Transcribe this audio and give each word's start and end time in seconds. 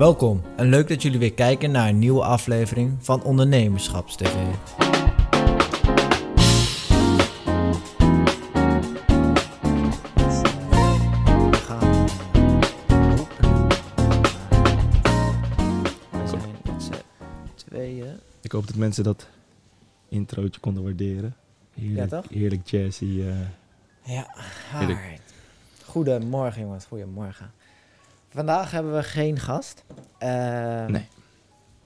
Welkom 0.00 0.42
en 0.56 0.68
leuk 0.68 0.88
dat 0.88 1.02
jullie 1.02 1.18
weer 1.18 1.32
kijken 1.34 1.70
naar 1.70 1.88
een 1.88 1.98
nieuwe 1.98 2.22
aflevering 2.22 2.96
van 3.00 3.22
Ondernemerschapstv. 3.22 4.34
Ik 18.40 18.52
hoop 18.52 18.66
dat 18.66 18.76
mensen 18.76 19.04
dat 19.04 19.28
introotje 20.08 20.60
konden 20.60 20.82
waarderen. 20.82 21.36
Heerlijk, 21.74 22.10
Ja, 22.10 22.20
toch? 22.20 22.30
heerlijk 22.30 22.66
jazzy. 22.68 23.22
eh. 23.22 24.14
Ja, 24.14 24.34
alright. 24.74 25.32
Goedemorgen 25.84 26.60
jongens, 26.60 26.84
goedemorgen. 26.84 27.50
Vandaag 28.30 28.70
hebben 28.70 28.94
we 28.94 29.02
geen 29.02 29.38
gast. 29.38 29.84
Ehm, 30.18 30.90
Nee. 30.92 31.08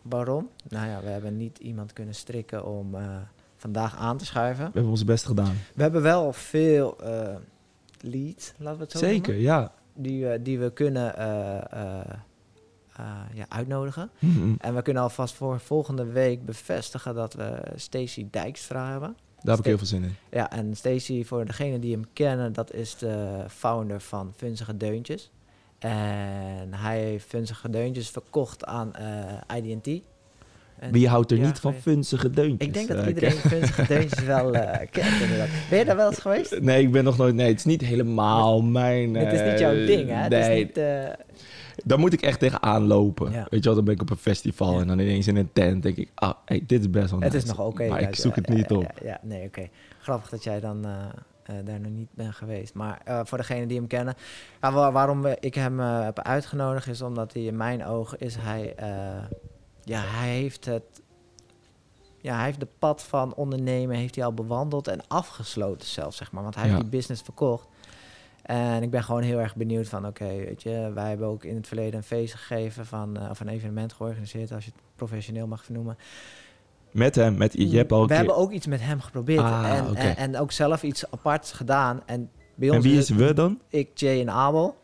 Waarom? 0.02 0.48
Nou 0.68 0.88
ja, 0.88 1.00
we 1.00 1.08
hebben 1.08 1.36
niet 1.36 1.58
iemand 1.58 1.92
kunnen 1.92 2.14
strikken 2.14 2.64
om 2.66 2.94
eh, 2.94 3.16
vandaag 3.56 3.96
aan 3.96 4.16
te 4.18 4.24
schuiven. 4.24 4.64
we 4.64 4.70
hebben 4.72 4.90
ons 4.90 5.04
best 5.04 5.26
gedaan. 5.26 5.56
We 5.74 5.82
hebben 5.82 6.02
wel 6.02 6.32
veel 6.32 6.96
eh 7.00 7.34
leads, 8.00 8.52
laten 8.58 8.76
we 8.78 8.82
het 8.82 8.92
zo 8.92 8.98
Zeker, 8.98 9.32
noemen, 9.32 9.50
ja. 9.50 9.72
die, 9.94 10.26
we 10.26 10.42
die 10.42 10.58
we 10.58 10.72
kunnen 10.72 11.16
eh, 11.16 11.56
eh, 11.72 12.00
eh, 12.96 13.06
ja, 13.32 13.44
uitnodigen. 13.48 14.10
Mhm. 14.18 14.54
En 14.58 14.74
we 14.74 14.82
kunnen 14.82 15.02
alvast 15.02 15.34
voor 15.34 15.60
volgende 15.60 16.04
week 16.04 16.44
bevestigen 16.44 17.14
dat 17.14 17.34
we 17.34 17.62
Stacy 17.76 18.26
Dijkstra 18.30 18.90
hebben. 18.90 19.16
Daar 19.40 19.50
heb 19.56 19.58
ik 19.58 19.64
heel 19.64 19.78
veel 19.78 19.86
zin 19.86 20.02
in. 20.04 20.16
Ja, 20.30 20.50
en 20.50 20.76
Stacy, 20.76 21.24
voor 21.24 21.44
degenen 21.44 21.80
die 21.80 21.92
hem 21.92 22.04
kennen, 22.12 22.52
dat 22.52 22.72
is 22.72 22.96
de 22.96 23.44
founder 23.48 24.00
van 24.00 24.32
Funzige 24.36 24.76
Deuntjes. 24.76 25.30
En 25.84 26.74
hij 26.74 26.98
heeft 27.00 27.26
Funzige 27.26 27.70
Deuntjes 27.70 28.08
verkocht 28.08 28.64
aan 28.64 28.94
eh 28.94 29.56
IDT. 29.56 30.02
En 30.78 30.92
Wie 30.92 31.08
houdt 31.08 31.30
er 31.30 31.36
ja, 31.38 31.46
niet 31.46 31.58
van 31.58 31.74
funzige 31.74 32.30
deuntjes? 32.30 32.68
Ik 32.68 32.74
denk 32.74 32.88
dat 32.88 32.98
eh, 32.98 33.06
iedereen 33.06 33.30
Funzige 33.30 33.86
Deuntjes 33.94 34.24
wel 34.24 34.54
eh, 34.54 34.86
kent 34.90 35.20
inderdaad. 35.22 35.48
Ben 35.70 35.78
je 35.78 35.84
daar 35.84 35.96
wel 35.96 36.08
eens 36.08 36.18
geweest? 36.18 36.60
Nee, 36.60 36.82
ik 36.82 36.92
ben 36.92 37.04
nog 37.04 37.16
nooit... 37.16 37.34
Nee, 37.34 37.48
het 37.48 37.58
is 37.58 37.64
niet 37.64 37.80
helemaal 37.80 38.62
mijn... 38.62 39.14
Het 39.14 39.32
is 39.32 39.50
niet 39.50 39.58
jouw 39.58 39.74
ding, 39.74 40.08
hè? 40.08 40.14
Het 40.14 40.30
Nee, 40.30 40.60
is 40.60 40.66
niet, 40.66 40.80
dan 41.84 42.00
moet 42.00 42.12
ik 42.12 42.22
echt 42.22 42.38
tegenaan 42.38 42.86
lopen. 42.86 43.32
Ja. 43.32 43.46
Weet 43.50 43.60
je 43.62 43.64
wel, 43.64 43.74
dan 43.74 43.84
ben 43.84 43.94
ik 43.94 44.00
op 44.00 44.10
een 44.10 44.16
festival 44.16 44.74
Ja. 44.74 44.80
en 44.80 44.86
dan 44.86 44.98
ineens 44.98 45.26
in 45.26 45.36
een 45.36 45.52
tent 45.52 45.82
denk 45.82 45.96
ik... 45.96 46.10
Ah, 46.14 46.32
hey, 46.44 46.62
dit 46.66 46.80
is 46.80 46.90
best 46.90 47.10
wel 47.10 47.20
het 47.20 47.34
is 47.34 47.44
nog 47.44 47.60
oké. 47.60 47.88
Maar 47.88 48.00
ik 48.00 48.14
zoek 48.14 48.34
het 48.36 48.48
niet 48.48 48.70
op. 48.70 48.90
Ja, 49.02 49.20
nee, 49.22 49.46
oké. 49.46 49.68
Grappig 50.00 50.28
dat 50.28 50.44
jij 50.44 50.60
dan 50.60 50.86
eh, 51.44 51.54
daar 51.64 51.80
nog 51.80 51.90
niet 51.92 52.08
bent 52.14 52.34
geweest. 52.34 52.74
Maar 52.74 53.00
eh, 53.04 53.20
voor 53.24 53.38
degenen 53.38 53.68
die 53.68 53.76
hem 53.78 53.86
kennen... 53.86 54.14
Ja, 54.60 54.72
wa- 54.72 54.92
waarom 54.92 55.26
ik 55.26 55.54
hem 55.54 55.80
eh, 55.80 56.02
heb 56.04 56.18
uitgenodigd 56.20 56.86
is 56.86 57.02
omdat 57.02 57.32
hij 57.32 57.42
in 57.42 57.56
mijn 57.56 57.84
ogen 57.84 58.18
is 58.18 58.36
hij... 58.38 58.74
ja, 59.82 60.00
hij 60.00 60.28
heeft 60.28 60.64
het... 60.64 60.82
Ja, 62.18 62.34
hij 62.36 62.44
heeft 62.44 62.60
de 62.60 62.68
pad 62.78 63.02
van 63.02 63.34
ondernemen 63.34 63.96
heeft 63.96 64.14
hij 64.14 64.24
al 64.24 64.34
bewandeld 64.34 64.88
en 64.88 65.00
afgesloten 65.08 65.88
zelfs, 65.88 66.16
zeg 66.16 66.32
maar. 66.32 66.42
Want 66.42 66.54
hij 66.54 66.64
Ja. 66.64 66.70
heeft 66.70 66.82
die 66.82 66.90
business 66.90 67.22
verkocht. 67.22 67.66
En 68.42 68.82
ik 68.82 68.90
ben 68.90 69.04
gewoon 69.04 69.22
heel 69.22 69.38
erg 69.38 69.56
benieuwd 69.56 69.88
van, 69.88 70.06
oké, 70.06 70.26
weet 70.26 70.62
je, 70.62 70.90
wij 70.94 71.08
hebben 71.08 71.26
ook 71.26 71.44
in 71.44 71.54
het 71.56 71.66
verleden 71.66 71.94
een 71.94 72.02
feest 72.02 72.34
gegeven 72.34 72.86
van, 72.86 73.30
of 73.30 73.40
een 73.40 73.48
evenement 73.48 73.92
georganiseerd, 73.92 74.52
als 74.52 74.64
je 74.64 74.70
het 74.70 74.80
professioneel 74.96 75.46
mag 75.46 75.64
vernoemen. 75.64 75.96
Met 76.94 77.14
hem, 77.14 77.36
met... 77.36 77.52
Je 77.52 77.76
hebt 77.76 77.92
al 77.92 77.96
een 77.96 78.02
We 78.02 78.08
keer... 78.08 78.16
hebben 78.16 78.36
ook 78.36 78.50
iets 78.50 78.66
met 78.66 78.80
hem 78.80 79.00
geprobeerd 79.00 79.40
Ah, 79.42 79.70
en, 79.76 79.94
en, 79.94 80.16
en 80.16 80.38
ook 80.38 80.52
zelf 80.52 80.82
iets 80.82 81.10
aparts 81.10 81.52
gedaan. 81.52 82.02
En 82.06 82.30
bij 82.54 82.68
En 82.68 82.74
ons 82.74 82.84
wie 82.84 82.94
het 82.96 83.02
is 83.02 83.16
we 83.16 83.32
dan? 83.34 83.60
ik, 83.68 83.88
Jay 83.94 84.20
en 84.20 84.30
Abel. 84.30 84.76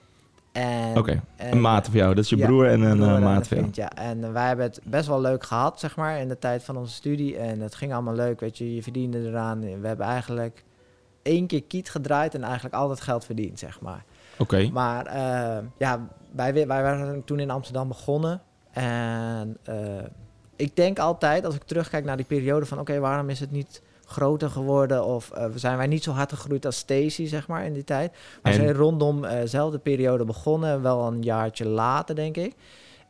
En, 0.52 0.98
Oké, 0.98 1.22
en- 1.36 1.52
een 1.52 1.60
maat 1.60 1.86
van 1.86 1.94
jou. 1.94 2.14
Dat 2.14 2.24
is 2.24 2.30
je 2.30 2.36
ja, 2.36 2.46
broer 2.46 2.66
en 2.66 2.80
een 2.82 2.96
broer 2.96 3.08
eh, 3.08 3.14
en 3.14 3.22
maat 3.22 3.48
van 3.48 3.56
jou. 3.58 3.70
ja. 3.72 3.90
En 3.92 4.24
eh, 4.24 4.32
wij 4.32 4.46
hebben 4.46 4.64
het 4.66 4.80
best 4.84 5.06
wel 5.06 5.20
leuk 5.20 5.44
gehad, 5.44 5.80
zeg 5.80 5.96
maar, 5.96 6.20
in 6.20 6.28
de 6.28 6.38
tijd 6.38 6.64
van 6.64 6.76
onze 6.76 6.94
studie. 6.94 7.36
En 7.36 7.60
het 7.60 7.74
ging 7.74 7.92
allemaal 7.92 8.14
leuk, 8.14 8.40
weet 8.40 8.58
je. 8.58 8.74
Je 8.74 8.82
verdiende 8.82 9.26
eraan. 9.28 9.60
We 9.80 9.86
hebben 9.86 10.06
eigenlijk 10.06 10.64
één 11.22 11.46
keer 11.46 11.62
kiet 11.62 11.90
gedraaid 11.90 12.34
en 12.34 12.42
eigenlijk 12.42 12.74
altijd 12.74 13.00
geld 13.00 13.24
verdiend, 13.24 13.58
zeg 13.58 13.80
maar. 13.80 14.04
Oké. 14.38 14.68
Maar 14.72 15.06
eh, 15.06 15.64
ja, 15.78 16.08
wij, 16.32 16.52
wij 16.52 16.66
waren 16.66 17.24
toen 17.24 17.40
in 17.40 17.50
Amsterdam 17.50 17.88
begonnen. 17.88 18.42
En 18.70 19.56
eh, 19.62 19.74
ik 20.60 20.76
denk 20.76 20.98
altijd, 20.98 21.44
als 21.44 21.54
ik 21.54 21.62
terugkijk 21.62 22.04
naar 22.04 22.16
die 22.16 22.26
periode 22.26 22.66
van... 22.66 22.78
oké, 22.78 22.98
waarom 22.98 23.30
is 23.30 23.40
het 23.40 23.50
niet 23.50 23.82
groter 24.04 24.50
geworden? 24.50 25.04
Of 25.04 25.30
eh, 25.30 25.44
zijn 25.54 25.76
wij 25.76 25.86
niet 25.86 26.02
zo 26.02 26.10
hard 26.12 26.32
gegroeid 26.32 26.66
als 26.66 26.76
Stacy, 26.76 27.26
zeg 27.26 27.48
maar, 27.48 27.64
in 27.64 27.72
die 27.72 27.84
tijd? 27.84 28.12
Wij 28.42 28.52
En- 28.52 28.58
zijn 28.58 28.72
rondom 28.74 29.24
eh, 29.24 29.40
dezelfde 29.40 29.78
periode 29.78 30.24
begonnen. 30.24 30.82
Wel 30.82 31.06
een 31.06 31.22
jaartje 31.22 31.66
later, 31.66 32.14
denk 32.14 32.36
ik. 32.36 32.54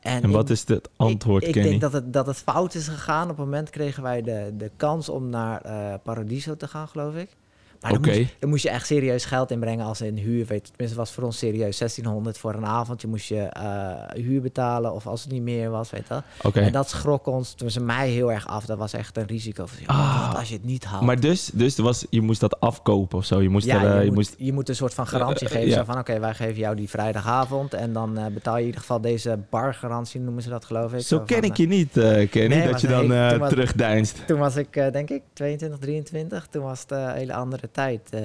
En 0.01 0.31
wat 0.31 0.51
is 0.51 0.65
het 0.69 0.89
antwoord, 0.97 1.43
ik, 1.43 1.49
ik 1.49 1.55
Kenny? 1.55 1.69
denk 1.69 1.81
dat 1.81 1.93
het, 1.93 2.13
dat 2.13 2.27
het 2.27 2.37
fout 2.37 2.75
is 2.75 2.89
gegaan. 2.89 3.23
Op 3.23 3.29
het 3.29 3.39
moment 3.39 3.71
kregen 3.71 4.03
wij 4.03 4.23
de, 4.23 4.51
de 4.57 4.71
kans 4.77 5.09
om 5.09 5.29
naar 5.29 5.61
eh, 5.63 5.95
Paradiso 6.03 6.57
te 6.57 6.69
gaan, 6.69 6.89
geloof 6.89 7.15
ik. 7.15 7.37
Maar 7.81 7.93
dan, 7.93 8.01
moest, 8.01 8.35
dan 8.39 8.49
moest 8.51 8.63
je 8.63 8.71
echt 8.71 8.87
serieus 8.87 9.25
geld 9.25 9.51
inbrengen 9.51 9.85
als 9.87 10.01
in 10.01 10.17
huur. 10.17 10.47
Weet, 10.47 10.67
je. 10.67 10.71
tenminste, 10.71 10.97
was 10.99 11.13
voor 11.13 11.25
ons 11.25 11.39
serieus 11.39 11.79
1600 11.79 12.39
voor 12.39 12.55
een 12.55 12.67
avond. 12.67 13.01
Je 13.01 13.07
moest 13.09 13.29
je 13.29 13.41
eh, 13.43 14.23
huur 14.23 14.41
betalen 14.41 14.93
of 14.93 15.07
als 15.07 15.23
het 15.23 15.33
niet 15.33 15.43
meer 15.43 15.71
was, 15.71 15.91
weet 15.91 16.01
je 16.03 16.09
wel. 16.09 16.23
Oké. 16.43 16.61
En 16.61 16.73
dat 16.73 16.89
schrok 16.89 17.27
ons, 17.27 17.53
toen 17.55 17.71
ze 17.71 17.81
mij 17.81 18.09
heel 18.09 18.33
erg 18.33 18.47
af. 18.47 18.65
Dat 18.67 18.79
was 18.79 18.93
echt 18.93 19.17
een 19.17 19.27
risico. 19.27 19.67
Van, 19.67 19.87
Ah. 19.87 20.35
als 20.35 20.49
je 20.49 20.55
het 20.55 20.65
niet 20.65 20.85
haalt? 20.85 21.03
Maar 21.05 21.21
dus, 21.21 21.51
dus 21.55 21.79
was, 21.79 22.07
je 22.11 22.21
moest 22.21 22.41
dat 22.41 22.61
afkopen 22.61 23.19
of 23.19 23.25
zo. 23.25 23.43
Je 23.43 23.49
moest, 23.49 23.67
ja, 23.67 23.83
er, 23.83 23.91
eh, 23.91 23.95
je, 23.95 24.01
je 24.01 24.07
moet, 24.07 24.15
moest 24.15 24.35
je 24.39 24.53
moet 24.53 24.69
een 24.69 24.77
soort 24.77 24.95
van 24.95 25.07
garantie 25.07 25.49
Eh, 25.49 25.53
geven. 25.55 25.73
Zo 25.73 25.85
van, 25.85 25.99
oké, 25.99 26.19
wij 26.21 26.35
geven 26.35 26.57
jou 26.59 26.77
die 26.77 26.89
vrijdagavond. 26.89 27.75
En 27.75 27.93
dan 27.93 28.19
betaal 28.35 28.55
je 28.55 28.61
in 28.61 28.67
ieder 28.67 28.81
geval 28.81 29.01
deze 29.01 29.39
bargarantie, 29.51 30.21
noemen 30.21 30.43
ze 30.43 30.49
dat, 30.49 30.65
geloof 30.65 30.93
ik. 30.93 31.01
Zo 31.01 31.17
van, 31.17 31.27
ken 31.27 31.43
ik 31.43 31.57
je 31.57 31.67
niet, 31.67 31.93
Kenny, 32.31 32.47
Nee, 32.57 32.69
dat 32.71 32.81
je 32.81 32.87
dan 32.89 33.11
heeft- 33.11 33.31
toen 33.31 33.39
was- 33.39 33.49
terugdeinst. 33.49 34.27
Toen 34.27 34.39
was 34.39 34.57
ik, 34.57 34.73
denk 34.73 35.11
ik, 35.11 35.23
22, 35.33 35.79
23. 35.79 36.47
Toen 36.51 36.63
was 36.63 36.81
het 36.81 36.91
een 36.91 37.11
hele 37.11 37.35
andere 37.35 37.70
tijd. 37.71 38.11
eh, 38.11 38.21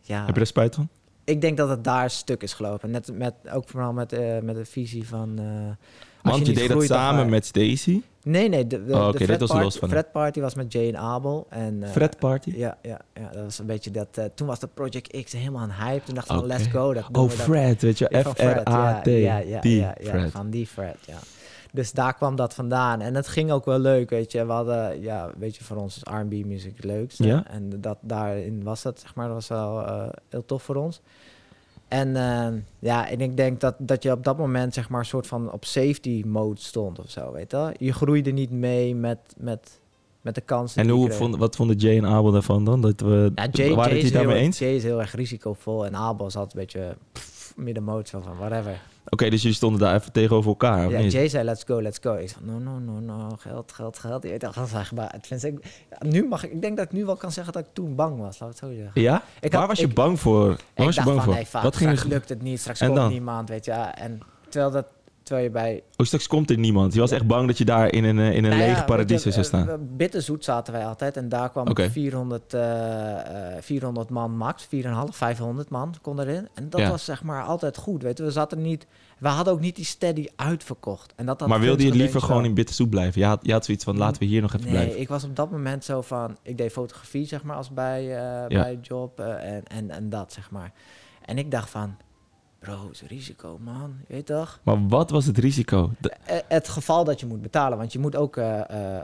ja. 0.00 0.24
Heb 0.26 0.34
je 0.34 0.40
er 0.40 0.46
spijt 0.46 0.74
van? 0.74 0.88
Ik 1.24 1.40
denk 1.40 1.56
dat 1.56 1.68
het 1.68 1.84
daar 1.84 2.10
stuk 2.10 2.42
is 2.42 2.52
gelopen. 2.54 2.90
Net 2.90 3.10
met, 3.12 3.34
ook 3.52 3.68
vooral 3.68 3.92
met, 3.92 4.12
eh, 4.12 4.38
met 4.42 4.54
de 4.54 4.64
visie 4.64 5.08
van... 5.08 5.38
eh, 5.38 6.30
Want 6.32 6.46
je, 6.46 6.52
deed 6.52 6.68
dat 6.68 6.82
samen 6.84 7.28
met 7.28 7.46
Stacy. 7.46 8.02
Nee, 8.22 8.48
nee. 8.48 8.66
De, 8.66 8.84
de, 8.84 8.92
Oh, 8.94 9.00
de 9.00 9.08
oké, 9.08 9.24
Fred 9.24 9.38
party, 9.38 9.62
los 9.62 9.76
van 9.78 9.88
Fred 9.88 10.12
Party 10.12 10.40
was 10.40 10.54
met 10.54 10.72
Jay 10.72 10.88
en 10.88 10.96
Abel. 10.96 11.46
En, 11.50 11.82
Fred 11.90 12.18
Party? 12.18 12.52
Ja, 12.56 12.78
ja, 12.82 13.00
ja, 13.14 13.28
dat 13.32 13.42
was 13.44 13.58
een 13.58 13.66
beetje 13.66 13.90
dat... 13.90 14.20
toen 14.34 14.46
was 14.46 14.58
de 14.58 14.66
Project 14.74 15.24
X 15.24 15.32
helemaal 15.32 15.62
een 15.62 15.72
hype. 15.72 16.04
Toen 16.04 16.14
dachten 16.14 16.34
we, 16.36 16.40
Oké. 16.42 16.48
let's 16.52 16.66
go. 16.66 16.92
Dat 16.94 17.04
Oh, 17.04 17.12
dat- 17.12 17.32
Fred, 17.32 17.82
weet 17.82 17.98
je, 17.98 18.08
van 18.22 18.34
F-R-A-T. 18.34 19.06
Ja, 19.06 19.12
ja, 19.12 19.36
ja, 19.38 19.60
Die 19.60 19.76
ja, 19.80 19.94
ja, 20.00 20.08
Fred. 20.10 20.30
van 20.30 20.50
die 20.50 20.66
Fred, 20.66 20.96
ja. 21.06 21.18
Dus 21.72 21.92
daar 21.92 22.14
kwam 22.14 22.36
dat 22.36 22.54
vandaan. 22.54 23.00
En 23.00 23.14
het 23.14 23.28
ging 23.28 23.50
ook 23.50 23.64
wel 23.64 23.78
leuk, 23.78 24.10
weet 24.10 24.32
je. 24.32 24.46
We 24.46 24.52
hadden, 24.52 25.00
ja, 25.00 25.30
weet 25.38 25.56
je, 25.56 25.64
voor 25.64 25.76
ons 25.76 25.96
is 25.96 26.02
R&B 26.02 26.46
muziek 26.46 26.76
het 26.76 26.84
leukste. 26.84 27.26
Ja. 27.26 27.46
En 27.46 27.80
dat, 27.80 27.98
daarin 28.00 28.62
was 28.62 28.82
dat, 28.82 29.00
zeg 29.00 29.14
maar, 29.14 29.26
dat 29.26 29.34
was 29.34 29.48
wel 29.48 29.86
eh, 29.86 30.08
heel 30.28 30.44
tof 30.44 30.62
voor 30.62 30.76
ons. 30.76 31.00
En 31.88 32.16
eh, 32.16 32.60
ja, 32.78 33.08
en 33.08 33.20
ik 33.20 33.36
denk 33.36 33.60
dat, 33.60 33.74
dat 33.78 34.02
je 34.02 34.12
op 34.12 34.24
dat 34.24 34.38
moment, 34.38 34.74
zeg 34.74 34.88
maar, 34.88 35.00
een 35.00 35.06
soort 35.06 35.26
van 35.26 35.52
op 35.52 35.64
safety 35.64 36.22
mode 36.26 36.60
stond 36.60 36.98
of 36.98 37.10
zo, 37.10 37.32
weet 37.32 37.50
je. 37.50 37.74
Je 37.78 37.92
groeide 37.92 38.30
niet 38.30 38.50
mee 38.50 38.94
met, 38.94 39.18
met, 39.36 39.80
met 40.20 40.34
de 40.34 40.40
kansen 40.40 40.82
En 40.82 40.88
hoe 40.88 41.10
vond, 41.10 41.36
wat 41.36 41.56
vonden 41.56 41.76
Jay 41.76 41.96
en 41.96 42.06
Abel 42.06 42.30
daarvan 42.30 42.64
dan? 42.64 42.80
Dat 42.80 43.00
we, 43.00 43.32
Ja, 43.34 43.46
Jay, 43.50 43.74
waren 43.74 43.98
het 44.00 44.12
daarmee 44.12 44.34
heel, 44.34 44.44
eens? 44.44 44.58
Jay 44.58 44.74
is 44.74 44.82
heel 44.82 45.00
erg 45.00 45.14
risicovol 45.14 45.86
en 45.86 45.96
Abel 45.96 46.24
altijd 46.24 46.54
een 46.54 46.60
beetje 46.60 46.96
middenmoot, 47.56 48.08
zo 48.08 48.20
van 48.20 48.36
whatever. 48.36 48.80
Oké, 49.10 49.30
dus 49.30 49.40
jullie 49.42 49.56
stonden 49.56 49.80
daar 49.80 49.94
even 49.94 50.12
tegenover 50.12 50.48
elkaar, 50.50 50.90
Ja? 50.90 51.00
Jay 51.00 51.28
zei, 51.28 51.44
let's 51.44 51.62
go, 51.66 51.82
let's 51.82 51.98
go. 52.02 52.14
Ik 52.14 52.28
zei, 52.28 52.40
no, 52.44 52.58
no, 52.58 52.78
no, 52.78 53.00
no, 53.00 53.28
geld, 53.38 53.72
geld, 53.72 53.98
geld. 53.98 54.22
Weet 54.22 54.40
toch, 54.40 54.54
dat. 54.54 55.10
Tenminste, 55.20 55.48
ik, 55.48 55.84
nu 55.98 56.24
mag 56.28 56.44
ik, 56.44 56.52
ik 56.52 56.60
denk 56.62 56.76
dat 56.76 56.86
ik 56.86 56.92
nu 56.92 57.04
wel 57.04 57.16
kan 57.16 57.32
zeggen 57.32 57.52
dat 57.52 57.62
ik 57.62 57.68
toen 57.72 57.94
bang 57.94 58.18
was, 58.20 58.38
laat 58.38 58.50
ik 58.54 58.60
het 58.60 58.70
zo 58.70 58.76
zeggen. 58.76 59.00
Ja? 59.02 59.22
Ik 59.40 59.50
Waar 59.52 59.60
had- 59.60 59.68
was 59.68 59.78
je 59.78 59.86
ik- 59.86 59.94
bang 59.94 60.20
voor? 60.20 60.46
Waar 60.46 60.56
ik 60.74 60.84
was 60.84 60.86
je 60.94 60.94
dacht 60.94 61.06
bang 61.06 61.22
van, 61.22 61.34
voor? 61.34 61.44
vaak, 61.46 61.62
wat 61.62 61.76
ging 61.76 61.90
straks 61.90 62.12
lukt 62.12 62.28
het 62.28 62.42
niet, 62.42 62.60
straks 62.60 62.80
En 62.80 62.86
komt 62.86 62.98
dan? 62.98 63.10
niemand, 63.10 63.48
weet 63.48 63.64
je. 63.64 63.70
En 63.72 64.20
terwijl, 64.48 64.72
dat, 64.72 64.86
terwijl 65.28 65.46
je 65.48 65.52
bij... 65.52 65.82
Oh, 65.96 66.06
straks 66.06 66.26
komt 66.26 66.50
er 66.50 66.58
niemand. 66.58 66.94
Je 66.94 67.00
was 67.00 67.10
Ja. 67.10 67.16
echt 67.16 67.26
bang 67.26 67.46
dat 67.46 67.58
je 67.58 67.64
daar 67.64 67.92
in 67.92 68.04
een, 68.04 68.18
eh, 68.18 68.26
in 68.34 68.44
een 68.44 68.50
Nou 68.50 68.62
ja, 68.62 68.66
leeg 68.68 68.84
paradies 68.84 69.22
je, 69.22 69.30
zou 69.30 69.42
eh, 69.42 69.48
staan. 69.48 69.66
we- 69.66 69.78
Bitterzoet 69.96 70.44
zaten 70.44 70.72
wij 70.72 70.86
altijd 70.86 71.16
en 71.16 71.28
daar 71.28 71.50
kwam 71.50 71.68
Oké. 71.68 71.90
400, 71.90 72.54
eh, 72.54 73.56
eh, 73.56 73.62
400 73.62 74.08
man 74.10 74.36
max, 74.36 74.64
4,5, 74.64 75.16
500 75.16 75.68
man 75.68 75.94
kon 76.02 76.20
erin. 76.20 76.48
En 76.54 76.70
dat 76.70 76.80
Ja. 76.80 76.90
was 76.90 77.04
zeg 77.04 77.22
maar 77.22 77.42
altijd 77.42 77.76
goed, 77.76 78.02
weet 78.02 78.18
je. 78.18 78.24
We 78.24 78.30
zaten 78.30 78.62
niet... 78.62 78.86
We 79.18 79.28
hadden 79.28 79.52
ook 79.52 79.60
niet 79.60 79.76
die 79.76 79.84
steady 79.84 80.26
uitverkocht. 80.36 81.12
En 81.16 81.26
dat 81.26 81.40
had 81.40 81.48
maar 81.48 81.60
wilde 81.60 81.84
je 81.84 81.92
liever 81.94 82.20
gewoon 82.20 82.44
in 82.44 82.54
Bitterzoet 82.54 82.90
blijven? 82.90 83.20
Je 83.20 83.26
had, 83.26 83.38
je 83.42 83.52
had 83.52 83.64
zoiets 83.64 83.84
van, 83.84 83.96
laten 83.98 84.20
we 84.22 84.26
hier 84.28 84.40
nog 84.40 84.54
even 84.54 84.64
Nee, 84.66 84.74
blijven. 84.74 85.00
ik 85.00 85.08
was 85.08 85.24
op 85.24 85.36
dat 85.36 85.50
moment 85.50 85.84
zo 85.84 86.00
van... 86.02 86.36
Ik 86.42 86.58
deed 86.58 86.72
fotografie, 86.72 87.26
zeg 87.26 87.42
maar, 87.42 87.56
als 87.56 87.70
bij, 87.70 88.16
eh 88.16 88.46
bij 88.46 88.78
job 88.82 89.20
eh, 89.20 89.52
en, 89.56 89.64
en, 89.64 89.90
en 89.90 90.08
dat, 90.10 90.32
zeg 90.32 90.50
maar. 90.50 90.72
En 91.24 91.38
ik 91.38 91.50
dacht 91.50 91.70
van... 91.70 91.96
Bro, 92.58 92.88
is 92.92 93.02
risico, 93.02 93.58
man. 93.64 93.94
Je 94.08 94.14
weet 94.14 94.26
toch? 94.26 94.60
Maar 94.62 94.88
wat 94.88 95.10
was 95.10 95.26
het 95.26 95.38
risico? 95.38 95.90
De- 95.98 96.08
Eh, 96.24 96.36
Het 96.48 96.68
geval 96.68 97.04
dat 97.04 97.20
je 97.20 97.26
moet 97.26 97.42
betalen, 97.42 97.78
want 97.78 97.92
je 97.92 97.98
moet 97.98 98.16
ook 98.16 98.36
eh 98.36 98.70
eh, 98.70 98.96
eh, 98.96 99.02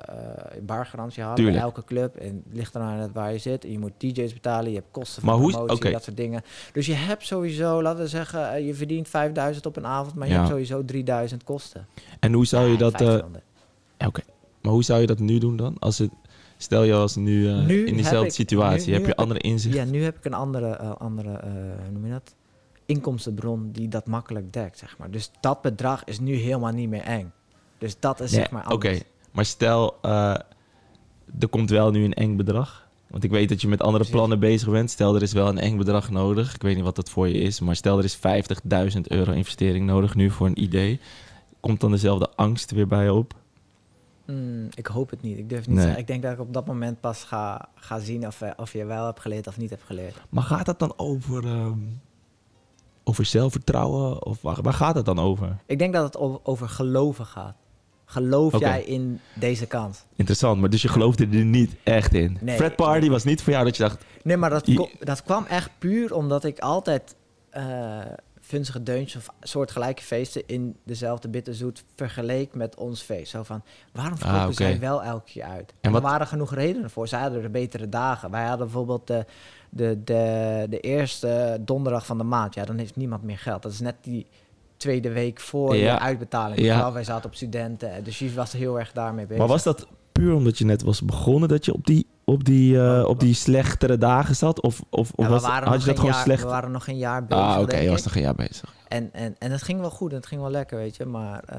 bargarantie 0.62 1.22
halen 1.22 1.44
bij 1.44 1.56
elke 1.56 1.84
club. 1.84 2.16
En 2.16 2.42
het 2.46 2.54
ligt 2.56 2.74
eraan 2.74 3.10
waar 3.12 3.32
je 3.32 3.38
zit. 3.38 3.64
En 3.64 3.70
je 3.70 3.78
moet 3.78 3.92
DJ's 3.98 4.32
betalen, 4.32 4.70
je 4.70 4.76
hebt 4.76 4.90
kosten 4.90 5.24
Maar 5.24 5.32
van 5.34 5.40
hoe 5.42 5.50
is- 5.50 5.56
promotie, 5.56 5.76
oké. 5.82 5.90
dat 5.92 6.02
soort 6.04 6.16
dingen. 6.16 6.42
Dus 6.72 6.86
je 6.86 6.94
hebt 6.94 7.26
sowieso, 7.26 7.82
laten 7.82 8.00
we 8.02 8.08
zeggen, 8.08 8.52
eh, 8.52 8.66
je 8.66 8.74
verdient 8.74 9.08
5000 9.08 9.66
op 9.66 9.76
een 9.76 9.86
avond, 9.86 10.14
maar 10.14 10.26
je 10.26 10.32
Ja. 10.32 10.38
hebt 10.38 10.50
sowieso 10.50 10.84
3000 10.84 11.44
kosten. 11.44 11.86
en 12.20 12.32
hoe 12.32 12.46
zou 12.46 12.66
je 12.68 12.76
dat... 12.76 12.92
eh, 12.92 12.98
1500. 12.98 13.44
ja, 13.98 14.06
Oké. 14.06 14.20
Maar 14.62 14.72
hoe 14.72 14.84
zou 14.84 15.00
je 15.00 15.06
dat 15.06 15.18
nu 15.18 15.38
doen 15.38 15.56
dan? 15.56 15.76
Als 15.78 15.98
het, 15.98 16.10
stel 16.56 16.82
je 16.82 16.94
als 16.94 17.16
nu, 17.16 17.48
eh, 17.48 17.64
Nu 17.64 17.86
in 17.86 17.94
diezelfde 17.94 18.30
situatie, 18.30 18.78
nu- 18.80 18.86
nu 18.86 18.92
heb 18.92 19.02
je 19.02 19.08
heb 19.08 19.18
andere 19.18 19.40
inzicht? 19.40 19.74
Ja, 19.76 19.84
nu 19.84 20.02
heb 20.04 20.16
ik 20.16 20.24
een 20.24 20.34
andere, 20.34 20.68
eh, 20.70 20.90
andere 20.98 21.32
eh, 21.32 21.50
hoe 21.52 21.90
noem 21.92 22.04
je 22.06 22.10
dat? 22.12 22.34
Inkomstenbron 22.86 23.70
die 23.72 23.88
dat 23.88 24.06
makkelijk 24.06 24.52
dekt, 24.52 24.78
zeg 24.78 24.98
maar. 24.98 25.10
Dus 25.10 25.30
dat 25.40 25.62
bedrag 25.62 26.04
is 26.04 26.20
nu 26.20 26.34
helemaal 26.34 26.72
niet 26.72 26.88
meer 26.88 27.02
eng. 27.02 27.32
Dus 27.78 28.00
dat 28.00 28.20
is 28.20 28.30
Nee, 28.30 28.40
zeg 28.40 28.50
maar 28.50 28.72
Oké, 28.72 28.98
maar 29.32 29.44
stel, 29.44 29.96
eh, 30.02 30.34
er 31.38 31.48
komt 31.50 31.70
wel 31.70 31.90
nu 31.90 32.04
een 32.04 32.14
eng 32.14 32.36
bedrag. 32.36 32.82
Want 33.10 33.24
ik 33.24 33.30
weet 33.30 33.48
dat 33.48 33.60
je 33.60 33.68
met 33.68 33.78
andere 33.80 33.96
Precies. 33.96 34.14
plannen 34.14 34.38
bezig 34.38 34.70
bent. 34.70 34.90
Stel, 34.90 35.14
er 35.14 35.22
is 35.22 35.32
wel 35.32 35.48
een 35.48 35.58
eng 35.58 35.76
bedrag 35.76 36.10
nodig. 36.10 36.54
Ik 36.54 36.62
weet 36.62 36.74
niet 36.74 36.84
wat 36.84 36.96
dat 36.96 37.10
voor 37.10 37.28
je 37.28 37.34
is. 37.38 37.60
Maar 37.60 37.76
stel, 37.76 37.98
er 37.98 38.04
is 38.04 38.16
50.000 38.94 39.00
euro 39.08 39.32
investering 39.32 39.86
nodig 39.86 40.14
nu 40.14 40.30
voor 40.30 40.46
een 40.46 40.62
idee. 40.62 41.00
Komt 41.60 41.80
dan 41.80 41.90
dezelfde 41.90 42.30
angst 42.34 42.70
weer 42.70 42.86
bij 42.86 43.04
je 43.04 43.12
op? 43.12 43.34
Hmm, 44.24 44.68
ik 44.74 44.86
hoop 44.86 45.10
het 45.10 45.22
niet. 45.22 45.38
Ik 45.38 45.48
durf 45.48 45.60
niet 45.60 45.68
Nee. 45.68 45.76
te 45.76 45.82
zeggen. 45.82 46.00
Ik 46.00 46.06
denk 46.06 46.22
dat 46.22 46.32
ik 46.32 46.40
op 46.40 46.52
dat 46.52 46.66
moment 46.66 47.00
pas 47.00 47.24
ga, 47.24 47.68
ga 47.74 47.98
zien 47.98 48.26
of, 48.26 48.40
eh, 48.40 48.50
of 48.56 48.72
je 48.72 48.84
wel 48.84 49.04
hebt 49.06 49.20
geleerd 49.20 49.46
of 49.46 49.56
niet 49.56 49.70
hebt 49.70 49.82
geleerd. 49.82 50.16
Maar 50.28 50.42
gaat 50.42 50.66
dat 50.66 50.78
dan 50.78 50.92
over, 50.96 51.44
ehm, 51.44 51.78
over 53.04 53.24
zelfvertrouwen? 53.24 54.24
Of 54.26 54.42
waar, 54.42 54.62
waar 54.62 54.72
gaat 54.72 54.94
het 54.94 55.04
dan 55.04 55.18
over? 55.18 55.56
Ik 55.66 55.78
denk 55.78 55.92
dat 55.92 56.04
het 56.04 56.16
over 56.46 56.68
geloven 56.68 57.26
gaat. 57.26 57.54
Geloof 58.06 58.58
jij 58.58 58.82
in 58.84 59.20
deze 59.34 59.66
kans? 59.66 60.04
Interessant, 60.16 60.60
maar 60.60 60.70
dus 60.70 60.82
je 60.82 60.88
geloofde 60.88 61.26
er 61.32 61.44
niet 61.44 61.74
echt 61.82 62.14
in. 62.14 62.38
Nee. 62.40 62.56
Fred 62.56 62.76
Party 62.76 63.08
was 63.08 63.24
niet 63.24 63.42
voor 63.42 63.52
jou 63.52 63.64
dat 63.64 63.76
je 63.76 63.82
dacht... 63.82 64.04
Nee, 64.22 64.36
maar 64.36 64.50
dat, 64.50 64.66
Je- 64.66 64.90
dat 65.00 65.22
kwam 65.22 65.44
echt 65.48 65.70
puur 65.78 66.14
omdat 66.14 66.44
ik 66.44 66.58
altijd 66.58 67.14
eh 67.50 67.98
funzige 68.46 68.82
deuntjes 68.82 69.16
of 69.28 69.34
soortgelijke 69.40 70.02
feesten 70.02 70.42
in 70.46 70.76
dezelfde 70.84 71.28
bitterzoet 71.28 71.84
vergeleek 71.96 72.54
met 72.54 72.76
ons 72.76 73.00
feest. 73.02 73.30
Zo 73.30 73.42
van, 73.42 73.62
waarom 73.92 74.18
verkopen 74.18 74.40
Ah, 74.48 74.52
zij 74.52 74.78
wel 74.78 75.02
elke 75.02 75.24
keer 75.32 75.42
uit? 75.44 75.72
En, 75.80 75.92
wat- 75.92 76.02
er 76.02 76.08
waren 76.08 76.26
genoeg 76.26 76.54
redenen 76.54 76.90
voor. 76.90 77.08
Zij 77.08 77.20
hadden 77.20 77.42
de 77.42 77.48
betere 77.48 77.88
dagen. 77.88 78.30
Wij 78.30 78.44
hadden 78.44 78.66
bijvoorbeeld 78.66 79.06
de, 79.06 79.24
de, 79.70 79.98
de, 80.04 80.66
de 80.70 80.80
eerste 80.80 81.58
donderdag 81.60 82.06
van 82.06 82.18
de 82.18 82.24
maand. 82.24 82.54
Ja, 82.54 82.64
dan 82.64 82.78
heeft 82.78 82.96
niemand 82.96 83.22
meer 83.22 83.38
geld. 83.38 83.62
Dat 83.62 83.72
is 83.72 83.80
net 83.80 83.96
die 84.00 84.26
tweede 84.76 85.12
week 85.12 85.40
voor 85.40 85.76
Ja. 85.76 85.92
je 85.92 85.98
uitbetaling. 85.98 86.60
Ja. 86.60 86.92
Wij 86.92 87.04
zaten 87.04 87.26
op 87.30 87.34
studenten. 87.34 88.04
Dus 88.04 88.18
je 88.18 88.32
was 88.32 88.52
heel 88.52 88.78
erg 88.78 88.92
daarmee 88.92 89.24
bezig. 89.24 89.38
Maar 89.38 89.48
was 89.48 89.62
dat 89.62 89.86
puur 90.12 90.34
omdat 90.34 90.58
je 90.58 90.64
net 90.64 90.82
was 90.82 91.02
begonnen 91.02 91.48
dat 91.48 91.64
je 91.64 91.72
op 91.74 91.86
die, 91.86 92.06
op 92.24 92.44
die, 92.44 92.80
eh, 92.80 93.00
Oh, 93.02 93.08
op 93.08 93.20
die 93.20 93.34
slechtere 93.34 93.98
dagen 93.98 94.36
zat? 94.36 94.60
Of, 94.60 94.80
of, 94.90 95.10
of 95.14 95.24
Ja, 95.24 95.30
was, 95.30 95.42
had 95.42 95.80
je 95.80 95.86
dat 95.86 95.96
gewoon 95.98 96.12
jaar, 96.14 96.22
slecht? 96.22 96.42
We 96.42 96.48
waren 96.48 96.70
nog 96.70 96.84
geen 96.84 96.96
jaar 96.98 97.24
bezig. 97.26 97.44
Ah, 97.44 97.60
oké, 97.60 97.76
je 97.76 97.90
was 97.90 98.04
nog 98.04 98.14
een 98.14 98.22
jaar 98.22 98.34
bezig. 98.34 98.74
En, 98.88 99.10
en, 99.12 99.36
en 99.38 99.50
het 99.50 99.62
ging 99.62 99.80
wel 99.80 99.90
goed, 99.90 100.10
en 100.10 100.16
het 100.16 100.26
ging 100.26 100.40
wel 100.40 100.50
lekker, 100.50 100.78
weet 100.78 100.96
je. 100.96 101.04
Maar 101.04 101.42
eh, 101.44 101.58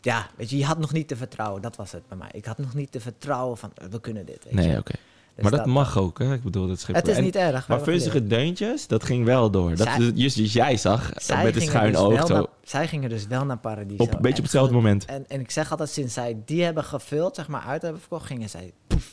ja, 0.00 0.26
weet 0.36 0.50
je, 0.50 0.56
je 0.58 0.64
had 0.64 0.78
nog 0.78 0.92
niet 0.92 1.08
te 1.08 1.16
vertrouwen. 1.16 1.62
Dat 1.62 1.76
was 1.76 1.92
het 1.92 2.08
bij 2.08 2.18
mij. 2.18 2.28
Ik 2.32 2.44
had 2.44 2.58
nog 2.58 2.74
niet 2.74 2.92
te 2.92 3.00
vertrouwen 3.00 3.56
van, 3.56 3.70
eh, 3.74 3.86
we 3.90 4.00
kunnen 4.00 4.26
dit, 4.26 4.44
weet 4.44 4.54
Nee, 4.54 4.78
oké. 4.78 4.92
Dus 5.34 5.44
maar 5.50 5.56
dat, 5.58 5.66
mag 5.66 5.98
ook, 5.98 6.18
hè? 6.18 6.34
Ik 6.34 6.42
bedoel, 6.42 6.66
dat 6.66 6.80
schip 6.80 6.94
Het 6.94 7.08
is 7.08 7.16
en- 7.16 7.22
niet 7.22 7.36
erg. 7.36 7.68
Maar 7.68 7.80
vunzige 7.80 8.26
deuntjes, 8.26 8.86
dat 8.86 9.04
ging 9.04 9.24
wel 9.24 9.50
door. 9.50 9.68
Dat 9.76 9.86
Zij- 9.86 9.98
is 9.98 10.12
dus, 10.14 10.34
dus 10.34 10.52
jij 10.52 10.76
zag 10.76 11.08
met 11.14 11.20
een 11.28 11.52
gingen 11.52 11.62
schuin 11.62 11.92
dus 11.92 12.00
oog 12.00 12.26
zo. 12.26 12.34
naar- 12.34 12.46
zij 12.62 12.88
gingen 12.88 13.08
dus 13.08 13.26
wel 13.26 13.44
naar 13.44 13.58
Paradiso. 13.58 14.02
Op 14.02 14.12
een 14.14 14.20
beetje 14.20 14.28
En 14.28 14.36
op 14.36 14.42
hetzelfde 14.42 14.74
moment. 14.74 15.04
En, 15.04 15.24
en 15.28 15.40
ik 15.40 15.50
zeg 15.50 15.70
altijd, 15.70 15.88
sinds 15.90 16.14
zij 16.14 16.36
die 16.44 16.62
hebben 16.64 16.84
gevuld, 16.84 17.34
zeg 17.34 17.48
maar, 17.48 17.62
uit 17.62 17.82
hebben 17.82 18.00
verkocht, 18.00 18.26
gingen 18.26 18.48
zij 18.50 18.72
poef. 18.86 19.12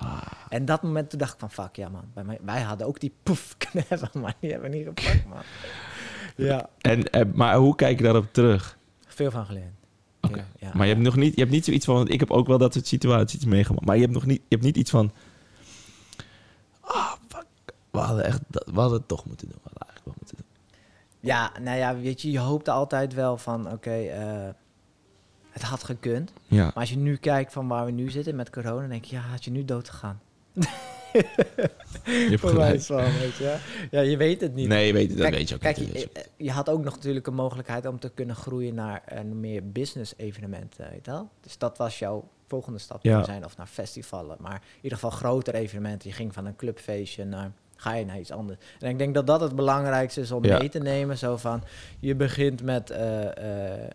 Ah. 0.00 0.22
En 0.48 0.64
dat 0.64 0.82
moment 0.82 1.10
toen 1.10 1.18
dacht 1.18 1.32
ik 1.32 1.38
van, 1.38 1.50
fuck, 1.50 1.76
ja 1.76 1.88
man. 1.88 2.04
Bij 2.14 2.24
mij, 2.24 2.38
wij 2.42 2.60
hadden 2.60 2.86
ook 2.86 3.00
die 3.00 3.12
poef 3.22 3.54
kunnen 3.58 3.84
hebben, 3.88 4.10
maar 4.20 4.34
die 4.40 4.50
hebben 4.50 4.70
we 4.70 4.76
niet 4.76 4.86
gepakt, 4.86 5.26
man. 5.26 5.42
Ja, 6.36 6.68
En, 6.80 7.10
eh, 7.10 7.24
maar 7.34 7.56
hoe 7.56 7.74
kijk 7.74 7.96
je 7.98 8.04
daarop 8.04 8.32
terug? 8.32 8.78
veel 9.06 9.30
van 9.30 9.46
geleerd. 9.46 9.72
Oké. 10.20 10.36
Ja, 10.38 10.44
ja. 10.58 10.70
maar 10.74 10.86
je 10.86 10.92
hebt 10.92 11.04
nog 11.04 11.16
niet, 11.16 11.34
je 11.34 11.40
hebt 11.40 11.52
niet 11.52 11.64
zoiets 11.64 11.84
van, 11.84 11.94
want 11.94 12.10
ik 12.12 12.20
heb 12.20 12.30
ook 12.30 12.46
wel 12.46 12.58
dat 12.58 12.72
soort 12.72 12.86
situaties 12.86 13.44
meegemaakt. 13.44 13.86
Maar 13.86 13.94
je 13.96 14.02
hebt 14.02 14.14
nog 14.14 14.26
niet, 14.26 14.38
je 14.48 14.54
hebt 14.54 14.62
niet 14.62 14.76
iets 14.76 14.90
van, 14.90 15.12
ah, 16.80 17.12
fuck, 17.28 17.44
we 17.90 17.98
hadden 17.98 18.24
echt, 18.24 18.40
dat- 18.48 18.66
we 18.72 18.80
hadden 18.80 18.98
het 18.98 19.08
toch 19.08 19.24
moeten 19.24 19.48
doen. 19.48 19.56
We 19.62 19.70
hadden 19.70 19.82
eigenlijk 19.88 20.04
wel 20.06 20.14
moeten 20.18 20.36
doen. 20.36 20.46
Ja, 21.20 21.52
nou 21.60 21.78
ja, 21.78 21.96
weet 21.96 22.22
je, 22.22 22.30
je 22.30 22.38
hoopte 22.38 22.70
altijd 22.70 23.14
wel 23.14 23.36
van, 23.36 23.72
oké, 23.72 23.90
eh, 23.96 24.48
het 25.50 25.62
had 25.62 25.84
gekund. 25.84 26.32
Ja. 26.46 26.64
Maar 26.64 26.72
als 26.74 26.90
je 26.90 26.96
nu 26.96 27.16
kijkt 27.16 27.52
van 27.52 27.68
waar 27.68 27.84
we 27.84 27.90
nu 27.90 28.10
zitten 28.10 28.36
met 28.36 28.50
corona, 28.50 28.86
denk 28.88 29.04
je, 29.04 29.16
ja, 29.16 29.22
had 29.22 29.44
je 29.44 29.50
nu 29.50 29.64
dood 29.64 29.88
gegaan. 29.88 30.20
Je 31.12 32.26
hebt 32.30 32.40
gelijk. 32.40 32.82
wel, 32.82 32.98
weet 32.98 33.36
je. 33.36 33.56
Ja, 33.90 34.00
je 34.00 34.16
weet 34.16 34.40
het 34.40 34.54
niet. 34.54 34.68
Nee, 34.68 34.86
je 34.86 34.92
weet 34.92 35.08
het, 35.08 35.18
dat 35.18 35.26
Kijk, 35.26 35.38
weet 35.38 35.48
je 35.48 35.54
ook 35.54 35.60
Kijk, 35.60 35.76
niet. 35.78 35.92
je, 35.92 36.08
je 36.36 36.48
eh, 36.48 36.54
had 36.54 36.68
ook 36.68 36.84
nog 36.84 36.94
natuurlijk 36.94 37.26
een 37.26 37.34
mogelijkheid 37.34 37.86
om 37.86 37.98
te 37.98 38.10
kunnen 38.14 38.36
groeien 38.36 38.74
naar 38.74 39.02
een 39.06 39.40
meer 39.40 39.70
business 39.72 40.14
evenement, 40.16 40.74
eh, 40.78 40.88
weet 40.90 41.04
je 41.04 41.10
wel? 41.10 41.28
Dus 41.40 41.58
dat 41.58 41.78
was 41.78 41.98
jouw 41.98 42.28
volgende 42.46 42.78
stap 42.78 43.02
Ja. 43.02 43.24
zijn, 43.24 43.44
of 43.44 43.56
naar 43.56 43.66
festivalen. 43.66 44.36
Maar 44.40 44.54
in 44.54 44.76
ieder 44.80 44.98
geval 44.98 45.10
grotere 45.18 45.56
evenementen. 45.58 46.08
Je 46.08 46.14
ging 46.14 46.34
van 46.34 46.46
een 46.46 46.56
clubfeestje 46.56 47.24
naar, 47.24 47.52
ga 47.76 47.94
je 47.94 48.04
naar 48.04 48.18
iets 48.18 48.30
anders. 48.32 48.58
En 48.80 48.90
ik 48.90 48.98
denk 48.98 49.14
dat 49.14 49.26
dat 49.26 49.40
het 49.40 49.56
belangrijkste 49.56 50.20
is 50.20 50.30
om 50.30 50.44
Ja. 50.44 50.58
mee 50.58 50.68
te 50.68 50.78
nemen. 50.78 51.18
Zo 51.18 51.36
van, 51.36 51.62
je 52.00 52.14
begint 52.14 52.62
met, 52.62 52.90
eh, 52.90 53.74
eh, 53.82 53.90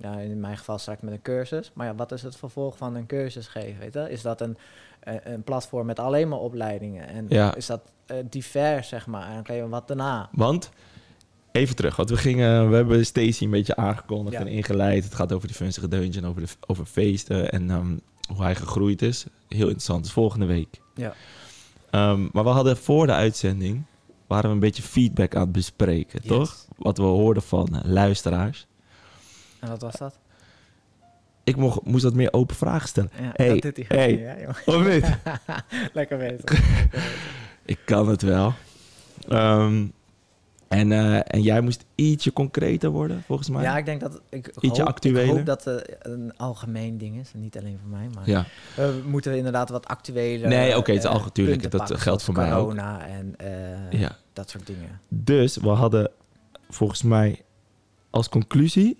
nou, 0.00 0.20
in 0.20 0.40
mijn 0.40 0.56
geval 0.56 0.78
straks 0.78 1.00
met 1.00 1.12
een 1.12 1.22
cursus. 1.22 1.70
Maar 1.74 1.86
ja, 1.86 1.94
wat 1.94 2.12
is 2.12 2.22
het 2.22 2.36
vervolg 2.36 2.76
van 2.76 2.94
een 2.94 3.06
cursus 3.06 3.46
geven, 3.46 3.78
weet 3.80 3.94
je? 3.94 4.10
Is 4.10 4.22
dat 4.22 4.40
een, 4.40 4.56
eh, 5.00 5.14
een 5.24 5.42
platform 5.42 5.86
met 5.86 5.98
alleen 5.98 6.28
maar 6.28 6.38
opleidingen? 6.38 7.08
En 7.08 7.26
Ja. 7.28 7.54
is 7.54 7.66
dat 7.66 7.80
eh, 8.06 8.16
divers, 8.30 8.88
zeg 8.88 9.06
maar? 9.06 9.44
En 9.44 9.68
wat 9.68 9.88
daarna. 9.88 10.28
Want, 10.32 10.70
even 11.52 11.76
terug, 11.76 11.96
want 11.96 12.10
we 12.10 12.16
gingen, 12.16 12.70
we 12.70 12.76
hebben 12.76 13.06
Stacey 13.06 13.46
een 13.46 13.52
beetje 13.52 13.76
aangekondigd 13.76 14.34
Ja. 14.36 14.40
en 14.40 14.46
ingeleid. 14.46 15.04
Het 15.04 15.14
gaat 15.14 15.32
over 15.32 15.46
die 15.48 15.56
vunzige 15.56 15.88
deuntje 15.88 16.20
en 16.20 16.26
over, 16.26 16.42
de, 16.42 16.48
over 16.66 16.84
feesten 16.84 17.50
en 17.52 17.70
ehm, 17.70 17.96
hoe 18.34 18.42
hij 18.42 18.54
gegroeid 18.54 19.02
is. 19.02 19.26
Heel 19.48 19.62
interessant, 19.62 20.02
dus 20.02 20.12
volgende 20.12 20.46
week. 20.46 20.80
Ja. 20.94 21.14
Ehm, 21.90 22.28
maar 22.32 22.44
we 22.44 22.50
hadden 22.50 22.76
voor 22.76 23.06
de 23.06 23.12
uitzending, 23.12 23.82
waren 24.26 24.48
we 24.48 24.54
een 24.54 24.60
beetje 24.60 24.82
feedback 24.82 25.34
aan 25.34 25.40
het 25.42 25.52
bespreken, 25.52 26.20
Yes. 26.22 26.28
toch? 26.30 26.66
Wat 26.76 26.96
we 26.98 27.02
hoorden 27.04 27.42
van 27.42 27.68
eh, 27.74 27.80
luisteraars. 27.84 28.66
En 29.60 29.68
wat 29.68 29.82
was 29.82 29.94
dat? 29.94 30.18
Ik 31.44 31.56
mocht, 31.56 31.84
moest 31.84 32.04
wat 32.04 32.14
meer 32.14 32.32
open 32.32 32.56
vragen 32.56 32.88
stellen. 32.88 33.10
Ja, 33.20 33.30
Hey, 33.32 33.48
dat 33.48 33.62
doet 33.62 33.76
hij 33.76 33.84
goed, 33.84 33.96
hey. 33.96 34.40
joh. 34.40 34.68
Of 34.76 34.86
niet? 34.86 35.18
Lekker 35.92 36.18
bezig. 36.18 36.62
Ik 37.64 37.78
kan 37.84 38.08
het 38.08 38.22
wel. 38.22 38.52
Ehm, 39.28 39.86
en, 40.68 40.92
eh, 40.92 41.20
en 41.24 41.42
jij 41.42 41.60
moest 41.60 41.84
ietsje 41.94 42.32
concreter 42.32 42.90
worden, 42.90 43.22
volgens 43.26 43.48
mij. 43.48 43.62
Ja, 43.62 43.78
ik 43.78 43.84
denk 43.84 44.00
dat 44.00 44.20
ik 44.28 44.46
Ietsje 44.60 44.80
hoop, 44.80 44.90
actueler. 44.90 45.22
Ik 45.24 45.30
hoop 45.30 45.46
dat 45.46 45.64
het 45.64 45.96
een 46.00 46.36
algemeen 46.36 46.98
ding 46.98 47.18
is, 47.20 47.30
niet 47.34 47.58
alleen 47.58 47.78
voor 47.80 47.90
mij, 47.90 48.08
maar 48.14 48.28
ja. 48.28 48.44
we 48.76 49.02
moeten 49.06 49.36
inderdaad 49.36 49.68
wat 49.68 49.86
actuele. 49.86 50.46
Nee, 50.46 50.76
oké, 50.76 50.90
het 50.90 51.00
is 51.00 51.04
eh, 51.04 51.10
algemeen, 51.10 51.32
tuurlijk, 51.32 51.60
punten 51.60 51.78
dat 51.78 51.88
pakken, 51.88 52.04
geldt 52.04 52.22
voor 52.22 52.34
mij 52.34 52.54
ook. 52.54 52.68
corona 52.68 53.06
en 53.06 53.34
eh, 53.36 54.00
ja. 54.00 54.16
dat 54.32 54.50
soort 54.50 54.66
dingen. 54.66 55.00
Dus 55.08 55.56
we 55.56 55.68
hadden 55.68 56.10
volgens 56.68 57.02
mij 57.02 57.42
als 58.10 58.28
conclusie... 58.28 58.98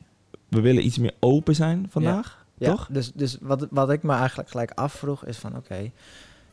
we 0.50 0.61
willen 0.61 0.85
iets 0.87 0.99
meer 0.99 1.14
open 1.21 1.54
zijn 1.54 1.87
vandaag, 1.90 2.45
Ja, 2.54 2.71
toch? 2.71 2.88
Dus, 2.90 3.12
dus 3.12 3.37
wat, 3.40 3.66
wat 3.71 3.90
ik 3.90 4.02
me 4.02 4.12
eigenlijk 4.12 4.50
gelijk 4.50 4.71
afvroeg 4.75 5.25
is 5.25 5.37
van, 5.38 5.57
oké, 5.57 5.90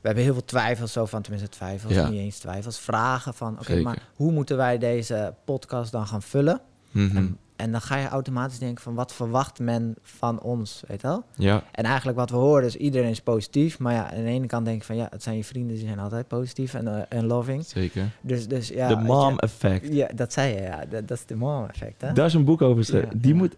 we 0.01 0.07
hebben 0.13 0.23
heel 0.23 0.33
veel 0.33 0.45
twijfels 0.45 0.91
zo 0.91 1.05
van, 1.05 1.21
tenminste 1.21 1.49
twijfels, 1.49 1.93
Ja. 1.93 2.09
niet 2.09 2.19
eens 2.19 2.37
twijfels, 2.37 2.79
vragen 2.79 3.33
van, 3.33 3.59
oké, 3.59 3.81
maar 3.81 3.97
hoe 4.15 4.31
moeten 4.31 4.57
wij 4.57 4.77
deze 4.77 5.33
podcast 5.45 5.91
dan 5.91 6.07
gaan 6.07 6.21
vullen? 6.21 6.61
Mhm. 6.91 7.17
En, 7.17 7.37
en 7.55 7.71
dan 7.71 7.81
ga 7.81 7.97
je 7.97 8.07
automatisch 8.07 8.59
denken 8.59 8.83
van, 8.83 8.93
wat 8.95 9.13
verwacht 9.13 9.59
men 9.59 9.95
van 10.01 10.41
ons, 10.41 10.83
weet 10.87 11.01
je 11.01 11.07
wel? 11.07 11.23
Ja, 11.35 11.63
En 11.71 11.83
eigenlijk 11.83 12.17
wat 12.17 12.29
we 12.29 12.35
horen 12.35 12.65
is, 12.65 12.75
iedereen 12.75 13.09
is 13.09 13.21
positief. 13.21 13.79
Maar 13.79 13.93
ja, 13.93 14.11
aan 14.11 14.23
de 14.23 14.29
ene 14.29 14.45
kant 14.47 14.65
denk 14.65 14.77
ik 14.77 14.83
van, 14.83 14.95
ja, 14.95 15.07
het 15.11 15.23
zijn 15.23 15.37
je 15.37 15.43
vrienden, 15.43 15.75
die 15.75 15.85
zijn 15.85 15.99
altijd 15.99 16.27
positief 16.27 16.73
en, 16.73 16.87
eh, 16.87 17.17
en 17.17 17.25
loving. 17.25 17.65
zeker. 17.65 18.09
Dus, 18.21 18.47
dus 18.47 18.67
ja. 18.67 18.87
de 18.87 18.95
weet 18.95 19.03
mom 19.05 19.33
je- 19.33 19.39
effect. 19.41 19.93
Ja, 19.93 20.07
dat 20.15 20.33
zei 20.33 20.53
je, 20.55 20.61
ja. 20.61 20.85
Dat, 20.89 21.07
dat 21.07 21.17
is 21.17 21.25
de 21.25 21.35
mom 21.35 21.65
effect, 21.65 22.01
hè? 22.01 22.13
Daar 22.13 22.25
is 22.25 22.33
een 22.33 22.45
boek 22.45 22.61
over 22.61 22.77
geschreven. 22.77 23.09
Ja, 23.11 23.17
Die 23.21 23.31
ja. 23.33 23.37
moet... 23.37 23.55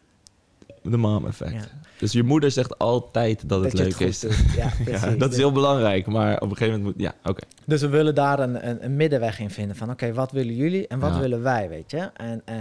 De 0.84 0.98
mom 0.98 1.26
effect. 1.28 1.52
Ja. 1.54 1.62
Dus 1.98 2.12
je 2.12 2.24
moeder 2.24 2.52
zegt 2.52 2.78
altijd 2.78 3.50
dat 3.50 3.64
het 3.64 3.74
leuk 3.74 4.00
is. 4.00 4.20
doet. 4.20 4.36
Ja, 4.56 4.70
precies. 4.84 5.02
Ja, 5.04 5.10
dat 5.10 5.22
is 5.22 5.28
Dus- 5.28 5.38
heel 5.38 5.52
belangrijk, 5.52 6.08
maar 6.08 6.36
op 6.36 6.50
een 6.50 6.58
gegeven 6.58 6.80
moment 6.80 6.98
moet... 6.98 7.06
Ja, 7.06 7.14
oké. 7.30 7.42
Dus 7.66 7.82
we 7.82 7.88
willen 7.88 8.16
daar 8.16 8.40
een, 8.40 8.68
een, 8.70 8.86
een 8.86 8.96
middenweg 8.96 9.40
in 9.40 9.50
vinden. 9.50 9.76
Van 9.76 9.90
oké, 9.90 10.14
wat 10.14 10.32
willen 10.32 10.56
jullie 10.56 10.88
en 10.88 11.00
wat 11.00 11.14
Ja. 11.14 11.20
willen 11.20 11.42
wij, 11.42 11.70
weet 11.70 11.92
je? 11.92 12.10
En, 12.14 12.42
eh, 12.46 12.56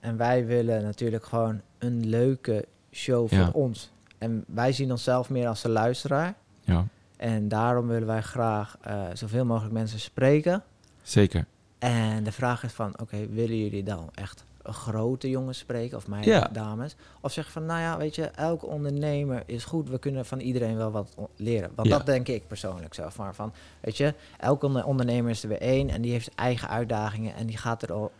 en 0.00 0.16
wij 0.16 0.46
willen 0.46 0.82
natuurlijk 0.82 1.24
gewoon 1.24 1.60
een 1.78 2.06
leuke 2.08 2.64
show 2.92 3.28
voor 3.28 3.38
Ja. 3.38 3.50
ons. 3.52 3.90
En 4.18 4.44
wij 4.46 4.72
zien 4.72 4.90
onszelf 4.90 5.30
meer 5.30 5.48
als 5.48 5.62
de 5.62 5.68
luisteraar. 5.68 6.34
Ja, 6.60 6.86
En 7.16 7.48
daarom 7.48 7.86
willen 7.86 8.06
wij 8.06 8.22
graag 8.22 8.76
eh, 8.80 9.02
zoveel 9.12 9.44
mogelijk 9.44 9.74
mensen 9.74 10.00
spreken. 10.00 10.62
zeker. 11.02 11.44
En 11.78 12.24
de 12.24 12.32
vraag 12.32 12.64
is 12.64 12.72
van, 12.72 13.00
oké, 13.00 13.16
willen 13.30 13.58
jullie 13.62 13.82
dan 13.82 14.08
echt 14.14 14.44
grote 14.72 15.30
jongens 15.30 15.58
spreken, 15.58 15.96
of 15.96 16.06
meiden, 16.06 16.32
Ja. 16.34 16.48
dames. 16.52 16.96
Of 17.20 17.32
zeg 17.32 17.44
je 17.46 17.52
van, 17.52 17.66
nou 17.66 17.80
ja, 17.80 17.96
weet 17.98 18.14
je, 18.14 18.24
elke 18.24 18.66
ondernemer 18.66 19.42
is 19.46 19.64
goed. 19.64 19.88
We 19.88 19.98
kunnen 19.98 20.26
van 20.26 20.40
iedereen 20.40 20.76
wel 20.76 20.90
wat 20.90 21.14
leren. 21.36 21.70
Want 21.74 21.88
Ja. 21.88 21.96
dat 21.96 22.06
denk 22.06 22.28
ik 22.28 22.46
persoonlijk 22.46 22.94
zo. 22.94 23.08
Maar 23.16 23.34
van, 23.34 23.52
weet 23.80 23.96
je, 23.96 24.14
elke 24.38 24.66
onder- 24.66 24.84
ondernemer 24.84 25.30
is 25.30 25.42
er 25.42 25.48
weer 25.48 25.60
één 25.60 25.90
en 25.90 26.02
die 26.02 26.12
heeft 26.12 26.34
eigen 26.34 26.68
uitdagingen 26.68 27.34
en 27.34 27.46
die 27.46 27.56
gaat 27.56 27.82
er 27.82 27.92
al, 27.92 28.12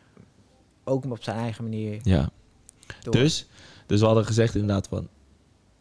ook 0.85 1.05
op 1.11 1.23
zijn 1.23 1.37
eigen 1.37 1.65
manier 1.65 1.99
Ja. 2.03 2.29
door. 3.03 3.13
Dus, 3.13 3.47
dus 3.87 4.01
we 4.01 4.07
hadden 4.07 4.25
gezegd 4.25 4.55
inderdaad 4.55 4.89
van... 4.89 5.09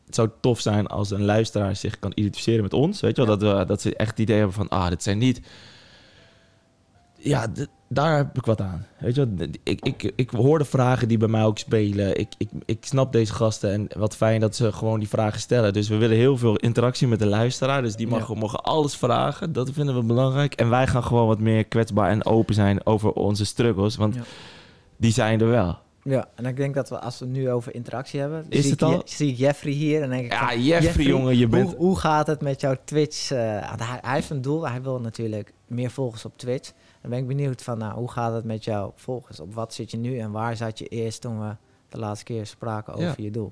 Het 0.05 0.15
zou 0.15 0.29
tof 0.41 0.59
zijn 0.59 0.87
als 0.87 1.11
een 1.11 1.25
luisteraar 1.25 1.75
zich 1.75 1.99
kan 1.99 2.11
identificeren 2.15 2.63
met 2.63 2.73
ons. 2.73 2.99
Weet 3.01 3.15
je 3.15 3.25
wel? 3.25 3.37
Dat, 3.37 3.57
we, 3.57 3.65
dat 3.65 3.81
ze 3.81 3.95
echt 3.95 4.09
het 4.09 4.19
idee 4.19 4.37
hebben 4.37 4.55
van... 4.55 4.67
Ah, 4.69 4.89
dit 4.89 5.03
zijn 5.03 5.17
niet... 5.17 5.41
Ja, 7.27 7.47
daar 7.89 8.17
heb 8.17 8.37
ik 8.37 8.45
wat 8.45 8.61
aan. 8.61 8.85
Weet 8.99 9.15
je? 9.15 9.35
D- 9.35 9.57
Ik, 9.63 9.85
ik, 9.85 10.11
ik 10.15 10.29
hoor 10.29 10.57
de 10.59 10.65
vragen 10.65 11.07
die 11.07 11.17
bij 11.17 11.27
mij 11.27 11.43
ook 11.43 11.57
spelen. 11.57 12.19
Ik, 12.19 12.27
ik, 12.37 12.49
ik 12.65 12.85
snap 12.85 13.11
deze 13.11 13.33
gasten. 13.33 13.71
En 13.71 13.87
wat 13.99 14.15
fijn 14.15 14.39
dat 14.39 14.55
ze 14.55 14.71
gewoon 14.71 14.99
die 14.99 15.07
vragen 15.09 15.39
stellen. 15.39 15.73
Dus 15.73 15.87
we 15.87 15.97
willen 15.97 16.17
heel 16.17 16.37
veel 16.37 16.55
interactie 16.55 17.07
met 17.07 17.19
de 17.19 17.25
luisteraar. 17.27 17.81
Dus 17.81 17.95
die 17.95 18.07
mogen, 18.07 18.37
mogen 18.37 18.63
alles 18.63 18.95
vragen. 18.95 19.53
Dat 19.53 19.69
vinden 19.71 19.95
we 19.95 20.03
belangrijk. 20.03 20.53
En 20.53 20.69
wij 20.69 20.87
gaan 20.87 21.03
gewoon 21.03 21.27
wat 21.27 21.39
meer 21.39 21.63
kwetsbaar 21.63 22.09
en 22.09 22.25
open 22.25 22.53
zijn 22.55 22.85
over 22.85 23.11
onze 23.11 23.45
struggles. 23.45 23.95
Want 23.95 24.15
Ja. 24.15 24.21
die 24.97 25.11
zijn 25.11 25.41
er 25.41 25.47
wel. 25.47 25.77
Ja, 26.09 26.27
en 26.35 26.45
ik 26.45 26.55
denk 26.55 26.75
dat 26.75 26.89
we, 26.89 26.99
als 26.99 27.19
we 27.19 27.25
het 27.25 27.33
nu 27.33 27.51
over 27.51 27.75
interactie 27.75 28.19
hebben... 28.19 28.45
Is 28.49 28.61
zie 28.61 28.71
het 28.71 28.81
ik 28.81 28.87
al? 28.87 29.01
Zie 29.05 29.31
ik 29.31 29.37
Jeffrey 29.37 29.73
hier 29.73 30.01
en 30.01 30.09
denk 30.09 30.25
ik 30.25 30.31
Ja, 30.31 30.47
van, 30.47 30.63
Jeffrey, 30.63 31.05
jongen, 31.05 31.37
je 31.37 31.47
bent... 31.47 31.69
Hoe, 31.69 31.77
hoe 31.77 31.99
gaat 31.99 32.27
het 32.27 32.41
met 32.41 32.61
jouw 32.61 32.75
Twitch? 32.83 33.31
eh, 33.31 33.37
hij, 33.77 33.99
hij 34.01 34.13
heeft 34.13 34.29
een 34.29 34.41
doel. 34.41 34.69
Hij 34.69 34.81
wil 34.81 34.99
natuurlijk 34.99 35.53
meer 35.67 35.91
volgers 35.91 36.25
op 36.25 36.37
Twitch. 36.37 36.71
Dan 37.01 37.09
ben 37.09 37.19
ik 37.19 37.27
benieuwd 37.27 37.61
van, 37.63 37.77
nou, 37.77 37.93
hoe 37.93 38.11
gaat 38.11 38.33
het 38.33 38.43
met 38.43 38.63
jouw 38.63 38.93
volgers? 38.95 39.39
Op 39.39 39.53
wat 39.53 39.73
zit 39.73 39.91
je 39.91 39.97
nu 39.97 40.19
en 40.19 40.31
waar 40.31 40.55
zat 40.55 40.79
je 40.79 40.87
eerst 40.87 41.21
toen 41.21 41.39
we 41.39 41.55
de 41.89 41.99
laatste 41.99 42.25
keer 42.25 42.45
spraken 42.45 42.93
over 42.93 43.05
Ja. 43.07 43.13
je 43.17 43.31
doel? 43.31 43.51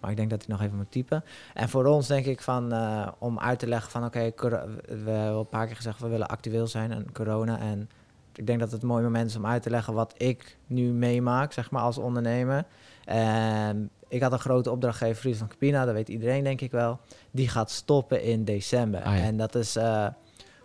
Maar 0.00 0.10
ik 0.10 0.16
denk 0.16 0.30
dat 0.30 0.44
hij 0.46 0.48
nog 0.54 0.62
even 0.64 0.76
moet 0.76 0.90
typen. 0.90 1.24
En 1.54 1.68
voor 1.68 1.84
ons 1.84 2.06
denk 2.06 2.26
ik 2.26 2.40
van, 2.40 2.72
eh, 2.72 3.08
om 3.18 3.38
uit 3.38 3.58
te 3.58 3.66
leggen 3.66 3.90
van, 3.90 4.04
oké, 4.04 4.32
we 4.36 5.10
hebben 5.10 5.28
al 5.32 5.40
een 5.40 5.48
paar 5.48 5.66
keer 5.66 5.76
gezegd, 5.76 6.00
we 6.00 6.08
willen 6.08 6.28
actueel 6.28 6.66
zijn 6.66 6.92
en 6.92 7.12
corona. 7.12 7.58
En 7.60 7.90
ik 8.34 8.46
denk 8.46 8.60
dat 8.60 8.70
het 8.70 8.82
een 8.82 8.88
mooi 8.88 9.02
moment 9.02 9.30
is 9.30 9.36
om 9.36 9.46
uit 9.46 9.62
te 9.62 9.70
leggen 9.70 9.94
wat 9.94 10.14
ik 10.16 10.56
nu 10.66 10.82
meemaak, 10.92 11.52
zeg 11.52 11.70
maar, 11.70 11.82
als 11.82 11.98
ondernemer. 11.98 12.64
En 13.04 13.90
ik 14.08 14.22
had 14.22 14.32
een 14.32 14.38
grote 14.38 14.70
opdrachtgever, 14.70 15.14
Fries 15.16 15.38
van 15.38 15.48
Capina, 15.48 15.84
dat 15.84 15.94
weet 15.94 16.08
iedereen 16.08 16.44
denk 16.44 16.60
ik 16.60 16.70
wel. 16.70 17.00
Die 17.30 17.48
gaat 17.48 17.70
stoppen 17.70 18.22
in 18.22 18.44
december. 18.44 19.02
Ah, 19.02 19.16
ja. 19.16 19.22
En 19.22 19.36
dat 19.36 19.54
is 19.54 19.76
eh, 19.76 20.06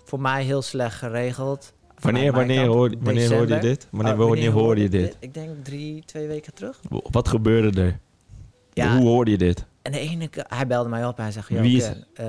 voor 0.03 0.21
mij 0.21 0.43
heel 0.43 0.61
slecht 0.61 0.95
geregeld. 0.95 1.73
Wanneer, 1.99 2.21
mijn 2.21 2.33
wanneer, 2.33 2.63
kant, 2.65 2.73
hoorde, 2.73 2.97
wanneer 3.01 3.33
hoorde 3.35 3.53
je 3.53 3.59
dit? 3.59 3.87
Wanneer, 3.91 4.13
Oh, 4.13 4.19
wanneer 4.19 4.51
hoorde 4.51 4.81
je 4.81 4.89
dit? 4.89 5.17
Ik 5.19 5.33
denk 5.33 5.49
drie, 5.63 6.03
twee 6.05 6.27
weken 6.27 6.53
terug. 6.53 6.79
Wat 6.89 7.27
gebeurde 7.27 7.81
er? 7.81 7.99
Ja. 8.73 8.97
Hoe 8.97 9.07
hoorde 9.07 9.31
je 9.31 9.37
dit? 9.37 9.65
En 9.81 9.91
de 9.91 9.99
ene 9.99 10.27
keer, 10.27 10.45
hij 10.47 10.67
belde 10.67 10.89
mij 10.89 11.05
op 11.05 11.17
en 11.17 11.23
hij 11.23 11.31
zegt... 11.31 11.49
"Yo, 11.49 11.61
Wie 11.61 11.77
is 11.77 11.91
eh, 12.13 12.25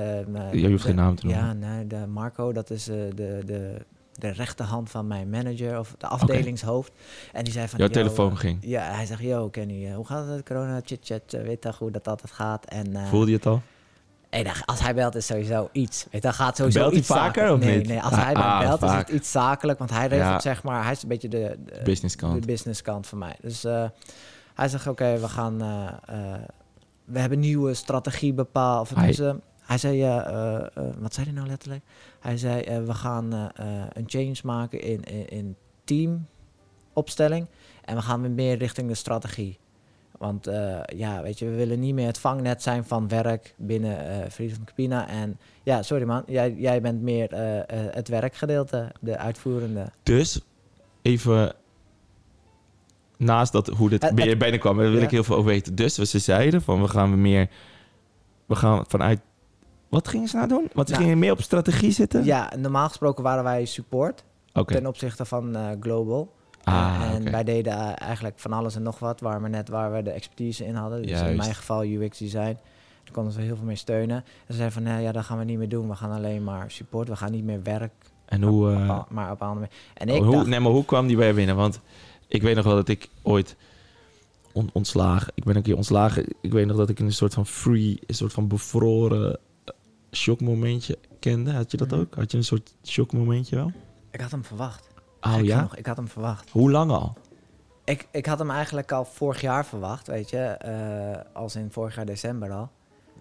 Je 0.51 0.69
hoeft 0.69 0.83
geen 0.83 0.95
naam 0.95 1.15
te 1.15 1.25
noemen. 1.25 1.45
Ja, 1.45 1.53
nee, 1.53 1.87
de 1.87 2.07
Marco, 2.07 2.51
dat 2.51 2.69
is 2.69 2.83
de, 2.83 3.11
de, 3.45 3.85
de 4.19 4.29
rechterhand 4.29 4.89
van 4.89 5.07
mijn 5.07 5.29
manager 5.29 5.79
of 5.79 5.95
de 5.97 6.07
afdelingshoofd. 6.07 6.91
En 7.33 7.43
die 7.43 7.53
zei 7.53 7.67
van... 7.67 7.79
Jouw 7.79 7.87
"Yo, 7.87 7.93
telefoon 7.93 8.31
eh, 8.31 8.37
ging. 8.37 8.57
Ja, 8.61 8.81
hij 8.91 9.05
zegt, 9.05 9.21
yo 9.21 9.49
Kenny, 9.49 9.87
eh, 9.87 9.95
hoe 9.95 10.05
gaat 10.05 10.27
het? 10.27 10.45
Corona, 10.45 10.81
chit-chat, 10.85 11.33
eh, 11.33 11.41
weet 11.41 11.61
toch 11.61 11.77
hoe 11.77 11.91
dat 11.91 12.07
altijd 12.07 12.31
gaat? 12.31 12.65
En, 12.65 12.95
eh, 12.95 13.05
Voelde 13.09 13.29
je 13.29 13.35
het 13.35 13.45
al? 13.45 13.61
dan- 14.29 14.45
als 14.65 14.79
hij 14.81 14.95
belt 14.95 15.15
is 15.15 15.25
sowieso 15.25 15.69
iets. 15.71 16.05
Weet, 16.11 16.21
dan 16.21 16.33
gaat 16.33 16.55
sowieso 16.55 16.79
Belt 16.79 16.91
hij 16.91 16.99
iets 16.99 17.09
vaker 17.09 17.25
zakelijk. 17.41 17.61
of 17.63 17.67
nee, 17.69 17.77
niet? 17.77 17.87
Nee, 17.87 18.01
als 18.01 18.15
hij 18.15 18.33
ah, 18.33 18.59
belt 18.59 18.81
is 18.83 18.91
het 18.91 19.09
iets 19.09 19.31
zakelijk. 19.31 19.79
Want 19.79 19.91
hij 19.91 20.07
regelt 20.07 20.29
Ja. 20.29 20.39
zeg 20.39 20.63
maar, 20.63 20.83
hij 20.83 20.91
is 20.91 21.01
een 21.03 21.09
beetje 21.09 21.27
de, 21.29 21.57
de, 21.65 21.81
Business 21.83 22.15
kant. 22.15 22.39
de 22.41 22.45
business 22.47 22.81
kant 22.81 23.07
van 23.07 23.17
mij. 23.17 23.35
Dus 23.41 23.63
hij 24.53 24.67
zegt, 24.67 24.87
oké, 24.87 25.19
we 25.19 25.27
gaan... 25.27 25.57
we 27.05 27.19
hebben 27.19 27.39
nieuwe 27.39 27.73
strategie 27.73 28.33
bepaald. 28.33 28.91
Of 28.91 28.97
het 28.97 29.09
is, 29.19 29.21
hij 29.69 29.77
zei, 29.77 30.01
eh, 30.01 30.55
eh, 30.55 30.83
wat 30.99 31.13
zei 31.13 31.25
hij 31.25 31.35
nou 31.35 31.47
letterlijk? 31.47 31.83
Hij 32.19 32.37
zei, 32.37 32.61
eh, 32.61 32.83
we 32.83 32.93
gaan 32.93 33.31
een 33.93 34.03
change 34.05 34.35
maken 34.43 34.81
in, 34.81 35.03
in, 35.03 35.27
in 35.27 35.55
teamopstelling. 35.83 37.47
En 37.85 37.95
we 37.95 38.01
gaan 38.01 38.21
weer 38.21 38.31
meer 38.31 38.57
richting 38.57 38.87
de 38.87 38.93
strategie. 38.95 39.57
Want 40.17 40.45
ja, 40.95 41.21
weet 41.21 41.39
je, 41.39 41.45
we 41.45 41.55
willen 41.55 41.79
niet 41.79 41.93
meer 41.93 42.07
het 42.07 42.19
vangnet 42.19 42.61
zijn 42.61 42.83
van 42.83 43.07
werk 43.07 43.53
binnen 43.57 44.31
Friesen 44.31 44.55
van 44.57 44.65
Capina. 44.65 45.07
En 45.07 45.39
ja, 45.63 45.81
sorry 45.83 46.03
man, 46.05 46.23
jij, 46.27 46.53
jij 46.53 46.81
bent 46.81 47.01
meer 47.01 47.35
het 47.71 48.07
werkgedeelte, 48.07 48.91
de 48.99 49.17
uitvoerende. 49.17 49.91
Dus, 50.03 50.41
even 51.01 51.53
naast 53.17 53.51
dat 53.51 53.67
hoe 53.67 53.89
dit 53.89 54.01
Het- 54.01 54.13
weer 54.13 54.29
het- 54.29 54.37
binnenkwam, 54.39 54.77
daar 54.77 54.89
wil 54.89 54.97
Ja. 54.97 55.03
ik 55.03 55.11
heel 55.11 55.23
veel 55.23 55.35
over 55.35 55.49
weten. 55.49 55.75
Dus 55.75 55.97
we 55.97 56.05
ze 56.05 56.19
zeiden 56.19 56.61
van 56.61 56.81
we 56.81 56.87
gaan 56.87 57.11
we 57.11 57.17
meer, 57.17 57.49
we 58.45 58.55
gaan 58.55 58.83
vanuit, 58.87 59.19
wat 59.89 60.07
gingen 60.07 60.27
ze 60.27 60.35
nou 60.35 60.47
doen? 60.47 60.69
Want 60.73 60.87
ze 60.87 60.93
Nou, 60.93 61.03
gingen 61.05 61.19
meer 61.19 61.31
op 61.31 61.41
strategie 61.41 61.91
zitten? 61.91 62.25
Ja, 62.25 62.51
normaal 62.57 62.87
gesproken 62.87 63.23
waren 63.23 63.43
wij 63.43 63.65
support 63.65 64.23
ten 64.75 64.85
opzichte 64.85 65.25
van 65.25 65.55
eh, 65.55 65.67
Global. 65.79 66.31
Ah, 66.63 67.01
en 67.13 67.31
wij 67.31 67.43
deden 67.43 67.73
eh, 67.73 67.91
eigenlijk 68.07 68.39
van 68.39 68.53
alles 68.53 68.75
en 68.75 68.81
nog 68.83 68.99
wat, 68.99 69.19
waar 69.19 69.41
we 69.41 69.49
net 69.49 69.69
waar 69.69 69.91
we 69.93 70.03
de 70.03 70.09
expertise 70.11 70.65
in 70.65 70.75
hadden. 70.75 71.01
Dus 71.01 71.21
in 71.21 71.35
mijn 71.35 71.55
geval 71.55 71.83
UX 71.83 72.17
design. 72.17 72.57
Daar 73.03 73.13
konden 73.13 73.33
ze 73.33 73.41
heel 73.41 73.55
veel 73.55 73.65
mee 73.65 73.75
steunen. 73.75 74.15
En 74.17 74.23
ze 74.47 74.53
zeiden 74.53 74.71
van, 74.71 74.83
nee, 74.83 75.01
ja, 75.03 75.11
dat 75.11 75.23
gaan 75.23 75.37
we 75.37 75.43
niet 75.43 75.57
meer 75.57 75.69
doen. 75.69 75.89
We 75.89 75.95
gaan 75.95 76.11
alleen 76.11 76.43
maar 76.43 76.71
support. 76.71 77.07
We 77.07 77.15
gaan 77.15 77.31
niet 77.31 77.43
meer 77.43 77.63
werk, 77.63 77.91
En 78.25 78.41
hoe, 78.43 78.71
eh, 78.71 78.97
op- 78.99 79.09
maar 79.09 79.31
op 79.31 79.41
andere. 79.41 79.69
En 79.93 80.09
ik 80.09 80.21
hoe, 80.23 80.31
dacht, 80.35 80.47
nee, 80.47 80.59
maar 80.59 80.71
hoe 80.71 80.85
kwam 80.85 81.07
die 81.07 81.17
bij 81.17 81.33
binnen? 81.33 81.55
Want 81.55 81.79
ik 82.27 82.41
weet 82.41 82.55
nog 82.55 82.65
wel 82.65 82.75
dat 82.75 82.87
ik 82.87 83.09
ooit 83.21 83.55
on- 84.51 84.69
ontslagen, 84.73 85.31
ik 85.35 85.43
ben 85.43 85.55
een 85.55 85.61
keer 85.61 85.75
ontslagen. 85.75 86.25
Ik 86.41 86.51
weet 86.51 86.65
nog 86.67 86.77
dat 86.77 86.89
ik 86.89 86.99
in 86.99 87.05
een 87.05 87.11
soort 87.13 87.33
van 87.33 87.45
free, 87.45 87.99
een 88.07 88.15
soort 88.15 88.33
van 88.33 88.47
bevroren 88.47 89.39
shockmomentje 90.11 90.97
kende. 91.19 91.51
Had 91.51 91.71
je 91.71 91.77
dat 91.77 91.89
Mhm. 91.89 91.99
ook? 91.99 92.15
Had 92.15 92.31
je 92.31 92.37
een 92.37 92.43
soort 92.43 92.73
shockmomentje 92.83 93.55
wel? 93.55 93.71
ik 94.11 94.21
had 94.21 94.31
hem 94.31 94.43
verwacht. 94.45 94.87
Oh 95.21 95.33
Gek 95.33 95.45
ja? 95.45 95.55
genoeg, 95.55 95.75
ik 95.75 95.85
had 95.85 95.97
hem 95.97 96.07
verwacht. 96.07 96.49
Hoe 96.49 96.71
lang 96.71 96.91
al? 96.91 97.13
Ik, 97.83 98.07
ik 98.11 98.25
had 98.25 98.39
hem 98.39 98.49
eigenlijk 98.51 98.91
al 98.91 99.05
vorig 99.05 99.41
jaar 99.41 99.65
verwacht, 99.65 100.07
weet 100.07 100.29
je. 100.29 100.37
eh, 100.37 101.17
als 101.33 101.55
in 101.55 101.71
vorig 101.71 101.95
jaar 101.95 102.05
december 102.05 102.51
al. 102.51 102.69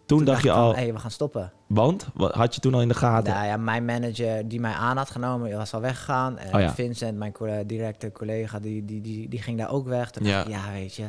Toen, 0.07 0.25
dacht 0.25 0.43
je 0.43 0.51
al, 0.53 0.75
hey, 0.75 0.93
we 0.93 0.99
gaan 0.99 1.11
stoppen. 1.11 1.53
want? 1.67 2.07
Wat 2.15 2.35
had 2.35 2.55
je 2.55 2.61
toen 2.61 2.75
al 2.75 2.81
in 2.81 2.89
de 2.89 2.95
gaten? 2.95 3.33
Nou 3.33 3.47
ja, 3.47 3.57
mijn 3.57 3.85
manager 3.85 4.49
die 4.49 4.61
mij 4.61 4.73
aan 4.73 4.97
had 4.97 5.11
genomen, 5.11 5.57
was 5.57 5.75
al 5.75 5.81
weggegaan. 5.81 6.39
En 6.39 6.55
Oh 6.55 6.61
ja. 6.61 6.75
Vincent, 6.75 7.19
mijn 7.19 7.33
co- 7.33 7.67
directe 7.67 8.13
collega, 8.13 8.59
die, 8.59 8.85
die, 8.85 9.01
die, 9.01 9.29
die 9.29 9.43
ging 9.43 9.59
daar 9.59 9.71
ook 9.71 9.87
weg. 9.87 10.11
Toen 10.11 10.27
Ja. 10.27 10.33
dacht 10.35 10.47
ik, 10.47 10.53
ja, 10.55 10.73
weet 10.73 10.95
je. 10.95 11.07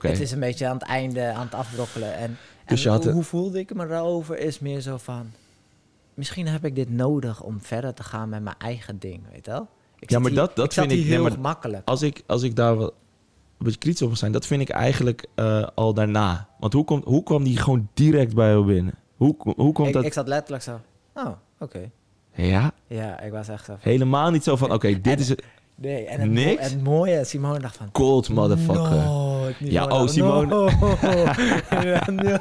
Het 0.00 0.20
is 0.20 0.30
een 0.32 0.40
beetje 0.40 0.66
aan 0.66 0.74
het 0.78 0.82
einde, 0.86 1.32
aan 1.32 1.44
het 1.44 1.54
afbrokkelen. 1.54 2.14
En, 2.14 2.36
Dus 2.66 2.84
en 2.84 3.10
hoe, 3.12 3.22
voelde 3.22 3.58
ik 3.58 3.74
me 3.74 3.86
daarover? 3.86 4.38
Is 4.38 4.58
meer 4.58 4.80
zo 4.80 4.96
van... 4.96 5.30
Misschien 6.14 6.46
heb 6.48 6.64
ik 6.64 6.74
dit 6.74 6.90
nodig 6.90 7.42
om 7.42 7.60
verder 7.60 7.94
te 7.94 8.02
gaan 8.02 8.28
met 8.28 8.42
mijn 8.42 8.56
eigen 8.58 8.98
ding, 8.98 9.20
weet 9.32 9.44
je 9.44 9.50
wel? 9.50 9.68
Ik 9.98 10.10
Ja, 10.10 10.18
maar 10.18 10.30
hier- 10.30 10.38
dat- 10.38 10.56
dat 10.56 10.64
ik 10.64 10.72
vind 10.72 10.90
ik- 10.92 10.98
nee, 10.98 11.06
heel 11.06 11.22
maar- 11.22 11.40
makkelijk. 11.40 11.88
Als 11.88 12.02
ik, 12.02 12.22
als 12.26 12.42
ik 12.42 12.56
daar 12.56 12.76
wel 12.78 12.86
een 12.86 12.92
beetje 13.58 13.78
kritisch 13.78 14.02
op 14.02 14.08
mag 14.08 14.18
zijn, 14.18 14.32
dat 14.32 14.46
vind 14.46 14.60
ik 14.60 14.68
eigenlijk 14.68 15.26
eh, 15.34 15.66
al 15.74 15.94
daarna. 15.94 16.48
Want 16.58 16.72
hoe, 16.72 16.84
komt, 16.84 17.04
hoe 17.04 17.22
kwam 17.22 17.44
die 17.44 17.56
gewoon 17.56 17.88
direct 17.94 18.34
bij 18.34 18.48
jou 18.50 18.64
binnen? 18.66 18.94
Hoe, 19.16 19.36
hoe 19.56 19.72
komt 19.72 19.88
Ik, 19.88 19.94
dat? 19.94 20.04
ik 20.04 20.12
zat 20.12 20.28
letterlijk 20.28 20.62
zo... 20.62 20.80
Oh, 21.14 21.28
oké. 21.58 21.90
Ja, 22.34 22.72
Ja, 22.86 23.20
ik 23.20 23.32
was 23.32 23.48
echt 23.48 23.64
zo 23.64 23.72
van... 23.80 23.90
helemaal 23.90 24.30
niet 24.30 24.44
zo 24.44 24.56
van, 24.56 24.72
oké, 24.72 24.88
dit 24.88 25.06
En- 25.06 25.18
is 25.18 25.28
het. 25.28 25.42
Nee, 25.74 26.04
en 26.06 26.20
het, 26.20 26.30
mo- 26.30 26.56
het 26.62 26.82
mooie, 26.82 27.24
Simone 27.24 27.58
dacht 27.58 27.76
van... 27.76 27.90
Cold 27.92 28.28
motherfucker. 28.28 29.02
Niet 29.58 29.72
Ja, 29.72 29.84
oh, 29.86 30.06
Simone. 30.08 30.46
No. 30.46 30.68
Ja, 31.82 32.10
no. 32.10 32.36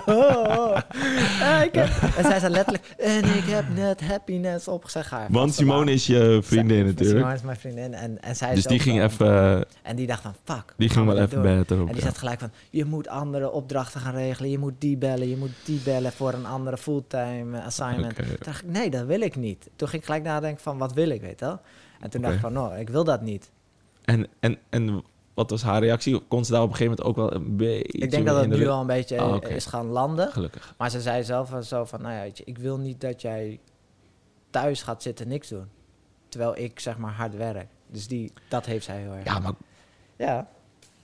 Ah, 1.42 1.64
ik 1.64 1.74
heb- 1.74 1.90
En 2.18 2.24
zij 2.24 2.40
zei 2.40 2.52
letterlijk... 2.54 2.94
En 2.98 3.24
ik 3.24 3.44
heb 3.46 3.66
net 3.76 4.02
happiness 4.02 4.68
opgezegd. 4.68 5.10
Haar 5.10 5.28
Want 5.30 5.54
Simone 5.54 5.92
is 5.92 6.08
je 6.08 6.40
vriendin 6.44 6.78
Zij- 6.78 6.86
natuurlijk. 6.86 7.18
Simone 7.18 7.36
is 7.36 7.42
mijn 7.42 7.58
vriendin. 7.58 7.94
En, 7.94 8.22
en 8.22 8.36
zij 8.36 8.50
is 8.50 8.56
Dus 8.56 8.66
die 8.66 8.80
ging 8.80 9.02
even, 9.04 9.28
eh, 9.28 9.62
En 9.82 9.96
die 9.96 10.08
dacht 10.08 10.22
van, 10.22 10.36
fuck. 10.44 10.74
die 10.78 10.90
ging 10.90 11.06
wel 11.06 11.18
even 11.18 11.42
beter 11.42 11.82
op. 11.82 11.88
En 11.88 11.94
die 11.94 12.04
ja. 12.04 12.10
zat 12.10 12.18
gelijk 12.18 12.40
van, 12.40 12.52
je 12.70 12.86
moet 12.86 13.08
andere 13.08 13.52
opdrachten 13.52 14.02
gaan 14.02 14.14
regelen. 14.16 14.50
Je 14.50 14.58
moet 14.60 14.74
die 14.78 14.98
bellen, 14.98 15.30
je 15.30 15.38
moet 15.38 15.52
die 15.66 15.80
bellen 15.84 16.12
voor 16.12 16.34
een 16.34 16.46
andere 16.46 16.78
fulltime 16.78 17.62
assignment. 17.62 18.16
Toen 18.16 18.26
dacht 18.40 18.64
ik, 18.64 18.70
nee, 18.70 18.90
dat 18.90 19.06
wil 19.06 19.22
ik 19.22 19.36
niet. 19.36 19.70
Toen 19.76 19.88
ging 19.88 20.02
ik 20.02 20.08
gelijk 20.08 20.24
nadenken 20.26 20.62
van, 20.64 20.78
wat 20.78 20.94
wil 20.94 21.10
ik, 21.10 21.22
weet 21.22 21.40
je 21.40 21.46
wel? 21.46 21.60
En 22.00 22.10
toen 22.10 22.22
dacht 22.22 22.34
ik 22.34 22.40
van, 22.40 22.54
no, 22.54 22.72
ik 22.74 22.90
wil 22.90 23.04
dat 23.04 23.22
niet. 23.22 23.52
En, 24.06 24.28
en, 24.40 24.58
en 24.70 25.04
wat 25.42 25.50
was 25.50 25.62
haar 25.62 25.82
reactie? 25.82 26.20
Kon 26.28 26.46
ze 26.46 26.52
daar 26.52 26.62
op 26.62 26.70
een 26.70 26.76
gegeven 26.76 26.98
moment 27.04 27.20
ook 27.20 27.30
wel 27.32 27.42
een 27.42 27.56
beetje 27.58 27.84
Ik 28.00 28.12
denk 28.12 28.26
dat 28.26 28.42
het 28.42 28.52
de 28.52 28.58
nu 28.58 28.68
al 28.68 28.82
een 28.82 28.88
beetje 28.88 29.20
Ah, 29.20 29.50
is 29.50 29.66
gaan 29.66 29.86
landen. 29.88 30.32
Gelukkig. 30.32 30.74
Maar 30.78 30.90
ze 30.90 31.02
zei 31.02 31.24
zelf 31.24 31.50
wel 31.50 31.64
zo 31.64 31.86
van, 31.86 32.02
nou 32.02 32.14
ja, 32.16 32.22
weet 32.22 32.38
je, 32.38 32.44
ik 32.46 32.58
wil 32.58 32.78
niet 32.78 33.02
dat 33.02 33.22
jij 33.22 33.60
thuis 34.50 34.82
gaat 34.84 35.02
zitten 35.02 35.28
niks 35.28 35.48
doen. 35.48 35.66
Terwijl 36.30 36.58
ik 36.58 36.80
zeg 36.80 36.98
maar 36.98 37.12
hard 37.14 37.36
werk. 37.36 37.68
Dus 37.88 38.08
die, 38.08 38.32
dat 38.48 38.66
heeft 38.66 38.86
zij 38.86 38.98
heel 39.02 39.12
erg. 39.14 39.26
Ja, 39.26 39.40
maar 39.40 39.54
Ja. 40.18 40.48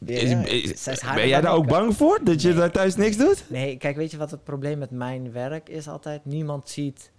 is- 0.06 0.22
Ja, 0.30 0.46
is- 0.46 0.84
zij 0.84 0.94
is 0.94 1.00
harder 1.00 1.22
ben 1.22 1.30
jij 1.30 1.42
daar 1.42 1.54
ook 1.54 1.68
bang 1.68 1.96
voor? 1.96 2.20
Dat 2.24 2.42
je 2.42 2.48
Nee. 2.48 2.58
daar 2.58 2.72
thuis 2.72 2.96
niks 2.96 3.18
doet? 3.18 3.44
Nee, 3.50 3.78
kijk, 3.78 3.96
weet 3.96 4.12
je 4.12 4.18
wat 4.18 4.32
het 4.32 4.44
probleem 4.44 4.78
met 4.78 4.92
mijn 4.92 5.32
werk 5.32 5.70
is 5.70 5.88
altijd? 5.88 6.26
Niemand 6.26 6.70
ziet 6.70 7.12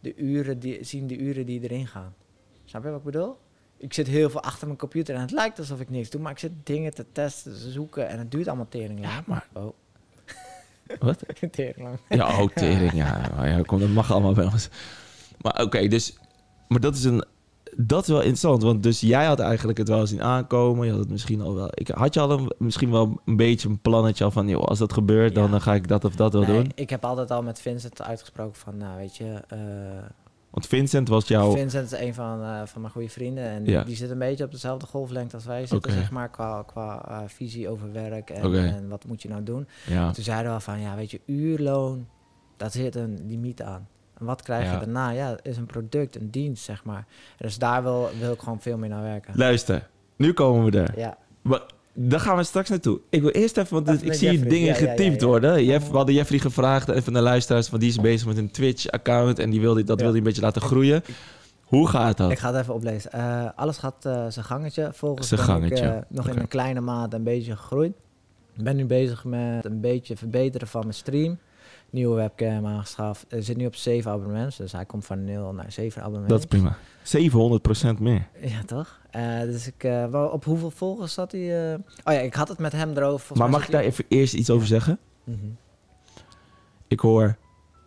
de 0.00 0.14
uren 0.16 0.58
die, 0.58 0.84
zien 0.84 1.06
de 1.06 1.16
uren 1.16 1.46
die 1.46 1.60
erin 1.62 1.86
gaan. 1.86 2.14
Snap 2.64 2.82
je 2.82 2.88
wat 2.88 2.98
ik 2.98 3.04
bedoel? 3.04 3.36
Ik 3.78 3.92
zit 3.94 4.06
heel 4.06 4.30
veel 4.30 4.42
achter 4.42 4.66
mijn 4.66 4.78
computer 4.78 5.14
en 5.14 5.20
het 5.20 5.30
lijkt 5.30 5.58
alsof 5.58 5.80
ik 5.80 5.90
niks 5.90 6.10
doe, 6.10 6.20
maar 6.20 6.32
ik 6.32 6.38
zit 6.38 6.52
dingen 6.64 6.94
te 6.94 7.04
testen, 7.12 7.52
te 7.52 7.70
zoeken 7.70 8.08
en 8.08 8.18
het 8.18 8.30
duurt 8.30 8.46
allemaal 8.48 8.68
tering 8.68 9.00
lang. 9.00 9.12
Ja, 9.12 9.22
maar... 9.26 9.46
Oh, 9.52 9.72
Wat? 10.98 11.22
tering 11.50 11.76
lang. 11.78 11.98
Ja, 12.08 12.38
ook 12.38 12.52
tering. 12.52 12.92
Ja, 12.92 13.30
maar 13.36 13.48
ja 13.48 13.62
kom, 13.62 13.80
dat 13.80 13.88
mag 13.88 14.12
allemaal 14.12 14.34
wel 14.34 14.50
eens. 14.52 14.68
Maar 15.40 15.62
oké, 15.62 15.88
dus... 15.88 16.18
Maar 16.68 16.80
dat 16.80 16.94
is 16.94 17.04
een... 17.04 17.24
Dat 17.78 18.02
is 18.02 18.08
wel 18.08 18.18
interessant, 18.18 18.62
want 18.62 18.82
dus 18.82 19.00
jij 19.00 19.24
had 19.24 19.40
eigenlijk 19.40 19.78
het 19.78 19.88
wel 19.88 20.06
zien 20.06 20.22
aankomen. 20.22 20.84
Je 20.86 20.90
had 20.92 21.00
het 21.00 21.10
misschien 21.10 21.40
al 21.40 21.54
wel... 21.54 21.68
Ik, 21.74 21.88
had 21.88 22.14
je 22.14 22.20
al 22.20 22.30
een, 22.30 22.52
misschien 22.58 22.90
wel 22.90 23.20
een 23.24 23.36
beetje 23.36 23.68
een 23.68 23.78
plannetje 23.80 24.24
al 24.24 24.30
van... 24.30 24.48
Joh, 24.48 24.62
als 24.64 24.78
dat 24.78 24.92
gebeurt, 24.92 25.34
dan, 25.34 25.44
Ja. 25.44 25.50
dan 25.50 25.60
ga 25.60 25.74
ik 25.74 25.88
dat 25.88 26.04
of 26.04 26.14
dat 26.16 26.32
wel 26.32 26.42
Nee, 26.42 26.52
doen. 26.62 26.72
ik 26.74 26.90
heb 26.90 27.04
altijd 27.04 27.30
al 27.30 27.42
met 27.42 27.60
Vincent 27.60 28.02
uitgesproken 28.02 28.54
van, 28.60 28.76
nou 28.76 28.96
weet 28.96 29.16
je, 29.16 29.42
eh, 29.48 29.58
Want 30.56 30.68
Vincent 30.68 31.08
was 31.08 31.28
jouw... 31.28 31.52
Vincent 31.52 31.92
is 31.92 31.98
een 32.00 32.14
van, 32.14 32.42
eh, 32.42 32.60
van 32.64 32.80
mijn 32.80 32.92
goede 32.92 33.08
vrienden 33.08 33.44
en 33.44 33.64
Ja. 33.64 33.84
die 33.84 33.96
zit 33.96 34.10
een 34.10 34.18
beetje 34.18 34.44
op 34.44 34.50
dezelfde 34.50 34.86
golflengte 34.86 35.34
als 35.34 35.44
wij 35.44 35.66
zitten, 35.66 35.92
zeg 35.92 36.10
maar, 36.10 36.28
qua, 36.30 36.62
qua 36.66 37.04
eh, 37.08 37.18
visie 37.26 37.68
over 37.68 37.92
werk 37.92 38.30
en, 38.30 38.54
en 38.54 38.88
wat 38.88 39.04
moet 39.06 39.22
je 39.22 39.28
nou 39.28 39.42
doen. 39.42 39.68
Ja, 39.86 40.10
Toen 40.12 40.24
zeiden 40.24 40.46
we 40.46 40.52
al 40.52 40.60
van, 40.60 40.80
ja 40.80 40.96
weet 40.96 41.10
je, 41.10 41.20
uurloon, 41.26 42.06
daar 42.56 42.70
zit 42.70 42.94
een 42.94 43.26
limiet 43.26 43.62
aan. 43.62 43.88
En 44.18 44.24
wat 44.26 44.42
krijg 44.42 44.64
Ja. 44.64 44.72
je 44.72 44.78
daarna? 44.78 45.10
Ja, 45.10 45.36
is 45.42 45.56
een 45.56 45.66
product, 45.66 46.16
een 46.16 46.30
dienst, 46.30 46.64
zeg 46.64 46.84
maar. 46.84 47.06
Dus 47.36 47.58
daar 47.58 47.82
wil, 47.82 48.08
wil 48.20 48.32
ik 48.32 48.40
gewoon 48.40 48.60
veel 48.60 48.78
meer 48.78 48.88
naar 48.88 49.02
werken. 49.02 49.32
luister. 49.36 49.88
Nu 50.16 50.32
komen 50.32 50.70
we 50.70 50.78
er. 50.80 50.98
Ja, 50.98 51.16
Maar 51.42 51.60
daar 51.98 52.20
gaan 52.20 52.36
we 52.36 52.42
straks 52.42 52.68
naartoe. 52.68 53.00
Ik 53.10 53.20
wil 53.22 53.30
eerst 53.30 53.56
even, 53.56 53.84
want 53.84 54.04
ik 54.04 54.12
zie 54.12 54.30
Jeffrey. 54.30 54.48
dingen 54.48 54.96
Ja, 55.18 55.26
worden. 55.26 55.64
Jeff, 55.64 55.88
we 55.90 55.96
hadden 55.96 56.14
Jeffrey 56.14 56.38
gevraagd, 56.38 56.88
even 56.88 57.12
naar 57.12 57.22
luisteraars, 57.22 57.70
want 57.70 57.82
die 57.82 57.90
is 57.90 58.00
bezig 58.00 58.26
met 58.26 58.36
een 58.36 58.50
Twitch-account 58.50 59.38
en 59.38 59.50
die 59.50 59.60
wil 59.60 59.74
die, 59.74 59.84
dat 59.84 60.00
wil 60.00 60.08
hij 60.08 60.18
een 60.18 60.24
beetje 60.24 60.42
laten 60.42 60.62
groeien. 60.62 61.02
Hoe 61.64 61.88
gaat 61.88 62.16
dat? 62.16 62.30
ik 62.30 62.38
ga 62.38 62.52
het 62.52 62.60
even 62.60 62.74
oplezen. 62.74 63.12
Eh, 63.12 63.48
alles 63.56 63.78
gaat 63.78 64.04
eh, 64.04 64.26
zijn 64.28 64.44
gangetje. 64.44 64.90
Volgens 64.92 65.32
ik 65.32 65.38
gangetje. 65.38 65.84
eh, 65.84 65.96
nog 66.08 66.28
in 66.28 66.38
een 66.38 66.48
kleine 66.48 66.80
mate 66.80 67.16
een 67.16 67.22
beetje 67.22 67.56
gegroeid. 67.56 67.92
Ik 68.56 68.64
ben 68.64 68.76
nu 68.76 68.84
bezig 68.84 69.24
met 69.24 69.64
een 69.64 69.80
beetje 69.80 70.16
verbeteren 70.16 70.68
van 70.68 70.80
mijn 70.80 70.94
stream. 70.94 71.38
Nieuwe 71.96 72.14
webcam 72.16 72.66
aangeschaft. 72.66 73.24
Er 73.28 73.42
zit 73.42 73.56
nu 73.56 73.66
op 73.66 73.74
7 73.74 74.10
abonnements, 74.10 74.56
dus 74.56 74.72
hij 74.72 74.84
komt 74.84 75.06
van 75.06 75.24
0 75.24 75.52
naar 75.52 75.72
7 75.72 76.02
abonnements. 76.02 76.32
Dat 76.46 76.52
is 76.52 76.74
prima. 77.04 77.96
700% 77.96 77.98
meer. 78.00 78.26
Ja, 78.40 78.62
toch? 78.66 79.00
Eh, 79.10 79.40
dus 79.40 79.66
ik, 79.66 79.84
eh, 79.84 80.06
wel, 80.06 80.28
op 80.28 80.44
hoeveel 80.44 80.70
volgers 80.70 81.12
zat 81.14 81.32
hij? 81.32 81.72
eh? 81.72 81.78
Oh 82.04 82.12
ja, 82.12 82.18
ik 82.20 82.34
had 82.34 82.48
het 82.48 82.58
met 82.58 82.72
hem 82.72 82.90
erover. 82.90 83.18
Volgens 83.26 83.38
maar 83.38 83.50
mag 83.50 83.64
ik 83.64 83.70
daar 83.72 83.82
even 83.82 84.04
eerst 84.08 84.34
iets 84.34 84.50
over 84.50 84.66
zeggen? 84.66 84.98
Mhm. 85.24 85.36
Ik 86.88 87.00
hoor, 87.00 87.36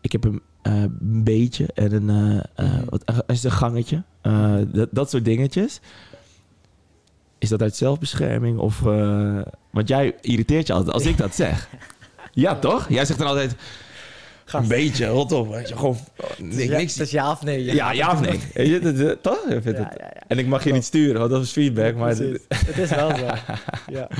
ik 0.01 0.11
heb 0.11 0.23
een 0.23 0.41
eh, 0.61 0.73
een 0.81 1.23
beetje 1.23 1.67
en 1.73 1.91
een, 1.93 2.09
eh, 2.55 2.65
eh, 2.65 2.73
Mhm. 2.73 2.85
wat, 2.89 3.03
is 3.27 3.43
een 3.43 3.51
gangetje. 3.51 4.03
Eh, 4.21 4.55
dat, 4.67 4.89
dat 4.91 5.09
soort 5.09 5.25
dingetjes. 5.25 5.79
Is 7.37 7.49
dat 7.49 7.61
uit 7.61 7.75
zelfbescherming 7.75 8.57
of... 8.59 8.85
eh, 8.85 9.41
want 9.71 9.87
jij 9.87 10.15
irriteert 10.21 10.67
je 10.67 10.73
altijd 10.73 10.93
als 10.93 11.05
ik 11.05 11.17
dat 11.17 11.35
zeg. 11.35 11.67
Ja, 12.33 12.55
toch? 12.55 12.89
Jij 12.89 13.05
zegt 13.05 13.19
dan 13.19 13.27
altijd... 13.27 13.55
Gast. 14.49 14.63
Een 14.63 14.69
beetje, 14.77 15.05
rot 15.07 15.31
op. 15.31 15.49
Weet 15.49 15.69
je, 15.69 15.77
gewoon... 15.77 15.97
niks, 16.37 16.63
ja, 16.63 16.77
niks. 16.77 16.93
Het 16.93 17.01
is 17.05 17.11
ja 17.11 17.31
of 17.31 17.43
nee? 17.43 17.63
ja, 17.63 17.91
ja 17.91 18.11
of 18.11 18.21
nee? 18.21 18.39
Weet 18.53 18.67
je, 18.67 18.79
dat- 18.79 18.97
dat- 18.97 19.23
toch? 19.23 19.43
Vind 19.47 19.63
Ja, 19.63 19.71
het- 19.71 19.95
ja, 19.97 20.05
ja. 20.13 20.21
En 20.27 20.37
ik 20.39 20.47
mag 20.47 20.63
je 20.63 20.73
niet 20.73 20.83
sturen, 20.85 21.19
want 21.19 21.31
dat 21.31 21.41
is 21.43 21.51
feedback. 21.51 21.95
Maar 21.95 22.09
het 22.17 22.77
is 22.77 22.89
wel 22.89 23.15
zo. 23.15 23.25
Ja. 23.91 24.07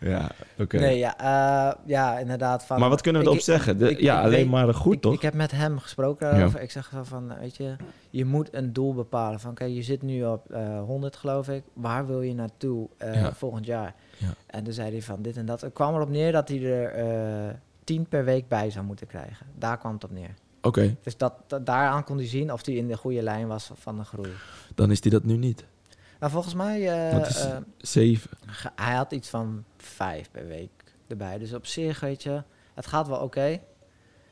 ja, 0.00 0.30
oké. 0.58 0.78
Nee, 0.78 0.98
ja, 0.98 1.18
eh, 1.18 1.74
ja, 1.86 2.18
inderdaad. 2.18 2.64
Van, 2.64 2.80
Maar 2.80 2.88
wat 2.88 3.00
kunnen 3.00 3.22
we 3.22 3.28
erop 3.28 3.40
zeggen? 3.40 3.78
De- 3.78 3.90
ik- 3.90 4.00
ja, 4.00 4.18
ik 4.18 4.24
alleen 4.24 4.48
maar 4.48 4.74
goed, 4.74 5.02
toch? 5.02 5.12
Ik 5.14 5.22
heb 5.22 5.34
met 5.34 5.50
hem 5.50 5.78
gesproken 5.78 6.30
daarover. 6.30 6.60
Ik 6.62 6.70
zeg 6.70 6.90
zo 6.92 7.02
van, 7.02 7.32
weet 7.40 7.56
je, 7.56 7.76
je 8.10 8.24
moet 8.24 8.48
een 8.54 8.72
doel 8.72 8.94
bepalen. 8.94 9.40
Van, 9.40 9.50
oké, 9.50 9.64
je 9.64 9.82
zit 9.82 10.02
nu 10.02 10.24
op 10.24 10.50
eh 10.50 10.80
100, 10.86 11.16
geloof 11.16 11.48
ik. 11.48 11.62
Waar 11.72 12.06
wil 12.06 12.22
je 12.22 12.34
naartoe 12.34 12.88
eh, 12.98 13.14
Ja. 13.14 13.32
volgend 13.32 13.66
jaar? 13.66 13.94
Ja. 14.16 14.26
En 14.46 14.64
toen 14.64 14.72
zei 14.72 14.90
hij 14.90 15.02
van 15.02 15.22
dit 15.22 15.36
en 15.36 15.46
dat. 15.46 15.60
Het 15.60 15.72
kwam 15.72 15.94
erop 15.94 16.10
neer 16.10 16.32
dat 16.32 16.48
hij 16.48 16.62
er 16.64 16.92
10 17.88 18.06
per 18.08 18.24
week 18.24 18.48
bij 18.48 18.70
zou 18.70 18.84
moeten 18.84 19.06
krijgen. 19.06 19.46
Daar 19.58 19.78
kwam 19.78 19.92
het 19.94 20.04
op 20.04 20.10
neer. 20.10 20.34
Oké, 20.62 20.96
Dus 21.02 21.16
dat, 21.16 21.34
dat, 21.46 21.66
daaraan 21.66 22.04
kon 22.04 22.16
hij 22.16 22.26
zien 22.26 22.52
of 22.52 22.66
hij 22.66 22.74
in 22.74 22.88
de 22.88 22.96
goede 22.96 23.22
lijn 23.22 23.46
was 23.46 23.70
van 23.74 23.96
de 23.96 24.04
groei. 24.04 24.30
dan 24.74 24.90
is 24.90 25.00
die 25.00 25.10
dat 25.12 25.24
nu 25.24 25.36
niet. 25.36 25.64
Nou, 26.20 26.32
volgens 26.32 26.54
mij, 26.54 26.80
het 26.80 27.26
is- 27.26 27.44
eh, 27.44 27.56
Zeven. 27.76 28.30
Hij 28.74 28.94
had 28.94 29.12
iets 29.12 29.28
van 29.28 29.64
vijf 29.76 30.30
per 30.30 30.46
week 30.46 30.70
erbij. 31.06 31.38
Dus 31.38 31.52
op 31.52 31.66
zich, 31.66 32.00
weet 32.00 32.22
je, 32.22 32.42
het 32.74 32.86
gaat 32.86 33.08
wel 33.08 33.18
oké. 33.18 33.46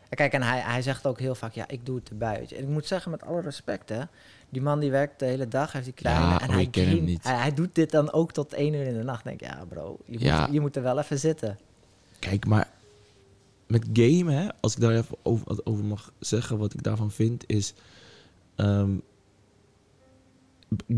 En 0.09 0.17
Kijk, 0.17 0.33
en 0.33 0.43
hij, 0.43 0.59
hij 0.61 0.83
zegt 0.83 1.07
ook 1.07 1.19
heel 1.19 1.35
vaak, 1.35 1.53
ja, 1.53 1.65
ik 1.69 1.87
doe 1.87 1.97
het 1.97 2.09
erbij. 2.11 2.39
Weet 2.39 2.49
je. 2.49 2.57
En 2.57 2.63
ik 2.63 2.69
moet 2.69 2.87
zeggen, 2.87 3.11
met 3.11 3.23
alle 3.25 3.41
respect, 3.41 3.89
hè. 3.89 4.01
Die 4.49 4.63
man 4.63 4.81
die 4.81 4.91
werkt 4.91 5.19
de 5.19 5.25
hele 5.25 5.49
dag, 5.49 5.73
heeft 5.73 5.85
die 5.85 5.95
kleine. 5.95 6.25
Ja, 6.27 6.41
en 6.41 6.49
oh, 6.49 6.55
hij, 6.55 6.67
ken 6.67 6.89
hem 6.89 7.05
niet. 7.05 7.23
Hij, 7.25 7.37
hij 7.37 7.55
doet 7.55 7.75
dit 7.75 7.91
dan 7.91 8.13
ook 8.13 8.33
tot 8.33 8.53
één 8.55 8.75
uur 8.75 8.87
in 8.87 8.95
de 8.97 9.03
nacht. 9.03 9.25
denk 9.25 9.41
ik, 9.41 9.47
ja, 9.49 9.65
bro, 9.69 9.99
je, 10.05 10.21
Ja. 10.21 10.41
Moet, 10.41 10.53
je 10.55 10.61
moet 10.61 10.77
er 10.77 10.83
wel 10.83 10.99
even 10.99 11.19
zitten. 11.19 11.59
Kijk, 12.19 12.47
maar 12.47 12.66
met 13.67 13.87
gamen, 13.93 14.35
hè, 14.35 14.49
als 14.61 14.75
ik 14.75 14.81
daar 14.81 14.95
even 14.97 15.17
over, 15.23 15.47
wat 15.47 15.67
over 15.67 15.85
mag 15.85 16.13
zeggen, 16.19 16.59
wat 16.59 16.75
ik 16.75 16.83
daarvan 16.83 17.11
vind, 17.11 17.45
is. 17.47 17.75
ehm, 18.55 18.91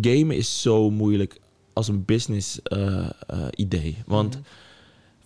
gamen 0.00 0.36
is 0.36 0.62
zo 0.62 0.90
moeilijk 0.90 1.40
als 1.72 1.88
een 1.88 2.04
business 2.04 2.62
eh, 2.62 3.08
eh, 3.26 3.46
idee. 3.54 3.96
Want 4.06 4.34
Mhm. 4.34 4.42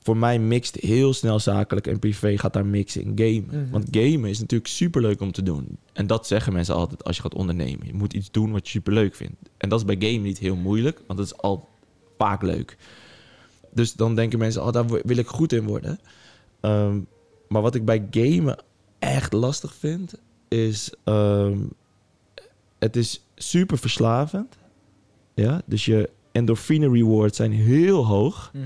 voor 0.02 0.16
mij 0.16 0.38
mixt 0.38 0.74
heel 0.74 1.12
snel 1.14 1.38
zakelijk 1.40 1.86
en 1.86 1.98
privé 1.98 2.38
gaat 2.38 2.52
daar 2.52 2.66
mixen 2.66 3.02
in 3.02 3.12
gamen. 3.16 3.62
Mhm. 3.62 3.70
Want 3.70 3.88
gamen 3.90 4.30
is 4.30 4.40
natuurlijk 4.40 4.70
superleuk 4.70 5.20
om 5.20 5.32
te 5.32 5.42
doen. 5.42 5.78
En 5.92 6.06
dat 6.06 6.26
zeggen 6.26 6.52
mensen 6.52 6.74
altijd 6.74 7.04
als 7.04 7.16
je 7.16 7.22
gaat 7.22 7.34
ondernemen. 7.34 7.86
Je 7.86 7.94
moet 7.94 8.12
iets 8.12 8.30
doen 8.30 8.52
wat 8.52 8.64
je 8.64 8.70
superleuk 8.70 9.14
vindt. 9.14 9.36
En 9.56 9.68
dat 9.68 9.78
is 9.78 9.84
bij 9.96 10.08
gamen 10.08 10.22
niet 10.22 10.38
heel 10.38 10.56
moeilijk, 10.56 11.00
want 11.06 11.18
dat 11.18 11.28
is 11.28 11.36
al 11.36 11.68
vaak 12.18 12.42
leuk. 12.42 12.76
Dus 13.74 13.92
dan 13.92 14.14
denken 14.14 14.38
mensen, 14.38 14.64
oh, 14.66 14.72
daar 14.72 14.86
wil 14.88 15.16
ik 15.16 15.26
goed 15.26 15.52
in 15.52 15.64
worden. 15.64 15.98
Ehm, 16.60 16.98
maar 17.52 17.62
wat 17.62 17.74
ik 17.74 17.84
bij 17.84 18.06
gamen 18.10 18.58
echt 18.98 19.32
lastig 19.32 19.74
vind, 19.74 20.14
is... 20.48 20.92
ehm, 21.04 21.58
het 22.78 22.96
is 22.96 23.24
super 23.34 23.78
verslavend. 23.78 24.56
Ja, 25.34 25.62
dus 25.64 25.84
je 25.84 26.10
endorfine 26.32 26.90
rewards 26.90 27.36
zijn 27.36 27.52
heel 27.52 28.06
hoog. 28.06 28.50
Mhm. 28.52 28.64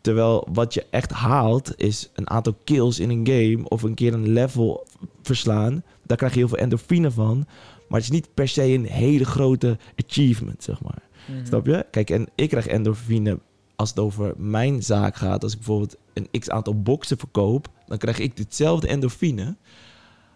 Terwijl 0.00 0.48
wat 0.52 0.74
je 0.74 0.86
echt 0.90 1.12
haalt 1.12 1.72
is 1.76 2.10
een 2.14 2.30
aantal 2.30 2.54
kills 2.64 2.98
in 2.98 3.10
een 3.10 3.26
game 3.26 3.68
of 3.68 3.82
een 3.82 3.94
keer 3.94 4.14
een 4.14 4.32
level 4.32 4.86
verslaan. 5.22 5.82
Daar 6.06 6.16
krijg 6.16 6.32
je 6.32 6.38
heel 6.38 6.48
veel 6.48 6.58
endorfine 6.58 7.10
van. 7.10 7.46
Maar 7.88 8.00
het 8.00 8.10
is 8.10 8.10
niet 8.10 8.34
per 8.34 8.48
se 8.48 8.62
een 8.62 8.84
hele 8.84 9.24
grote 9.24 9.78
achievement, 10.06 10.62
zeg 10.62 10.82
maar. 10.82 11.02
Mhm. 11.26 11.46
Snap 11.46 11.66
je? 11.66 11.86
Kijk, 11.90 12.10
en 12.10 12.28
ik 12.34 12.48
krijg 12.48 12.66
endorfine 12.66 13.38
als 13.76 13.88
het 13.88 13.98
over 13.98 14.34
mijn 14.36 14.82
zaak 14.82 15.16
gaat. 15.16 15.42
Als 15.42 15.52
ik 15.52 15.58
bijvoorbeeld 15.58 15.96
een 16.12 16.40
x 16.40 16.50
aantal 16.50 16.82
boxen 16.82 17.18
verkoop, 17.18 17.68
dan 17.86 17.98
krijg 17.98 18.18
ik 18.18 18.36
ditzelfde 18.36 18.88
endorfine. 18.88 19.56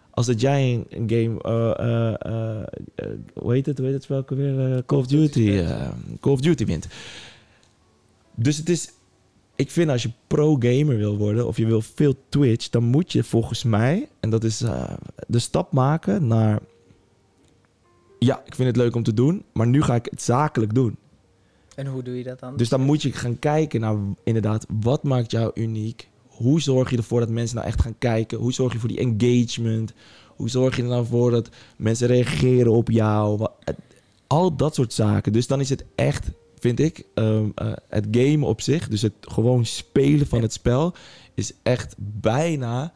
Als 0.09 0.25
dat 0.25 0.41
jij 0.41 0.73
een, 0.73 0.85
een 0.89 1.09
game, 1.09 1.41
eh, 1.43 2.81
hoe 3.33 3.53
heet 3.53 3.65
het, 3.65 3.77
hoe 3.77 3.87
heet 3.87 3.95
het 3.95 4.07
welke 4.07 4.35
weer? 4.35 4.85
Call 4.85 4.99
of 4.99 5.07
Duty, 5.07 5.63
Call 6.19 6.33
of 6.33 6.41
Duty 6.41 6.65
wint. 6.65 6.87
Dus 8.35 8.57
het 8.57 8.69
is, 8.69 8.91
ik 9.55 9.71
vind 9.71 9.89
als 9.89 10.03
je 10.03 10.11
pro-gamer 10.27 10.97
wil 10.97 11.17
worden 11.17 11.47
of 11.47 11.57
je 11.57 11.65
wil 11.65 11.81
veel 11.81 12.15
Twitch, 12.29 12.69
dan 12.69 12.83
moet 12.83 13.11
je 13.11 13.23
volgens 13.23 13.63
mij, 13.63 14.09
en 14.19 14.29
dat 14.29 14.43
is 14.43 14.57
de 15.27 15.39
stap 15.39 15.71
maken 15.71 16.27
naar, 16.27 16.59
ja, 18.19 18.41
ik 18.45 18.55
vind 18.55 18.67
het 18.67 18.77
leuk 18.77 18.95
om 18.95 19.03
te 19.03 19.13
doen, 19.13 19.43
maar 19.53 19.67
nu 19.67 19.81
ga 19.81 19.95
ik 19.95 20.07
het 20.09 20.21
zakelijk 20.21 20.73
doen. 20.73 20.97
En 21.77 21.87
hoe 21.87 22.03
doe 22.03 22.17
je 22.17 22.23
dat 22.23 22.39
dan? 22.39 22.57
Dus 22.57 22.69
dan 22.69 22.81
moet 22.81 23.01
je 23.01 23.11
gaan 23.11 23.39
kijken 23.39 23.81
naar 23.81 23.95
inderdaad, 24.23 24.65
wat 24.81 25.03
maakt 25.03 25.31
jou 25.31 25.51
uniek? 25.53 26.09
Hoe 26.27 26.61
zorg 26.61 26.89
je 26.89 26.97
ervoor 26.97 27.19
dat 27.19 27.29
mensen 27.29 27.55
nou 27.55 27.67
echt 27.67 27.81
gaan 27.81 27.97
kijken? 27.97 28.37
Hoe 28.37 28.53
zorg 28.53 28.73
je 28.73 28.79
voor 28.79 28.89
die 28.89 28.97
engagement? 29.17 29.93
Hoe 30.35 30.49
zorg 30.49 30.75
je 30.75 30.81
er 30.81 30.87
nou 30.87 31.05
voor 31.05 31.31
dat 31.31 31.49
mensen 31.75 32.07
reageren 32.07 32.71
op 32.71 32.89
jou? 32.89 33.47
Al 34.27 34.55
dat 34.55 34.75
soort 34.75 34.93
zaken. 34.93 35.33
Dus 35.33 35.47
dan 35.47 35.59
is 35.59 35.69
het 35.69 35.85
echt, 35.95 36.31
vind 36.59 36.79
ik, 36.79 37.03
ehm, 37.13 37.45
eh, 37.55 37.71
het 37.89 38.07
game 38.11 38.45
op 38.45 38.61
zich, 38.61 38.87
dus 38.87 39.01
het 39.01 39.13
gewoon 39.21 39.65
spelen 39.65 40.27
van 40.27 40.37
Ja. 40.37 40.43
het 40.43 40.53
spel, 40.53 40.93
is 41.33 41.53
echt 41.63 41.95
bijna 41.97 42.93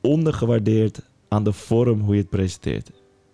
ondergewaardeerd 0.00 1.00
aan 1.28 1.44
de 1.44 1.52
vorm 1.52 2.00
hoe 2.00 2.14
je 2.14 2.20
het 2.20 2.30
presenteert. 2.30 2.90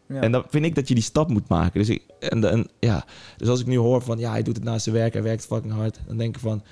Ja. 0.09 0.21
En 0.21 0.33
dan 0.33 0.45
vind 0.49 0.65
ik 0.65 0.75
dat 0.75 0.89
je 0.89 0.95
die 0.95 1.03
stap 1.03 1.29
moet 1.29 1.49
maken. 1.49 1.81
Dus, 1.81 1.89
ik, 1.89 2.03
en, 2.21 2.45
en, 2.45 2.69
ja, 2.79 3.05
dus 3.37 3.49
als 3.49 3.61
ik 3.61 3.67
nu 3.67 3.77
hoor 3.77 4.03
van 4.03 4.19
ja, 4.19 4.31
hij 4.31 4.43
doet 4.43 4.57
het 4.57 4.65
naast 4.65 4.83
zijn 4.83 4.95
werk, 4.95 5.13
hij 5.13 5.23
werkt 5.23 5.47
fucking 5.47 5.73
hard. 5.73 6.01
Dan 6.07 6.17
denk 6.17 6.35
ik 6.35 6.41
van, 6.41 6.63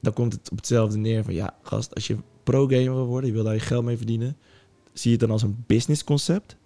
dan 0.00 0.12
komt 0.12 0.32
het 0.32 0.50
op 0.50 0.56
hetzelfde 0.56 0.98
neer 0.98 1.24
van 1.24 1.34
ja, 1.34 1.54
gast, 1.62 1.94
als 1.94 2.06
je 2.06 2.16
pro-gamer 2.42 2.94
wil 2.94 3.06
worden, 3.06 3.28
je 3.28 3.34
wil 3.34 3.44
daar 3.44 3.54
je 3.54 3.60
geld 3.60 3.84
mee 3.84 3.96
verdienen, 3.96 4.36
zie 4.92 5.10
je 5.10 5.16
het 5.16 5.20
dan 5.20 5.30
als 5.30 5.42
een 5.42 5.64
business 5.66 6.04
concept. 6.04 6.56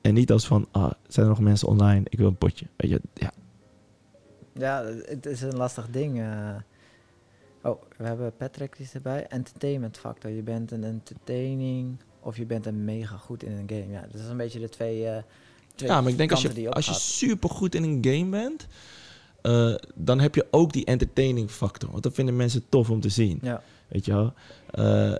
En 0.00 0.14
niet 0.14 0.32
als 0.32 0.46
van, 0.46 0.68
ah, 0.70 0.90
zijn 1.06 1.26
er 1.26 1.32
nog 1.32 1.40
mensen 1.40 1.68
online, 1.68 2.06
ik 2.08 2.18
wil 2.18 2.26
een 2.26 2.36
potje. 2.36 2.66
Weet 2.76 2.90
je, 2.90 3.00
ja. 3.14 3.32
Ja, 4.52 4.84
het 4.84 5.26
is 5.26 5.40
een 5.40 5.56
lastig 5.56 5.88
ding. 5.90 6.20
eh. 6.20 6.54
Oh, 7.62 7.82
we 7.96 8.04
hebben 8.04 8.36
Patrick 8.36 8.76
die 8.76 8.86
is 8.86 8.94
erbij. 8.94 9.26
Entertainment 9.26 9.98
factor. 9.98 10.30
Je 10.30 10.42
bent 10.42 10.70
een 10.70 10.84
entertaining 10.84 11.96
of 12.20 12.36
je 12.36 12.46
bent 12.46 12.66
een 12.66 12.84
mega 12.84 13.16
goed 13.16 13.42
in 13.42 13.52
een 13.52 13.68
game. 13.68 13.92
Ja, 13.92 14.00
dat 14.00 14.20
is 14.20 14.26
een 14.26 14.36
beetje 14.36 14.60
de 14.60 14.68
twee 14.68 15.06
eh, 15.06 15.22
twee 15.74 15.90
Ja, 15.90 16.00
maar 16.00 16.10
ik 16.10 16.16
denk 16.16 16.30
als 16.30 16.42
je, 16.42 16.70
als 16.70 16.86
je 16.86 16.94
super 16.94 17.50
goed 17.50 17.74
in 17.74 17.82
een 17.82 17.98
game 18.00 18.30
bent, 18.30 18.66
eh, 19.42 19.74
dan 19.94 20.20
heb 20.20 20.34
je 20.34 20.46
ook 20.50 20.72
die 20.72 20.84
entertaining 20.84 21.50
factor. 21.50 21.90
Want 21.90 22.02
dat 22.02 22.14
vinden 22.14 22.36
mensen 22.36 22.68
tof 22.68 22.90
om 22.90 23.00
te 23.00 23.08
zien. 23.08 23.38
Ja. 23.42 23.62
Weet 23.88 24.04
je 24.04 24.12
wel? 24.12 24.32
Eh, 24.70 25.14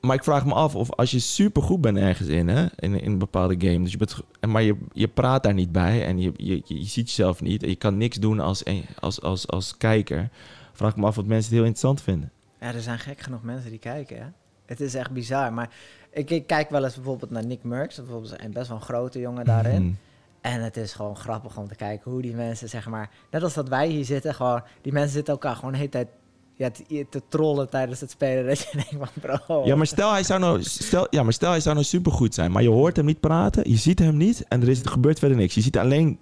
maar 0.00 0.16
ik 0.16 0.24
vraag 0.24 0.46
me 0.46 0.54
af 0.54 0.74
of 0.74 0.92
als 0.92 1.10
je 1.10 1.18
super 1.18 1.62
goed 1.62 1.80
bent 1.80 1.96
ergens 1.96 2.28
in, 2.28 2.48
hè, 2.48 2.66
in, 2.76 3.00
in 3.00 3.12
een 3.12 3.18
bepaalde 3.18 3.54
game, 3.58 3.82
dus 3.82 3.92
je 3.92 3.98
bent, 3.98 4.16
maar 4.46 4.62
je, 4.62 4.76
je 4.92 5.08
praat 5.08 5.42
daar 5.42 5.54
niet 5.54 5.72
bij 5.72 6.06
en 6.06 6.18
je, 6.18 6.32
je, 6.36 6.62
je, 6.64 6.84
ziet 6.84 7.08
jezelf 7.08 7.40
niet 7.40 7.62
en 7.62 7.68
je 7.68 7.76
kan 7.76 7.96
niks 7.96 8.16
doen 8.16 8.40
als, 8.40 8.64
als, 9.00 9.22
als, 9.22 9.48
als 9.48 9.76
kijker, 9.76 10.28
vraag 10.72 10.96
me 10.96 11.06
af 11.06 11.14
wat 11.14 11.26
mensen 11.26 11.44
het 11.44 11.58
heel 11.58 11.68
interessant 11.68 12.02
vinden. 12.02 12.30
Ja, 12.60 12.74
er 12.74 12.80
zijn 12.80 12.98
gek 12.98 13.20
genoeg 13.20 13.42
mensen 13.42 13.70
die 13.70 13.78
kijken, 13.78 14.16
hè. 14.16 14.26
Het 14.66 14.80
is 14.80 14.94
echt 14.94 15.10
bizar, 15.10 15.52
maar 15.52 15.70
ik, 16.10 16.30
ik 16.30 16.46
kijk 16.46 16.70
wel 16.70 16.84
eens 16.84 16.94
bijvoorbeeld 16.94 17.30
naar 17.30 17.46
Nick 17.46 17.62
Merckx, 17.62 17.96
bijvoorbeeld 17.96 18.40
een 18.40 18.52
best 18.52 18.68
wel 18.68 18.76
een 18.76 18.82
grote 18.82 19.18
jongen 19.18 19.44
daarin. 19.44 19.82
Mhm. 19.82 19.94
En 20.40 20.60
het 20.60 20.76
is 20.76 20.92
gewoon 20.92 21.16
grappig 21.16 21.56
om 21.56 21.68
te 21.68 21.74
kijken 21.74 22.10
hoe 22.10 22.22
die 22.22 22.34
mensen, 22.34 22.68
zeg 22.68 22.88
maar, 22.88 23.10
net 23.30 23.42
als 23.42 23.54
dat 23.54 23.68
wij 23.68 23.88
hier 23.88 24.04
zitten, 24.04 24.34
gewoon, 24.34 24.62
die 24.82 24.92
mensen 24.92 25.12
zitten 25.12 25.32
elkaar 25.32 25.54
gewoon 25.54 25.72
de 25.72 25.78
hele 25.78 25.90
tijd 25.90 26.08
ja, 26.54 26.70
te, 26.70 27.06
te 27.10 27.22
trollen 27.28 27.70
tijdens 27.70 28.00
het 28.00 28.10
spelen. 28.10 28.46
Dat 28.48 28.58
je 28.58 28.70
denkt 28.72 28.90
van, 28.90 29.08
bro. 29.20 29.64
Ja, 29.64 29.76
maar 29.76 29.86
stel 29.86 30.12
hij 30.12 30.22
zou 30.22 30.40
nou, 30.40 30.62
stel, 30.62 31.06
ja, 31.10 31.22
maar 31.22 31.32
stel 31.32 31.50
hij 31.50 31.60
zou 31.60 31.74
nou 31.74 31.86
supergoed 31.86 32.34
zijn, 32.34 32.52
maar 32.52 32.62
je 32.62 32.68
hoort 32.68 32.96
hem 32.96 33.04
niet 33.04 33.20
praten, 33.20 33.70
je 33.70 33.76
ziet 33.76 33.98
hem 33.98 34.16
niet 34.16 34.44
en 34.48 34.62
er, 34.62 34.68
is, 34.68 34.82
er 34.82 34.90
gebeurt 34.90 35.18
verder 35.18 35.36
niks. 35.36 35.54
Je 35.54 35.60
ziet 35.60 35.78
alleen 35.78 36.18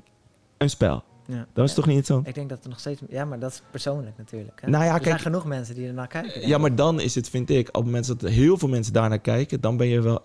een 0.58 0.70
spel. 0.70 1.04
Ja. 1.26 1.46
Dat 1.52 1.64
is 1.64 1.70
Ja. 1.70 1.76
toch 1.76 1.86
niet 1.86 1.96
interessant? 1.96 2.26
Ik 2.28 2.34
denk 2.34 2.48
dat 2.48 2.64
er 2.64 2.68
nog 2.70 2.80
steeds... 2.80 3.00
Ja, 3.08 3.24
maar 3.24 3.38
dat 3.38 3.50
is 3.50 3.62
persoonlijk 3.70 4.16
natuurlijk. 4.18 4.60
Hè? 4.60 4.68
Nou 4.70 4.84
ja, 4.84 4.88
er 4.88 4.94
kijk- 4.96 5.04
zijn 5.08 5.18
genoeg 5.20 5.44
mensen 5.44 5.74
die 5.74 5.86
er 5.86 5.94
naar 5.94 6.06
kijken. 6.06 6.48
Ja, 6.48 6.58
maar 6.58 6.74
dan 6.74 7.00
is 7.00 7.14
het, 7.14 7.28
vind 7.28 7.50
ik, 7.50 7.68
op 7.68 7.74
het 7.74 7.84
moment 7.84 8.06
dat 8.06 8.20
heel 8.20 8.58
veel 8.58 8.68
mensen 8.68 8.92
daarnaar 8.92 9.18
kijken, 9.20 9.60
dan 9.60 9.76
ben 9.76 9.86
je 9.86 10.00
wel 10.00 10.22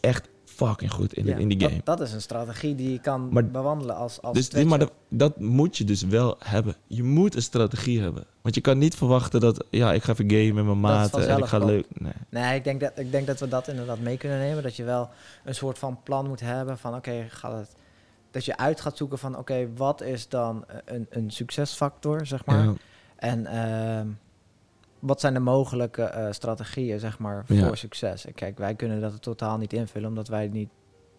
echt 0.00 0.28
fucking 0.44 0.90
goed 0.92 1.12
in, 1.14 1.24
de- 1.24 1.32
in 1.32 1.48
die 1.48 1.60
game. 1.60 1.80
Dat, 1.84 1.98
dat 1.98 2.06
is 2.08 2.12
een 2.14 2.20
strategie 2.20 2.74
die 2.74 2.92
je 2.92 3.00
kan 3.00 3.28
Maar- 3.32 3.46
bewandelen 3.46 3.96
als, 3.96 4.22
als 4.22 4.48
dus 4.50 4.64
maar 4.64 4.78
dat, 4.78 4.92
dat 5.08 5.40
moet 5.40 5.76
je 5.76 5.84
dus 5.84 6.02
wel 6.02 6.36
hebben. 6.38 6.74
Je 6.86 7.02
moet 7.02 7.34
een 7.34 7.42
strategie 7.42 8.00
hebben. 8.00 8.24
Want 8.42 8.54
je 8.54 8.60
kan 8.60 8.78
niet 8.78 8.94
verwachten 8.94 9.40
dat, 9.40 9.64
ja, 9.70 9.92
ik 9.92 10.02
ga 10.02 10.12
even 10.12 10.30
gamen 10.30 10.54
met 10.54 10.64
mijn 10.64 10.80
maten 10.80 11.28
en 11.28 11.38
ik 11.38 11.44
ga 11.44 11.58
leuk. 11.58 11.86
Nee. 12.00 12.12
Nee, 12.30 12.56
ik 12.56 12.64
denk, 12.64 12.80
dat, 12.80 12.92
ik 12.96 13.10
denk 13.12 13.26
dat 13.26 13.40
we 13.40 13.48
dat 13.48 13.68
inderdaad 13.68 13.98
mee 14.00 14.16
kunnen 14.16 14.38
nemen. 14.38 14.62
Dat 14.62 14.76
je 14.76 14.84
wel 14.84 15.08
een 15.44 15.54
soort 15.54 15.78
van 15.78 15.98
plan 16.02 16.26
moet 16.28 16.40
hebben 16.40 16.78
van 16.78 16.94
oké, 16.94 17.26
gaat 17.28 17.52
het... 17.58 17.74
Dat 18.34 18.44
je 18.44 18.56
uit 18.56 18.80
gaat 18.80 18.96
zoeken 18.96 19.18
van 19.18 19.38
oké, 19.38 19.68
wat 19.76 20.00
is 20.02 20.28
dan 20.28 20.64
eh, 20.68 20.76
een, 20.84 21.06
een 21.10 21.30
succesfactor, 21.30 22.26
zeg 22.26 22.44
maar. 22.44 22.64
Ja. 22.64 22.72
En 23.16 23.46
ehm, 23.46 24.06
wat 24.98 25.20
zijn 25.20 25.34
de 25.34 25.40
mogelijke 25.40 26.02
eh, 26.02 26.32
strategieën, 26.32 26.98
zeg 27.00 27.18
maar, 27.18 27.44
voor 27.46 27.56
Ja. 27.56 27.74
succes? 27.74 28.26
En 28.26 28.34
kijk, 28.34 28.58
wij 28.58 28.74
kunnen 28.74 29.00
dat 29.00 29.22
totaal 29.22 29.58
niet 29.58 29.72
invullen, 29.72 30.08
omdat 30.08 30.28
wij 30.28 30.48
niet 30.48 30.68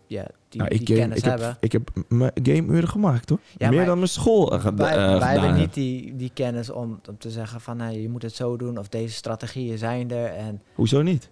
ja, 0.08 0.26
die, 0.50 0.60
Nou, 0.60 0.70
die 0.72 0.80
ik, 0.82 0.88
game, 0.88 1.00
kennis 1.00 1.18
ik, 1.18 1.24
heb, 1.24 1.40
hebben. 1.40 1.58
ik 1.60 1.72
heb 1.72 1.90
mijn 2.08 2.32
gameuren 2.44 2.90
gemaakt 2.90 3.30
hoor. 3.30 3.40
Ja, 3.58 3.70
Meer 3.70 3.86
dan 3.86 3.98
mijn 3.98 4.10
school 4.10 4.46
geda- 4.46 4.72
wij, 4.84 5.20
wij 5.20 5.32
hebben 5.32 5.50
heb. 5.50 5.60
niet 5.60 5.74
die, 5.74 6.16
die 6.16 6.32
kennis 6.34 6.70
om, 6.70 7.00
om 7.10 7.18
te 7.18 7.32
zeggen 7.32 7.62
van 7.62 7.78
nee, 7.78 8.02
je 8.02 8.10
moet 8.10 8.22
het 8.22 8.36
zo 8.36 8.58
doen 8.58 8.78
of 8.78 8.88
deze 8.88 9.14
strategieën 9.16 9.78
zijn 9.78 10.12
er. 10.12 10.26
En 10.34 10.62
Hoezo 10.74 11.02
niet? 11.02 11.30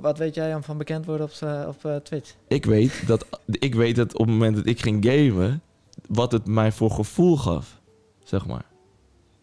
Wat 0.00 0.18
weet 0.18 0.34
jij 0.34 0.54
om 0.54 0.62
van 0.62 0.78
bekend 0.78 1.06
worden 1.06 1.26
op, 1.26 1.32
z'n- 1.32 1.64
op 1.68 1.84
eh, 1.84 1.96
Twitch? 1.96 2.34
Ik 2.48 2.64
weet, 2.64 3.06
dat, 3.06 3.26
ik 3.46 3.74
weet 3.74 3.96
dat 3.96 4.12
op 4.14 4.20
het 4.26 4.28
moment 4.28 4.56
dat 4.56 4.66
ik 4.66 4.80
ging 4.80 5.04
gamen, 5.04 5.62
wat 6.08 6.32
het 6.32 6.46
mij 6.46 6.72
voor 6.72 6.90
gevoel 6.90 7.36
gaf. 7.36 7.80
Zeg 8.24 8.46
maar. 8.46 8.64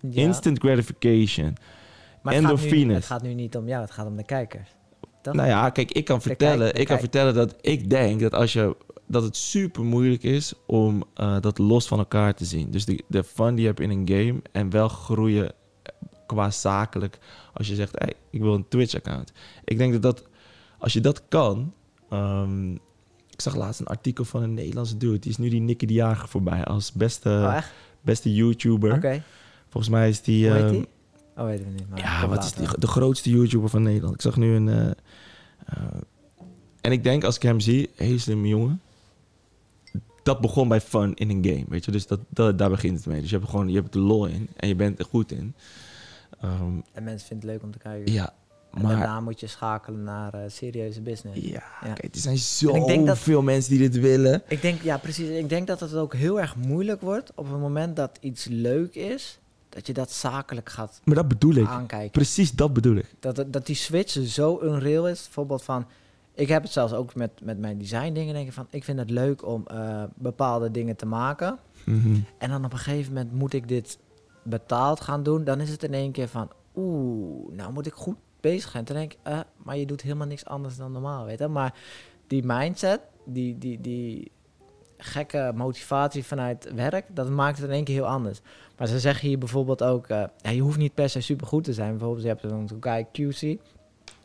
Ja, 0.10 0.22
Instant 0.22 0.60
gratification. 0.60 1.56
maar 2.22 2.34
het 2.34 2.46
gaat, 2.46 2.62
nu, 2.72 2.94
het 2.94 3.06
gaat 3.06 3.22
nu 3.24 3.34
niet 3.34 3.56
om 3.58 3.68
jou, 3.68 3.82
het 3.82 3.92
gaat 3.92 4.08
om 4.08 4.16
de 4.16 4.24
kijkers. 4.26 4.70
Nou 5.32 5.48
ja, 5.48 5.70
kijk, 5.70 5.92
ik 5.92 6.06
kan 6.06 6.16
De 6.18 6.22
vertellen, 6.24 6.66
kijk- 6.68 6.78
ik 6.78 6.88
kan 6.88 7.00
vertellen 7.00 7.34
dat 7.34 7.56
ik 7.62 7.90
denk 7.90 8.20
dat 8.20 8.34
als 8.34 8.54
je 8.54 8.76
dat 9.08 9.24
het 9.24 9.36
super 9.38 9.84
moeilijk 9.84 10.24
is 10.24 10.54
om 10.66 11.04
eh, 11.14 11.40
dat 11.40 11.58
los 11.58 11.88
van 11.88 12.00
elkaar 12.00 12.34
te 12.36 12.46
zien. 12.46 12.72
Dus 12.72 12.86
de, 12.86 13.04
de 13.08 13.24
fun 13.24 13.50
die 13.56 13.62
je 13.62 13.68
hebt 13.68 13.80
in 13.80 13.90
een 13.90 14.08
game 14.08 14.42
en 14.52 14.70
wel 14.70 14.88
groeien 14.88 15.52
qua 16.26 16.52
zakelijk. 16.52 17.18
Als 17.54 17.68
je 17.68 17.76
zegt, 17.76 18.00
hey, 18.00 18.14
ik 18.30 18.42
wil 18.42 18.54
een 18.54 18.68
Twitch-account. 18.68 19.32
Ik 19.64 19.78
denk 19.78 19.94
dat 19.94 20.02
dat, 20.02 20.24
als 20.80 20.94
je 20.94 21.02
dat 21.02 21.22
kan. 21.28 21.74
ehm, 22.10 22.72
ik 23.30 23.42
zag 23.42 23.56
laatst 23.56 23.80
een 23.80 23.88
artikel 23.88 24.26
van 24.26 24.44
een 24.44 24.54
Nederlandse 24.54 24.98
dude. 24.98 25.20
Die 25.20 25.32
is 25.32 25.38
nu 25.38 25.50
die 25.50 25.62
Nicky 25.62 25.86
de 25.86 25.94
Jager 25.94 26.28
voorbij 26.28 26.64
als 26.64 26.92
beste, 26.92 27.30
oh, 27.30 27.58
beste 28.02 28.34
YouTuber. 28.34 29.22
Volgens 29.70 29.94
mij 29.94 30.10
is 30.10 30.22
die. 30.22 30.46
Hoe 30.46 30.56
heet 30.56 30.64
ehm, 30.64 30.74
die? 30.74 30.88
Oh, 31.38 31.46
weet 31.46 31.60
ik 31.60 31.68
niet. 31.72 31.90
Maar 31.90 32.00
ja, 32.00 32.28
wat 32.28 32.44
is 32.44 32.54
die, 32.54 32.68
de 32.80 32.88
grootste 32.88 33.30
YouTuber 33.30 33.70
van 33.70 33.82
Nederland? 33.84 34.16
Ik 34.16 34.22
zag 34.22 34.36
nu 34.38 34.56
een. 34.56 34.70
eh, 34.70 34.86
eh, 35.66 36.02
en 36.82 36.92
ik 36.92 37.04
denk 37.04 37.24
als 37.24 37.36
ik 37.36 37.42
hem 37.42 37.60
zie, 37.60 37.90
heel 37.96 38.20
slimme 38.20 38.48
jongen. 38.48 38.82
Dat 40.24 40.42
begon 40.42 40.68
bij 40.68 40.82
fun 40.82 41.14
in 41.14 41.30
een 41.30 41.46
game, 41.46 41.66
weet 41.70 41.86
je. 41.86 41.92
Dus 41.92 42.08
dat, 42.08 42.20
dat, 42.30 42.58
daar 42.58 42.70
begint 42.70 42.98
het 42.98 43.06
mee. 43.06 43.22
Dus 43.22 43.30
je 43.30 43.36
hebt 43.38 43.50
gewoon 43.50 43.70
je 43.70 43.80
hebt 43.80 43.94
de 43.94 44.00
lol 44.00 44.26
in 44.26 44.50
en 44.56 44.68
je 44.68 44.76
bent 44.76 45.00
er 45.00 45.06
goed 45.06 45.32
in. 45.32 45.54
Ehm, 46.46 46.74
En 46.94 47.04
mensen 47.04 47.28
vinden 47.28 47.50
het 47.50 47.56
leuk 47.58 47.64
om 47.66 47.72
te 47.72 47.78
kijken. 47.78 48.12
ja, 48.14 48.34
En 48.74 48.82
maar 48.82 48.92
daarna 48.92 49.20
moet 49.22 49.40
je 49.40 49.48
schakelen 49.48 50.04
naar 50.04 50.34
eh, 50.34 50.42
serieuze 50.48 51.02
business. 51.02 51.40
ja, 51.42 51.64
Ja. 51.84 51.94
kijk, 51.94 52.16
er 52.16 52.20
zijn 52.22 52.38
zoveel 52.38 53.42
mensen 53.42 53.72
die 53.78 53.90
dit 53.90 54.00
willen. 54.02 54.42
Ik 54.48 54.62
denk, 54.62 54.82
ja, 54.82 54.98
precies. 54.98 55.28
Ik 55.30 55.50
denk 55.50 55.68
dat 55.68 55.80
het 55.80 55.96
ook 55.96 56.14
heel 56.16 56.40
erg 56.42 56.56
moeilijk 56.56 57.02
wordt 57.02 57.32
op 57.36 57.50
het 57.52 57.60
moment 57.60 57.96
dat 57.96 58.18
iets 58.22 58.46
leuk 58.46 58.96
is, 58.96 59.40
dat 59.70 59.88
je 59.88 59.94
dat 59.94 60.12
zakelijk 60.12 60.70
gaat 60.70 61.02
Maar 61.04 61.16
dat 61.16 61.28
bedoel 61.28 61.56
ik. 61.56 61.68
aankijken. 61.68 62.12
Precies 62.12 62.52
dat 62.52 62.74
bedoel 62.74 62.96
ik. 62.96 63.14
Dat, 63.20 63.36
dat, 63.36 63.54
dat 63.54 63.66
die 63.66 63.76
switch 63.76 64.18
zo 64.28 64.60
unreal 64.64 65.08
is. 65.08 65.24
Bijvoorbeeld 65.24 65.64
van, 65.64 65.86
ik 66.34 66.48
heb 66.48 66.64
het 66.64 66.72
zelfs 66.72 66.94
ook 66.94 67.16
met, 67.16 67.32
met 67.44 67.60
mijn 67.60 67.78
design 67.78 68.14
dingen. 68.14 68.34
Denk 68.34 68.48
ik 68.48 68.54
van, 68.54 68.68
ik 68.70 68.84
vind 68.84 69.00
het 69.00 69.10
leuk 69.10 69.46
om 69.46 69.64
eh, 69.68 70.04
bepaalde 70.16 70.72
dingen 70.72 70.96
te 70.96 71.06
maken. 71.06 71.58
Mhm. 71.86 72.16
En 72.38 72.50
dan 72.50 72.66
op 72.66 72.72
een 72.72 72.78
gegeven 72.80 73.14
moment 73.14 73.34
moet 73.34 73.54
ik 73.54 73.68
dit 73.68 73.98
betaald 74.46 75.02
gaan 75.02 75.24
doen. 75.24 75.44
Dan 75.44 75.62
is 75.62 75.70
het 75.70 75.84
in 75.84 75.94
één 75.94 76.12
keer 76.12 76.28
van, 76.28 76.50
oeh, 76.76 77.52
nou 77.52 77.74
moet 77.74 77.86
ik 77.86 77.94
goed 77.94 78.18
bezig 78.40 78.72
zijn. 78.72 78.84
Dan 78.84 78.96
denk 78.96 79.14
ik, 79.14 79.20
eh, 79.24 79.40
maar 79.58 79.78
je 79.78 79.86
doet 79.86 80.02
helemaal 80.02 80.28
niks 80.28 80.46
anders 80.46 80.78
dan 80.78 80.92
normaal, 80.92 81.26
weet 81.26 81.40
je. 81.40 81.48
Maar 81.48 81.74
die 82.28 82.44
mindset, 82.46 83.00
die, 83.26 83.58
die, 83.58 83.82
die 83.82 84.32
gekke 84.98 85.52
motivatie 85.56 86.24
vanuit 86.24 86.74
werk, 86.74 87.06
dat 87.10 87.30
maakt 87.30 87.58
het 87.58 87.68
in 87.68 87.74
één 87.74 87.84
keer 87.84 87.96
heel 87.96 88.08
anders. 88.08 88.42
Maar 88.78 88.88
ze 88.88 89.00
zeggen 89.00 89.28
hier 89.28 89.38
bijvoorbeeld 89.38 89.84
ook, 89.84 90.08
eh, 90.08 90.24
je 90.42 90.60
hoeft 90.60 90.78
niet 90.78 90.94
per 90.94 91.10
se 91.10 91.22
super 91.22 91.48
goed 91.48 91.64
te 91.64 91.74
zijn. 91.74 91.90
Bijvoorbeeld, 91.90 92.22
je 92.22 92.28
hebt 92.28 92.42
zo'n 92.42 92.78
guy 92.80 93.08
QC. 93.12 93.60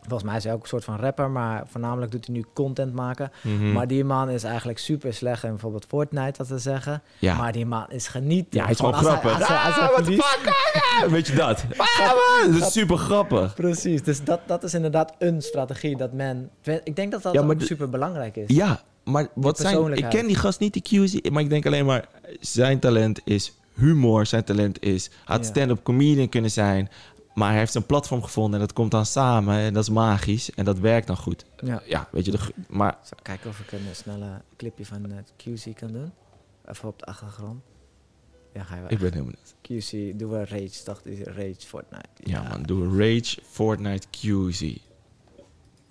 Volgens 0.00 0.22
mij 0.22 0.36
is 0.36 0.44
hij 0.44 0.52
ook 0.52 0.62
een 0.62 0.68
soort 0.68 0.84
van 0.84 0.96
rapper, 0.96 1.30
maar 1.30 1.62
voornamelijk 1.66 2.12
doet 2.12 2.26
hij 2.26 2.34
nu 2.34 2.44
content 2.54 2.94
maken. 2.94 3.30
Mhm. 3.42 3.72
Maar 3.72 3.86
die 3.86 4.04
man 4.04 4.30
is 4.30 4.44
eigenlijk 4.44 4.78
super 4.78 5.14
slecht 5.14 5.42
in 5.44 5.50
bijvoorbeeld 5.50 5.84
Fortnite, 5.88 6.34
wat 6.38 6.46
te 6.46 6.58
zeggen. 6.58 7.02
ja. 7.18 7.34
Maar 7.36 7.52
die 7.52 7.66
man 7.66 7.86
is 7.90 8.08
genieten. 8.08 8.58
ja, 8.58 8.62
hij 8.62 8.72
is 8.72 8.78
gewoon 8.78 8.94
grappig. 8.94 9.34
als 9.38 9.48
hij- 9.48 9.56
als 9.56 10.06
hij 10.06 10.18
Ah? 10.18 11.02
Ah, 11.04 11.08
Weet 11.12 11.26
je 11.26 11.34
dat? 11.34 11.64
Ah, 11.76 12.12
dat 12.52 12.66
is 12.66 12.72
super 12.72 12.96
grappig. 12.96 13.54
Precies, 13.54 14.02
dus 14.02 14.24
dat, 14.24 14.40
dat 14.46 14.62
is 14.62 14.74
inderdaad 14.74 15.14
een 15.18 15.42
strategie 15.42 15.96
dat 15.96 16.12
men... 16.12 16.50
Ik 16.84 16.96
denk 16.96 17.12
dat 17.12 17.22
dat 17.22 17.32
Ja, 17.34 17.40
ook 17.42 17.54
super 17.62 17.90
belangrijk 17.90 18.36
is. 18.36 18.44
Ja, 18.56 18.80
maar 19.04 19.26
wat 19.34 19.58
zijn... 19.58 19.92
Ik 19.92 20.08
ken 20.08 20.26
die 20.26 20.36
gast 20.36 20.60
niet, 20.60 20.72
die 20.72 21.06
QZ, 21.08 21.30
maar 21.30 21.42
ik 21.42 21.48
denk 21.48 21.66
alleen 21.66 21.84
maar... 21.86 22.08
Zijn 22.40 22.78
talent 22.78 23.20
is 23.24 23.54
humor, 23.74 24.26
zijn 24.26 24.44
talent 24.44 24.82
is... 24.82 25.10
Had 25.24 25.44
stand-up 25.46 25.82
comedian 25.82 26.28
kunnen 26.28 26.50
zijn... 26.50 26.90
Maar 27.40 27.50
hij 27.50 27.58
heeft 27.58 27.72
zijn 27.72 27.86
platform 27.86 28.22
gevonden 28.22 28.60
en 28.60 28.66
dat 28.66 28.72
komt 28.74 28.90
dan 28.90 29.06
samen 29.06 29.58
en 29.58 29.74
dat 29.74 29.82
is 29.82 29.88
magisch 29.88 30.50
en 30.50 30.64
dat 30.64 30.78
werkt 30.78 31.06
dan 31.06 31.16
goed. 31.16 31.44
Ja. 31.56 31.82
Ja, 31.84 32.08
weet 32.12 32.24
je, 32.24 32.30
de, 32.30 32.38
maar 32.68 32.98
Zal 33.02 33.18
ik 33.18 33.24
kijken 33.24 33.50
of 33.50 33.60
ik 33.60 33.72
een 33.72 33.80
snelle 33.92 34.42
clipje 34.56 34.86
van 34.86 35.10
het 35.10 35.32
QC 35.36 35.74
kan 35.74 35.92
doen? 35.92 36.12
Even 36.64 36.88
op 36.88 36.98
de 36.98 37.04
achtergrond. 37.04 37.62
Ja, 38.52 38.62
ga 38.62 38.74
je 38.74 38.80
wel. 38.80 38.90
ik 38.90 38.98
ben 38.98 39.12
heel 39.12 39.24
benieuwd. 39.24 39.54
QC, 39.62 40.18
doen 40.18 40.30
we 40.30 40.44
Rage, 40.44 40.84
dacht 40.84 41.06
ik. 41.06 41.26
Rage 41.26 41.66
Fortnite. 41.66 42.08
Ja, 42.16 42.42
man, 42.42 42.62
doe 42.62 42.84
een 42.84 42.98
Rage 42.98 43.38
Fortnite 43.42 44.06
QZ. 44.06 44.60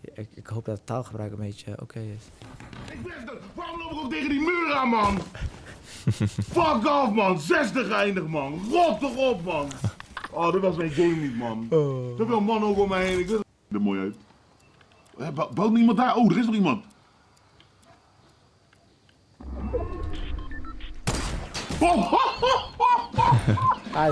Ik, 0.01 0.27
ik 0.33 0.47
hoop 0.47 0.65
dat 0.65 0.77
het 0.77 0.85
taalgebruik 0.85 1.31
een 1.31 1.37
beetje 1.37 1.81
oké 1.81 1.99
is. 1.99 2.23
Ik 2.91 2.99
wist 3.03 3.17
het. 3.19 3.39
Waarom 3.53 3.79
loop 3.79 3.91
ik 3.91 3.97
ook 3.97 4.11
tegen 4.11 4.29
die 4.29 4.39
muur 4.39 4.73
aan, 4.73 4.89
man? 4.89 5.19
Fuck 6.55 6.85
off, 6.85 7.11
man. 7.11 7.39
60 7.39 7.89
eindig, 7.89 8.27
man. 8.27 8.61
Rot 8.71 8.99
toch 8.99 9.15
op, 9.15 9.43
man. 9.43 9.69
Oh, 10.31 10.51
dat 10.51 10.61
was 10.61 10.75
mijn 10.75 10.89
game 10.91 11.15
niet, 11.15 11.37
man. 11.37 11.65
Te 12.17 12.23
veel 12.27 12.41
man 12.41 12.63
ook 12.63 12.77
om 12.79 12.89
mij 12.89 13.05
heen. 13.05 13.19
Ik 13.19 13.27
weet 13.27 13.41
er 13.71 13.81
mooi 13.81 13.99
uit. 13.99 14.15
Eh, 15.19 15.29
bou- 15.29 15.53
Bouwt 15.53 15.71
niemand 15.71 15.97
daar? 15.97 16.15
Oh, 16.15 16.31
er 16.31 16.37
is 16.37 16.45
nog 16.45 16.55
iemand. 16.55 16.85
Oh, 21.79 22.13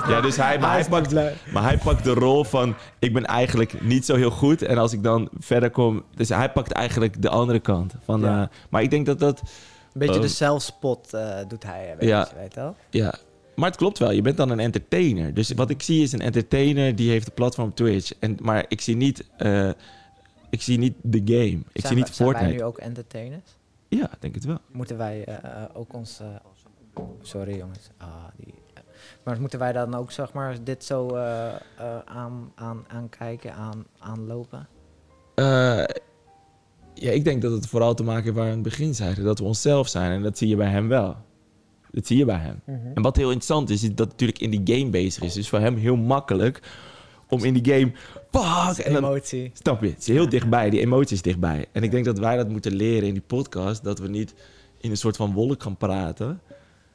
Ja, 0.08 0.22
dus 0.22 0.36
hij, 0.38 0.60
maar, 0.60 0.72
hij 0.72 0.86
pakt, 0.86 1.14
maar 1.52 1.64
hij 1.64 1.78
pakt 1.78 2.04
de 2.04 2.14
rol 2.14 2.44
van... 2.44 2.76
Ik 3.00 3.14
ben 3.14 3.26
eigenlijk 3.26 3.82
niet 3.82 4.06
zo 4.06 4.16
heel 4.16 4.30
goed. 4.32 4.62
En 4.62 4.78
als 4.78 4.94
ik 4.94 5.04
dan 5.04 5.30
verder 5.40 5.70
kom... 5.72 6.04
Dus 6.16 6.30
hij 6.30 6.52
pakt 6.52 6.72
eigenlijk 6.72 7.22
de 7.22 7.30
andere 7.30 7.60
kant. 7.60 7.94
Van, 8.06 8.20
Ja. 8.22 8.42
eh, 8.42 8.48
maar 8.70 8.82
ik 8.82 8.90
denk 8.90 9.06
dat 9.06 9.20
dat... 9.20 9.40
Een 9.40 10.06
beetje 10.06 10.20
de 10.20 10.28
Oh. 10.28 10.34
zelfspot 10.34 11.14
eh, 11.14 11.38
doet 11.48 11.64
hij, 11.64 11.96
weet, 12.00 12.10
Ja. 12.10 12.28
je, 12.32 12.36
weet 12.40 12.54
je 12.54 12.60
wel? 12.60 12.76
Ja, 12.90 13.14
maar 13.58 13.70
het 13.70 13.78
klopt 13.78 13.98
wel. 13.98 14.12
Je 14.12 14.22
bent 14.22 14.38
dan 14.38 14.50
een 14.50 14.60
entertainer. 14.60 15.34
Dus 15.34 15.52
wat 15.52 15.70
ik 15.70 15.82
zie 15.82 16.04
is 16.04 16.12
een 16.12 16.22
entertainer 16.22 16.96
die 16.96 17.10
heeft 17.10 17.28
een 17.28 17.34
platform 17.34 17.74
Twitch. 17.74 18.12
En, 18.20 18.38
maar 18.42 18.66
ik 18.68 18.82
zie 18.82 18.96
niet, 18.96 19.28
eh, 19.38 19.70
ik 20.50 20.62
zie 20.62 20.78
niet 20.78 20.94
de 21.02 21.22
game. 21.26 21.62
Ik 21.72 21.82
Zijn 21.82 21.94
zie 21.94 21.96
niet 21.96 22.16
zijn 22.16 22.30
wij 22.30 22.38
Fortnite. 22.38 22.54
nu 22.64 22.64
ook 22.64 22.78
entertainers? 22.78 23.56
Ja, 23.88 24.04
ik 24.14 24.22
denk 24.22 24.36
het 24.36 24.46
wel. 24.46 24.58
Moeten 24.72 24.98
wij 24.98 25.24
eh, 25.26 25.64
ook 25.74 25.94
ons... 25.94 26.20
eh, 26.20 26.28
sorry 27.22 27.58
jongens. 27.58 27.90
Ah, 27.98 28.08
die, 28.36 28.54
maar 29.24 29.42
moeten 29.42 29.60
wij 29.60 29.72
dan 29.74 29.96
ook 29.96 30.12
zeg 30.12 30.34
maar 30.34 30.64
dit 30.64 30.84
zo 30.84 31.16
aan, 32.06 32.52
aan, 32.56 32.86
aankijken, 32.88 33.54
aan, 33.54 33.86
aanlopen? 34.00 34.68
Ja, 36.94 37.12
ik 37.12 37.24
denk 37.24 37.42
dat 37.42 37.52
het 37.52 37.68
vooral 37.68 37.94
te 37.94 38.04
maken 38.04 38.24
heeft 38.24 38.36
waar 38.36 38.46
we 38.46 38.52
aan 38.52 38.58
het 38.60 38.70
begin 38.70 38.96
zeiden. 38.96 39.24
Dat 39.24 39.40
we 39.40 39.46
onszelf 39.46 39.88
zijn. 39.88 40.12
En 40.12 40.22
dat 40.24 40.38
zie 40.38 40.48
je 40.48 40.56
bij 40.56 40.70
hem 40.70 40.88
wel. 40.88 41.16
Dat 41.92 42.08
zie 42.08 42.18
je 42.18 42.26
bij 42.26 42.38
hem. 42.38 42.62
En 42.94 43.02
wat 43.02 43.16
heel 43.16 43.26
interessant 43.32 43.70
is, 43.70 43.84
is 43.84 43.96
dat 43.96 44.08
natuurlijk 44.08 44.40
in 44.40 44.50
die 44.64 44.78
game 44.78 44.90
bezig 44.90 45.24
is. 45.24 45.34
Dus 45.34 45.50
voor 45.50 45.60
hem 45.60 45.76
heel 45.76 45.96
makkelijk 45.96 46.62
om 47.30 47.44
in 47.44 47.54
die 47.54 47.74
game... 47.74 47.92
Fuck! 48.32 48.86
En 48.86 48.94
dan, 48.94 49.04
Emotie. 49.04 49.52
snap 49.54 49.82
je? 49.82 49.88
Het 49.90 50.00
is 50.00 50.08
heel 50.08 50.30
dichtbij. 50.30 50.70
Die 50.70 50.80
emotie 50.80 51.16
is 51.16 51.22
dichtbij. 51.22 51.66
En 51.72 51.84
ik 51.84 51.92
denk 51.92 52.06
dat 52.06 52.20
wij 52.20 52.36
dat 52.38 52.50
moeten 52.50 52.76
leren 52.76 53.08
in 53.08 53.14
die 53.14 53.24
podcast. 53.28 53.84
Dat 53.84 54.00
we 54.00 54.08
niet 54.08 54.34
in 54.78 54.90
een 54.92 54.98
soort 54.98 55.16
van 55.16 55.34
wolk 55.34 55.64
gaan 55.64 55.78
praten. 55.78 56.42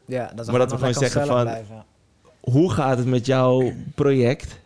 Ja, 0.07 0.27
dat 0.35 0.41
is 0.45 0.51
Maar 0.51 0.59
dat 0.59 0.71
we 0.71 0.77
gewoon 0.77 0.95
zeggen 0.95 1.27
van- 1.27 1.43
Blijven. 1.43 1.85
Hoe 2.41 2.71
gaat 2.73 2.99
het 2.99 3.07
met 3.07 3.27
jouw 3.27 3.73
project? 3.95 4.61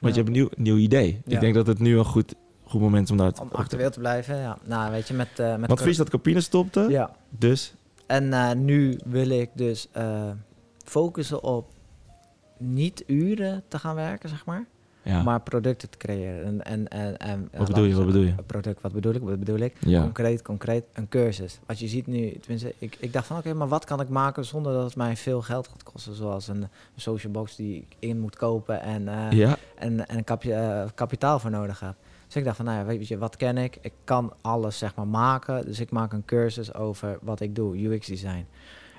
Want 0.00 0.14
Ja. 0.14 0.20
je 0.20 0.26
hebt 0.26 0.26
een 0.26 0.32
nieuw, 0.32 0.48
nieuw 0.56 0.76
idee. 0.76 1.20
Ja. 1.24 1.34
Ik 1.34 1.40
denk 1.40 1.54
dat 1.54 1.66
het 1.66 1.78
nu 1.78 1.98
een 1.98 2.04
goed, 2.04 2.34
goed 2.64 2.80
moment 2.80 3.04
is 3.04 3.10
om 3.10 3.16
daar 3.16 3.32
te 3.32 3.42
Om 3.42 3.48
actueel 3.52 3.90
te 3.90 3.98
blijven, 3.98 4.36
ja. 4.36 4.58
Nou, 4.64 4.90
weet 4.90 5.08
je, 5.08 5.14
met... 5.14 5.28
eh 5.38 5.56
met 5.56 5.68
Want 5.68 5.80
Fries 5.80 5.96
dat 5.96 6.10
Capine 6.10 6.40
stopte. 6.40 6.86
Ja. 6.88 7.10
Dus 7.28 7.74
En 8.12 8.32
eh, 8.32 8.52
nu 8.52 8.98
wil 9.04 9.28
ik 9.30 9.50
dus 9.54 9.88
eh, 9.92 10.30
focussen 10.84 11.42
op 11.42 11.70
niet 12.58 13.04
uren 13.06 13.62
te 13.68 13.78
gaan 13.78 13.94
werken, 13.94 14.28
zeg 14.28 14.44
maar. 14.46 14.64
ja. 15.02 15.22
Maar 15.22 15.40
producten 15.40 15.90
te 15.90 15.98
creëren. 15.98 16.44
En, 16.44 16.62
en, 16.62 16.88
en, 16.88 17.16
en, 17.16 17.48
Wat 17.56 17.66
bedoel 17.66 17.84
je, 17.84 17.94
wat 17.94 18.06
bedoel 18.06 18.22
je? 18.22 18.34
Product, 18.46 18.80
wat 18.80 18.92
bedoel 18.92 19.14
ik? 19.14 19.22
Wat 19.22 19.38
bedoel 19.38 19.58
ik? 19.58 19.76
Ja. 19.80 20.00
Concreet, 20.02 20.42
concreet, 20.42 20.84
een 20.92 21.08
cursus. 21.08 21.58
Wat 21.66 21.78
je 21.78 21.88
ziet 21.88 22.06
nu, 22.06 22.32
tenminste, 22.38 22.74
ik, 22.78 22.96
ik 23.00 23.12
dacht 23.12 23.26
van 23.26 23.36
oké, 23.38 23.54
maar 23.54 23.68
wat 23.68 23.84
kan 23.84 24.00
ik 24.00 24.08
maken 24.08 24.44
zonder 24.44 24.72
dat 24.72 24.84
het 24.84 24.96
mij 24.96 25.16
veel 25.16 25.42
geld 25.42 25.68
gaat 25.68 25.82
kosten? 25.82 26.14
Zoals 26.14 26.48
een, 26.48 26.62
een 26.62 26.68
social 26.96 27.32
box 27.32 27.56
die 27.56 27.76
ik 27.76 27.96
in 27.98 28.20
moet 28.20 28.36
kopen 28.36 28.80
en, 28.82 29.08
eh, 29.08 29.30
ja. 29.30 29.56
en, 29.74 30.08
en 30.08 30.16
een 30.16 30.24
kapi- 30.24 30.90
kapitaal 30.94 31.38
voor 31.38 31.50
nodig 31.50 31.80
heb. 31.80 31.94
Dus 32.32 32.40
ik 32.40 32.46
dacht 32.46 32.56
van, 32.56 32.66
nou 32.66 32.78
ja, 32.78 32.84
weet 32.84 33.08
je, 33.08 33.18
wat 33.18 33.36
ken 33.36 33.58
ik? 33.58 33.78
Ik 33.80 33.92
kan 34.04 34.32
alles 34.40 34.78
zeg 34.78 34.94
maar 34.94 35.06
maken. 35.06 35.64
Dus 35.64 35.80
ik 35.80 35.90
maak 35.90 36.12
een 36.12 36.24
cursus 36.24 36.74
over 36.74 37.18
wat 37.22 37.40
ik 37.40 37.54
doe, 37.54 37.84
UX 37.84 38.06
design. 38.06 38.46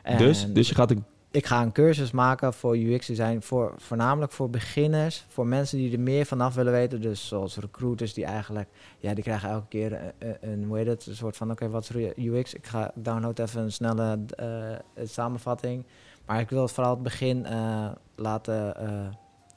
En 0.04 0.18
Dus, 0.18 0.54
dus 0.54 0.70
je 0.70 0.76
gaat 0.76 0.92
een... 0.92 1.04
ik 1.32 1.46
ga 1.46 1.62
een 1.62 1.72
cursus 1.72 2.12
maken 2.12 2.54
voor 2.54 2.78
UX 2.78 3.08
design, 3.08 3.40
voor, 3.40 3.74
voornamelijk 3.78 4.32
voor 4.32 4.50
beginners, 4.50 5.26
voor 5.28 5.48
mensen 5.48 5.78
die 5.78 5.94
er 5.94 6.00
meer 6.00 6.26
vanaf 6.26 6.56
willen 6.56 6.72
weten. 6.72 7.02
Dus 7.02 7.28
zoals 7.28 7.58
recruiters 7.58 8.14
die 8.14 8.26
eigenlijk, 8.26 8.70
ja, 9.00 9.14
die 9.14 9.24
krijgen 9.24 9.50
elke 9.50 9.68
keer 9.68 9.94
een, 9.94 10.12
een, 10.20 10.38
een 10.42 10.64
hoe 10.64 10.78
heet 10.78 10.88
het, 10.88 11.06
een 11.06 11.16
soort 11.16 11.38
van, 11.38 11.52
oké, 11.52 11.70
wat 11.70 11.90
is 11.96 12.14
UX? 12.16 12.54
Ik 12.54 12.66
ga 12.68 12.92
download 12.96 13.40
even 13.40 13.62
een 13.62 13.72
snelle 13.72 14.20
eh, 14.36 15.06
samenvatting. 15.06 15.86
Maar 16.26 16.40
ik 16.40 16.50
wil 16.50 16.62
het 16.62 16.72
vooral 16.72 16.94
het 16.94 17.04
begin 17.04 17.46
eh, 17.46 17.90
laten 18.16 18.76
eh, 18.78 18.90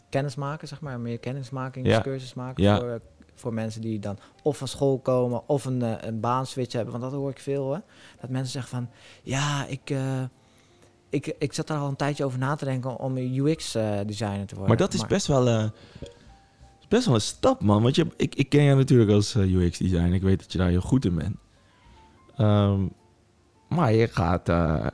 kennis 0.09 0.35
maken, 0.35 0.69
zeg 0.69 0.81
maar, 0.81 1.01
meer 1.01 1.19
kennismakingscursus 1.19 2.35
maken 2.35 2.63
Ja. 2.63 2.79
voor, 2.79 3.01
voor 3.37 3.55
mensen 3.55 3.81
die 3.81 3.99
dan 3.99 4.19
of 4.43 4.57
van 4.57 4.69
school 4.69 4.99
komen 4.99 5.49
of 5.49 5.65
een, 5.65 5.83
eh, 5.83 5.93
een 6.01 6.21
baanswitch 6.21 6.73
hebben. 6.73 6.91
Want 6.93 7.05
dat 7.05 7.21
hoor 7.21 7.31
ik 7.31 7.39
veel, 7.39 7.73
hè. 7.73 7.79
Dat 8.21 8.31
mensen 8.31 8.53
zeggen 8.53 8.71
van, 8.71 8.89
ja, 9.23 9.67
ik... 9.67 9.91
eh, 9.91 10.23
ik, 11.09 11.35
ik 11.39 11.53
zat 11.53 11.67
daar 11.67 11.79
al 11.79 11.89
een 11.89 11.97
tijdje 11.97 12.25
over 12.25 12.39
na 12.39 12.55
te 12.55 12.65
denken 12.65 12.99
om 12.99 13.17
een 13.17 13.35
UX-designer 13.37 14.47
te 14.47 14.55
worden. 14.55 14.69
Maar 14.69 14.77
dat 14.77 14.95
is 14.95 15.07
best 15.07 15.27
wel... 15.27 15.49
eh, 15.49 15.65
best 16.89 17.07
wel 17.07 17.15
een 17.15 17.21
stap, 17.21 17.61
man. 17.63 17.83
Want 17.83 17.95
je, 17.95 18.07
ik, 18.17 18.35
ik 18.35 18.49
ken 18.49 18.65
jou 18.65 18.77
natuurlijk 18.77 19.11
als 19.11 19.35
eh, 19.35 19.55
UX-designer. 19.55 20.15
Ik 20.15 20.23
weet 20.23 20.39
dat 20.39 20.53
je 20.53 20.59
daar 20.59 20.69
heel 20.69 20.81
goed 20.81 21.05
in 21.05 21.15
bent. 21.15 21.37
Ehm, 22.37 22.87
maar 23.69 23.93
je 23.93 24.09
gaat... 24.09 24.49
eh, 24.49 24.87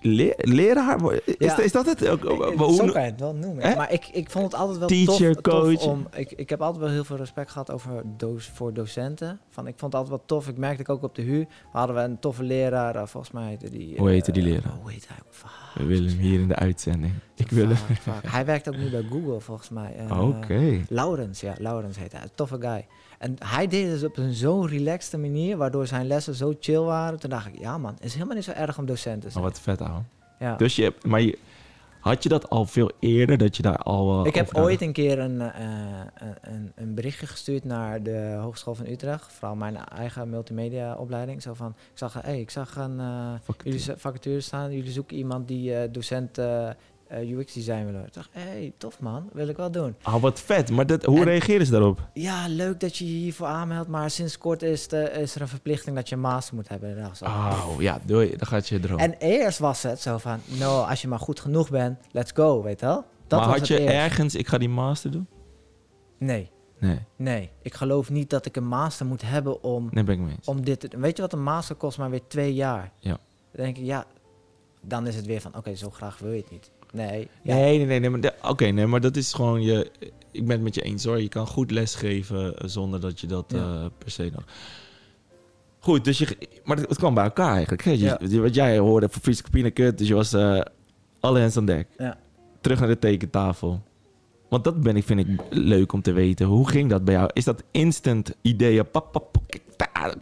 le- 0.00 0.34
leraar. 0.36 1.12
Is, 1.24 1.34
Ja. 1.38 1.58
is 1.60 1.72
dat 1.72 1.86
het? 1.86 2.08
Ook- 2.08 2.24
Ik- 2.24 2.38
maar 2.38 2.48
ik- 2.52 2.58
hoe 2.58 2.74
Zo 2.74 2.84
no- 2.84 2.92
kan 2.92 3.02
je 3.04 3.10
het 3.10 3.20
wel 3.20 3.34
noemen. 3.34 3.64
Hè? 3.64 3.76
Maar 3.76 3.92
ik, 3.92 4.08
ik 4.12 4.30
vond 4.30 4.44
het 4.44 4.54
altijd 4.54 4.78
wel 4.78 4.88
Teacher, 4.88 5.34
tof, 5.34 5.42
tof 5.54 5.62
coach. 5.62 5.86
om... 5.86 6.06
Ik, 6.16 6.32
ik 6.32 6.48
heb 6.50 6.60
altijd 6.62 6.82
wel 6.84 6.92
heel 6.92 7.04
veel 7.04 7.16
respect 7.16 7.50
gehad 7.50 7.70
over 7.72 8.02
doos, 8.16 8.50
voor 8.54 8.72
docenten. 8.72 9.40
Van, 9.50 9.66
ik 9.66 9.74
vond 9.78 9.92
het 9.92 10.00
altijd 10.02 10.08
wel 10.18 10.26
tof. 10.38 10.48
Ik 10.48 10.56
merkte 10.58 10.80
ik 10.82 10.88
ook 10.88 11.02
op 11.02 11.14
de 11.14 11.22
HU. 11.22 11.46
Hadden 11.72 11.96
we 11.96 12.02
een 12.02 12.18
toffe 12.18 12.42
leraar. 12.42 12.94
eh, 12.96 13.06
volgens 13.06 13.32
mij 13.32 13.48
heette 13.48 13.70
die... 13.70 13.96
Hoe 13.98 14.08
heette 14.10 14.32
die 14.32 14.42
eh, 14.44 14.48
leraar? 14.50 14.72
Hoe 14.82 14.90
heet 14.90 15.08
hij? 15.08 15.16
Fuck, 15.30 15.50
We 15.74 15.84
willen 15.84 16.08
hem 16.10 16.18
hier 16.18 16.40
in 16.40 16.48
de 16.48 16.56
uitzending. 16.56 17.12
Ik 17.34 17.50
wil. 17.50 17.68
Hij 18.26 18.44
werkt 18.44 18.68
ook 18.68 18.76
nu 18.76 18.90
bij 18.90 19.02
Google, 19.10 19.40
volgens 19.40 19.68
mij. 19.68 19.94
Eh, 20.08 20.28
Oké. 20.28 20.80
Laurens, 20.88 21.40
ja, 21.40 21.54
Laurens 21.58 21.98
heet 21.98 22.12
hij. 22.12 22.22
Toffe 22.34 22.56
guy. 22.60 22.86
En 23.18 23.36
hij 23.44 23.66
deed 23.66 23.82
het 23.82 23.92
dus 24.00 24.04
op 24.08 24.16
een 24.16 24.32
zo'n 24.34 24.66
relaxte 24.68 25.18
manier, 25.18 25.56
waardoor 25.56 25.86
zijn 25.86 26.06
lessen 26.06 26.34
zo 26.34 26.54
chill 26.60 26.78
waren. 26.80 27.20
Toen 27.20 27.30
dacht 27.30 27.46
ik, 27.46 27.58
ja 27.58 27.78
man, 27.78 27.94
het 27.94 28.04
is 28.04 28.12
helemaal 28.14 28.34
niet 28.34 28.44
zo 28.44 28.50
erg 28.52 28.78
om 28.78 28.86
docent 28.86 29.20
te 29.20 29.26
Oh, 29.26 29.32
zijn. 29.32 29.44
wat 29.44 29.60
vet, 29.60 29.80
ouwe. 29.80 30.02
ja. 30.38 30.56
Dus 30.56 30.76
je 30.76 30.82
hebt... 30.82 31.06
Maar 31.06 31.20
je, 31.20 31.38
had 32.00 32.22
je 32.22 32.28
dat 32.28 32.50
al 32.50 32.64
veel 32.66 32.90
eerder? 32.98 33.38
Dat 33.38 33.56
je 33.56 33.62
daar 33.62 33.76
al... 33.76 34.20
eh, 34.20 34.26
ik 34.26 34.34
heb 34.34 34.54
ooit 34.56 34.80
een 34.80 34.92
keer 34.92 35.18
een, 35.18 35.40
eh, 35.40 35.60
een, 36.18 36.36
een, 36.54 36.72
een 36.74 36.94
berichtje 36.94 37.26
gestuurd 37.26 37.64
naar 37.64 38.02
de 38.02 38.36
Hogeschool 38.40 38.74
van 38.74 38.86
Utrecht. 38.86 39.32
Vooral 39.32 39.56
mijn 39.56 39.76
eigen 39.76 40.30
multimedia 40.30 40.94
opleiding. 40.94 41.42
Zo 41.42 41.54
van, 41.54 41.68
ik 41.92 41.98
zag, 41.98 42.22
hey, 42.22 42.40
ik 42.40 42.50
zag 42.50 42.76
een, 42.76 43.00
eh, 43.00 43.32
Vacature. 43.42 43.78
jullie 43.78 43.96
vacature 43.96 44.40
staan. 44.40 44.72
Jullie 44.72 44.90
zoeken 44.92 45.16
iemand 45.16 45.48
die 45.48 45.90
docent 45.90 46.38
eh, 47.08 47.20
eh, 47.20 47.38
UX 47.38 47.52
design 47.52 47.76
wil 47.82 47.84
worden. 47.84 48.06
Ik 48.06 48.14
dacht, 48.14 48.28
hey, 48.32 48.72
tof 48.78 49.00
man, 49.00 49.28
wil 49.32 49.48
ik 49.48 49.56
wel 49.56 49.70
doen. 49.70 49.94
Oh, 50.04 50.20
wat 50.20 50.40
vet. 50.40 50.70
Maar 50.70 50.86
dat, 50.86 51.04
hoe 51.04 51.18
En- 51.18 51.24
reageren 51.24 51.66
ze 51.66 51.72
daarop? 51.72 52.08
Ja, 52.12 52.48
leuk 52.48 52.80
dat 52.80 52.96
je 52.96 53.04
je 53.04 53.18
hiervoor 53.18 53.46
aanmeldt. 53.46 53.88
Maar 53.88 54.10
sinds 54.10 54.38
kort 54.38 54.62
is, 54.62 54.88
de, 54.88 55.10
is 55.10 55.34
er 55.34 55.40
een 55.40 55.48
verplichting 55.48 55.96
dat 55.96 56.08
je 56.08 56.14
een 56.14 56.20
master 56.20 56.54
moet 56.54 56.68
hebben. 56.68 56.98
En 56.98 57.16
zo, 57.16 57.24
Oh, 57.24 57.74
ja, 57.78 58.00
doei. 58.04 58.36
Dan 58.36 58.46
gaat 58.46 58.68
je 58.68 58.80
droom. 58.80 58.98
En 58.98 59.14
eerst 59.18 59.58
was 59.58 59.82
het 59.82 60.00
zo 60.00 60.18
van, 60.18 60.40
nou, 60.44 60.88
als 60.88 61.02
je 61.02 61.08
maar 61.08 61.18
goed 61.20 61.40
genoeg 61.40 61.70
bent, 61.70 61.98
let's 62.10 62.30
go, 62.34 62.62
weet 62.62 62.80
je 62.80 62.86
wel? 62.86 63.04
Dat 63.26 63.40
maar 63.40 63.48
had 63.58 63.66
je 63.66 63.78
eerst. 63.80 63.94
ergens... 63.94 64.34
Ik 64.34 64.48
ga 64.48 64.58
die 64.58 64.68
master 64.68 65.10
doen? 65.10 65.26
Nee, 66.18 66.50
Nee, 66.80 66.98
nee. 67.16 67.50
Ik 67.62 67.74
geloof 67.74 68.10
niet 68.10 68.30
dat 68.30 68.46
ik 68.46 68.56
een 68.56 68.66
master 68.66 69.06
moet 69.06 69.22
hebben 69.22 69.62
om, 69.62 69.88
nee 69.90 70.04
ben 70.04 70.14
ik 70.14 70.20
mee 70.20 70.34
eens. 70.36 70.46
om 70.48 70.64
dit 70.64 70.80
te 70.80 70.88
doen. 70.88 71.00
Weet 71.00 71.16
je 71.16 71.22
wat 71.22 71.32
een 71.32 71.42
master 71.42 71.74
kost? 71.74 71.98
Maar 71.98 72.10
weer 72.10 72.26
twee 72.28 72.54
jaar. 72.54 72.92
Ja. 72.98 73.18
Dan 73.52 73.64
denk 73.64 73.76
ik, 73.76 73.84
ja, 73.84 74.04
dan 74.82 75.06
is 75.06 75.16
het 75.16 75.26
weer 75.26 75.40
van, 75.40 75.56
oké, 75.56 75.74
zo 75.74 75.90
graag 75.90 76.18
wil 76.18 76.30
je 76.32 76.40
het 76.40 76.50
niet. 76.50 76.70
Nee, 76.92 77.28
ja. 77.42 77.54
Nee, 77.54 77.84
nee, 77.84 78.00
nee. 78.00 78.10
nee 78.10 78.30
Oké, 78.42 78.64
nee, 78.66 78.86
maar 78.86 79.00
dat 79.00 79.16
is 79.16 79.32
gewoon 79.32 79.62
je... 79.62 79.90
Ik 80.30 80.46
ben 80.46 80.56
het 80.56 80.62
met 80.64 80.74
je 80.74 80.82
eens 80.82 81.04
hoor. 81.04 81.20
Je 81.20 81.28
kan 81.28 81.46
goed 81.46 81.70
lesgeven 81.70 82.56
eh, 82.56 82.68
zonder 82.68 83.00
dat 83.00 83.20
je 83.20 83.26
dat 83.26 83.44
Ja. 83.48 83.58
eh, 83.58 83.86
per 83.98 84.10
se 84.10 84.30
nog... 84.34 84.44
Goed, 85.78 86.04
dus 86.04 86.18
je... 86.18 86.36
Maar 86.64 86.76
het, 86.76 86.88
het 86.88 86.98
kwam 86.98 87.14
bij 87.14 87.24
elkaar 87.24 87.52
eigenlijk. 87.52 87.84
Hè? 87.84 87.90
Je, 87.90 87.98
Ja. 87.98 88.40
Wat 88.40 88.54
jij 88.54 88.78
hoorde 88.78 89.08
van 89.08 89.22
Friese 89.22 89.42
Capine 89.42 89.70
Kut, 89.70 89.98
dus 89.98 90.08
je 90.08 90.14
was 90.14 90.32
eh, 90.32 90.60
alle 91.20 91.40
hands 91.40 91.56
aan 91.56 91.66
dek. 91.66 91.88
Ja. 91.98 92.18
Terug 92.60 92.78
naar 92.78 92.88
de 92.88 92.98
tekentafel. 92.98 93.82
Want 94.48 94.64
dat 94.64 94.80
ben 94.80 94.96
ik, 94.96 95.04
vind 95.04 95.20
ik 95.20 95.40
leuk 95.50 95.92
om 95.92 96.02
te 96.02 96.12
weten. 96.12 96.46
Hoe 96.46 96.68
ging 96.68 96.90
dat 96.90 97.04
bij 97.04 97.14
jou? 97.14 97.30
Is 97.32 97.44
dat 97.44 97.62
instant 97.70 98.34
ideeën, 98.42 98.90
pap, 98.90 99.12
pap, 99.12 99.36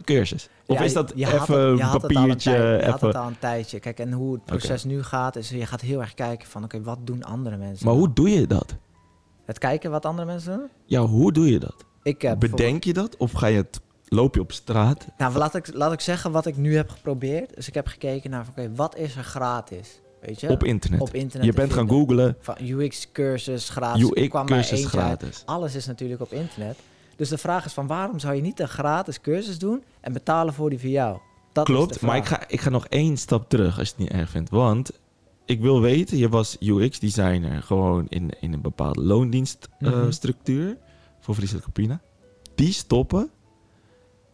cursus? 0.03 0.49
Of 0.65 0.77
Ja, 0.77 0.83
is 0.83 0.93
dat 0.93 1.13
even 1.13 1.59
een 1.59 1.99
papiertje? 1.99 2.51
Je 2.51 2.85
had 2.85 2.95
even... 2.95 3.07
het 3.07 3.17
al 3.17 3.27
een 3.27 3.39
tijdje. 3.39 3.79
Kijk, 3.79 3.99
en 3.99 4.11
hoe 4.11 4.33
het 4.33 4.45
proces 4.45 4.83
nu 4.83 5.03
gaat, 5.03 5.35
is 5.35 5.49
je 5.49 5.65
gaat 5.65 5.81
heel 5.81 6.01
erg 6.01 6.13
kijken 6.13 6.47
van, 6.47 6.63
oké, 6.63 6.81
wat 6.81 6.97
doen 7.03 7.23
andere 7.23 7.57
mensen? 7.57 7.85
Maar 7.85 7.95
nou? 7.95 8.05
hoe 8.05 8.15
doe 8.15 8.29
je 8.29 8.47
dat? 8.47 8.75
Het 9.45 9.57
kijken 9.57 9.91
wat 9.91 10.05
andere 10.05 10.27
mensen 10.27 10.57
doen? 10.57 10.69
Ja, 10.85 11.01
hoe 11.01 11.31
doe 11.31 11.51
je 11.51 11.59
dat? 11.59 11.85
Ik 12.03 12.21
heb 12.21 12.39
Bedenk 12.39 12.83
je 12.83 12.93
dat? 12.93 13.17
Of 13.17 13.31
ga 13.31 13.47
je 13.47 13.57
het, 13.57 13.81
loop 14.07 14.35
je 14.35 14.41
op 14.41 14.51
straat? 14.51 15.07
Nou, 15.17 15.37
laat 15.37 15.55
ik, 15.55 15.73
laat 15.73 15.93
ik 15.93 15.99
zeggen 15.99 16.31
wat 16.31 16.45
ik 16.45 16.57
nu 16.57 16.75
heb 16.75 16.89
geprobeerd. 16.89 17.55
Dus 17.55 17.67
ik 17.67 17.73
heb 17.73 17.87
gekeken 17.87 18.29
naar, 18.29 18.45
oké, 18.49 18.71
wat 18.75 18.97
is 18.97 19.15
er 19.15 19.23
gratis? 19.23 20.01
Weet 20.27 20.39
je? 20.39 20.49
Op 20.49 20.63
internet. 20.63 20.99
Op 21.01 21.13
internet 21.13 21.47
je 21.47 21.53
bent 21.53 21.73
gaan 21.73 21.89
googlen. 21.89 22.35
Van 22.39 22.55
UX-cursus 22.61 23.69
gratis. 23.69 24.09
UX-cursus 24.11 24.71
uit. 24.79 24.85
gratis. 24.85 25.43
Alles 25.45 25.75
is 25.75 25.85
natuurlijk 25.85 26.21
op 26.21 26.31
internet. 26.31 26.77
Dus 27.15 27.29
de 27.29 27.37
vraag 27.37 27.65
is 27.65 27.73
van, 27.73 27.87
waarom 27.87 28.19
zou 28.19 28.35
je 28.35 28.41
niet 28.41 28.59
een 28.59 28.67
gratis 28.67 29.21
cursus 29.21 29.57
doen 29.59 29.83
en 30.01 30.13
betalen 30.13 30.53
voor 30.53 30.69
die 30.69 30.79
voor 30.79 30.89
jou? 30.89 31.17
Dat 31.53 31.65
Klopt, 31.65 32.01
maar 32.01 32.17
ik 32.17 32.25
ga, 32.25 32.43
ik 32.47 32.61
ga 32.61 32.69
nog 32.69 32.87
één 32.87 33.17
stap 33.17 33.49
terug 33.49 33.79
als 33.79 33.87
je 33.87 33.93
het 33.97 34.03
niet 34.03 34.11
erg 34.21 34.29
vindt. 34.29 34.49
Want 34.49 34.91
ik 35.45 35.61
wil 35.61 35.81
weten, 35.81 36.17
je 36.17 36.29
was 36.29 36.57
UX-designer 36.59 37.63
gewoon 37.63 38.05
in, 38.09 38.29
in 38.39 38.53
een 38.53 38.61
bepaalde 38.61 38.99
Mhm. 38.99 39.09
loondienststructuur 39.09 40.77
voor 41.19 41.35
Friesland 41.35 41.63
Campina. 41.63 42.01
Die 42.55 42.71
stoppen. 42.73 43.29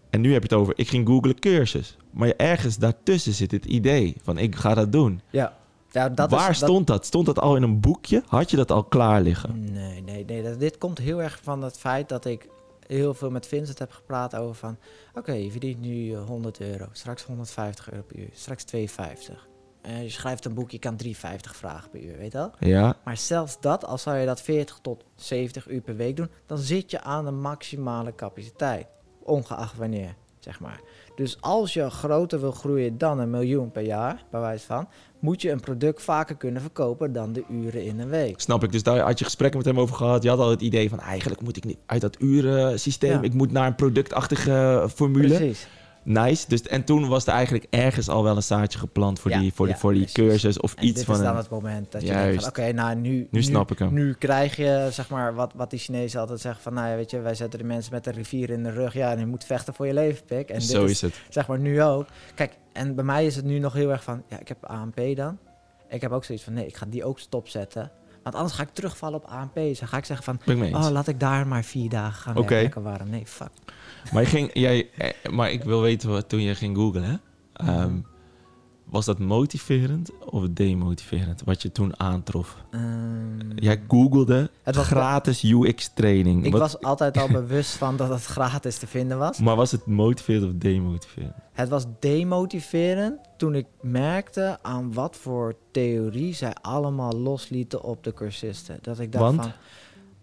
En 0.10 0.21
nu 0.21 0.34
heb 0.34 0.43
je 0.43 0.49
het 0.49 0.58
over, 0.58 0.73
ik 0.77 0.88
ging 0.88 1.08
googlen 1.08 1.39
cursus. 1.39 1.97
Maar 2.12 2.34
ergens 2.38 2.77
daartussen 2.77 3.34
zit 3.34 3.51
het 3.51 3.65
idee 3.65 4.15
van, 4.23 4.38
ik 4.38 4.56
ga 4.56 4.73
dat 4.73 4.91
doen. 4.91 5.21
Ja, 5.29 5.58
dat 5.93 6.29
Waar 6.29 6.49
is, 6.49 6.58
stond 6.58 6.88
dat? 6.88 7.06
Stond 7.06 7.25
dat 7.25 7.39
al 7.39 7.56
in 7.56 7.63
een 7.63 7.79
boekje? 7.79 8.23
Had 8.27 8.49
je 8.49 8.58
dat 8.58 8.71
al 8.71 8.84
klaar 8.84 9.21
liggen? 9.21 9.71
Nee, 9.71 10.01
nee, 10.01 10.25
nee. 10.25 10.43
Dat, 10.43 10.60
dit 10.60 10.77
komt 10.77 10.97
heel 10.97 11.21
erg 11.21 11.39
van 11.43 11.62
het 11.62 11.77
feit 11.77 12.10
dat 12.10 12.25
ik 12.25 12.47
heel 12.88 13.13
veel 13.13 13.29
met 13.29 13.47
Vincent 13.47 13.79
heb 13.79 13.91
gepraat 13.91 14.36
over 14.36 14.56
van... 14.56 14.77
Oké, 15.13 15.32
je 15.32 15.51
verdient 15.51 15.82
nu 15.82 16.13
eh, 16.13 16.25
100 16.25 16.60
euro, 16.60 16.88
straks 16.91 17.23
150 17.23 17.91
euro 17.91 18.03
per 18.03 18.19
uur, 18.19 18.29
straks 18.34 18.63
250. 18.63 19.47
En 19.82 20.03
je 20.03 20.10
schrijft 20.10 20.45
een 20.45 20.53
boek, 20.53 20.71
je 20.71 20.79
kan 20.79 20.95
350 20.95 21.56
vragen 21.56 21.89
per 21.89 22.01
uur, 22.01 22.17
weet 22.17 22.32
je 22.32 22.38
wel? 22.38 22.51
Ja, 22.60 22.97
Maar 23.03 23.17
zelfs 23.17 23.60
dat, 23.60 23.86
al 23.86 23.97
zou 23.97 24.17
je 24.17 24.25
dat 24.25 24.41
40 24.41 24.79
tot 24.82 25.03
70 25.15 25.69
uur 25.69 25.82
per 25.82 25.95
week 25.95 26.15
doen... 26.15 26.29
dan 26.45 26.58
zit 26.58 26.91
je 26.91 27.01
aan 27.01 27.25
de 27.25 27.32
maximale 27.32 28.15
capaciteit, 28.15 28.88
ongeacht 29.23 29.77
wanneer. 29.77 30.15
zeg 30.39 30.60
maar. 30.60 30.82
Dus 31.15 31.38
als 31.39 31.73
je 31.73 31.89
groter 31.89 32.39
wil 32.39 32.52
groeien 32.52 32.97
dan 32.97 33.19
een 33.19 33.30
miljoen 33.30 33.71
per 33.71 33.84
jaar, 33.84 34.23
bij 34.32 34.39
wijze 34.39 34.65
van, 34.65 34.88
moet 35.19 35.41
je 35.41 35.52
een 35.52 35.60
product 35.60 36.02
vaker 36.02 36.36
kunnen 36.36 36.62
verkopen 36.62 37.13
dan 37.13 37.34
de 37.34 37.43
uren 37.49 37.84
in 37.84 37.99
een 37.99 38.10
week. 38.10 38.39
Snap 38.39 38.63
ik. 38.63 38.71
Dus 38.71 38.84
daar 38.84 38.99
had 38.99 39.19
je 39.19 39.26
gesprekken 39.26 39.58
met 39.58 39.67
hem 39.67 39.80
over 39.80 39.95
gehad. 39.95 40.23
Je 40.23 40.30
had 40.30 40.39
al 40.39 40.49
het 40.49 40.62
idee 40.62 40.89
van 40.89 40.99
eigenlijk 40.99 41.41
moet 41.41 41.58
ik 41.58 41.65
niet 41.65 41.78
uit 41.86 42.02
dat 42.02 42.21
urensysteem. 42.21 43.12
Ja. 43.12 43.21
Ik 43.21 43.34
moet 43.34 43.52
naar 43.52 43.67
een 43.67 43.76
productachtige 43.76 44.88
formule. 44.93 45.36
Precies. 45.36 45.67
Nice. 46.03 46.45
Dus, 46.47 46.61
en 46.61 46.83
toen 46.83 47.07
was 47.07 47.25
er 47.25 47.33
eigenlijk 47.33 47.65
ergens 47.69 48.09
al 48.09 48.23
wel 48.23 48.35
een 48.35 48.43
zaadje 48.43 48.79
geplant 48.79 49.19
voor 49.19 49.31
Ja, 49.31 49.39
die, 49.39 49.53
voor 49.53 49.65
die, 49.65 49.75
voor 49.75 49.93
die 49.93 50.01
precies. 50.11 50.29
cursus 50.29 50.59
of 50.59 50.73
En 50.75 50.85
iets 50.85 50.95
dit 50.95 51.05
van 51.05 51.15
is 51.15 51.21
dan 51.21 51.29
een... 51.29 51.37
het 51.37 51.49
moment 51.49 51.91
dat 51.91 52.01
je 52.01 52.07
denkt 52.07 52.35
van, 52.39 52.49
oké, 52.49 52.71
nou 52.71 52.95
nu, 52.95 53.27
Nu 53.31 53.43
snap 53.43 53.71
ik 53.71 53.79
hem. 53.79 53.93
Nu 53.93 54.13
krijg 54.13 54.55
je, 54.55 54.87
zeg 54.91 55.09
maar, 55.09 55.35
wat, 55.35 55.53
wat 55.55 55.69
die 55.69 55.79
Chinezen 55.79 56.19
altijd 56.19 56.39
zeggen 56.39 56.61
van, 56.63 56.73
nou 56.73 56.87
ja, 56.89 56.95
weet 56.95 57.11
je, 57.11 57.19
wij 57.19 57.35
zetten 57.35 57.59
de 57.59 57.65
mensen 57.65 57.93
met 57.93 58.07
een 58.07 58.13
rivier 58.13 58.49
in 58.49 58.63
de 58.63 58.71
rug, 58.71 58.93
ja, 58.93 59.11
en 59.11 59.19
je 59.19 59.25
moet 59.25 59.45
vechten 59.45 59.73
voor 59.73 59.87
je 59.87 59.93
leven, 59.93 60.25
pik. 60.25 60.49
En 60.49 60.59
dit 60.59 60.69
Zo 60.69 60.83
is, 60.83 60.91
is 60.91 61.01
het. 61.01 61.13
zeg 61.29 61.47
maar, 61.47 61.59
nu 61.59 61.81
ook. 61.83 62.07
Kijk, 62.35 62.57
en 62.73 62.95
bij 62.95 63.03
mij 63.03 63.25
is 63.25 63.35
het 63.35 63.45
nu 63.45 63.59
nog 63.59 63.73
heel 63.73 63.89
erg 63.91 64.03
van, 64.03 64.23
ja, 64.29 64.39
ik 64.39 64.47
heb 64.47 64.65
ANP 64.65 65.01
dan. 65.15 65.37
Ik 65.89 66.01
heb 66.01 66.11
ook 66.11 66.23
zoiets 66.23 66.43
van, 66.43 66.53
nee, 66.53 66.65
ik 66.67 66.77
ga 66.77 66.85
die 66.89 67.03
ook 67.05 67.19
stopzetten. 67.19 67.91
Want 68.23 68.36
anders 68.36 68.53
ga 68.53 68.63
ik 68.63 68.69
terugvallen 68.73 69.23
op 69.23 69.29
ANP. 69.29 69.55
Dus 69.55 69.79
dan 69.79 69.88
ga 69.88 69.97
ik 69.97 70.05
zeggen 70.05 70.25
van, 70.25 70.55
ik 70.55 70.75
oh, 70.75 70.89
laat 70.91 71.07
ik 71.07 71.19
daar 71.19 71.47
maar 71.47 71.63
vier 71.63 71.89
dagen 71.89 72.21
gaan 72.21 72.38
Oké. 72.38 72.53
werken. 72.53 72.83
Waarom? 72.83 73.09
Nee, 73.09 73.25
fuck. 73.25 73.51
Maar, 74.12 74.21
je 74.21 74.27
ging, 74.27 74.49
jij, 74.53 74.89
eh, 74.97 75.31
maar 75.31 75.51
ik 75.51 75.63
wil 75.63 75.81
weten 75.81 76.09
wat 76.09 76.29
toen 76.29 76.41
je 76.41 76.55
ging 76.55 76.77
googlen. 76.77 77.03
Hè? 77.03 77.17
Was 78.93 79.06
dat 79.06 79.19
motiverend 79.19 80.12
of 80.25 80.47
demotiverend 80.49 81.41
wat 81.45 81.62
je 81.62 81.71
toen 81.71 81.99
aantrof? 81.99 82.58
Ehm, 82.69 83.51
Jij 83.56 83.82
googelde 83.88 84.49
Het 84.63 84.75
was- 84.75 84.86
gratis 84.86 85.43
UX 85.43 85.91
training. 85.93 86.45
ik 86.45 86.51
Wat- 86.51 86.62
was 86.62 86.82
altijd 86.82 87.17
al 87.17 87.27
bewust 87.41 87.75
van 87.75 87.97
dat 87.97 88.10
het 88.10 88.25
gratis 88.25 88.77
te 88.77 88.88
vinden 88.88 89.17
was. 89.17 89.39
Maar 89.39 89.56
was 89.56 89.71
het 89.71 89.86
motiverend 89.86 90.45
of 90.45 90.51
demotiverend? 90.56 91.34
Het 91.53 91.69
was 91.69 91.86
demotiverend 91.99 93.19
toen 93.38 93.56
ik 93.56 93.65
merkte 93.82 94.58
aan 94.62 94.93
wat 94.93 95.15
voor 95.15 95.56
theorie 95.71 96.34
zij 96.34 96.53
allemaal 96.62 97.12
loslieten 97.12 97.84
op 97.84 98.03
de 98.03 98.13
cursisten. 98.13 98.77
Dat 98.82 98.99
ik 98.99 99.12
dacht 99.12 99.23
Want? 99.23 99.41
van, 99.41 99.51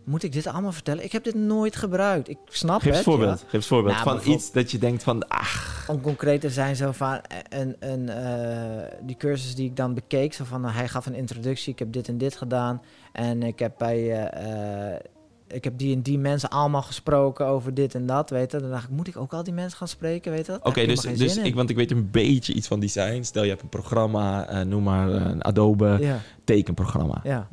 moet 0.05 0.23
ik 0.23 0.33
dit 0.33 0.47
allemaal 0.47 0.73
vertellen? 0.73 1.05
Ik 1.05 1.13
heb 1.13 1.25
dit 1.25 1.35
nooit 1.35 1.77
gebruikt. 1.77 2.29
Ik 2.29 2.39
snap 2.49 2.77
Geef 2.79 2.87
eens 2.87 2.97
het, 2.97 3.05
voorbeeld. 3.05 3.41
Geef 3.41 3.53
eens 3.53 3.67
voorbeeld 3.67 3.93
Nou, 3.95 4.05
van 4.05 4.15
bijvoorbeeld- 4.15 4.43
iets 4.45 4.53
dat 4.53 4.71
je 4.71 4.79
denkt 4.79 5.03
van, 5.03 5.29
ach, 5.29 5.85
ja. 5.87 5.93
Om 5.95 6.01
concreet 6.01 6.41
te 6.41 6.51
zijn, 6.51 6.77
zo 6.77 6.93
van, 6.93 7.21
een, 7.49 7.77
een, 7.79 8.09
eh, 8.09 8.97
die 9.03 9.17
cursus 9.17 9.55
die 9.55 9.67
ik 9.69 9.77
dan 9.77 9.95
bekeek, 9.95 10.33
zo 10.35 10.45
van, 10.45 10.65
eh, 10.65 10.75
hij 10.77 10.89
gaf 10.89 11.07
een 11.07 11.15
introductie, 11.15 11.73
ik 11.73 11.79
heb 11.79 11.93
dit 11.93 12.09
en 12.09 12.19
dit 12.19 12.37
gedaan. 12.37 12.83
En 13.13 13.43
ik 13.43 13.59
heb 13.59 13.75
bij... 13.79 14.29
eh, 14.29 15.01
ik 15.49 15.65
heb 15.65 15.79
die 15.79 15.95
en 15.95 16.03
die 16.03 16.19
mensen 16.19 16.49
allemaal 16.49 16.83
gesproken 16.83 17.47
over 17.47 17.75
dit 17.75 17.95
en 17.95 18.07
dat, 18.07 18.31
weet 18.31 18.53
je. 18.53 18.59
Dan 18.61 18.71
dacht 18.71 18.85
ik, 18.85 18.91
moet 18.91 19.09
ik 19.09 19.17
ook 19.17 19.33
al 19.33 19.43
die 19.45 19.53
mensen 19.53 19.79
gaan 19.79 19.89
spreken, 19.89 20.33
weet 20.33 20.47
je 20.47 20.59
Oké, 20.63 20.87
dus, 20.87 21.01
dus 21.01 21.37
ik, 21.37 21.55
want 21.55 21.71
ik 21.71 21.77
weet 21.77 21.91
een 21.91 22.11
beetje 22.11 22.53
iets 22.53 22.67
van 22.67 22.81
design. 22.81 23.23
Stel 23.23 23.43
je 23.43 23.49
hebt 23.49 23.63
een 23.63 23.69
programma, 23.69 24.63
noem 24.65 24.83
maar 24.83 25.09
een 25.09 25.43
Adobe 25.45 25.97
Ja, 26.01 26.21
tekenprogramma. 26.45 27.21
ja. 27.25 27.49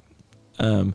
Ehm, 0.56 0.90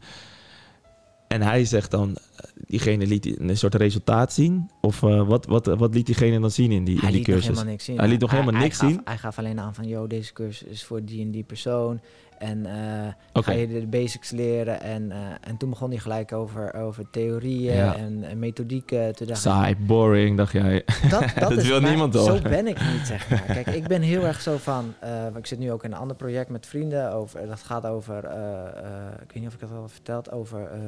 en 1.33 1.43
hij 1.43 1.65
zegt 1.65 1.91
dan, 1.91 2.09
eh, 2.37 2.49
diegene 2.67 3.07
liet 3.07 3.41
een 3.41 3.57
soort 3.57 3.75
resultaat 3.75 4.33
zien? 4.33 4.71
Of 4.81 5.03
eh, 5.03 5.29
wat, 5.29 5.47
wat, 5.47 5.67
wat 5.67 5.95
liet 5.95 6.07
diegene 6.07 6.41
dan 6.41 6.51
zien 6.51 6.73
in 6.73 6.85
die, 6.85 6.99
Hij 6.99 7.07
in 7.09 7.15
die 7.15 7.19
liet 7.19 7.27
nog 7.27 7.37
cursus? 7.37 7.49
helemaal 7.55 7.71
niks 7.73 7.85
zien. 7.85 7.99
Hij 7.99 8.09
liet 8.09 8.21
nog 8.21 8.31
helemaal 8.31 8.61
niks 8.61 8.79
gaf, 8.79 8.89
zien? 8.91 9.01
Hij 9.05 9.19
gaf 9.19 9.39
alleen 9.39 9.61
aan 9.61 9.75
van, 9.75 9.87
yo, 9.89 10.07
deze 10.07 10.33
cursus 10.33 10.69
is 10.69 10.85
voor 10.85 11.05
die 11.05 11.23
en 11.23 11.31
die 11.31 11.45
persoon. 11.45 12.01
En 12.39 12.67
eh 12.67 13.13
Oké. 13.33 13.43
ga 13.45 13.53
je 13.53 13.69
de 13.69 13.87
basics 13.87 14.31
leren. 14.31 14.81
En, 14.81 15.13
eh, 15.13 15.19
en 15.41 15.57
toen 15.57 15.71
begon 15.71 15.91
hij 15.91 15.99
gelijk 15.99 16.33
over, 16.33 16.75
over 16.75 17.11
theorieën 17.11 17.75
Ja. 17.75 17.97
en, 17.97 18.25
en 18.25 18.39
methodieken. 18.39 19.15
Toen 19.15 19.27
dacht 19.27 19.45
ik, 19.45 19.51
Saai, 19.51 19.77
boring, 19.77 20.37
dacht 20.37 20.53
jij. 20.53 20.85
dat, 21.11 21.21
dat, 21.21 21.35
Dat 21.49 21.53
is 21.53 21.67
wil 21.67 21.81
niemand 21.81 22.15
Zo 22.15 22.21
horen. 22.21 22.43
ben 22.43 22.67
ik 22.67 22.79
niet, 22.93 23.07
zeg 23.07 23.31
maar. 23.31 23.43
Kijk, 23.43 23.67
ik 23.67 23.87
ben 23.87 24.03
heel 24.03 24.27
erg 24.27 24.41
zo 24.41 24.57
van... 24.57 24.95
eh, 25.01 25.27
ik 25.37 25.47
zit 25.47 25.59
nu 25.59 25.73
ook 25.73 25.85
in 25.85 25.93
een 25.93 25.99
ander 25.99 26.17
project 26.17 26.49
met 26.51 26.67
vrienden. 26.67 27.13
Over, 27.13 27.47
dat 27.47 27.63
gaat 27.63 27.87
over... 27.87 28.25
eh, 28.25 28.39
eh, 28.63 29.13
ik 29.23 29.33
weet 29.33 29.43
niet 29.43 29.47
of 29.47 29.55
ik 29.55 29.61
het 29.61 29.71
al 29.73 29.89
verteld. 29.89 30.33
Over 30.33 30.61
eh, 30.73 30.79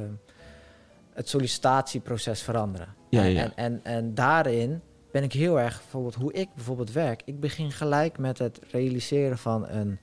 het 1.14 1.28
sollicitatieproces 1.28 2.42
veranderen. 2.42 2.94
Ja, 3.08 3.22
en, 3.22 3.30
ja. 3.32 3.42
En, 3.42 3.52
en, 3.54 3.80
en 3.82 4.14
daarin 4.14 4.80
ben 5.10 5.22
ik 5.22 5.32
heel 5.32 5.60
erg... 5.60 5.78
Bijvoorbeeld 5.78 6.14
hoe 6.14 6.32
ik 6.32 6.48
bijvoorbeeld 6.54 6.92
werk. 6.92 7.22
Ik 7.24 7.40
begin 7.40 7.72
gelijk 7.72 8.18
met 8.18 8.38
het 8.38 8.60
realiseren 8.70 9.38
van 9.38 9.68
een... 9.68 9.98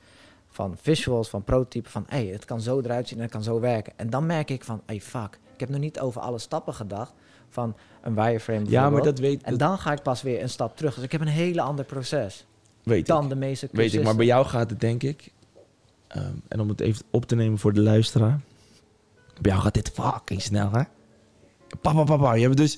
Van 0.54 0.78
visuals, 0.82 1.30
van 1.30 1.44
prototypen, 1.44 1.92
van 1.92 2.06
hey, 2.08 2.26
het 2.26 2.46
kan 2.46 2.62
zo 2.62 2.80
eruit 2.80 3.08
zien 3.08 3.18
en 3.18 3.24
het 3.24 3.34
kan 3.34 3.44
zo 3.44 3.60
werken. 3.60 3.94
En 3.96 4.10
dan 4.10 4.26
merk 4.26 4.50
ik 4.50 4.64
van, 4.64 4.82
hey 4.86 5.02
fuck, 5.02 5.40
ik 5.54 5.60
heb 5.60 5.70
nog 5.70 5.80
niet 5.80 6.00
over 6.00 6.22
alle 6.22 6.40
stappen 6.40 6.74
gedacht 6.74 7.14
van 7.50 7.76
een 8.02 8.16
wireframe 8.16 8.70
Ja, 8.70 8.90
maar 8.90 9.02
dat 9.02 9.20
weet, 9.20 9.44
En 9.44 9.58
dan 9.58 9.78
ga 9.78 9.92
ik 9.92 10.02
pas 10.02 10.22
weer 10.22 10.42
een 10.42 10.50
stap 10.50 10.78
terug. 10.78 10.96
Dus 10.96 11.04
ik 11.04 11.12
heb 11.12 11.22
een 11.22 11.28
hele 11.28 11.62
ander 11.62 11.86
proces 11.86 12.46
weet 12.84 13.08
dan 13.08 13.24
ik. 13.24 13.30
de 13.30 13.36
meeste 13.36 13.70
Weet 13.72 13.94
ik, 13.94 14.04
maar 14.04 14.16
bij 14.16 14.26
jou 14.26 14.46
gaat 14.46 14.70
het 14.70 14.80
denk 14.80 15.04
ik... 15.04 15.32
ehm, 16.08 16.34
en 16.48 16.60
om 16.60 16.70
het 16.70 16.80
even 16.80 17.06
op 17.10 17.26
te 17.26 17.36
nemen 17.36 17.60
voor 17.60 17.74
de 17.74 17.82
luisteraar. 17.82 18.40
Bij 19.42 19.52
jou 19.52 19.64
gaat 19.64 19.74
dit 19.74 19.90
fucking 19.90 20.42
snel, 20.42 20.72
hè? 20.72 20.82
Papa, 21.82 22.04
papa, 22.04 22.34
je 22.34 22.44
hebt 22.44 22.58
dus... 22.58 22.78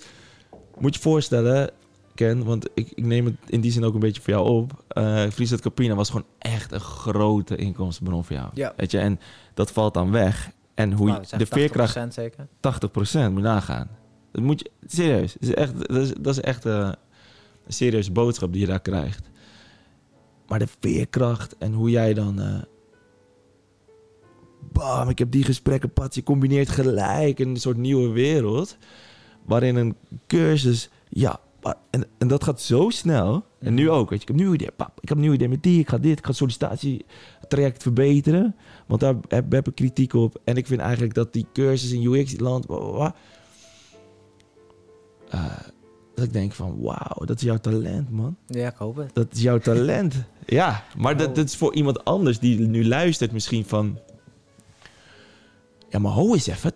Moet 0.78 0.96
je 0.96 1.02
voorstellen, 1.02 1.72
Ken, 2.16 2.44
want 2.44 2.70
ik, 2.74 2.92
ik 2.96 3.06
neem 3.06 3.26
het 3.26 3.36
in 3.48 3.62
die 3.62 3.72
zin 3.72 3.84
ook 3.84 3.94
een 3.94 4.00
beetje 4.00 4.22
voor 4.22 4.34
jou 4.34 4.48
op. 4.50 4.84
eh 4.88 5.28
Friesland 5.30 5.62
Caprina 5.62 5.96
was 5.96 6.10
gewoon 6.10 6.26
echt 6.40 6.72
een 6.72 6.80
grote 6.80 7.56
inkomstenbron 7.56 8.24
voor 8.24 8.36
jou. 8.36 8.50
Ja. 8.54 8.74
Weet 8.78 8.92
je, 8.92 9.00
en 9.00 9.20
dat 9.54 9.72
valt 9.72 9.94
dan 9.94 10.12
weg. 10.12 10.52
En 10.74 10.92
hoe 10.92 11.08
Nou, 11.08 11.24
je, 11.30 11.38
de 11.38 11.46
veerkracht 11.46 11.98
80% 11.98 12.08
zeker. 12.08 12.48
80% 13.30 13.32
moet 13.32 13.42
nagaan. 13.42 13.88
Dat 14.32 14.44
moet 14.44 14.60
je, 14.60 14.72
serieus, 14.86 15.34
dat 15.34 15.50
is 15.50 15.54
echt, 15.56 15.78
dat 15.88 15.98
is, 15.98 16.14
dat 16.20 16.36
is 16.38 16.42
echt 16.42 16.66
eh, 16.66 16.90
een 17.66 17.74
serieuze 17.74 18.12
boodschap 18.12 18.52
die 18.52 18.62
je 18.62 18.68
daar 18.68 18.82
krijgt. 18.82 19.30
Maar 20.48 20.60
de 20.60 20.68
veerkracht 20.80 21.58
en 21.58 21.74
hoe 21.74 21.90
jij 21.90 22.14
dan... 22.14 22.42
eh 22.42 22.62
bam, 24.72 25.10
ik 25.10 25.20
heb 25.20 25.32
die 25.32 25.44
gesprekken, 25.44 25.94
Pat, 25.94 26.16
je 26.16 26.24
combineert 26.24 26.70
gelijk 26.70 27.40
een 27.40 27.58
soort 27.58 27.78
nieuwe 27.78 28.10
wereld. 28.10 28.78
Waarin 29.46 29.76
een 29.76 29.96
cursus, 30.28 30.90
ja, 31.10 31.40
en, 31.90 32.06
en 32.18 32.28
dat 32.28 32.44
gaat 32.44 32.62
zo 32.62 32.90
snel. 32.90 33.46
En 33.60 33.74
nu 33.74 33.90
ook, 33.90 34.10
weet 34.10 34.22
je, 34.22 34.26
ik 34.26 34.28
heb 34.28 34.38
een 34.38 34.44
nieuw 34.44 34.54
idee, 34.54 34.72
pap, 34.76 34.98
ik 35.02 35.10
heb 35.10 35.18
een 35.18 35.24
nieuw 35.24 35.34
idee 35.34 35.50
met 35.50 35.64
die, 35.64 35.80
ik 35.80 35.90
ga 35.90 35.98
dit, 35.98 36.18
ik 36.18 36.24
ga 36.24 36.28
het 36.30 36.38
sollicitatietraject 36.38 37.82
verbeteren. 37.82 38.56
Want 38.86 39.02
daar 39.02 39.16
heb, 39.28 39.52
heb 39.52 39.68
ik 39.68 39.76
kritiek 39.76 40.14
op. 40.14 40.42
En 40.44 40.56
ik 40.58 40.68
vind 40.68 40.80
eigenlijk 40.82 41.14
dat 41.14 41.34
die 41.34 41.46
cursus 41.54 41.92
in 41.92 42.14
UX-land, 42.14 42.66
bla, 42.66 43.16
eh, 45.30 45.46
dat 46.16 46.26
ik 46.26 46.34
denk 46.34 46.52
van, 46.54 46.82
wauw, 46.82 47.26
dat 47.26 47.36
is 47.36 47.42
jouw 47.42 47.58
talent, 47.58 48.10
man. 48.10 48.36
Ja, 48.48 48.68
ik 48.68 48.76
hoop 48.76 48.96
het. 48.96 49.14
Dat 49.14 49.28
is 49.32 49.42
jouw 49.42 49.60
talent. 49.60 50.16
ja, 50.46 50.84
maar 50.98 51.18
dat, 51.18 51.28
Oh. 51.28 51.36
dat 51.36 51.46
is 51.46 51.56
voor 51.56 51.74
iemand 51.74 52.06
anders 52.06 52.40
die 52.40 52.60
nu 52.60 52.86
luistert 52.88 53.32
misschien 53.32 53.66
van... 53.66 54.00
Ja, 55.94 56.00
maar 56.00 56.12
ho 56.12 56.34
eens 56.34 56.48
even, 56.48 56.72
80% 56.72 56.76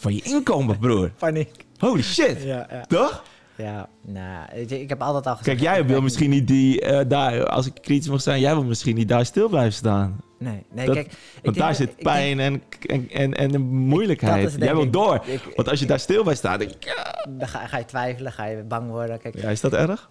van 0.00 0.14
je 0.14 0.22
inkomen, 0.22 0.78
broer. 0.78 1.10
Paniek. 1.18 1.64
Holy 1.78 2.02
shit. 2.02 2.42
Ja, 2.42 2.66
ja. 2.70 2.84
Toch? 2.88 3.22
Ja, 3.56 3.88
nou, 4.02 4.56
ik 4.56 4.88
heb 4.88 5.02
altijd 5.02 5.26
al 5.26 5.36
gezegd... 5.36 5.58
Kijk, 5.60 5.74
jij 5.74 5.86
wil 5.86 6.00
misschien 6.00 6.30
niet 6.30 6.46
die 6.46 6.80
eh, 6.80 7.08
daar, 7.08 7.46
als 7.46 7.66
ik 7.66 7.72
kritisch 7.80 8.08
mag 8.08 8.20
zijn, 8.22 8.40
jij 8.40 8.54
wil 8.54 8.64
misschien 8.64 8.94
niet 8.96 9.08
daar 9.08 9.24
stil 9.26 9.48
blijven 9.48 9.72
staan. 9.72 10.20
Nee, 10.38 10.62
nee, 10.70 10.86
Dat- 10.86 10.94
kijk... 10.94 11.06
Want 11.32 11.42
denk 11.42 11.56
daar 11.56 11.74
zit 11.74 11.96
pijn 11.96 12.40
en, 12.40 12.62
en, 12.86 13.08
en, 13.10 13.34
en 13.34 13.60
moeilijkheid. 13.60 14.46
is 14.48 14.54
Jij 14.54 14.74
wil 14.74 14.90
door. 14.90 15.22
ik- 15.26 15.52
Want 15.56 15.68
als 15.68 15.80
je 15.80 15.86
daar 15.86 16.00
stil 16.00 16.24
bij 16.24 16.34
staat, 16.34 16.58
denk 16.58 16.70
ik, 16.70 16.84
ja. 16.84 17.26
Dan 17.38 17.48
ga, 17.48 17.66
ga 17.66 17.78
je 17.78 17.84
twijfelen, 17.84 18.32
ga 18.32 18.44
je 18.46 18.62
bang 18.62 18.90
worden. 18.90 19.18
Kijk, 19.18 19.38
ja, 19.40 19.48
is 19.48 19.60
dat 19.60 19.72
erg? 19.72 20.10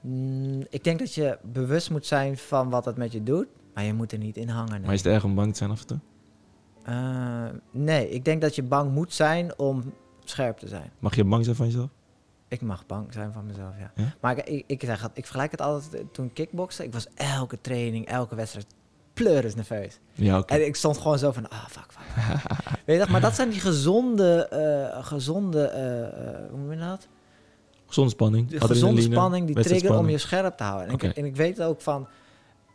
mm, 0.00 0.66
ik 0.70 0.84
denk 0.84 0.98
dat 0.98 1.14
je 1.14 1.38
bewust 1.42 1.90
moet 1.90 2.06
zijn 2.06 2.36
van 2.38 2.70
wat 2.70 2.84
het 2.84 2.96
met 2.96 3.12
je 3.12 3.22
doet, 3.22 3.46
maar 3.74 3.84
je 3.84 3.92
moet 3.94 4.12
er 4.12 4.18
niet 4.18 4.36
in 4.36 4.48
hangen. 4.48 4.70
Nee. 4.72 4.80
Maar 4.80 4.94
is 4.94 5.02
het 5.04 5.12
erg 5.12 5.24
om 5.24 5.34
bang 5.34 5.52
te 5.52 5.58
zijn 5.58 5.70
af 5.70 5.80
en 5.80 5.86
toe? 5.86 5.98
Eh, 6.82 7.44
nee, 7.70 8.10
ik 8.10 8.24
denk 8.24 8.40
dat 8.40 8.54
je 8.54 8.62
bang 8.62 8.92
moet 8.92 9.12
zijn 9.12 9.58
om 9.58 9.94
scherp 10.24 10.58
te 10.58 10.68
zijn. 10.68 10.92
Mag 10.98 11.16
je 11.16 11.24
bang 11.24 11.44
zijn 11.44 11.56
van 11.56 11.66
jezelf? 11.66 11.88
Ik 12.48 12.60
mag 12.60 12.86
bang 12.86 13.12
zijn 13.12 13.32
van 13.32 13.46
mezelf, 13.46 13.74
ja. 13.78 13.92
Ja? 13.94 14.14
Maar 14.20 14.38
ik, 14.38 14.48
ik, 14.48 14.64
ik 14.66 14.82
zeg 14.84 15.10
ik 15.14 15.24
vergelijk 15.24 15.50
het 15.50 15.60
altijd 15.60 15.94
eh, 15.94 16.00
toen 16.12 16.26
ik 16.26 16.34
kickbokste. 16.34 16.84
Ik 16.84 16.92
was 16.92 17.06
elke 17.14 17.60
training, 17.60 18.06
elke 18.06 18.34
wedstrijd 18.34 18.66
pleuris 19.12 19.54
nerveus. 19.54 19.98
Ja. 20.12 20.42
En 20.46 20.66
ik 20.66 20.76
stond 20.76 20.98
gewoon 20.98 21.18
zo 21.18 21.32
van, 21.32 21.48
ah, 21.48 21.66
fuck, 21.68 21.92
fuck. 21.92 22.22
fuck. 22.22 22.50
Weet 22.86 22.96
je 22.96 22.98
dat? 22.98 23.08
Maar 23.08 23.20
dat 23.20 23.34
zijn 23.34 23.50
die 23.50 23.60
gezonde, 23.60 24.48
eh, 24.48 25.04
gezonde, 25.04 25.72
hoe 26.50 26.58
noem 26.58 26.72
je 26.72 26.78
dat? 26.78 27.08
Gezonde 27.86 28.10
spanning. 28.10 28.48
De 28.48 28.60
gezonde 28.60 29.00
spanning, 29.00 29.46
die 29.46 29.64
trigger 29.64 29.98
om 29.98 30.08
je 30.08 30.18
scherp 30.18 30.56
te 30.56 30.62
houden. 30.62 30.88
En, 30.88 30.94
ik, 30.94 31.16
en 31.16 31.24
ik 31.24 31.36
weet 31.36 31.62
ook 31.62 31.80
van, 31.80 32.08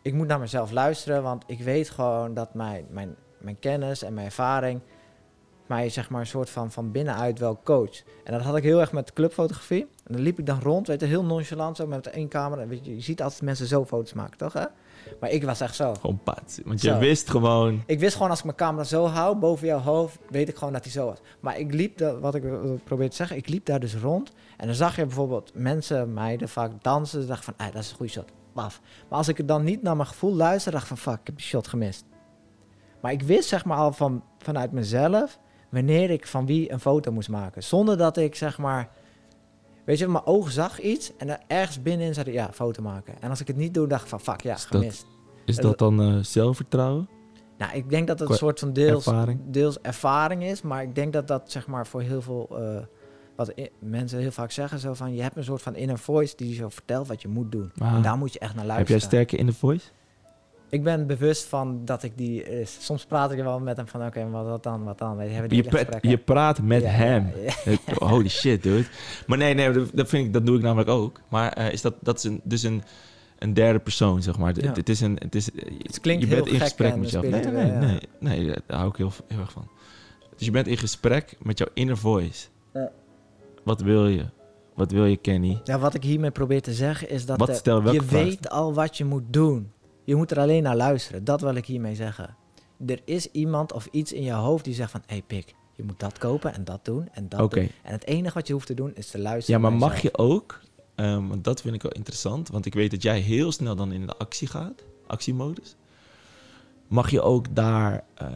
ik 0.01 0.13
moet 0.13 0.27
naar 0.27 0.39
mezelf 0.39 0.71
luisteren, 0.71 1.23
want 1.23 1.43
ik 1.47 1.59
weet 1.59 1.89
gewoon 1.89 2.33
dat 2.33 2.53
mijn, 2.53 2.85
mijn, 2.89 3.15
mijn 3.45 3.59
kennis 3.59 4.01
en 4.03 4.13
mijn 4.13 4.25
ervaring 4.25 4.79
mij 5.67 5.89
zeg 5.89 6.09
maar 6.09 6.19
een 6.21 6.27
soort 6.27 6.49
van 6.49 6.71
van 6.71 6.91
binnenuit 6.91 7.39
wel 7.39 7.59
coach. 7.63 8.03
En 8.23 8.31
dat 8.33 8.41
had 8.41 8.55
ik 8.57 8.63
heel 8.63 8.79
erg 8.79 8.91
met 8.91 9.13
clubfotografie. 9.13 9.81
En 9.81 10.13
dan 10.13 10.21
liep 10.21 10.39
ik 10.39 10.45
dan 10.45 10.59
rond, 10.61 10.87
weet 10.87 10.99
je, 10.99 11.05
heel 11.05 11.23
nonchalant 11.25 11.77
zo 11.77 11.87
met 11.87 12.07
één 12.07 12.27
camera. 12.27 12.67
Weet 12.67 12.85
je, 12.85 12.95
je 12.95 13.01
ziet 13.01 13.21
altijd 13.21 13.41
mensen 13.41 13.67
zo 13.67 13.85
foto's 13.85 14.13
maken, 14.13 14.37
toch 14.37 14.53
hè? 14.53 14.63
Maar 15.19 15.29
ik 15.29 15.43
was 15.43 15.59
echt 15.61 15.75
zo. 15.75 15.93
Gewoon 15.93 16.19
pat. 16.23 16.59
Want 16.65 16.81
je 16.81 16.87
Zo. 16.89 16.97
wist 16.97 17.29
gewoon... 17.29 17.83
Ik 17.85 17.99
wist 17.99 18.13
gewoon 18.13 18.29
als 18.29 18.39
ik 18.39 18.45
mijn 18.45 18.57
camera 18.57 18.83
zo 18.83 19.05
hou 19.05 19.35
boven 19.37 19.67
jouw 19.67 19.79
hoofd, 19.79 20.17
weet 20.29 20.49
ik 20.49 20.55
gewoon 20.55 20.73
dat 20.73 20.83
hij 20.83 20.91
zo 20.91 21.05
was. 21.05 21.17
Maar 21.39 21.59
ik 21.59 21.73
liep, 21.73 21.97
da- 21.97 22.19
wat 22.19 22.35
ik 22.35 22.43
probeer 22.83 23.09
te 23.09 23.15
zeggen, 23.15 23.37
ik 23.37 23.47
liep 23.49 23.65
daar 23.65 23.79
dus 23.79 23.95
rond. 23.95 24.31
En 24.57 24.65
dan 24.67 24.75
zag 24.75 24.95
je 24.95 25.05
bijvoorbeeld 25.05 25.51
mensen, 25.53 26.13
meiden 26.13 26.49
vaak 26.49 26.71
dansen. 26.83 27.21
Ze 27.21 27.27
dachten 27.27 27.53
van, 27.57 27.67
ah, 27.67 27.73
dat 27.73 27.83
is 27.83 27.89
een 27.89 27.95
goede 27.95 28.11
shot. 28.11 28.31
Paf. 28.53 28.81
Maar 29.09 29.17
als 29.17 29.27
ik 29.27 29.37
er 29.39 29.45
dan 29.45 29.63
niet 29.63 29.81
naar 29.81 29.95
mijn 29.95 30.07
gevoel 30.07 30.33
luisterde, 30.35 30.77
dacht 30.77 30.91
ik 30.91 30.97
van, 30.97 31.11
fuck, 31.11 31.21
ik 31.21 31.25
heb 31.27 31.35
die 31.37 31.45
shot 31.45 31.67
gemist. 31.67 32.03
Maar 33.05 33.13
ik 33.13 33.21
wist 33.23 33.47
zeg 33.49 33.65
maar 33.65 33.77
al 33.77 33.91
van, 33.93 34.23
vanuit 34.37 34.71
mezelf 34.71 35.39
wanneer 35.69 36.09
ik 36.09 36.27
van 36.27 36.45
wie 36.45 36.71
een 36.71 36.79
foto 36.79 37.11
moest 37.11 37.29
maken. 37.29 37.63
Zonder 37.63 37.97
dat 37.97 38.17
ik 38.17 38.35
zeg 38.35 38.57
maar, 38.57 38.89
weet 39.83 39.97
je, 39.97 40.07
mijn 40.07 40.25
oog 40.25 40.51
zag 40.51 40.81
iets 40.81 41.11
en 41.17 41.29
er 41.29 41.39
ergens 41.47 41.81
binnenin 41.81 42.13
zei 42.13 42.27
ik, 42.27 42.33
ja, 42.33 42.49
foto 42.53 42.81
maken. 42.81 43.13
En 43.21 43.29
als 43.29 43.39
ik 43.41 43.47
het 43.47 43.55
niet 43.55 43.73
doe, 43.73 43.87
dacht 43.87 44.01
ik 44.03 44.07
van, 44.09 44.19
fuck, 44.19 44.41
ja, 44.41 44.53
Is 44.53 44.61
dat- 44.61 44.71
gemist. 44.81 45.05
Is 45.45 45.55
dat 45.55 45.77
dan 45.77 46.01
eh, 46.01 46.17
zelfvertrouwen? 46.21 47.09
Nou, 47.57 47.73
ik 47.75 47.89
denk 47.89 48.07
dat 48.07 48.17
het 48.19 48.25
Qua 48.27 48.33
een 48.35 48.41
soort 48.43 48.59
van 48.59 48.73
deels 48.73 49.05
ervaring? 49.07 49.39
deels 49.45 49.79
ervaring 49.81 50.43
is, 50.43 50.61
maar 50.61 50.83
ik 50.83 50.95
denk 50.95 51.13
dat 51.13 51.27
dat 51.27 51.51
zeg 51.51 51.67
maar 51.67 51.87
voor 51.87 52.01
heel 52.01 52.21
veel 52.21 52.47
eh, 52.51 52.83
wat 53.35 53.53
mensen 53.79 54.19
heel 54.19 54.31
vaak 54.31 54.51
zeggen 54.51 54.79
zo 54.79 54.93
van 54.93 55.13
je 55.15 55.21
hebt 55.21 55.35
een 55.35 55.43
soort 55.43 55.61
van 55.61 55.75
inner 55.75 55.99
voice 55.99 56.35
die 56.35 56.49
je 56.49 56.55
zo 56.55 56.69
vertelt 56.69 57.07
wat 57.07 57.21
je 57.21 57.27
moet 57.27 57.51
doen. 57.51 57.71
Ah. 57.77 57.93
En 57.93 58.01
daar 58.01 58.17
moet 58.17 58.33
je 58.33 58.39
echt 58.39 58.55
naar 58.55 58.63
Heb 58.65 58.69
jij 58.69 58.77
luisteren. 58.77 59.01
sterke 59.01 59.37
in 59.37 59.45
de 59.45 59.53
voice? 59.53 59.85
Ik 60.69 60.83
ben 60.83 61.07
bewust 61.07 61.45
van 61.45 61.81
dat 61.85 62.03
ik 62.03 62.17
die 62.17 62.43
is. 62.43 62.77
Soms 62.79 63.05
praat 63.05 63.31
ik 63.31 63.43
wel 63.43 63.59
met 63.59 63.77
hem 63.77 63.87
van 63.87 64.05
oké, 64.05 64.25
maar 64.25 64.43
wat 64.43 64.63
dan, 64.63 64.83
wat 64.83 64.97
dan? 64.97 65.19
Hebben 65.19 65.49
die 65.49 65.63
Je, 65.63 65.63
je 66.09 66.17
praat 66.17 66.61
met 66.61 66.81
Ja, 66.81 66.87
hem. 66.89 67.31
ja, 67.35 67.41
ja. 67.65 67.71
Het- 67.71 67.97
Holy 67.97 68.29
shit, 68.29 68.63
dude. 68.63 68.85
Maar 69.27 69.37
nee, 69.37 69.53
nee, 69.53 69.71
dat, 69.93 70.09
vind 70.09 70.25
ik, 70.27 70.33
dat 70.33 70.45
doe 70.45 70.55
ik 70.57 70.61
namelijk 70.61 70.89
ook. 70.89 71.19
Maar 71.29 71.51
eh, 71.53 71.71
is 71.71 71.81
dat, 71.81 71.93
dat 72.01 72.17
is 72.17 72.23
een, 72.23 72.41
dus 72.43 72.63
een, 72.63 72.83
een 73.39 73.53
derde 73.53 73.79
persoon, 73.79 74.21
zeg 74.21 74.37
maar. 74.37 74.53
Het-. 74.53 74.75
Het 74.75 74.89
is 74.89 75.01
een, 75.01 75.15
het 75.19 75.35
is, 75.35 75.49
Het 75.81 75.99
klinkt 75.99 76.23
je 76.23 76.29
bent 76.29 76.47
in 76.47 76.59
gesprek 76.59 76.95
met 76.95 77.03
jezelf. 77.11 77.25
Nee, 77.25 77.45
nee, 77.79 77.99
nee, 78.19 78.45
daar 78.67 78.77
hou 78.77 78.89
ik 78.89 78.95
heel, 78.95 79.11
heel 79.27 79.39
erg 79.39 79.51
van. 79.51 79.67
Dus 80.37 80.45
je 80.45 80.51
bent 80.51 80.67
in 80.67 80.77
gesprek 80.77 81.35
met 81.41 81.57
jouw 81.57 81.67
inner 81.73 81.97
voice. 81.97 82.47
Wat 83.63 83.81
wil 83.81 84.07
je? 84.07 84.25
Wat 84.75 84.91
wil 84.91 85.05
je, 85.05 85.17
Kenny? 85.17 85.61
Ja, 85.63 85.79
wat 85.79 85.93
ik 85.93 86.03
hiermee 86.03 86.31
probeer 86.31 86.61
te 86.61 86.73
zeggen 86.73 87.09
is 87.09 87.25
dat 87.25 87.49
eh, 87.49 87.93
je 87.93 88.05
weet 88.05 88.49
al 88.49 88.73
wat 88.73 88.97
je 88.97 89.05
moet 89.05 89.23
doen. 89.27 89.71
Je 90.05 90.15
moet 90.15 90.31
er 90.31 90.39
alleen 90.39 90.63
naar 90.63 90.75
luisteren. 90.75 91.23
Dat 91.23 91.41
wil 91.41 91.55
ik 91.55 91.65
hiermee 91.65 91.95
zeggen. 91.95 92.35
Er 92.85 93.01
is 93.05 93.31
iemand 93.31 93.73
of 93.73 93.87
iets 93.91 94.13
in 94.13 94.23
je 94.23 94.31
hoofd 94.31 94.63
die 94.63 94.73
zegt 94.73 94.91
van... 94.91 95.01
hé 95.05 95.13
hey, 95.13 95.23
pik, 95.27 95.55
je 95.75 95.83
moet 95.83 95.99
dat 95.99 96.17
kopen 96.17 96.53
en 96.53 96.63
dat 96.63 96.85
doen 96.85 97.09
en 97.11 97.29
dat 97.29 97.51
doen. 97.51 97.71
En 97.83 97.91
het 97.91 98.05
enige 98.05 98.33
wat 98.33 98.47
je 98.47 98.53
hoeft 98.53 98.67
te 98.67 98.73
doen 98.73 98.95
is 98.95 99.09
te 99.09 99.19
luisteren 99.19 99.61
Ja, 99.61 99.69
maar 99.69 99.77
mag 99.77 100.01
je 100.01 100.17
ook, 100.17 100.61
ehm, 100.95 101.27
want 101.27 101.43
dat 101.43 101.61
vind 101.61 101.75
ik 101.75 101.81
wel 101.81 101.91
interessant, 101.91 102.49
want 102.49 102.65
ik 102.65 102.73
weet 102.73 102.91
dat 102.91 103.01
jij 103.01 103.19
heel 103.19 103.51
snel 103.51 103.75
dan 103.75 103.91
in 103.91 104.05
de 104.05 104.17
actie 104.17 104.47
gaat, 104.47 104.83
actiemodus. 105.07 105.75
Mag 106.87 107.09
je 107.09 107.21
ook 107.21 107.55
daar 107.55 108.03
eh, 108.15 108.27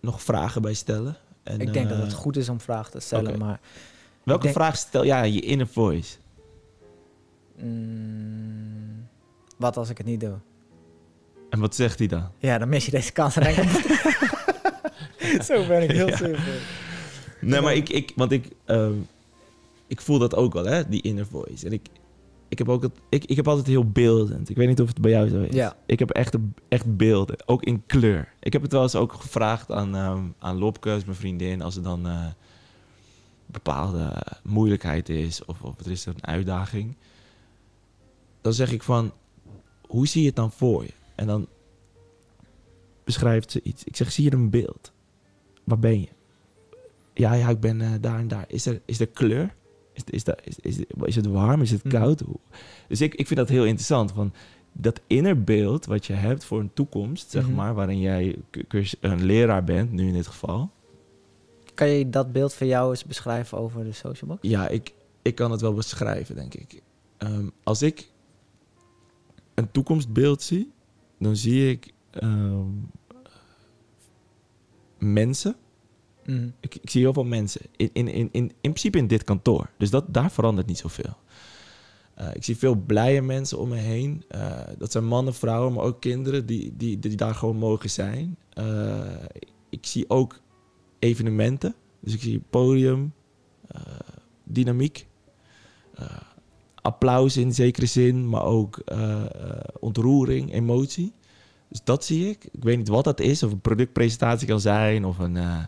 nog 0.00 0.22
vragen 0.22 0.62
bij 0.62 0.74
stellen? 0.74 1.16
En, 1.42 1.60
Ik 1.60 1.72
denk 1.72 1.88
dat 1.88 1.98
eh, 1.98 2.04
het 2.04 2.12
goed 2.12 2.36
is 2.36 2.48
om 2.48 2.60
vragen 2.60 2.92
te 2.92 3.00
stellen, 3.00 3.38
maar... 3.38 3.60
Welke 4.22 4.42
denk- 4.42 4.54
vraag 4.54 4.76
stel 4.76 5.04
jij 5.04 5.18
aan 5.18 5.32
je 5.32 5.40
inner 5.40 5.66
voice? 5.66 6.16
mm, 7.56 9.08
wat 9.56 9.76
als 9.76 9.90
ik 9.90 9.98
het 9.98 10.06
niet 10.06 10.20
doe? 10.20 10.38
En 11.50 11.60
wat 11.60 11.74
zegt 11.74 11.98
hij 11.98 12.08
dan? 12.08 12.30
Ja, 12.38 12.58
dan 12.58 12.68
mis 12.68 12.84
je 12.84 12.90
deze 12.90 13.12
kans. 13.12 13.34
denk 13.34 13.56
ik. 13.56 13.70
Zo 15.46 15.66
ben 15.66 15.82
ik 15.82 15.90
heel 15.90 16.08
Ja. 16.08 16.16
simpel. 16.16 16.42
Nee, 17.40 17.60
maar 17.60 17.74
ik, 17.74 17.88
ik 17.88 18.12
want 18.16 18.32
ik, 18.32 18.48
ehm, 18.64 18.92
ik 19.86 20.00
voel 20.00 20.18
dat 20.18 20.34
ook 20.34 20.52
wel, 20.52 20.64
hè, 20.64 20.88
die 20.88 21.02
inner 21.02 21.26
voice. 21.26 21.66
En 21.66 21.72
ik, 21.72 21.86
ik, 22.48 22.58
heb 22.58 22.68
ook 22.68 22.82
het, 22.82 22.92
ik, 23.08 23.24
ik 23.24 23.36
heb 23.36 23.48
altijd 23.48 23.66
heel 23.66 23.90
beeldend. 23.90 24.48
Ik 24.48 24.56
weet 24.56 24.68
niet 24.68 24.80
of 24.80 24.88
het 24.88 25.00
bij 25.00 25.10
jou 25.10 25.28
zo 25.28 25.40
is. 25.42 25.54
Ja. 25.54 25.76
Ik 25.86 25.98
heb 25.98 26.10
echt, 26.10 26.36
echt 26.68 26.96
beelden, 26.96 27.36
ook 27.46 27.62
in 27.64 27.82
kleur. 27.86 28.32
Ik 28.40 28.52
heb 28.52 28.62
het 28.62 28.72
wel 28.72 28.82
eens 28.82 28.94
ook 28.94 29.12
gevraagd 29.12 29.70
aan, 29.72 29.96
ehm 29.96 30.22
aan 30.38 30.58
Lopke, 30.58 31.00
mijn 31.04 31.16
vriendin, 31.16 31.62
als 31.62 31.76
er 31.76 31.82
dan 31.82 32.06
eh, 32.08 32.26
bepaalde 33.46 34.12
moeilijkheid 34.42 35.08
is 35.08 35.44
of, 35.44 35.62
of 35.62 35.78
er 35.84 35.90
is 35.90 36.06
een 36.06 36.26
uitdaging. 36.26 36.96
Dan 38.40 38.52
zeg 38.52 38.72
ik 38.72 38.82
van, 38.82 39.12
hoe 39.86 40.06
zie 40.08 40.20
je 40.20 40.26
het 40.26 40.36
dan 40.36 40.50
voor 40.52 40.82
je? 40.84 40.92
En 41.16 41.26
dan 41.26 41.46
beschrijft 43.04 43.50
ze 43.50 43.60
iets. 43.62 43.84
Ik 43.84 43.96
zeg, 43.96 44.12
zie 44.12 44.24
je 44.24 44.32
een 44.32 44.50
beeld? 44.50 44.92
Waar 45.64 45.78
ben 45.78 46.00
je? 46.00 46.08
Ja, 47.14 47.32
ja, 47.34 47.48
ik 47.48 47.60
ben 47.60 47.80
eh, 47.80 47.90
daar 48.00 48.18
en 48.18 48.28
daar. 48.28 48.44
Is 48.48 48.66
er, 48.66 48.80
is 48.84 49.00
er 49.00 49.06
kleur? 49.08 49.54
Is, 49.92 50.02
is, 50.04 50.24
daar, 50.24 50.38
is, 50.44 50.58
is, 50.60 50.78
is 51.02 51.16
het 51.16 51.26
warm? 51.26 51.62
Is 51.62 51.70
het 51.70 51.84
Mhm. 51.84 51.94
koud? 51.96 52.22
Dus 52.88 53.00
ik, 53.00 53.14
ik 53.14 53.26
vind 53.26 53.38
dat 53.38 53.48
heel 53.48 53.64
interessant. 53.64 54.12
Van 54.12 54.32
dat 54.72 55.00
innerbeeld 55.06 55.86
wat 55.86 56.06
je 56.06 56.12
hebt 56.12 56.44
voor 56.44 56.60
een 56.60 56.72
toekomst, 56.74 57.30
zeg 57.30 57.44
Mhm. 57.46 57.54
maar, 57.54 57.74
waarin 57.74 58.00
jij 58.00 58.36
een 59.00 59.24
leraar 59.24 59.64
bent, 59.64 59.92
nu 59.92 60.06
in 60.06 60.12
dit 60.12 60.26
geval. 60.26 60.70
Kan 61.74 61.88
je 61.88 62.10
dat 62.10 62.32
beeld 62.32 62.54
van 62.54 62.66
jou 62.66 62.90
eens 62.90 63.04
beschrijven 63.04 63.58
over 63.58 63.84
de 63.84 63.92
social 63.92 64.30
box? 64.30 64.38
Ja, 64.42 64.68
ik, 64.68 64.92
ik 65.22 65.34
kan 65.34 65.50
het 65.50 65.60
wel 65.60 65.74
beschrijven, 65.74 66.34
denk 66.34 66.54
ik. 66.54 66.82
Ehm, 67.18 67.48
als 67.62 67.82
ik 67.82 68.08
een 69.54 69.70
toekomstbeeld 69.70 70.42
zie, 70.42 70.72
dan 71.18 71.36
zie 71.36 71.70
ik 71.70 71.92
ehm, 72.10 72.68
mensen 74.98 75.56
Mhm. 76.26 76.48
Ik, 76.60 76.74
ik 76.74 76.90
zie 76.90 77.00
heel 77.00 77.12
veel 77.12 77.24
mensen. 77.24 77.60
In, 77.76 77.90
in, 77.92 78.08
in, 78.08 78.28
in, 78.32 78.44
in 78.44 78.52
principe 78.60 78.98
in 78.98 79.06
dit 79.06 79.24
kantoor. 79.24 79.70
Dus 79.78 79.90
dat, 79.90 80.04
daar 80.08 80.30
verandert 80.30 80.66
niet 80.66 80.78
zoveel. 80.78 81.16
Eh, 82.14 82.28
ik 82.32 82.44
zie 82.44 82.56
veel 82.56 82.74
blije 82.74 83.22
mensen 83.22 83.58
om 83.58 83.68
me 83.68 83.76
heen. 83.76 84.24
Eh, 84.28 84.60
dat 84.78 84.92
zijn 84.92 85.06
mannen, 85.06 85.34
vrouwen, 85.34 85.72
maar 85.72 85.84
ook 85.84 86.00
kinderen 86.00 86.46
die, 86.46 86.76
die, 86.76 86.98
die 86.98 87.16
daar 87.16 87.34
gewoon 87.34 87.56
mogen 87.56 87.90
zijn. 87.90 88.36
Eh, 88.52 89.14
ik 89.68 89.86
zie 89.86 90.10
ook 90.10 90.40
evenementen. 90.98 91.74
Dus 92.00 92.14
ik 92.14 92.20
zie 92.20 92.42
podium, 92.50 93.14
dynamiek, 94.44 95.06
applaus 96.86 97.36
in 97.36 97.54
zekere 97.54 97.86
zin, 97.86 98.28
maar 98.28 98.44
ook 98.44 98.78
eh, 98.78 99.22
ontroering, 99.80 100.52
emotie. 100.52 101.12
Dus 101.68 101.80
dat 101.84 102.04
zie 102.04 102.28
ik. 102.28 102.44
Ik 102.52 102.62
weet 102.62 102.76
niet 102.76 102.88
wat 102.88 103.04
dat 103.04 103.20
is, 103.20 103.42
of 103.42 103.52
een 103.52 103.60
productpresentatie 103.60 104.46
kan 104.48 104.60
zijn, 104.60 105.04
of 105.04 105.18
een. 105.18 105.36
eh, 105.36 105.62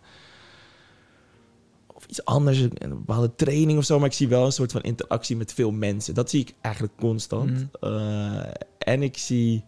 of 1.87 2.07
iets 2.07 2.25
anders, 2.25 2.61
een 2.61 2.89
bepaalde 2.89 3.35
training 3.35 3.79
of 3.79 3.85
zo. 3.85 3.99
Maar 3.99 4.09
ik 4.09 4.13
zie 4.15 4.29
wel 4.29 4.45
een 4.45 4.53
soort 4.53 4.73
van 4.73 4.81
interactie 4.83 5.37
met 5.37 5.53
veel 5.53 5.71
mensen. 5.71 6.15
Dat 6.15 6.31
zie 6.31 6.41
ik 6.41 6.55
eigenlijk 6.61 6.95
constant. 6.97 7.67
Mhm. 7.81 8.45
En 8.79 9.03
ik 9.03 9.17
zie, 9.19 9.65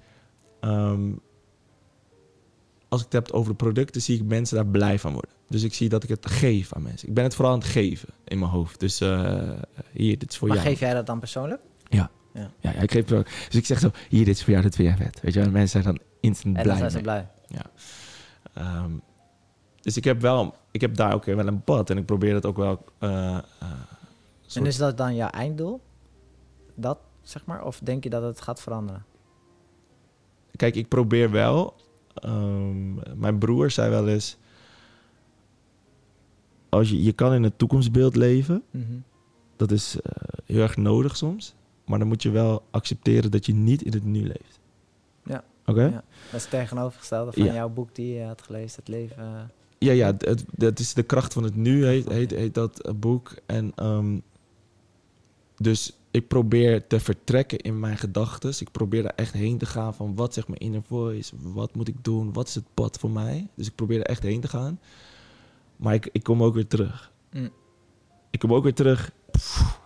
ehm, 0.61 1.11
als 2.91 3.01
ik 3.01 3.07
het 3.13 3.15
heb 3.25 3.31
over 3.31 3.51
de 3.51 3.57
producten, 3.57 4.01
zie 4.03 4.17
ik 4.21 4.25
mensen 4.25 4.57
daar 4.57 4.67
blij 4.67 4.99
van 4.99 5.13
worden. 5.13 5.31
Dus 5.49 5.63
ik 5.63 5.75
zie 5.75 5.89
dat 5.89 6.03
ik 6.03 6.09
het 6.09 6.27
geef 6.31 6.73
aan 6.73 6.83
mensen. 6.83 7.09
Ik 7.09 7.15
ben 7.15 7.25
het 7.25 7.35
vooral 7.35 7.53
aan 7.53 7.59
het 7.61 7.69
geven 7.69 8.09
in 8.25 8.39
mijn 8.39 8.51
hoofd. 8.51 8.81
Dus 8.81 9.01
eh, 9.01 9.51
hier, 9.93 10.19
dit 10.19 10.31
is 10.31 10.37
voor 10.39 10.49
Maar 10.49 10.57
jou. 10.57 10.69
geef 10.69 10.81
jij 10.81 10.95
dat 10.95 11.07
dan 11.07 11.19
persoonlijk? 11.19 11.61
Ja, 11.89 12.11
ja, 12.61 12.73
ik 12.73 12.91
geef 12.93 13.09
het. 13.09 13.27
Dus 13.27 13.55
ik 13.55 13.67
zeg 13.67 13.79
zo, 13.79 13.91
hier, 14.09 14.25
dit 14.25 14.35
is 14.35 14.43
voor 14.43 14.53
jou, 14.53 14.65
dit 14.65 14.75
vind 14.75 14.89
jij 14.89 14.97
vet. 14.97 15.21
Weet 15.21 15.35
je 15.35 15.41
en 15.41 15.53
mensen 15.53 15.83
zijn 15.83 15.95
dan 15.97 16.05
instant 16.21 16.57
En 16.57 16.63
dan 16.65 16.77
blij 16.77 16.91
zijn 16.91 16.91
ze 16.91 17.01
blij. 17.01 17.29
Ehm, 18.55 18.91
dus 19.81 19.97
ik 19.97 20.05
heb 20.05 20.21
wel, 20.21 20.55
ik 20.71 20.81
heb 20.81 20.97
daar 20.97 21.15
ook 21.15 21.25
wel 21.25 21.47
een 21.47 21.65
pad 21.65 21.91
en 21.91 21.97
ik 21.99 22.07
probeer 22.07 22.33
dat 22.33 22.47
ook 22.47 22.57
wel. 22.57 22.85
eh, 22.99 23.37
eh, 23.37 23.43
En 24.55 24.67
is 24.67 24.77
dat 24.77 24.97
dan 24.97 25.15
jouw 25.15 25.29
einddoel? 25.29 25.81
Dat, 26.75 26.99
zeg 27.23 27.45
maar? 27.47 27.65
Of 27.65 27.81
denk 27.83 28.05
je 28.05 28.11
dat 28.11 28.23
het 28.23 28.41
gaat 28.41 28.61
veranderen? 28.61 29.05
Kijk, 30.57 30.75
ik 30.77 30.89
probeer 30.89 31.31
wel. 31.31 31.75
Ehm, 32.15 32.95
mijn 33.21 33.39
broer 33.39 33.71
zei 33.71 33.91
wel 33.91 34.09
eens. 34.09 34.37
Als 36.69 36.91
je, 36.91 37.03
je 37.03 37.13
kan 37.13 37.33
in 37.33 37.43
het 37.43 37.59
toekomstbeeld 37.59 38.17
leven, 38.17 38.63
Mhm. 38.71 38.85
dat 39.57 39.71
is 39.71 40.01
eh, 40.01 40.13
heel 40.47 40.63
erg 40.63 40.77
nodig 40.77 41.17
soms. 41.17 41.55
Maar 41.87 41.99
dan 41.99 42.09
moet 42.09 42.23
je 42.23 42.31
wel 42.31 42.63
accepteren 42.71 43.31
dat 43.31 43.47
je 43.47 43.55
niet 43.55 43.83
in 43.83 43.93
het 43.93 44.05
nu 44.05 44.23
leeft. 44.23 44.61
Ja. 45.25 45.45
Oké? 45.67 45.83
Ja. 45.85 45.91
Dat 45.91 46.35
is 46.35 46.43
het 46.43 46.51
tegenovergestelde 46.51 47.33
van 47.33 47.45
Ja. 47.45 47.53
jouw 47.55 47.69
boek 47.69 47.95
die 47.95 48.15
je 48.15 48.23
had 48.25 48.43
gelezen, 48.43 48.79
Het 48.79 48.89
leven... 48.89 49.17
eh, 49.23 49.41
Ja, 49.79 49.93
ja, 49.93 50.07
het, 50.19 50.45
het 50.59 50.79
is 50.79 50.95
de 50.95 51.03
kracht 51.03 51.33
van 51.33 51.43
het 51.43 51.55
nu, 51.57 51.85
heet, 51.87 52.09
heet, 52.09 52.31
heet 52.31 52.55
dat 52.55 52.93
boek. 53.01 53.35
En 53.47 53.73
ehm, 53.75 54.19
dus 55.57 55.97
ik 56.11 56.29
probeer 56.29 56.87
te 56.87 57.01
vertrekken 57.01 57.59
in 57.59 57.81
mijn 57.81 57.99
gedachten. 57.99 58.55
Ik 58.59 58.71
probeer 58.71 59.05
er 59.05 59.15
echt 59.15 59.33
heen 59.33 59.59
te 59.59 59.67
gaan 59.67 59.95
van 59.95 60.15
wat 60.15 60.35
zegt 60.35 60.49
mijn 60.49 60.61
inner 60.61 60.83
voice? 60.83 61.35
Wat 61.41 61.75
moet 61.75 61.89
ik 61.89 62.05
doen? 62.05 62.33
Wat 62.33 62.49
is 62.49 62.55
het 62.55 62.65
pad 62.75 62.99
voor 62.99 63.11
mij? 63.11 63.49
Dus 63.55 63.67
ik 63.67 63.75
probeer 63.75 63.99
er 63.99 64.07
echt 64.07 64.23
heen 64.23 64.41
te 64.41 64.49
gaan. 64.49 64.81
Maar 65.77 65.95
ik, 65.95 66.09
ik 66.13 66.23
kom 66.23 66.43
ook 66.43 66.55
weer 66.55 66.67
terug. 66.67 67.13
Mm. 67.33 67.51
Ik 68.31 68.39
kom 68.39 68.55
ook 68.55 68.63
weer 68.63 68.75
terug. 68.75 69.11
Pff, 69.31 69.81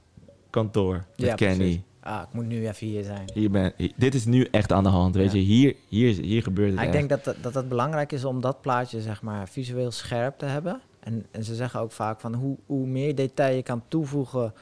kantoor 0.50 1.04
met 1.16 1.38
Ja. 1.38 1.56
Ah, 2.00 2.22
ik 2.22 2.32
moet 2.32 2.46
nu 2.46 2.68
even 2.68 2.86
hier 2.86 3.02
zijn. 3.04 3.30
Hier 3.34 3.50
ben, 3.50 3.72
hier- 3.76 3.92
dit 3.96 4.14
is 4.14 4.24
nu 4.24 4.44
echt 4.50 4.72
aan 4.72 4.82
de 4.82 4.88
hand, 4.88 5.14
weet 5.14 5.32
Ja. 5.32 5.38
je. 5.38 5.44
Hier, 5.44 5.76
hier, 5.88 6.14
hier 6.22 6.42
gebeurt 6.42 6.70
het 6.70 6.78
Ah, 6.78 6.84
ik 6.86 6.92
denk 6.92 7.08
dat, 7.08 7.24
dat 7.24 7.36
dat 7.40 7.54
het 7.54 7.68
belangrijk 7.68 8.12
is 8.12 8.24
om 8.24 8.40
dat 8.40 8.60
plaatje 8.60 9.00
zeg 9.00 9.22
maar 9.22 9.48
visueel 9.48 9.90
scherp 9.90 10.38
te 10.38 10.44
hebben. 10.44 10.80
En, 11.00 11.26
en 11.30 11.44
ze 11.44 11.54
zeggen 11.54 11.80
ook 11.80 11.92
vaak 11.92 12.20
van 12.20 12.34
hoe, 12.34 12.56
hoe 12.66 12.86
meer 12.86 13.14
detail 13.14 13.56
je 13.56 13.62
kan 13.62 13.82
toevoegen, 13.88 14.54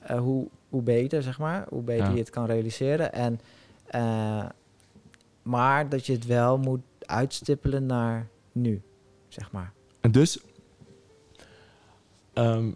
eh, 0.00 0.18
hoe, 0.18 0.48
hoe 0.70 0.82
beter, 0.82 1.22
zeg 1.22 1.38
maar. 1.38 1.66
Hoe 1.68 1.82
beter 1.82 2.06
Ja. 2.06 2.12
je 2.12 2.18
het 2.18 2.30
kan 2.30 2.46
realiseren. 2.46 3.12
En, 3.12 3.40
eh, 3.86 4.44
maar 5.42 5.88
dat 5.88 6.06
je 6.06 6.12
het 6.12 6.26
wel 6.26 6.58
moet 6.58 6.80
uitstippelen 7.00 7.86
naar 7.86 8.28
nu, 8.52 8.82
zeg 9.28 9.52
maar. 9.52 9.72
En 10.00 10.10
dus, 10.12 10.40
ehm, 12.32 12.70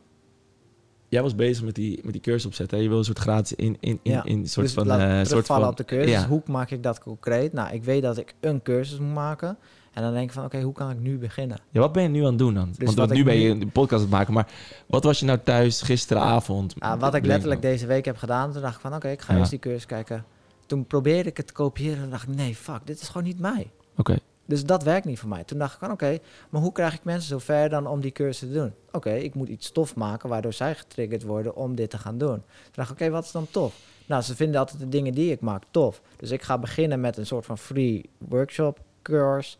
jij 1.09 1.22
was 1.22 1.34
bezig 1.34 1.64
met 1.64 1.74
die, 1.74 2.01
met 2.03 2.12
die 2.12 2.20
cursus 2.22 2.47
opzetten. 2.47 2.76
hè? 2.76 2.82
Je 2.82 2.88
wil 2.88 2.99
een 2.99 3.05
soort 3.05 3.18
gratis 3.18 3.57
in, 3.57 3.76
in, 3.80 4.01
in, 4.03 4.12
Ja, 4.12 4.24
in 4.24 4.47
soort 4.49 4.66
dus 4.66 4.74
van... 4.74 4.90
eh, 4.90 5.24
soort 5.24 5.47
van 5.47 5.66
op 5.66 5.76
de 5.76 5.84
cursus. 5.84 6.11
ja. 6.11 6.26
Hoe 6.28 6.42
maak 6.47 6.70
ik 6.70 6.82
dat 6.82 6.99
concreet? 7.01 7.53
Nou, 7.53 7.74
ik 7.74 7.84
weet 7.84 8.03
dat 8.03 8.18
ik 8.18 8.34
een 8.40 8.62
cursus 8.62 8.99
moet 8.99 9.14
maken. 9.14 9.59
En 9.95 10.03
dan 10.03 10.12
denk 10.12 10.26
ik 10.28 10.32
van, 10.32 10.45
oké, 10.45 10.61
hoe 10.61 10.72
kan 10.72 10.90
ik 10.90 10.99
nu 10.99 11.18
beginnen? 11.18 11.59
Ja, 11.70 11.80
wat 11.80 11.92
ben 11.92 12.03
je 12.03 12.09
nu 12.09 12.20
aan 12.20 12.26
het 12.26 12.38
doen 12.38 12.55
dan? 12.55 12.68
Dus 12.78 12.84
Want 12.86 12.99
wat 12.99 13.11
nu 13.12 13.24
ben 13.24 13.36
je 13.36 13.51
een 13.51 13.70
podcast 13.72 13.92
aan 13.92 14.01
het 14.09 14.11
maken, 14.11 14.32
maar 14.34 14.49
wat 14.86 15.05
was 15.05 15.20
je 15.20 15.26
nou 15.26 15.38
thuis 15.45 15.82
gisteravond? 15.82 16.74
Ah, 16.78 17.01
wat 17.01 17.14
ik 17.14 17.24
letterlijk 17.26 17.62
deze 17.62 17.86
week 17.86 18.05
heb 18.05 18.16
gedaan, 18.16 18.53
toen 18.53 18.62
dacht 18.62 18.74
ik 18.74 18.80
van, 18.80 18.95
oké, 18.95 19.09
ik 19.09 19.20
ga 19.20 19.32
Ja. 19.32 19.38
eerst 19.38 19.51
die 19.51 19.59
cursus 19.59 19.86
kijken. 19.86 20.24
Toen 20.66 20.86
probeerde 20.86 21.28
ik 21.28 21.36
het 21.36 21.47
te 21.47 21.53
kopiëren 21.53 22.03
en 22.03 22.11
dacht 22.11 22.28
ik, 22.28 22.34
nee, 22.34 22.55
fuck, 22.55 22.80
dit 22.84 23.01
is 23.01 23.09
gewoon 23.09 23.22
niet 23.26 23.38
mij. 23.38 23.70
Oké, 23.97 24.18
Dus 24.47 24.64
dat 24.64 24.82
werkt 24.82 25.07
niet 25.07 25.18
voor 25.18 25.28
mij. 25.28 25.45
Toen 25.45 25.59
dacht 25.59 25.72
ik 25.72 25.78
van, 25.78 25.90
oké, 25.90 26.18
maar 26.51 26.61
hoe 26.62 26.72
krijg 26.72 26.95
ik 26.95 27.05
mensen 27.05 27.28
zover 27.28 27.68
dan 27.68 27.86
om 27.86 28.01
die 28.01 28.12
cursus 28.12 28.49
te 28.49 28.55
doen? 28.55 28.72
Oké, 28.92 29.11
ik 29.12 29.34
moet 29.34 29.49
iets 29.49 29.70
tof 29.72 29.95
maken 29.95 30.28
waardoor 30.28 30.53
zij 30.53 30.74
getriggerd 30.74 31.22
worden 31.22 31.57
om 31.57 31.74
dit 31.74 31.90
te 31.90 31.99
gaan 31.99 32.18
doen. 32.18 32.34
Toen 32.36 32.72
dacht 32.72 32.90
ik, 32.90 33.01
oké, 33.01 33.11
wat 33.11 33.24
is 33.24 33.30
dan 33.32 33.47
tof? 33.51 33.74
Nou, 34.07 34.22
ze 34.22 34.36
vinden 34.36 34.61
altijd 34.61 34.78
de 34.78 34.88
dingen 34.88 35.14
die 35.14 35.30
ik 35.32 35.40
maak 35.40 35.62
tof. 35.70 36.01
Dus 36.16 36.30
ik 36.30 36.42
ga 36.42 36.59
beginnen 36.59 37.01
met 37.01 37.16
een 37.16 37.26
soort 37.26 37.47
van 37.47 37.59
free 37.59 38.09
workshop 38.18 38.80
course. 39.05 39.57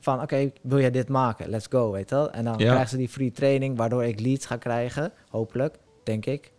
Van, 0.00 0.22
oké, 0.22 0.50
wil 0.62 0.80
jij 0.80 0.90
dit 0.90 1.08
maken? 1.08 1.48
Let's 1.48 1.66
go, 1.70 1.90
weet 1.90 2.08
je 2.08 2.14
wel? 2.14 2.30
En 2.30 2.44
dan 2.44 2.58
Ja. 2.58 2.66
krijgen 2.68 2.88
ze 2.88 2.96
die 2.96 3.08
free 3.08 3.30
training, 3.30 3.76
waardoor 3.76 4.04
ik 4.04 4.20
leads 4.20 4.46
ga 4.46 4.56
krijgen. 4.56 5.12
Hopelijk, 5.30 5.76
denk 6.02 6.26
ik. 6.26 6.52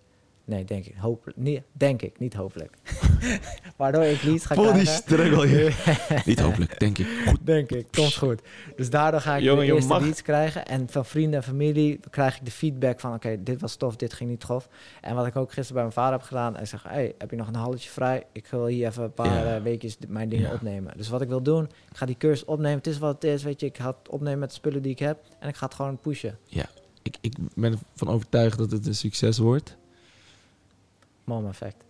Nee, 0.46 0.64
denk 0.66 0.86
ik. 0.86 0.96
Hopelijk. 0.98 1.38
Nee, 1.38 1.64
denk 1.72 2.02
ik, 2.02 2.20
niet 2.20 2.34
hopelijk. 2.34 2.78
waardoor 3.78 4.04
ik 4.04 4.24
leads 4.24 4.46
ga 4.46 4.56
die 4.56 4.64
krijgen. 4.66 4.88
struggle 4.94 5.48
hier. 5.48 5.76
Niet 6.26 6.40
hopelijk, 6.40 6.80
denk 6.80 6.98
ik. 6.98 7.08
Goed. 7.28 7.38
Denk 7.42 7.72
ik, 7.72 7.86
komt 7.92 8.16
goed. 8.16 8.42
Dus 8.76 8.90
daardoor 8.90 9.22
ga 9.22 9.36
ik 9.36 9.44
Jongen, 9.44 9.66
de 9.66 9.72
eerste 9.74 9.88
mag- 9.90 10.02
leads 10.02 10.22
krijgen. 10.22 10.66
En 10.66 10.90
van 10.90 11.06
vrienden 11.06 11.40
en 11.40 11.46
familie 11.46 12.00
krijg 12.10 12.36
ik 12.38 12.46
de 12.46 12.52
feedback 12.52 13.00
van... 13.00 13.14
oké, 13.14 13.44
dit 13.44 13.62
was 13.62 13.76
tof, 13.76 13.96
dit 13.96 14.14
ging 14.14 14.30
niet 14.30 14.40
tof. 14.40 14.70
En 15.02 15.16
wat 15.16 15.28
ik 15.28 15.36
ook 15.36 15.48
gisteren 15.52 15.74
bij 15.74 15.82
mijn 15.82 15.94
vader 15.94 16.18
heb 16.20 16.28
gedaan... 16.28 16.56
hij 16.56 16.66
zegt, 16.66 16.84
hey, 16.84 17.14
heb 17.18 17.30
je 17.32 17.38
nog 17.38 17.48
een 17.48 17.56
halletje 17.56 17.90
vrij? 17.90 18.24
Ik 18.32 18.48
wil 18.48 18.66
hier 18.66 18.88
even 18.88 19.04
een 19.04 19.14
paar 19.14 19.46
Ja. 19.46 19.56
eh, 19.56 19.62
weekjes 19.62 19.98
mijn 20.08 20.30
dingen 20.30 20.48
Ja. 20.50 20.54
opnemen. 20.54 20.94
Dus 20.98 21.10
wat 21.10 21.22
ik 21.22 21.28
wil 21.28 21.42
doen, 21.42 21.64
ik 21.64 21.98
ga 21.98 22.06
die 22.06 22.18
cursus 22.18 22.46
opnemen. 22.46 22.78
Het 22.78 22.88
is 22.88 22.98
wat 22.98 23.14
het 23.14 23.24
is, 23.24 23.44
weet 23.44 23.60
je. 23.60 23.66
Ik 23.66 23.78
ga 23.78 23.88
het 23.88 24.10
opnemen 24.10 24.40
met 24.40 24.50
de 24.50 24.56
spullen 24.56 24.82
die 24.82 24.92
ik 24.92 25.00
heb. 25.00 25.18
En 25.40 25.50
ik 25.50 25.56
ga 25.56 25.66
het 25.66 25.76
gewoon 25.76 25.98
pushen. 25.98 26.38
Ik, 27.02 27.18
ik 27.22 27.34
ben 27.56 27.80
ervan 27.94 28.14
overtuigd 28.14 28.58
dat 28.58 28.72
het 28.72 28.88
een 28.88 28.96
succes 28.96 29.38
wordt. 29.38 29.78
Mom 31.24 31.48
effect. 31.48 31.84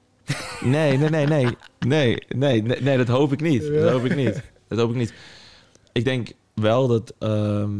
Nee, 0.61 0.97
nee, 0.97 1.09
nee, 1.09 1.25
nee. 1.25 1.57
Nee, 1.79 2.17
nee, 2.35 2.61
nee, 2.61 2.81
nee, 2.81 2.97
dat 2.97 3.07
hoop 3.07 3.31
ik 3.31 3.41
niet. 3.41 3.61
Dat 3.73 3.91
hoop 3.91 4.05
ik 4.05 4.15
niet. 4.15 4.41
Dat 4.67 4.79
hoop 4.79 4.89
ik 4.89 4.95
niet. 4.95 5.13
Ik 5.91 6.03
denk 6.03 6.31
wel 6.53 6.87
dat, 6.87 7.13
ehm, 7.19 7.79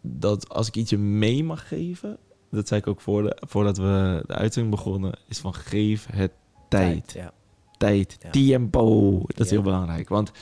dat 0.00 0.48
als 0.48 0.68
ik 0.68 0.76
ietsje 0.76 0.98
mee 0.98 1.44
mag 1.44 1.68
geven... 1.68 2.18
Dat 2.50 2.68
zei 2.68 2.80
ik 2.80 2.86
ook 2.86 3.00
voor 3.00 3.22
de, 3.22 3.36
voordat 3.40 3.76
we 3.76 4.22
de 4.26 4.34
uitzending 4.34 4.74
begonnen... 4.74 5.12
is 5.28 5.38
van 5.38 5.54
geef 5.54 6.06
het 6.12 6.32
tijd. 6.68 7.12
Ja. 7.12 7.32
Tijd. 7.78 8.16
Ja. 8.22 8.30
Tempo. 8.30 9.18
Dat 9.26 9.44
is 9.46 9.50
heel 9.50 9.62
belangrijk. 9.62 10.08
Want 10.08 10.32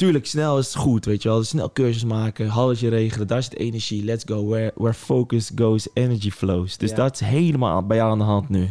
tuurlijk, 0.00 0.26
snel 0.26 0.58
is 0.58 0.66
het 0.66 0.76
goed, 0.76 1.04
weet 1.04 1.22
je 1.22 1.28
wel. 1.28 1.44
Snel 1.44 1.72
cursus 1.72 2.04
maken, 2.04 2.48
halletje 2.48 2.88
regelen. 2.88 3.26
Daar 3.26 3.42
zit 3.42 3.56
energie. 3.56 4.04
Let's 4.04 4.24
go. 4.26 4.46
Where, 4.46 4.72
where 4.74 4.94
focus 4.94 5.50
goes, 5.54 5.88
energy 5.94 6.30
flows. 6.30 6.76
Dus 6.76 6.94
dat 6.94 7.14
is 7.14 7.20
helemaal 7.20 7.86
bij 7.86 7.96
jou 7.96 8.10
aan 8.10 8.18
de 8.18 8.24
hand 8.24 8.48
nu. 8.48 8.70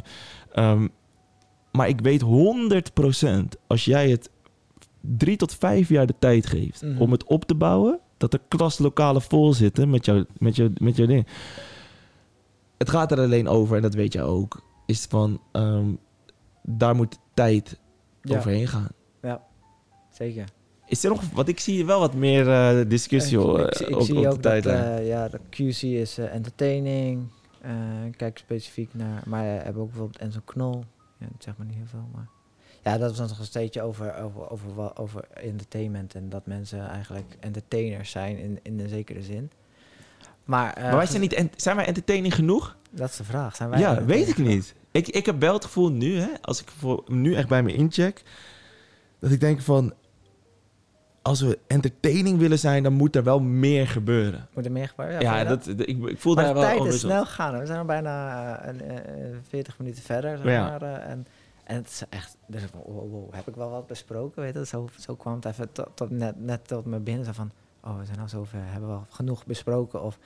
Ehm, 0.52 0.88
maar 1.72 1.88
ik 1.88 2.02
weet 2.02 2.22
100% 2.22 3.58
als 3.68 3.86
jij 3.86 4.10
het 4.10 4.30
drie 5.02 5.38
tot 5.38 5.56
vijf 5.56 5.90
jaar 5.90 6.06
de 6.06 6.16
tijd 6.20 6.46
geeft 6.46 6.82
Mhm. 6.82 7.02
om 7.02 7.12
het 7.12 7.24
op 7.24 7.46
te 7.46 7.56
bouwen, 7.56 8.00
dat 8.18 8.32
de 8.32 8.42
klaslokalen 8.48 9.22
vol 9.22 9.54
zitten 9.54 9.90
met, 9.90 10.06
jou, 10.06 10.26
met, 10.38 10.56
jou, 10.56 10.74
met 10.78 10.96
jouw 10.96 11.06
ding. 11.08 11.28
Het 12.78 12.90
gaat 12.90 13.12
er 13.12 13.20
alleen 13.20 13.48
over, 13.48 13.76
en 13.76 13.82
dat 13.82 13.94
weet 13.94 14.14
jij 14.14 14.24
ook, 14.24 14.62
is 14.86 15.06
van 15.10 15.42
ehm, 15.52 15.86
daar 16.64 16.96
moet 16.96 17.18
tijd 17.34 17.80
Ja. 18.22 18.38
overheen 18.38 18.68
gaan. 18.68 18.88
Zeker. 20.14 20.44
Is 20.88 21.04
er 21.04 21.10
nog, 21.10 21.22
want 21.34 21.48
ik 21.48 21.60
zie 21.60 21.86
wel 21.86 22.00
wat 22.00 22.14
meer 22.14 22.50
eh, 22.50 22.90
discussie 22.90 23.38
ik, 23.40 23.44
hoor, 23.44 23.60
ik, 23.60 23.96
op, 23.96 24.02
zie 24.02 24.16
op 24.18 24.24
de 24.24 24.30
dat 24.30 24.42
tijdlijn. 24.42 24.98
eh, 25.00 25.08
ja, 25.08 25.28
de 25.28 25.40
QC 25.50 25.82
is 25.82 26.18
eh, 26.18 26.34
entertaining. 26.34 27.28
Eh, 27.62 27.72
kijk 28.18 28.38
specifiek 28.38 28.94
naar. 28.94 29.22
Maar 29.26 29.44
we 29.44 29.50
hebben 29.50 29.82
ook 29.82 29.90
bijvoorbeeld 29.90 30.22
Enzo 30.22 30.40
Knol. 30.46 30.84
Ja, 31.18 31.26
dat 31.32 31.44
zeg 31.44 31.58
maar 31.58 31.66
niet 31.68 31.76
heel 31.76 31.86
veel, 31.86 32.10
maar. 32.14 32.28
Ja, 32.84 32.98
dat 32.98 33.18
was 33.18 33.30
nog 33.30 33.40
een 33.40 33.46
steentje 33.46 33.82
over, 33.82 34.16
over, 34.16 34.50
over, 34.50 34.98
over 34.98 35.28
entertainment. 35.34 36.16
En 36.16 36.30
dat 36.30 36.46
mensen 36.46 36.88
eigenlijk 36.88 37.36
entertainers 37.40 38.12
zijn 38.12 38.38
in, 38.38 38.60
in 38.64 38.80
een 38.80 38.90
zekere 38.90 39.22
zin. 39.22 39.52
Maar, 40.44 40.74
eh, 40.74 40.84
maar 40.84 40.96
wij 40.96 41.06
zijn, 41.06 41.22
niet, 41.22 41.48
zijn 41.56 41.76
wij 41.76 41.86
entertaining 41.86 42.36
genoeg? 42.36 42.78
Dat 42.90 43.10
is 43.10 43.16
de 43.16 43.24
vraag. 43.24 43.56
Zijn 43.56 43.70
wij 43.70 43.80
Ja, 43.80 44.06
weet 44.06 44.28
ik 44.28 44.38
niet. 44.38 44.76
Ik, 44.92 45.08
ik 45.08 45.26
heb 45.26 45.40
wel 45.40 45.54
het 45.54 45.66
gevoel 45.66 45.92
nu, 45.92 46.20
hè, 46.20 46.30
als 46.42 46.62
ik 46.62 46.70
voor, 46.78 47.04
nu 47.08 47.36
echt 47.36 47.48
bij 47.48 47.64
me 47.64 47.74
incheck, 47.74 48.24
dat 49.20 49.32
ik 49.32 49.40
denk 49.40 49.62
van, 49.62 49.94
als 51.30 51.42
we 51.42 51.60
entertaining 51.68 52.38
willen 52.40 52.60
zijn, 52.60 52.84
dan 52.84 52.94
moet 52.94 53.16
er 53.16 53.24
wel 53.24 53.40
meer 53.40 53.88
gebeuren. 53.88 54.48
Moet 54.54 54.66
er 54.66 54.72
meer 54.72 54.88
gebeuren? 54.88 55.22
Ja, 55.22 55.44
dat, 55.44 55.64
dat- 55.64 55.80
ik, 55.88 56.04
ik 56.08 56.20
voel 56.20 56.34
Maar 56.36 56.44
daar 56.44 56.54
de 56.54 56.60
wel 56.60 56.68
tijd 56.70 56.80
onrust 56.80 57.04
is 57.04 57.10
snel 57.10 57.26
gegaan. 57.26 57.60
We 57.60 57.66
zijn 57.66 57.80
al 57.80 57.86
bijna 57.86 58.58
eh, 58.62 58.68
een, 58.74 58.82
eh, 58.82 59.04
40 59.48 59.78
minuten 59.80 60.04
verder. 60.04 60.38
Zeg 60.38 60.46
Ja. 60.48 60.70
maar, 60.70 60.82
eh, 60.82 61.10
en, 61.12 61.28
en 61.64 61.76
het 61.76 61.88
is 61.88 62.04
echt... 62.10 62.38
Dus, 62.48 62.62
wow, 62.74 63.12
wow, 63.12 63.34
heb 63.34 63.48
ik 63.48 63.56
wel 63.56 63.70
wat 63.70 63.88
besproken? 63.88 64.42
Weet 64.42 64.54
je? 64.54 64.66
Zo, 64.66 64.90
zo 65.00 65.16
kwam 65.16 65.36
het 65.36 65.46
even 65.46 65.72
tot, 65.72 65.88
tot 65.94 66.10
net, 66.10 66.40
net 66.40 66.68
tot 66.68 66.86
me 66.86 67.00
binnen. 67.00 67.26
Zo 67.26 67.32
van, 67.32 67.52
oh, 67.84 68.00
we 68.00 68.06
zijn 68.06 68.20
al 68.20 68.30
zover. 68.30 68.60
Hebben 68.64 68.90
we 68.90 68.96
al 68.96 69.06
genoeg 69.10 69.46
besproken? 69.46 70.04
Of 70.04 70.18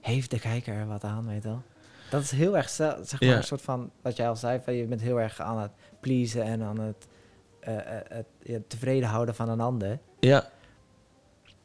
heeft 0.00 0.30
de 0.30 0.38
kijker 0.40 0.74
er 0.74 0.86
wat 0.86 1.04
aan, 1.04 1.26
weet 1.26 1.42
je 1.42 1.48
wel? 1.48 1.62
Dat 2.10 2.22
is 2.22 2.30
heel 2.30 2.56
erg, 2.56 2.68
zeg 2.68 2.96
maar, 3.10 3.18
Ja. 3.28 3.36
een 3.36 3.42
soort 3.44 3.62
van... 3.62 3.90
Wat 4.02 4.16
jij 4.16 4.28
al 4.28 4.36
zei, 4.36 4.60
van, 4.64 4.74
je 4.74 4.84
bent 4.86 5.00
heel 5.00 5.20
erg 5.20 5.40
aan 5.40 5.58
het 5.60 5.70
pleasen 6.00 6.42
en 6.42 6.62
aan 6.62 6.80
het, 6.80 7.06
eh, 7.66 8.18
eh, 8.54 8.60
tevreden 8.68 9.08
houden 9.08 9.34
van 9.34 9.48
een 9.48 9.60
ander. 9.60 9.98
Ja. 10.20 10.48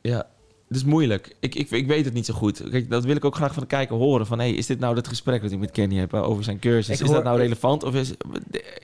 Ja. 0.01 0.27
Het 0.67 0.77
is 0.77 0.83
moeilijk. 0.83 1.35
Ik, 1.39 1.55
ik, 1.55 1.69
ik 1.71 1.87
weet 1.87 2.05
het 2.05 2.13
niet 2.13 2.25
zo 2.25 2.33
goed. 2.33 2.69
Kijk, 2.69 2.89
dat 2.89 3.03
wil 3.03 3.15
ik 3.15 3.25
ook 3.25 3.35
graag 3.35 3.53
van 3.53 3.61
de 3.63 3.67
kijker 3.69 3.95
horen. 3.95 4.25
Van, 4.25 4.39
hey, 4.39 4.51
is 4.51 4.65
dit 4.65 4.79
nou 4.79 4.95
het 4.95 5.07
gesprek 5.07 5.41
dat 5.41 5.51
ik 5.51 5.59
met 5.59 5.71
Kenny 5.71 5.95
heb 5.95 6.13
over 6.13 6.43
zijn 6.43 6.59
cursus? 6.59 6.87
Ik 6.95 7.01
is 7.01 7.05
hoor- 7.05 7.15
dat 7.15 7.23
nou 7.23 7.37
relevant? 7.37 7.83
Of 7.83 7.93
is... 7.95 8.13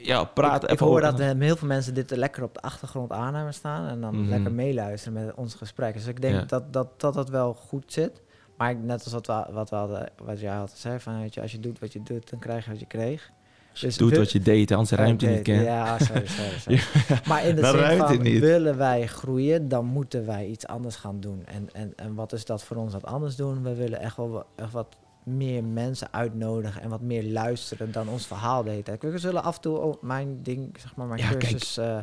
Ja, 0.01 0.23
praat 0.23 0.55
ik, 0.63 0.69
even 0.69 0.73
ik 0.85 0.91
hoor 0.91 1.01
dat 1.01 1.19
eh, 1.19 1.31
heel 1.39 1.55
veel 1.55 1.67
mensen 1.67 1.93
dit 1.93 2.11
lekker 2.15 2.43
op 2.43 2.53
de 2.53 2.61
achtergrond 2.61 3.11
aan 3.11 3.35
hebben 3.35 3.53
staan 3.53 3.87
en 3.87 4.01
dan 4.01 4.19
Mhm. 4.21 4.29
lekker 4.29 4.51
meeluisteren 4.51 5.25
met 5.25 5.35
ons 5.35 5.53
gesprek. 5.55 5.93
Dus 5.93 6.07
ik 6.07 6.21
denk 6.21 6.35
Ja. 6.35 6.41
dat, 6.45 6.73
dat, 6.73 6.99
dat 6.99 7.13
dat 7.13 7.29
wel 7.29 7.53
goed 7.53 7.93
zit. 7.93 8.21
Maar 8.57 8.75
net 8.75 9.03
als 9.03 9.13
wat, 9.13 9.27
we, 9.27 9.45
wat, 9.51 9.69
we 9.69 9.75
hadden, 9.75 10.09
wat 10.23 10.39
jij 10.39 10.57
altijd 10.57 10.79
zei, 10.79 10.99
van, 10.99 11.19
weet 11.21 11.33
je, 11.33 11.41
als 11.41 11.51
je 11.51 11.59
doet 11.59 11.79
wat 11.79 11.93
je 11.93 12.03
doet, 12.03 12.29
dan 12.29 12.39
krijg 12.39 12.65
je 12.65 12.71
wat 12.71 12.79
je 12.79 12.85
kreeg. 12.85 13.31
Dus 13.79 13.97
doet 13.97 14.17
wat 14.17 14.31
je 14.31 14.39
deed, 14.39 14.71
anders 14.71 14.91
ruimt 14.91 15.21
je 15.21 15.27
Oké, 15.27 15.35
niet 15.35 15.43
kennen. 15.45 15.65
Ja, 15.65 15.99
sorry, 15.99 16.27
sorry, 16.27 16.57
sorry. 16.79 17.19
Maar 17.27 17.45
in 17.45 17.55
de 17.55 17.65
zin 17.65 17.97
van, 17.97 18.21
niet. 18.21 18.39
willen 18.39 18.77
wij 18.77 19.07
groeien, 19.07 19.67
dan 19.67 19.85
moeten 19.85 20.25
wij 20.25 20.47
iets 20.47 20.67
anders 20.67 20.95
gaan 20.95 21.19
doen. 21.19 21.45
En, 21.45 21.69
en, 21.73 21.93
en 21.95 22.15
wat 22.15 22.33
is 22.33 22.45
dat 22.45 22.63
voor 22.63 22.77
ons 22.77 22.91
dat 22.91 23.05
anders 23.05 23.35
doen? 23.35 23.63
We 23.63 23.75
willen 23.75 23.99
echt 23.99 24.17
wel 24.17 24.45
echt 24.55 24.71
wat 24.71 24.95
meer 25.23 25.63
mensen 25.63 26.07
uitnodigen 26.11 26.81
en 26.81 26.89
wat 26.89 27.01
meer 27.01 27.23
luisteren 27.23 27.91
dan 27.91 28.09
ons 28.09 28.27
verhaal 28.27 28.63
de 28.63 28.69
hele 28.69 28.83
tijd. 28.83 29.01
We 29.01 29.17
zullen 29.17 29.43
af 29.43 29.55
en 29.55 29.61
toe 29.61 29.79
ook 29.79 30.01
mijn 30.01 30.39
ding, 30.43 30.77
zeg 30.79 30.95
maar, 30.95 31.07
mijn 31.07 31.19
Ja, 31.19 31.27
kijk. 31.29 31.39
cursus 31.39 31.77
eh, 31.77 31.97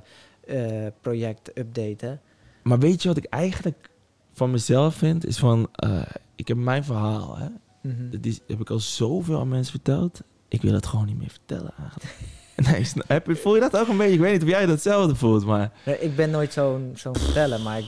eh, 0.87 0.93
project 1.01 1.59
updaten. 1.59 2.21
Maar 2.63 2.79
weet 2.79 3.03
je 3.03 3.09
wat 3.09 3.17
ik 3.17 3.25
eigenlijk 3.25 3.91
van 4.33 4.51
mezelf 4.51 4.95
vind? 4.95 5.27
Is 5.27 5.39
van, 5.39 5.69
eh, 5.73 6.03
ik 6.35 6.49
heb 6.49 6.57
mijn 6.57 6.85
verhaal, 6.85 7.37
hè. 7.39 7.49
Mhm. 7.83 8.11
Dat 8.11 8.25
is, 8.25 8.41
heb 8.47 8.61
ik 8.61 8.71
al 8.71 8.79
zoveel 8.79 9.41
aan 9.41 9.49
mensen 9.49 9.73
verteld. 9.73 10.23
Ik 10.53 10.63
wil 10.63 10.73
het 10.73 10.87
gewoon 10.87 11.07
niet 11.07 11.19
meer 11.19 11.31
vertellen 11.31 11.73
eigenlijk. 11.81 12.15
Nee, 12.57 12.87
heb, 13.07 13.27
je- 13.27 13.37
voel 13.37 13.55
je 13.55 13.61
dat 13.61 13.77
ook 13.77 13.89
een 13.89 13.97
beetje? 13.97 14.13
Ik 14.15 14.21
weet 14.21 14.33
niet 14.33 14.43
of 14.43 14.49
jij 14.49 14.67
datzelfde 14.67 15.15
voelt, 15.15 15.45
maar... 15.45 15.73
Nee, 15.87 15.99
ik 15.99 16.17
ben 16.17 16.31
nooit 16.31 16.53
zo'n 16.53 16.93
zo'n 16.95 17.17
verteller, 17.17 17.61
maar 17.61 17.79
ik, 17.79 17.85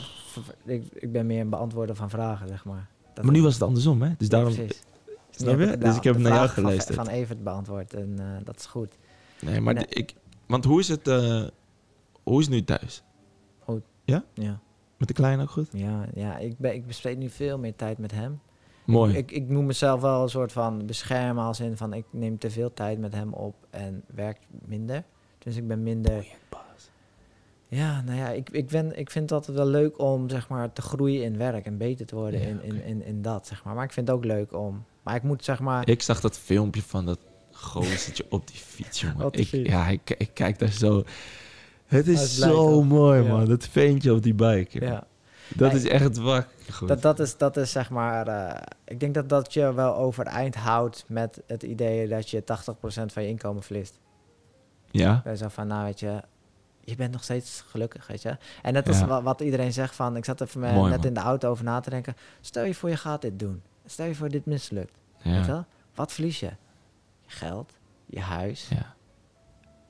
ik, 0.64 0.84
ik 0.94 1.12
ben 1.12 1.26
meer 1.26 1.40
een 1.40 1.48
beantwoorden 1.48 1.96
van 1.96 2.10
vragen, 2.10 2.48
zeg 2.48 2.64
maar. 2.64 2.88
Dat 3.14 3.24
Maar 3.24 3.32
nu 3.34 3.42
was 3.42 3.54
het 3.54 3.62
andersom, 3.62 4.02
hè? 4.02 4.10
Dus 4.18 4.28
daarom... 4.28 4.54
Precies. 4.54 4.82
Snap 5.30 5.58
je? 5.58 5.78
Dus 5.78 5.96
ik 5.96 6.02
heb 6.04 6.16
naar 6.18 6.32
jou 6.32 6.48
vraag 6.48 6.84
van-. 6.84 6.94
Van 6.94 7.08
Evert 7.08 7.42
beantwoord 7.44 7.94
en 7.94 8.14
eh, 8.18 8.24
dat 8.44 8.56
is 8.56 8.66
goed. 8.66 8.98
Nee, 9.40 9.60
maar 9.60 9.74
Nee. 9.74 9.86
ik... 9.88 10.14
Want 10.46 10.64
hoe 10.64 10.80
is 10.80 10.88
het... 10.88 11.08
eh, 11.08 11.42
hoe 12.22 12.40
is 12.40 12.46
het 12.46 12.54
nu 12.54 12.64
thuis? 12.64 13.02
Ja, 14.04 14.24
Met 14.96 15.08
de 15.08 15.14
kleine 15.14 15.42
ook 15.42 15.50
goed? 15.50 15.68
ja, 15.72 16.04
ja 16.14 16.38
ik, 16.38 16.58
ben, 16.58 16.74
ik 16.74 16.86
besteed 16.86 17.18
nu 17.18 17.28
veel 17.30 17.58
meer 17.58 17.76
tijd 17.76 17.98
met 17.98 18.12
hem. 18.12 18.40
Mooi. 18.84 19.16
Ik, 19.16 19.30
ik 19.30 19.48
moet 19.48 19.64
mezelf 19.64 20.00
wel 20.00 20.22
een 20.22 20.28
soort 20.28 20.52
van 20.52 20.86
beschermen 20.86 21.44
als 21.44 21.60
in 21.60 21.76
van 21.76 21.92
ik 21.92 22.04
neem 22.10 22.38
te 22.38 22.50
veel 22.50 22.72
tijd 22.74 22.98
met 22.98 23.14
hem 23.14 23.32
op 23.32 23.54
en 23.70 24.02
werk 24.14 24.38
minder. 24.66 25.02
Dus 25.38 25.56
ik 25.56 25.68
ben 25.68 25.82
minder. 25.82 26.26
Ja, 27.68 28.02
nou 28.02 28.18
ja, 28.18 28.28
ik, 28.30 28.50
ik, 28.50 28.68
ben, 28.68 28.98
ik 28.98 29.10
vind 29.10 29.30
het 29.30 29.38
altijd 29.38 29.56
wel 29.56 29.66
leuk 29.66 29.98
om 29.98 30.28
zeg 30.28 30.48
maar, 30.48 30.72
te 30.72 30.82
groeien 30.82 31.22
in 31.24 31.36
werk 31.38 31.66
en 31.66 31.76
beter 31.78 32.06
te 32.06 32.14
worden 32.14 32.40
Ja, 32.40 32.46
in, 32.46 32.62
in, 32.62 32.84
in, 32.84 33.04
in 33.04 33.22
dat, 33.22 33.46
zeg 33.46 33.64
maar. 33.64 33.74
Maar 33.74 33.84
ik 33.84 33.92
vind 33.92 34.06
het 34.08 34.16
ook 34.16 34.24
leuk 34.24 34.52
om... 34.52 34.84
Maar 35.02 35.14
ik 35.14 35.22
moet 35.22 35.44
zeg 35.44 35.60
maar... 35.60 35.88
Ik 35.88 36.02
zag 36.02 36.20
dat 36.20 36.38
filmpje 36.38 36.82
van 36.82 37.06
dat 37.06 37.18
gozertje 37.52 38.24
op 38.28 38.46
die 38.46 38.56
fiets, 38.56 39.00
jongen. 39.00 39.32
Ik. 39.32 39.46
Ja, 39.46 39.88
ik, 39.88 40.14
ik 40.18 40.30
kijk 40.34 40.58
daar 40.58 40.72
zo... 40.72 41.04
Het 41.86 42.06
is, 42.08 42.38
zo 42.38 42.82
mooi, 42.82 43.22
Ja. 43.22 43.28
man. 43.28 43.44
Dat 43.44 43.68
veentje 43.68 44.14
op 44.14 44.22
die 44.22 44.34
bike. 44.34 44.78
joh. 44.78 44.88
ja, 44.88 45.06
Dat 45.54 45.72
Nee, 45.72 45.80
is 45.80 45.88
echt 45.88 46.16
wakker 46.16 46.52
goed. 46.72 46.88
dat, 46.88 47.02
dat, 47.02 47.20
is, 47.20 47.36
dat 47.36 47.56
is 47.56 47.70
zeg 47.72 47.90
maar... 47.90 48.26
eh, 48.28 48.62
ik 48.84 49.00
denk 49.00 49.14
dat 49.14 49.28
dat 49.28 49.52
je 49.52 49.72
wel 49.72 49.96
overeind 49.96 50.54
houdt 50.54 51.04
met 51.06 51.40
het 51.46 51.62
idee 51.62 52.08
dat 52.08 52.30
je 52.30 52.42
80% 52.42 52.44
van 53.12 53.22
je 53.22 53.28
inkomen 53.28 53.62
verliest. 53.62 54.00
Ja? 54.90 55.22
Zo 55.36 55.48
van, 55.48 55.66
nou 55.66 55.84
weet 55.84 56.00
je, 56.00 56.20
je 56.84 56.96
bent 56.96 57.12
nog 57.12 57.22
steeds 57.22 57.64
gelukkig, 57.68 58.06
weet 58.06 58.22
je. 58.22 58.36
En 58.62 58.74
dat 58.74 58.88
is 58.88 58.98
Ja. 58.98 59.06
wa- 59.06 59.22
wat 59.22 59.40
iedereen 59.40 59.72
zegt 59.72 59.94
van, 59.94 60.16
ik 60.16 60.24
zat 60.24 60.40
even 60.40 60.60
met- 60.60 60.72
Mooi, 60.74 60.90
net 60.90 60.98
man. 60.98 61.06
in 61.08 61.14
de 61.14 61.20
auto 61.20 61.50
over 61.50 61.64
na 61.64 61.80
te 61.80 61.90
denken. 61.90 62.16
Stel 62.40 62.64
je 62.64 62.74
voor 62.74 62.88
je 62.88 62.96
gaat 62.96 63.22
dit 63.22 63.38
doen. 63.38 63.62
Stel 63.86 64.06
je 64.06 64.14
voor 64.14 64.28
dit 64.28 64.46
mislukt. 64.46 64.98
Weet 65.22 65.46
je? 65.46 65.62
Wat 65.94 66.12
verlies 66.12 66.40
je? 66.40 66.50
Je 67.20 67.30
geld, 67.30 67.72
je 68.06 68.20
huis. 68.20 68.68
ja. 68.68 68.94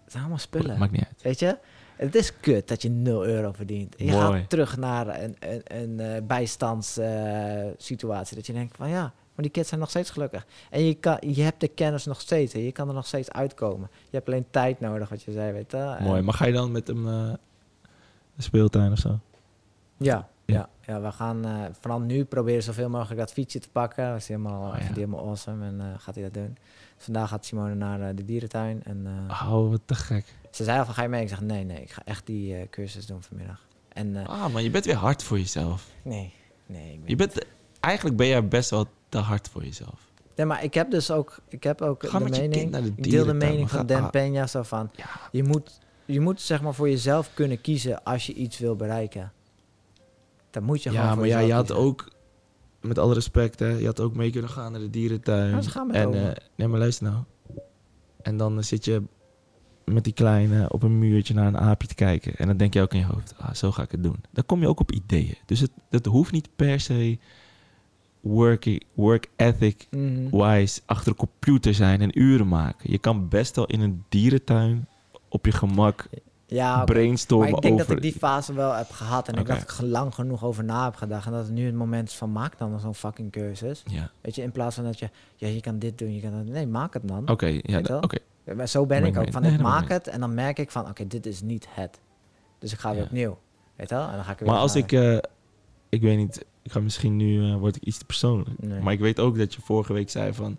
Het 0.03 0.13
zijn 0.13 0.23
allemaal 0.23 0.39
spullen. 0.43 0.79
Maakt 0.79 0.93
niet 0.93 1.05
uit. 1.05 1.23
Weet 1.23 1.39
je? 1.39 1.59
Het 1.97 2.15
is 2.15 2.41
kut 2.41 2.69
dat 2.69 2.83
je 2.83 2.89
0 2.91 3.27
euro 3.27 3.53
verdient. 3.53 3.97
En 3.97 4.05
je 4.07 4.13
Mooi. 4.13 4.39
gaat 4.41 4.51
terug 4.51 4.77
naar 4.77 5.23
een, 5.23 5.37
een, 5.41 5.61
een 5.65 6.01
eh, 6.01 6.23
bijstandssituatie. 6.23 8.37
dat 8.37 8.47
je 8.47 8.53
denkt 8.53 8.77
van 8.77 8.89
ja, 8.89 9.01
maar 9.03 9.45
die 9.45 9.51
kids 9.51 9.69
zijn 9.69 9.81
nog 9.81 9.91
steeds 9.91 10.11
gelukkig. 10.11 10.47
En 10.71 10.85
je, 10.85 10.95
kan, 10.95 11.17
je 11.21 11.43
hebt 11.43 11.61
de 11.61 11.69
kennis 11.69 12.05
nog 12.05 12.21
steeds. 12.21 12.53
Hè. 12.53 12.59
Je 12.59 12.73
kan 12.73 12.89
er 12.89 12.95
nog 12.95 13.07
steeds 13.07 13.31
uitkomen. 13.31 13.89
Je 14.11 14.17
hebt 14.17 14.29
alleen 14.29 14.47
tijd 14.51 14.81
nodig, 14.81 15.09
wat 15.09 15.23
je 15.23 15.33
zei, 15.33 15.53
weet 15.53 15.71
je. 15.71 15.97
Mooi. 16.01 16.23
Maar 16.23 16.35
ga 16.35 16.47
je 16.47 16.53
dan 16.53 16.73
met 16.73 16.87
hem 16.87 17.09
eh 17.09 17.33
de 18.37 18.43
speeltuin 18.43 18.93
of 18.93 18.99
zo? 18.99 19.19
Ja, 19.97 20.29
Ja. 20.45 20.69
ja. 20.87 21.01
we 21.01 21.13
gaan 21.13 21.45
vanaf 21.81 22.01
nu 22.01 22.25
proberen 22.25 22.63
zoveel 22.63 22.89
mogelijk 22.89 23.21
dat 23.21 23.33
fietsje 23.33 23.59
te 23.59 23.69
pakken. 23.69 24.09
Dat 24.09 24.17
is 24.17 24.29
helemaal, 24.29 24.71
Oh, 24.73 24.79
ja. 24.79 24.85
helemaal 24.95 25.27
awesome 25.27 25.67
en 25.67 26.01
gaat 26.01 26.15
hij 26.15 26.25
dat 26.25 26.35
doen. 26.35 26.57
Dus 26.97 27.05
vandaag 27.05 27.29
gaat 27.29 27.45
Simone 27.45 27.75
naar 27.75 28.15
de 28.15 28.25
dierentuin. 28.25 28.83
En 28.85 29.07
Oh, 29.31 29.71
wat 29.71 29.81
te 29.85 29.95
gek. 29.95 30.25
Ze 30.55 30.65
zei 30.65 30.79
al 30.79 30.85
van, 30.85 30.95
ga 30.95 31.03
je 31.03 31.09
mee? 31.09 31.23
Ik 31.23 31.29
zeg, 31.29 31.41
nee, 31.41 31.65
nee, 31.65 31.81
ik 31.83 31.91
ga 31.91 32.03
echt 32.05 32.27
die 32.27 32.57
eh, 32.57 32.69
cursus 32.71 33.07
doen 33.07 33.23
vanmiddag. 33.23 33.67
En 33.89 34.17
eh, 34.17 34.29
Ah, 34.29 34.53
maar 34.53 34.63
je 34.63 34.71
bent 34.71 34.85
weer 34.85 34.95
hard 34.95 35.23
voor 35.23 35.39
jezelf. 35.39 35.89
nee, 36.03 36.33
nee. 36.67 36.93
Ik 36.93 37.01
ben 37.01 37.09
Je 37.11 37.17
bent, 37.17 37.45
eigenlijk 37.81 38.17
ben 38.17 38.27
jij 38.27 38.49
best 38.49 38.71
wel 38.71 38.87
te 39.09 39.19
hard 39.19 39.49
voor 39.49 39.65
jezelf. 39.65 40.13
Nee, 40.37 40.47
maar 40.47 40.65
ik 40.65 40.75
heb 40.75 40.91
dus 40.91 41.11
ook, 41.11 41.39
ik 41.49 41.63
heb 41.65 41.81
ook 41.83 42.07
Ga 42.09 42.19
de 42.19 42.25
mening. 42.25 42.71
de 42.77 42.93
ik 42.97 43.11
deel 43.11 43.25
de 43.25 43.33
mening 43.35 43.71
van 43.71 43.79
Ga- 43.79 43.85
Dan 43.85 44.03
ah. 44.03 44.11
Peña 44.45 44.49
zo 44.51 44.63
van. 44.63 44.91
Ja. 44.93 45.05
Je 45.33 45.43
moet, 45.45 45.81
je 46.05 46.21
moet 46.21 46.41
zeg 46.41 46.63
maar 46.63 46.75
voor 46.75 46.89
jezelf 46.89 47.31
kunnen 47.35 47.61
kiezen 47.61 48.03
als 48.05 48.27
je 48.27 48.33
iets 48.35 48.59
wil 48.59 48.77
bereiken. 48.77 49.33
Dan 50.51 50.63
moet 50.63 50.83
je 50.83 50.89
gewoon 50.89 51.05
Ja, 51.05 51.11
voor 51.11 51.21
maar 51.21 51.29
ja, 51.29 51.39
je 51.39 51.53
had 51.53 51.67
kiezen. 51.67 51.85
ook, 51.85 52.09
met 52.81 52.99
alle 52.99 53.15
respect, 53.15 53.59
hè, 53.59 53.69
je 53.69 53.87
had 53.87 54.01
ook 54.01 54.15
mee 54.15 54.31
kunnen 54.31 54.51
gaan 54.51 54.73
naar 54.73 54.81
de 54.81 54.91
dierentuin. 54.91 55.51
Ja, 55.51 55.61
ze 55.61 55.71
gaan 55.71 55.87
met 55.87 55.97
en, 55.97 56.15
eh, 56.15 56.37
nee, 56.55 56.69
maar 56.69 56.79
luister 56.79 57.05
nou. 57.07 57.23
En 58.23 58.37
dan 58.37 58.65
zit 58.65 58.85
je 58.85 59.03
met 59.85 60.05
die 60.05 60.13
kleine 60.13 60.69
op 60.71 60.83
een 60.83 60.99
muurtje 60.99 61.35
naar 61.35 61.47
een 61.47 61.59
aapje 61.59 61.89
te 61.89 61.95
kijken. 61.95 62.35
En 62.37 62.47
dan 62.47 62.57
denk 62.57 62.75
je 62.75 62.81
ook 62.81 62.93
in 62.93 62.99
je 62.99 63.05
hoofd, 63.05 63.35
ah, 63.39 63.55
zo 63.55 63.73
ga 63.73 63.83
ik 63.83 63.91
het 63.91 64.03
doen. 64.03 64.17
Dan 64.31 64.47
kom 64.47 64.61
je 64.61 64.69
ook 64.69 64.81
op 64.81 64.93
ideeën. 64.93 65.37
Dus 65.47 65.61
het, 65.61 65.71
het 65.91 66.07
hoeft 66.07 66.33
niet 66.33 66.49
per 66.57 66.81
se 66.81 67.19
work, 68.21 68.85
work 68.95 69.27
ethic 69.37 69.87
Mhm. 69.91 70.37
wise 70.37 70.81
achter 70.87 71.09
een 71.09 71.17
computer 71.17 71.75
zijn 71.75 72.01
en 72.01 72.21
uren 72.21 72.49
maken. 72.49 72.91
Je 72.91 72.99
kan 72.99 73.29
best 73.29 73.57
wel 73.57 73.67
in 73.67 73.81
een 73.81 74.05
dierentuin 74.09 74.87
op 75.29 75.45
je 75.47 75.53
gemak 75.53 76.07
Ja, 76.47 76.85
brainstormen 76.85 77.47
maar 77.51 77.57
ik 77.57 77.63
denk 77.63 77.75
over... 77.75 77.87
dat 77.87 77.97
ik 77.97 78.03
die 78.03 78.13
fase 78.21 78.53
wel 78.53 78.73
heb 78.73 78.91
gehad. 78.91 79.29
En 79.29 79.35
ik 79.35 79.41
Oké. 79.41 79.49
dat 79.53 79.63
ik 79.63 79.81
lang 79.81 80.15
genoeg 80.15 80.45
over 80.45 80.65
na 80.65 80.85
heb 80.85 80.95
gedacht. 80.95 81.27
En 81.27 81.33
dat 81.33 81.45
het 81.45 81.53
nu 81.55 81.67
het 81.67 81.75
moment 81.75 82.09
is 82.09 82.15
van 82.15 82.33
maak 82.33 82.59
dan 82.59 82.81
zo'n 82.81 82.95
fucking 82.95 83.33
cursus. 83.33 83.83
Ja, 83.87 84.11
Weet 84.21 84.35
je, 84.35 84.43
in 84.43 84.53
plaats 84.53 84.75
van 84.75 84.85
dat 84.85 84.99
je, 84.99 85.11
ja, 85.37 85.49
je 85.49 85.61
kan 85.61 85.79
dit 85.79 85.99
doen, 85.99 86.15
je 86.15 86.21
kan 86.21 86.31
dat. 86.31 86.45
Nee, 86.45 86.67
maak 86.67 86.95
het 86.95 87.09
dan. 87.09 87.29
oké. 87.29 87.61
ja, 87.63 87.79
oké. 88.01 88.19
Maar 88.57 88.69
zo 88.69 88.87
ben 88.87 89.01
Maar 89.01 89.11
ik 89.11 89.19
ook. 89.19 89.33
Van 89.33 89.43
nee, 89.43 89.53
ik 89.53 89.61
maak 89.61 89.89
het 89.89 90.07
en 90.09 90.21
dan 90.21 90.35
merk 90.35 90.59
ik 90.59 90.71
van 90.71 90.89
oké, 90.89 91.07
dit 91.07 91.27
is 91.27 91.43
niet 91.43 91.67
het. 91.71 92.01
Dus 92.59 92.73
ik 92.73 92.79
ga 92.79 92.91
weer 92.91 92.99
Ja. 92.99 93.05
opnieuw. 93.05 93.39
Weet 93.77 93.89
je 93.89 93.95
wel? 93.95 94.09
En 94.09 94.15
dan 94.15 94.25
ga 94.25 94.33
ik 94.33 94.39
weer 94.39 94.49
Maar 94.49 94.59
als 94.59 94.75
ik, 94.77 94.93
eh, 94.93 95.17
ik 95.89 96.01
weet 96.01 96.17
niet, 96.17 96.45
ik 96.63 96.73
ga 96.73 96.81
misschien 96.81 97.17
nu, 97.17 97.51
eh, 97.51 97.57
word 97.57 97.77
ik 97.77 97.83
iets 97.83 97.99
te 97.99 98.05
persoonlijk. 98.05 98.63
Nee. 98.63 98.81
Maar 98.81 98.93
ik 98.93 99.01
weet 99.01 99.21
ook 99.21 99.39
dat 99.39 99.55
je 99.55 99.61
vorige 99.61 99.93
week 99.93 100.11
zei 100.11 100.33
van, 100.35 100.59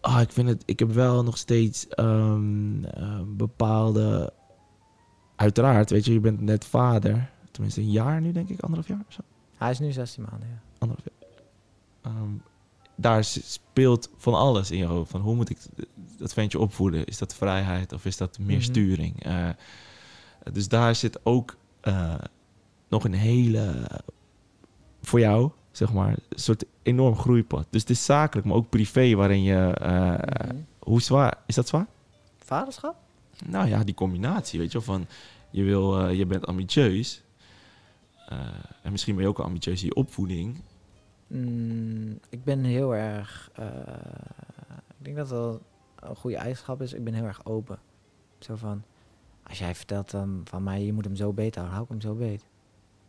ah, 0.00 0.20
ik 0.20 0.32
vind 0.32 0.48
het, 0.48 0.62
ik 0.66 0.78
heb 0.78 0.90
wel 0.92 1.22
nog 1.22 1.36
steeds 1.38 1.88
ehm, 1.88 2.84
eh, 2.84 3.20
bepaalde, 3.26 4.32
uiteraard, 5.36 5.90
weet 5.90 6.04
je, 6.04 6.12
je 6.12 6.20
bent 6.20 6.40
net 6.40 6.64
vader, 6.64 7.30
tenminste 7.50 7.80
een 7.80 7.90
jaar 7.90 8.20
nu 8.20 8.32
denk 8.32 8.48
ik, 8.48 8.60
anderhalf 8.60 8.88
jaar 8.88 9.04
of 9.08 9.12
zo, 9.12 9.20
Hij 9.56 9.70
is 9.70 9.78
nu 9.78 9.92
16 9.92 10.26
maanden, 10.30 10.48
ja. 10.48 10.60
anderhalf 10.78 11.08
jaar. 11.08 11.28
Ehm, 12.14 12.30
daar 13.00 13.24
speelt 13.24 14.10
van 14.16 14.34
alles 14.34 14.70
in 14.70 14.78
je 14.78 14.84
hoofd. 14.84 15.10
Van 15.10 15.20
hoe 15.20 15.34
moet 15.34 15.50
ik 15.50 15.58
dat 16.18 16.32
ventje 16.32 16.58
opvoeden? 16.58 17.04
Is 17.06 17.18
dat 17.18 17.34
vrijheid 17.34 17.92
of 17.92 18.04
is 18.04 18.16
dat 18.16 18.38
meer 18.38 18.56
Mhm. 18.56 18.64
sturing? 18.64 19.22
Eh, 19.24 19.48
dus 20.52 20.68
daar 20.68 20.94
zit 20.94 21.18
ook 21.22 21.56
eh, 21.80 22.14
nog 22.88 23.04
een 23.04 23.12
hele, 23.14 23.88
voor 25.02 25.20
jou, 25.20 25.50
zeg 25.70 25.92
maar, 25.92 26.08
een 26.28 26.38
soort 26.38 26.64
enorm 26.82 27.16
groeipad. 27.16 27.66
Dus 27.70 27.80
het 27.80 27.90
is 27.90 28.04
zakelijk, 28.04 28.46
maar 28.46 28.56
ook 28.56 28.68
privé, 28.68 29.14
waarin 29.14 29.42
je... 29.42 29.56
eh, 29.74 30.46
Mhm. 30.46 30.56
Hoe 30.78 31.02
zwaar? 31.02 31.38
Is 31.46 31.54
dat 31.54 31.68
zwaar? 31.68 31.86
Vaderschap? 32.38 32.96
Nou 33.46 33.68
ja, 33.68 33.84
die 33.84 33.94
combinatie, 33.94 34.58
weet 34.58 34.72
je 34.72 34.80
van 34.80 35.06
je, 35.50 35.62
wil, 35.62 36.08
je 36.08 36.26
bent 36.26 36.46
ambitieus. 36.46 37.22
en 38.82 38.92
misschien 38.92 39.14
ben 39.14 39.22
je 39.24 39.28
ook 39.30 39.38
ambitieus 39.38 39.80
in 39.80 39.86
je 39.86 39.94
opvoeding. 39.94 40.60
Mm, 41.28 42.18
ik 42.28 42.44
ben 42.44 42.64
heel 42.64 42.94
erg. 42.94 43.50
eh, 43.54 43.66
ik 44.98 45.04
denk 45.04 45.16
dat 45.16 45.28
dat 45.28 45.60
een 46.00 46.16
goede 46.16 46.36
eigenschap 46.36 46.82
is. 46.82 46.92
Ik 46.92 47.04
ben 47.04 47.14
heel 47.14 47.24
erg 47.24 47.44
open. 47.44 47.78
Zo 48.38 48.54
van. 48.56 48.82
Als 49.42 49.58
jij 49.58 49.74
vertelt 49.74 50.10
dan 50.10 50.40
van 50.44 50.62
mij, 50.62 50.84
je 50.84 50.92
moet 50.92 51.04
hem 51.04 51.16
zo 51.16 51.32
beter 51.32 51.60
houden, 51.62 51.72
hou 51.72 51.82
ik 51.84 51.90
hem 51.90 52.00
zo 52.00 52.14
beter. 52.14 52.46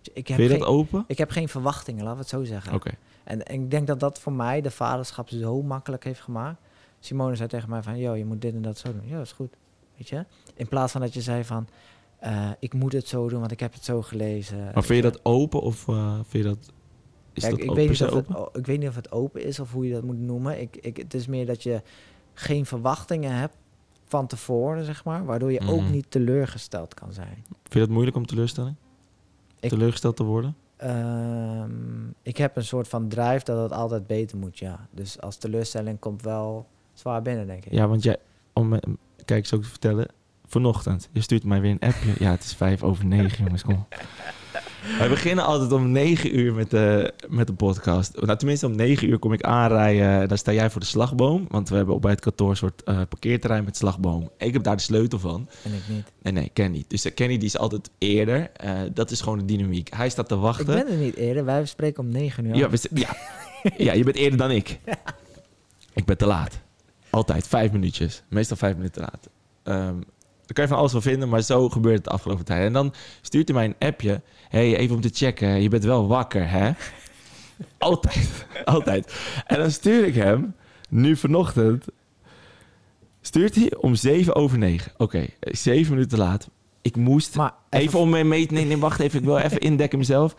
Dus 0.01 0.13
Ik 0.13 0.27
heb, 0.27 0.37
Vind 0.37 0.49
je 0.49 0.55
geen, 0.57 0.65
dat 0.65 0.75
open? 0.75 1.03
ik 1.07 1.17
heb 1.17 1.29
geen 1.29 1.49
verwachtingen, 1.49 1.99
laten 2.03 2.15
we 2.17 2.21
het 2.21 2.29
zo 2.31 2.43
zeggen. 2.43 2.73
Oké. 2.73 2.91
En, 3.23 3.45
en 3.45 3.61
ik 3.61 3.71
denk 3.71 3.87
dat 3.87 3.99
dat 3.99 4.19
voor 4.19 4.33
mij 4.33 4.61
de 4.61 4.71
vaderschap 4.71 5.29
zo 5.29 5.61
makkelijk 5.61 6.03
heeft 6.03 6.21
gemaakt. 6.21 6.61
Simone 6.99 7.35
zei 7.35 7.49
tegen 7.49 7.69
mij 7.69 7.81
van, 7.83 7.97
joh, 7.99 8.17
je 8.17 8.25
moet 8.25 8.41
dit 8.41 8.53
en 8.53 8.61
dat 8.61 8.77
zo 8.77 8.91
doen. 8.93 9.07
Ja, 9.07 9.15
dat 9.17 9.25
is 9.25 9.31
goed. 9.31 9.53
Weet 9.97 10.09
je? 10.09 10.25
In 10.55 10.67
plaats 10.67 10.91
van 10.91 11.01
dat 11.01 11.13
je 11.13 11.21
zei 11.21 11.43
van, 11.43 11.67
eh, 12.19 12.49
ik 12.59 12.73
moet 12.73 12.93
het 12.93 13.07
zo 13.07 13.29
doen, 13.29 13.39
want 13.39 13.51
ik 13.51 13.59
heb 13.59 13.73
het 13.73 13.83
zo 13.85 14.01
gelezen. 14.01 14.57
Maar 14.73 14.83
vind 14.83 15.03
je 15.03 15.11
dat 15.11 15.25
open 15.25 15.61
of 15.61 15.87
eh, 15.87 16.13
vind 16.13 16.43
je 16.43 16.49
dat... 16.49 16.71
Is 17.41 17.47
Kijk, 17.47 17.57
dat 17.59 17.69
ik, 17.69 17.75
weet 17.75 17.89
niet 17.89 18.01
of 18.01 18.13
het, 18.13 18.55
ik 18.55 18.65
weet 18.65 18.79
niet 18.79 18.89
of 18.89 18.95
het 18.95 19.11
open 19.11 19.43
is 19.43 19.59
of 19.59 19.71
hoe 19.71 19.87
je 19.87 19.93
dat 19.93 20.03
moet 20.03 20.19
noemen. 20.19 20.61
Ik, 20.61 20.75
ik, 20.81 20.97
het 20.97 21.13
is 21.13 21.27
meer 21.27 21.45
dat 21.45 21.63
je 21.63 21.81
geen 22.33 22.65
verwachtingen 22.65 23.31
hebt 23.35 23.55
van 24.05 24.27
tevoren, 24.27 24.85
zeg 24.85 25.03
maar. 25.03 25.25
Waardoor 25.25 25.51
je 25.51 25.59
ook 25.67 25.81
Mhm. 25.81 25.91
niet 25.91 26.05
teleurgesteld 26.11 26.93
kan 26.93 27.13
zijn. 27.13 27.43
Vind 27.47 27.73
je 27.73 27.79
dat 27.79 27.89
moeilijk 27.89 28.15
om 28.17 28.25
teleurstelling? 28.25 28.75
Ik- 29.59 29.69
Teleurgesteld 29.69 30.15
te 30.15 30.23
worden? 30.23 30.55
Ehm, 30.77 32.07
ik 32.21 32.37
heb 32.37 32.55
een 32.55 32.63
soort 32.63 32.87
van 32.87 33.07
drive 33.07 33.43
dat 33.43 33.61
het 33.61 33.71
altijd 33.71 34.07
beter 34.07 34.37
moet, 34.37 34.59
ja. 34.59 34.87
Dus 34.91 35.21
als 35.21 35.37
teleurstelling 35.37 35.99
komt 35.99 36.21
wel 36.21 36.67
zwaar 36.93 37.21
binnen, 37.21 37.47
denk 37.47 37.65
ik. 37.65 37.71
Ja, 37.71 37.87
want 37.87 38.03
jij... 38.03 38.17
Om 38.53 38.69
kijk 39.25 39.39
eens 39.43 39.53
ook 39.53 39.63
te 39.63 39.69
vertellen. 39.69 40.07
Vanochtend, 40.45 41.09
je 41.11 41.21
stuurt 41.21 41.43
mij 41.43 41.61
weer 41.61 41.71
een 41.71 41.79
appje. 41.89 42.13
Ja, 42.19 42.31
het 42.31 42.43
is 42.43 42.53
vijf 42.55 42.83
over 42.83 43.05
negen, 43.05 43.43
jongens, 43.43 43.63
kom. 43.63 43.85
Wij 44.97 45.09
beginnen 45.09 45.45
altijd 45.45 45.71
om 45.71 45.91
negen 45.91 46.39
uur 46.39 46.53
met 46.53 46.69
de, 46.69 47.13
met 47.27 47.47
de 47.47 47.53
podcast. 47.53 48.21
Nou, 48.21 48.37
tenminste 48.37 48.65
om 48.65 48.75
negen 48.75 49.09
uur 49.09 49.19
kom 49.19 49.33
ik 49.33 49.43
aanrijden. 49.43 50.27
Dan 50.27 50.37
sta 50.37 50.51
jij 50.51 50.69
voor 50.69 50.81
de 50.81 50.87
slagboom. 50.87 51.45
Want 51.49 51.69
we 51.69 51.75
hebben 51.75 51.95
op 51.95 52.01
bij 52.01 52.11
het 52.11 52.19
kantoor 52.19 52.49
een 52.49 52.57
soort 52.57 52.83
eh, 52.83 53.01
parkeerterrein 53.09 53.63
met 53.63 53.77
slagboom. 53.77 54.29
Ik 54.37 54.53
heb 54.53 54.63
daar 54.63 54.75
de 54.75 54.81
sleutel 54.81 55.19
van. 55.19 55.49
En 55.63 55.73
ik 55.73 55.81
niet. 55.95 56.11
Nee, 56.21 56.33
nee, 56.33 56.49
Kenny. 56.53 56.83
Dus 56.87 57.05
eh, 57.05 57.13
Kenny 57.13 57.37
die 57.37 57.47
is 57.47 57.57
altijd 57.57 57.89
eerder. 57.97 58.51
Eh, 58.51 58.79
dat 58.93 59.11
is 59.11 59.21
gewoon 59.21 59.37
de 59.37 59.45
dynamiek. 59.45 59.89
Hij 59.95 60.09
staat 60.09 60.27
te 60.27 60.37
wachten. 60.37 60.77
Ik 60.77 60.83
ben 60.83 60.93
er 60.93 60.99
niet 60.99 61.15
eerder. 61.15 61.45
Wij 61.45 61.65
spreken 61.65 62.03
om 62.03 62.09
negen 62.09 62.45
uur. 62.45 62.55
Ja, 62.55 62.69
we 62.69 62.89
ja. 62.93 63.15
ja, 63.85 63.93
je 63.93 64.03
bent 64.03 64.15
eerder 64.15 64.37
dan 64.37 64.51
ik. 64.51 64.79
Ik 65.93 66.05
ben 66.05 66.17
te 66.17 66.25
laat. 66.25 66.59
Altijd 67.09 67.47
vijf 67.47 67.71
minuutjes. 67.71 68.23
Meestal 68.29 68.57
vijf 68.57 68.75
minuten 68.75 69.01
te 69.01 69.09
laat. 69.11 69.29
Ehm 69.63 69.97
daar 70.49 70.57
kan 70.57 70.63
je 70.63 70.69
van 70.69 70.79
alles 70.79 70.91
van 70.91 71.11
vinden, 71.11 71.29
maar 71.29 71.41
zo 71.41 71.69
gebeurt 71.69 71.95
het 71.95 72.03
de 72.03 72.09
afgelopen 72.09 72.45
tijd. 72.45 72.65
En 72.65 72.73
dan 72.73 72.93
stuurt 73.21 73.47
hij 73.47 73.57
mij 73.57 73.65
een 73.65 73.87
appje. 73.87 74.21
hey, 74.49 74.77
even 74.77 74.95
om 74.95 75.01
te 75.01 75.09
checken. 75.13 75.61
Je 75.61 75.69
bent 75.69 75.83
wel 75.83 76.07
wakker, 76.07 76.49
hè? 76.49 76.71
Altijd. 77.77 78.45
Altijd. 78.65 79.13
En 79.45 79.57
dan 79.57 79.71
stuur 79.71 80.05
ik 80.05 80.15
hem, 80.15 80.55
nu 80.89 81.15
vanochtend, 81.15 81.85
stuurt 83.21 83.55
hij 83.55 83.75
om 83.77 83.95
zeven 83.95 84.35
over 84.35 84.57
negen. 84.57 84.91
Oké, 84.97 85.25
eh, 85.39 85.53
zeven 85.53 85.93
minuten 85.93 86.17
te 86.17 86.23
laat. 86.23 86.49
Ik 86.81 86.95
moest 86.95 87.35
Maar 87.35 87.53
Even 87.69 87.99
om 87.99 88.09
mee 88.09 88.23
mee 88.23 88.45
te... 88.45 88.53
Nee, 88.53 88.65
nee, 88.65 88.77
wacht 88.77 88.99
even. 88.99 89.19
Ik 89.19 89.25
wil 89.25 89.37
even 89.37 89.59
indekken 89.59 89.97
mezelf. 89.97 90.35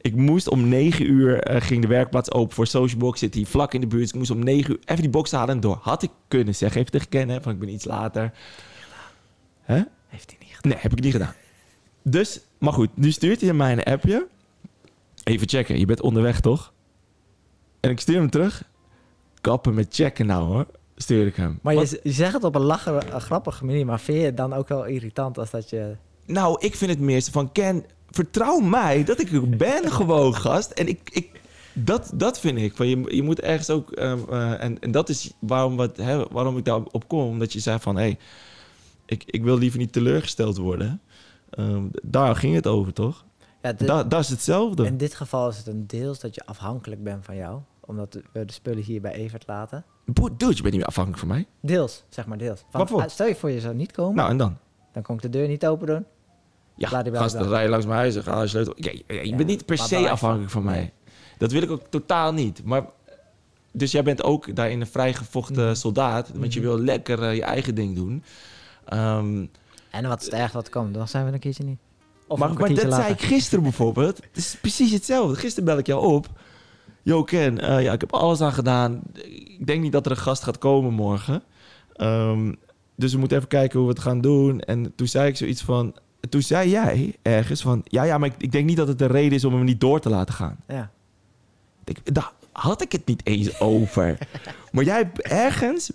Ik 0.00 0.14
moest 0.14 0.48
om 0.48 0.68
9 0.68 1.10
uur... 1.10 1.42
eh, 1.42 1.60
ging 1.60 1.82
de 1.82 1.88
werkplaats 1.88 2.32
open 2.32 2.54
voor 2.54 2.66
Social 2.66 3.00
Box. 3.00 3.18
Zit 3.18 3.34
hier 3.34 3.46
vlak 3.46 3.74
in 3.74 3.80
de 3.80 3.86
buurt. 3.86 4.08
Ik 4.08 4.14
moest 4.14 4.30
om 4.30 4.44
9 4.44 4.70
uur 4.70 4.78
even 4.84 5.02
die 5.02 5.10
box 5.10 5.30
halen 5.30 5.54
en 5.54 5.60
door. 5.60 5.78
Had 5.82 6.02
ik 6.02 6.10
kunnen 6.28 6.54
zeggen. 6.54 6.80
Even 6.80 6.92
tegen 6.92 7.08
Ken, 7.08 7.28
hè, 7.28 7.40
van 7.40 7.52
ik 7.52 7.58
ben 7.58 7.68
iets 7.68 7.84
later. 7.84 8.32
Hè? 9.70 9.82
Heeft 10.08 10.30
hij 10.30 10.38
niet 10.40 10.54
gedaan. 10.54 10.72
Nee, 10.72 10.80
heb 10.80 10.92
ik 10.92 11.00
niet 11.00 11.12
gedaan. 11.12 11.34
Dus, 12.02 12.40
maar 12.58 12.72
goed, 12.72 12.88
nu 12.94 13.10
stuurt 13.10 13.40
hij 13.40 13.52
mij 13.52 13.72
een 13.72 13.82
appje. 13.82 14.26
Even 15.24 15.48
checken, 15.48 15.78
je 15.78 15.86
bent 15.86 16.00
onderweg 16.00 16.40
toch? 16.40 16.72
En 17.80 17.90
ik 17.90 18.00
stuur 18.00 18.16
hem 18.16 18.30
terug. 18.30 18.64
Kappen 19.40 19.74
met 19.74 19.94
checken 19.94 20.26
nou 20.26 20.44
hoor, 20.46 20.66
stuur 20.96 21.26
ik 21.26 21.36
hem. 21.36 21.58
Maar 21.62 21.74
Want- 21.74 21.90
je, 21.90 22.00
je 22.02 22.12
zegt 22.12 22.32
het 22.32 22.44
op 22.44 22.54
een 22.54 22.60
lachen, 22.62 23.14
een 23.14 23.20
grappige 23.20 23.64
manier, 23.64 23.86
maar 23.86 24.00
vind 24.00 24.18
je 24.18 24.24
het 24.24 24.36
dan 24.36 24.52
ook 24.52 24.68
wel 24.68 24.84
irritant 24.84 25.38
als 25.38 25.50
dat 25.50 25.70
je... 25.70 25.96
Nou, 26.26 26.56
ik 26.60 26.74
vind 26.76 26.90
het 26.90 27.00
meer 27.00 27.22
van 27.22 27.52
Ken, 27.52 27.84
vertrouw 28.10 28.58
mij 28.58 29.04
dat 29.04 29.20
ik 29.20 29.32
er 29.32 29.48
ben 29.56 29.92
gewoon 30.00 30.34
gast. 30.34 30.70
En 30.70 30.88
ik, 30.88 31.10
ik 31.12 31.40
dat, 31.72 32.10
dat 32.14 32.40
vind 32.40 32.58
ik. 32.58 32.76
Van 32.76 32.86
je, 32.88 33.16
je 33.16 33.22
moet 33.22 33.40
ergens 33.40 33.70
ook. 33.70 33.90
ehm, 33.92 34.18
eh, 34.30 34.62
en, 34.62 34.80
en 34.80 34.90
dat 34.90 35.08
is 35.08 35.32
waarom, 35.38 35.76
wat, 35.76 35.96
hè, 35.96 36.24
waarom 36.30 36.58
ik 36.58 36.64
daarop 36.64 37.08
kom. 37.08 37.28
Omdat 37.28 37.52
je 37.52 37.58
zei 37.60 37.78
van 37.78 37.96
hé, 37.96 38.02
hey, 38.02 38.18
ik, 39.10 39.22
ik 39.26 39.42
wil 39.42 39.58
liever 39.58 39.78
niet 39.78 39.92
teleurgesteld 39.92 40.56
worden. 40.56 41.00
Ehm, 41.50 41.84
daar 42.02 42.36
ging 42.36 42.54
het 42.54 42.66
over, 42.66 42.92
toch? 42.92 43.24
Ja, 43.62 43.72
Da, 43.72 44.04
dat 44.04 44.20
is 44.20 44.28
hetzelfde. 44.28 44.84
in 44.86 44.96
dit 44.96 45.14
geval 45.14 45.48
is 45.48 45.56
het 45.56 45.66
een 45.66 45.86
deels 45.86 46.20
dat 46.20 46.34
je 46.34 46.46
afhankelijk 46.46 47.02
bent 47.02 47.24
van 47.24 47.36
jou, 47.36 47.60
omdat 47.80 48.18
we 48.32 48.44
de 48.44 48.52
spullen 48.52 48.82
hier 48.82 49.00
bij 49.00 49.12
Evert 49.12 49.44
laten. 49.46 49.84
Boe, 50.04 50.28
Dude, 50.36 50.46
je 50.56 50.62
bent 50.62 50.64
niet 50.64 50.72
meer 50.74 50.84
afhankelijk 50.84 51.20
van 51.20 51.28
mij. 51.28 51.46
Deels, 51.60 52.04
zeg 52.08 52.26
maar 52.26 52.38
deels. 52.38 52.60
Van, 52.60 52.80
Waarvoor? 52.80 53.02
ah, 53.02 53.08
Stel 53.08 53.26
je 53.26 53.34
voor 53.34 53.50
je 53.50 53.60
zou 53.60 53.74
niet 53.74 53.92
komen, 53.92 54.14
Nou, 54.16 54.30
en 54.30 54.36
dan? 54.36 54.56
dan 54.92 55.02
kon 55.02 55.14
ik 55.16 55.22
de 55.22 55.28
deur 55.30 55.48
niet 55.48 55.66
open 55.66 55.86
doen. 55.86 56.04
Ja, 56.76 56.88
Laat 56.90 57.02
die 57.02 57.12
wel 57.12 57.20
gast, 57.22 57.34
dan 57.34 57.48
rij 57.48 57.62
je 57.62 57.68
langs 57.68 57.86
mijn 57.86 57.98
huis 57.98 58.16
en 58.16 58.22
ga 58.22 58.40
je 58.42 58.46
sleutel. 58.48 58.72
Ja, 58.76 58.90
ja, 59.06 59.20
je 59.20 59.28
Ja, 59.28 59.36
bent 59.36 59.48
niet 59.48 59.66
per 59.66 59.78
se 59.78 60.10
afhankelijk 60.10 60.50
van 60.50 60.64
mij. 60.64 60.78
Nee. 60.78 60.92
Dat 61.38 61.52
wil 61.52 61.62
ik 61.62 61.70
ook 61.70 61.82
totaal 61.90 62.32
niet. 62.32 62.64
Maar, 62.64 62.84
dus 63.72 63.92
jij 63.92 64.02
bent 64.02 64.22
ook 64.22 64.56
daarin 64.56 64.80
een 64.80 64.86
vrijgevochten 64.86 65.64
Mhm. 65.64 65.74
soldaat. 65.74 66.30
Want 66.34 66.52
je 66.52 66.60
Mhm. 66.60 66.68
wil 66.68 66.78
lekker 66.78 67.22
eh, 67.22 67.34
je 67.34 67.42
eigen 67.42 67.74
ding 67.74 67.94
doen. 67.96 68.22
Ehm, 68.84 69.46
En 69.90 70.08
wat 70.08 70.20
is 70.20 70.24
het 70.24 70.34
erg 70.34 70.52
wat 70.52 70.68
komt, 70.68 70.94
dan 70.94 71.08
zijn 71.08 71.26
we 71.26 71.32
een 71.32 71.38
keertje 71.38 71.64
niet. 71.64 71.78
Of 72.26 72.38
maar 72.38 72.52
maar 72.52 72.74
dat 72.74 72.94
zei 72.94 73.12
ik 73.12 73.22
gisteren 73.22 73.62
bijvoorbeeld. 73.62 74.16
Het 74.16 74.36
is 74.36 74.56
precies 74.60 74.92
hetzelfde. 74.92 75.36
Gisteren 75.36 75.64
bel 75.64 75.78
ik 75.78 75.86
jou 75.86 76.06
op. 76.06 76.28
Yo 77.02 77.22
Ken, 77.22 77.60
eh, 77.60 77.82
ja, 77.82 77.92
ik 77.92 78.00
heb 78.00 78.12
alles 78.12 78.40
aan 78.40 78.52
gedaan. 78.52 79.02
Ik 79.58 79.66
denk 79.66 79.82
niet 79.82 79.92
dat 79.92 80.04
er 80.04 80.10
een 80.10 80.16
gast 80.16 80.42
gaat 80.42 80.58
komen 80.58 80.92
morgen. 80.92 81.42
Ehm, 81.92 82.52
dus 82.96 83.12
we 83.12 83.18
moeten 83.18 83.36
even 83.36 83.48
kijken 83.48 83.78
hoe 83.78 83.88
we 83.88 83.94
het 83.94 84.02
gaan 84.02 84.20
doen. 84.20 84.60
En 84.60 84.94
toen 84.94 85.06
zei 85.06 85.28
ik 85.28 85.36
zoiets 85.36 85.62
van... 85.62 85.94
Toen 86.28 86.42
zei 86.42 86.70
jij 86.70 87.16
ergens 87.22 87.62
van... 87.62 87.80
Ja, 87.84 88.02
ja, 88.02 88.18
maar 88.18 88.28
ik, 88.28 88.34
ik 88.38 88.52
denk 88.52 88.66
niet 88.66 88.76
dat 88.76 88.88
het 88.88 88.98
de 88.98 89.06
reden 89.06 89.32
is 89.32 89.44
om 89.44 89.54
hem 89.54 89.64
niet 89.64 89.80
door 89.80 90.00
te 90.00 90.08
laten 90.08 90.34
gaan. 90.34 90.56
Ja. 90.68 90.90
Ik, 91.84 92.14
daar 92.14 92.32
had 92.52 92.82
ik 92.82 92.92
het 92.92 93.06
niet 93.06 93.26
eens 93.26 93.60
over. 93.60 94.18
maar 94.72 94.84
jij 94.84 95.10
ergens 95.22 95.92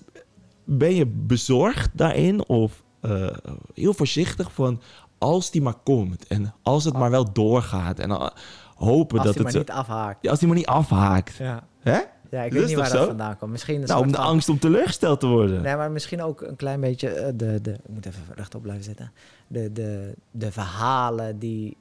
ben 0.66 0.96
je 0.96 1.06
bezorgd 1.06 1.90
daarin 1.94 2.48
of 2.48 2.84
eh, 3.02 3.28
heel 3.74 3.94
voorzichtig 3.94 4.52
van 4.54 4.82
als 5.18 5.52
die 5.52 5.62
maar 5.62 5.78
komt 5.84 6.28
en 6.28 6.54
als 6.62 6.84
het 6.84 6.94
maar 6.94 7.10
wel 7.12 7.34
doorgaat 7.34 8.00
en 8.00 8.12
eh, 8.12 8.28
hopen 8.76 9.18
Als 9.18 9.26
dat 9.28 9.34
het 9.36 9.44
maar 9.44 9.52
zo- 9.52 9.58
niet 9.58 9.72
afhaakt. 9.72 10.18
ja, 10.24 10.30
als 10.30 10.40
die 10.40 10.48
maar 10.48 10.58
niet 10.58 10.66
afhaakt. 10.68 11.36
Ja, 11.36 11.68
Hè? 11.80 12.00
ja 12.32 12.42
ik 12.44 12.52
weet 12.52 12.66
niet 12.68 12.76
waar 12.76 12.90
dat 12.90 12.98
zo? 13.02 13.06
vandaan 13.08 13.38
komt. 13.38 13.52
Misschien 13.52 13.82
Nou, 13.82 14.02
om 14.02 14.12
de 14.12 14.16
van- 14.18 14.26
angst 14.26 14.50
om 14.50 14.60
teleurgesteld 14.60 15.20
te 15.20 15.28
worden. 15.28 15.62
Nee, 15.62 15.76
maar 15.76 15.92
misschien 15.92 16.22
ook 16.22 16.42
een 16.42 16.56
klein 16.56 16.80
beetje 16.82 17.10
eh, 17.10 17.32
de, 17.36 17.62
de... 17.62 17.72
Ik 17.72 17.90
moet 17.90 18.06
even 18.06 18.24
rechtop 18.36 18.62
blijven 18.62 18.84
zitten. 18.84 19.12
De, 19.48 19.72
de, 19.72 20.14
de 20.32 20.52
verhalen 20.52 21.40
die 21.40 21.78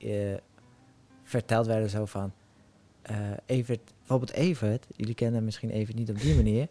verteld 1.24 1.66
werden 1.66 1.90
zo 1.90 2.04
van... 2.04 2.32
Evert, 3.46 3.92
bijvoorbeeld 4.06 4.38
Evert, 4.38 4.86
jullie 4.96 5.14
kennen 5.14 5.36
hem 5.36 5.44
misschien 5.44 5.70
Evert 5.70 5.96
niet 5.96 6.10
op 6.10 6.20
die 6.20 6.34
manier. 6.34 6.68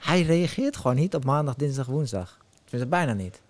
Hij 0.00 0.22
reageert 0.22 0.76
gewoon 0.76 0.96
niet 0.96 1.14
op 1.14 1.24
maandag, 1.24 1.54
dinsdag, 1.54 1.86
woensdag. 1.86 2.38
Tenminste, 2.64 2.88
bijna 2.88 3.12
niet. 3.12 3.42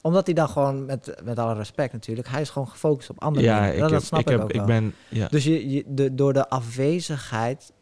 Omdat 0.00 0.26
hij 0.26 0.34
dan 0.34 0.48
gewoon, 0.48 0.84
met, 0.84 1.14
met 1.24 1.38
alle 1.38 1.54
respect 1.54 1.92
natuurlijk, 1.92 2.28
hij 2.28 2.40
is 2.40 2.50
gewoon 2.50 2.68
gefocust 2.68 3.10
op 3.10 3.22
andere 3.22 3.46
ja, 3.46 3.58
dingen. 3.58 3.74
ik, 3.74 3.80
dat, 3.80 3.90
heb, 3.90 4.02
snap 4.02 4.20
ik, 4.20 4.26
ik, 4.26 4.32
heb, 4.32 4.42
ook 4.42 4.50
ik 4.50 4.56
wel. 4.56 4.66
ben... 4.66 4.94
Ja. 5.08 5.28
Dus 5.28 5.44
je, 5.44 5.70
je, 5.70 5.84
de, 5.86 6.14
door 6.14 6.32
de 6.32 6.48
afwezigheid 6.48 7.72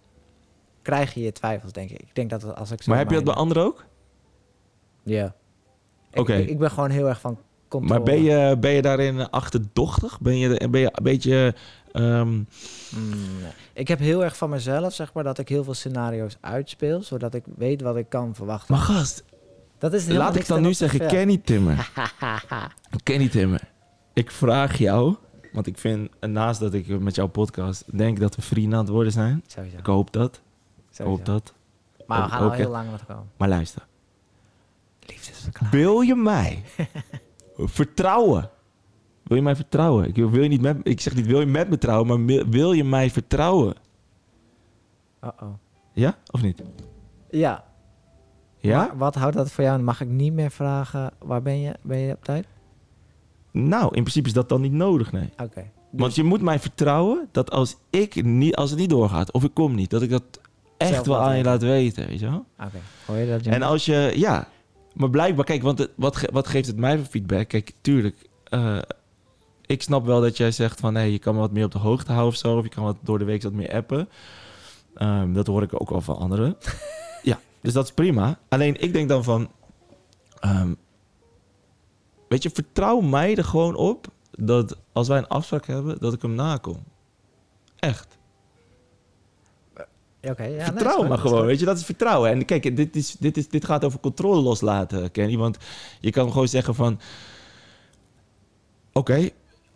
krijg 0.82 1.14
je 1.14 1.20
je 1.22 1.32
twijfels, 1.32 1.72
denk 1.72 1.90
ik. 1.90 2.00
Ik 2.00 2.14
denk 2.14 2.30
dat 2.30 2.56
als 2.56 2.70
ik 2.70 2.82
zo 2.82 2.90
maar 2.90 3.00
heb 3.00 3.08
je 3.08 3.14
dat 3.14 3.24
bij 3.24 3.34
anderen 3.34 3.62
ook? 3.62 3.84
Ja. 5.02 5.34
Oké. 6.14 6.34
Ik, 6.34 6.48
ik 6.48 6.58
ben 6.58 6.70
gewoon 6.70 6.90
heel 6.90 7.08
erg 7.08 7.20
van 7.20 7.38
controle. 7.68 7.94
Maar 7.94 8.14
ben 8.14 8.22
je, 8.22 8.56
ben 8.58 8.70
je 8.70 8.82
daarin 8.82 9.30
achterdochtig? 9.30 10.20
Ben 10.20 10.38
je, 10.38 10.68
ben 10.70 10.80
je 10.80 10.90
een 10.92 11.02
beetje... 11.02 11.54
ehm, 11.92 12.28
Mm, 12.28 12.44
nee. 13.40 13.50
Ik 13.72 13.88
heb 13.88 13.98
heel 13.98 14.24
erg 14.24 14.36
van 14.36 14.50
mezelf, 14.50 14.94
zeg 14.94 15.12
maar, 15.12 15.24
dat 15.24 15.38
ik 15.38 15.48
heel 15.48 15.64
veel 15.64 15.74
scenario's 15.74 16.36
uitspeel, 16.40 17.02
zodat 17.02 17.34
ik 17.34 17.44
weet 17.56 17.80
wat 17.80 17.96
ik 17.96 18.08
kan 18.08 18.34
verwachten. 18.34 18.74
maar 18.74 18.84
gast, 18.84 19.24
dat 19.78 19.92
is 19.92 20.06
laat 20.08 20.36
ik 20.36 20.46
dan 20.46 20.62
nu 20.62 20.74
zeggen, 20.74 21.06
Kenny 21.06 21.36
Timmer. 21.44 21.90
Kenny 23.02 23.28
Timmer, 23.28 23.60
ik 24.12 24.30
vraag 24.30 24.78
jou, 24.78 25.16
want 25.52 25.66
ik 25.66 25.78
vind, 25.78 26.10
naast 26.20 26.60
dat 26.60 26.74
ik 26.74 27.00
met 27.00 27.14
jouw 27.14 27.26
podcast 27.26 27.84
denk 27.98 28.20
dat 28.20 28.34
we 28.36 28.42
vrienden 28.42 28.78
aan 28.78 28.84
het 28.84 28.92
worden 28.92 29.12
zijn. 29.12 29.44
Sowieso. 29.46 29.76
Ik 29.76 29.86
hoop 29.86 30.12
dat, 30.12 30.40
ik 30.92 31.04
hoop 31.04 31.24
dat. 31.24 31.52
Maar 32.06 32.22
we 32.24 32.28
gaan 32.30 32.42
al 32.42 32.50
heel 32.52 32.70
lang 32.70 32.90
met 32.90 33.04
komen. 33.06 33.30
Maar 33.36 33.48
luister, 33.48 33.86
Liefdesverklaring. 35.06 35.72
wil 35.82 36.00
je 36.00 36.14
mij 36.14 36.62
vertrouwen? 37.56 38.50
Wil 39.22 39.36
je 39.36 39.42
mij 39.42 39.56
vertrouwen? 39.56 40.08
Ik 40.08 40.16
wil 40.16 40.42
je 40.42 40.48
niet 40.48 40.60
met, 40.60 40.76
ik 40.82 41.00
zeg 41.00 41.14
niet 41.14 41.26
wil 41.26 41.40
je 41.40 41.46
met 41.46 41.68
me 41.70 41.78
trouwen, 41.78 42.06
maar 42.08 42.24
wil- 42.24 42.46
wil 42.48 42.72
je 42.72 42.84
mij 42.84 43.10
vertrouwen? 43.10 43.74
Uh-oh. 45.24 45.52
Ja 45.92 46.16
of 46.30 46.42
niet? 46.42 46.62
Ja. 47.30 47.64
Ja? 48.58 48.76
Maar 48.86 48.96
wat 48.98 49.14
houdt 49.14 49.36
dat 49.36 49.50
voor 49.50 49.64
jou? 49.64 49.82
Mag 49.82 50.00
ik 50.00 50.08
niet 50.08 50.32
meer 50.32 50.50
vragen, 50.50 51.10
waar 51.18 51.42
ben 51.42 51.60
je? 51.60 51.74
Ben 51.82 51.98
je 51.98 52.12
op 52.14 52.24
tijd? 52.24 52.46
Nou, 53.50 53.84
in 53.84 54.02
principe 54.02 54.26
is 54.28 54.34
dat 54.34 54.48
dan 54.48 54.60
niet 54.60 54.72
nodig, 54.72 55.12
nee. 55.12 55.30
Oké. 55.42 55.70
Want 55.90 56.14
je 56.14 56.22
moet 56.22 56.40
mij 56.42 56.58
vertrouwen 56.58 57.28
dat 57.32 57.50
als, 57.50 57.76
ik 57.90 58.24
niet, 58.24 58.56
als 58.56 58.70
het 58.70 58.78
niet 58.78 58.90
doorgaat 58.90 59.32
of 59.32 59.44
ik 59.44 59.54
kom 59.54 59.74
niet, 59.74 59.90
dat 59.90 60.02
ik 60.02 60.10
dat 60.10 60.22
echt 60.76 60.92
Zelf 60.94 61.06
wel 61.06 61.20
aan 61.20 61.36
je 61.36 61.44
laat 61.44 61.62
weten, 61.62 62.06
weet 62.06 62.20
je 62.20 62.26
wel? 62.30 62.44
Oké. 62.60 62.78
Hoor 63.06 63.16
je 63.16 63.26
dat, 63.30 63.44
Jim? 63.44 63.52
En 63.52 63.62
als 63.62 63.84
je, 63.84 64.12
ja, 64.16 64.48
maar 64.94 65.10
blijkbaar, 65.10 65.44
kijk, 65.44 65.62
want 65.62 65.78
het, 65.78 65.90
wat, 65.96 66.16
ge- 66.16 66.28
wat 66.32 66.46
geeft 66.46 66.66
het 66.66 66.76
mij 66.76 66.96
voor 66.96 67.06
feedback? 67.06 67.48
Kijk, 67.48 67.72
tuurlijk, 67.80 68.28
eh, 68.44 68.78
ik 69.72 69.82
snap 69.82 70.06
wel 70.06 70.20
dat 70.20 70.36
jij 70.36 70.50
zegt 70.50 70.80
van, 70.80 70.94
hé, 70.94 71.02
je 71.02 71.18
kan 71.18 71.34
me 71.34 71.40
wat 71.40 71.52
meer 71.52 71.64
op 71.64 71.72
de 71.72 71.78
hoogte 71.78 72.12
houden 72.12 72.32
of 72.32 72.38
zo, 72.38 72.56
of 72.56 72.62
je 72.62 72.68
kan 72.68 72.84
wat 72.84 72.96
door 73.02 73.18
de 73.18 73.24
week 73.24 73.42
wat 73.42 73.52
meer 73.52 73.72
appen. 73.72 74.08
Ehm, 74.94 75.32
dat 75.32 75.46
hoor 75.46 75.62
ik 75.62 75.80
ook 75.80 75.90
wel 75.90 76.00
van 76.00 76.16
anderen. 76.16 76.56
ja, 77.30 77.40
dus 77.60 77.72
dat 77.72 77.84
is 77.84 77.92
prima. 77.92 78.38
Alleen 78.48 78.80
ik 78.80 78.92
denk 78.92 79.08
dan 79.08 79.24
van, 79.24 79.50
ehm, 80.40 80.74
weet 82.28 82.42
je, 82.42 82.50
vertrouw 82.50 83.00
mij 83.00 83.36
er 83.36 83.44
gewoon 83.44 83.74
op 83.74 84.06
dat 84.30 84.76
als 84.92 85.08
wij 85.08 85.18
een 85.18 85.28
afspraak 85.28 85.66
hebben, 85.66 85.98
dat 86.00 86.12
ik 86.12 86.22
hem 86.22 86.34
nakom. 86.34 86.84
Echt. 87.78 88.18
Ja, 90.20 90.30
Oké, 90.30 90.44
ja, 90.44 90.56
nee, 90.56 90.64
Vertrouw 90.64 90.96
goed, 90.96 91.08
maar 91.08 91.18
gewoon, 91.18 91.38
goed. 91.38 91.46
weet 91.46 91.58
je, 91.58 91.64
dat 91.64 91.78
is 91.78 91.84
vertrouwen. 91.84 92.30
En 92.30 92.44
kijk, 92.44 92.76
dit, 92.76 92.96
is, 92.96 93.16
dit, 93.18 93.36
is, 93.36 93.48
dit 93.48 93.64
gaat 93.64 93.84
over 93.84 94.00
controle 94.00 94.40
loslaten, 94.40 95.10
Kenny. 95.10 95.36
Want 95.36 95.56
je 96.00 96.10
kan 96.10 96.32
gewoon 96.32 96.48
zeggen 96.48 96.74
van... 96.74 97.00
Oké, 98.92 99.30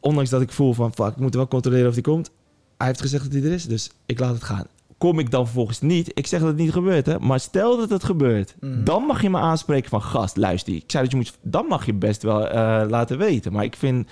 ondanks 0.06 0.30
dat 0.30 0.40
ik 0.40 0.52
voel 0.52 0.72
van... 0.72 0.94
Fuck, 0.94 1.06
ik 1.06 1.16
moet 1.16 1.34
wel 1.34 1.48
controleren 1.48 1.88
of 1.88 1.94
die 1.94 2.02
komt. 2.02 2.30
Hij 2.76 2.86
heeft 2.86 3.00
gezegd 3.00 3.24
dat 3.24 3.32
hij 3.32 3.42
er 3.42 3.52
is, 3.52 3.64
dus 3.64 3.90
ik 4.06 4.18
laat 4.18 4.34
het 4.34 4.44
gaan. 4.44 4.66
Kom 4.98 5.18
ik 5.18 5.30
dan 5.30 5.44
vervolgens 5.44 5.80
niet? 5.80 6.10
Ik 6.14 6.26
zeg 6.26 6.40
dat 6.40 6.48
het 6.48 6.58
niet 6.58 6.72
gebeurt, 6.72 7.06
hè. 7.06 7.18
Maar 7.18 7.40
stel 7.40 7.76
dat 7.76 7.90
het 7.90 8.04
gebeurt. 8.04 8.54
Mhm. 8.60 8.84
Dan 8.84 9.02
mag 9.02 9.22
je 9.22 9.30
me 9.30 9.38
aanspreken 9.38 9.90
van... 9.90 10.02
Gast, 10.02 10.36
luister, 10.36 10.74
ik 10.74 10.84
zei 10.86 11.02
dat 11.02 11.12
je 11.12 11.18
moet... 11.18 11.38
Dan 11.42 11.66
mag 11.66 11.86
je 11.86 11.94
best 11.94 12.22
wel 12.22 12.48
eh, 12.48 12.88
laten 12.88 13.18
weten. 13.18 13.52
Maar 13.52 13.64
ik 13.64 13.76
vind... 13.76 14.08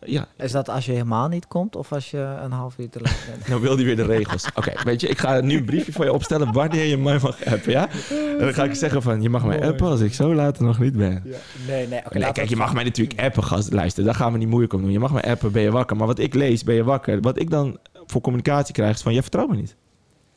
ja, 0.00 0.26
Is 0.36 0.52
dat 0.52 0.68
als 0.68 0.86
je 0.86 0.92
helemaal 0.92 1.28
niet 1.28 1.46
komt 1.46 1.76
of 1.76 1.92
als 1.92 2.10
je 2.10 2.18
een 2.18 2.52
half 2.52 2.78
uur 2.78 2.88
te 2.88 3.00
laat 3.00 3.16
bent? 3.30 3.46
nou 3.48 3.60
wil 3.60 3.76
hij 3.76 3.84
weer 3.84 3.96
de 3.96 4.04
regels. 4.04 4.46
Oké, 4.54 4.72
weet 4.84 5.00
je, 5.00 5.08
ik 5.08 5.18
ga 5.18 5.40
nu 5.40 5.56
een 5.56 5.64
briefje 5.64 5.92
voor 5.92 6.04
je 6.04 6.12
opstellen 6.12 6.52
wanneer 6.52 6.84
je 6.84 6.96
mij 6.96 7.18
mag 7.18 7.44
appen, 7.44 7.72
ja? 7.72 7.88
En 8.10 8.38
dan 8.38 8.54
ga 8.54 8.64
ik 8.64 8.74
zeggen 8.74 9.02
van, 9.02 9.22
je 9.22 9.28
mag 9.30 9.44
mij 9.44 9.68
appen 9.68 9.86
als 9.86 10.00
ik 10.00 10.14
zo 10.14 10.34
laat 10.34 10.56
er 10.56 10.64
nog 10.64 10.78
niet 10.78 10.96
ben. 10.96 11.22
Nee, 11.66 11.86
nee. 11.86 11.98
Oké, 12.04 12.18
Nee, 12.18 12.32
kijk, 12.32 12.48
je 12.48 12.56
mag 12.56 12.74
mij 12.74 12.84
natuurlijk 12.84 13.20
appen, 13.20 13.44
gast. 13.44 13.72
Luister, 13.72 14.04
daar 14.04 14.14
gaan 14.14 14.32
we 14.32 14.38
niet 14.38 14.48
moeilijk 14.48 14.72
om 14.72 14.82
doen. 14.82 14.90
Je 14.90 14.98
mag 14.98 15.12
mij 15.12 15.22
appen, 15.22 15.52
ben 15.52 15.62
je 15.62 15.70
wakker. 15.70 15.96
Maar 15.96 16.06
wat 16.06 16.18
ik 16.18 16.34
lees, 16.34 16.64
ben 16.64 16.74
je 16.74 16.84
wakker. 16.84 17.20
Wat 17.20 17.38
ik 17.40 17.50
dan 17.50 17.78
voor 18.06 18.20
communicatie 18.20 18.74
krijg, 18.74 18.94
is 18.94 19.02
van, 19.02 19.14
je 19.14 19.22
vertrouwt 19.22 19.48
me 19.48 19.56
niet. 19.56 19.76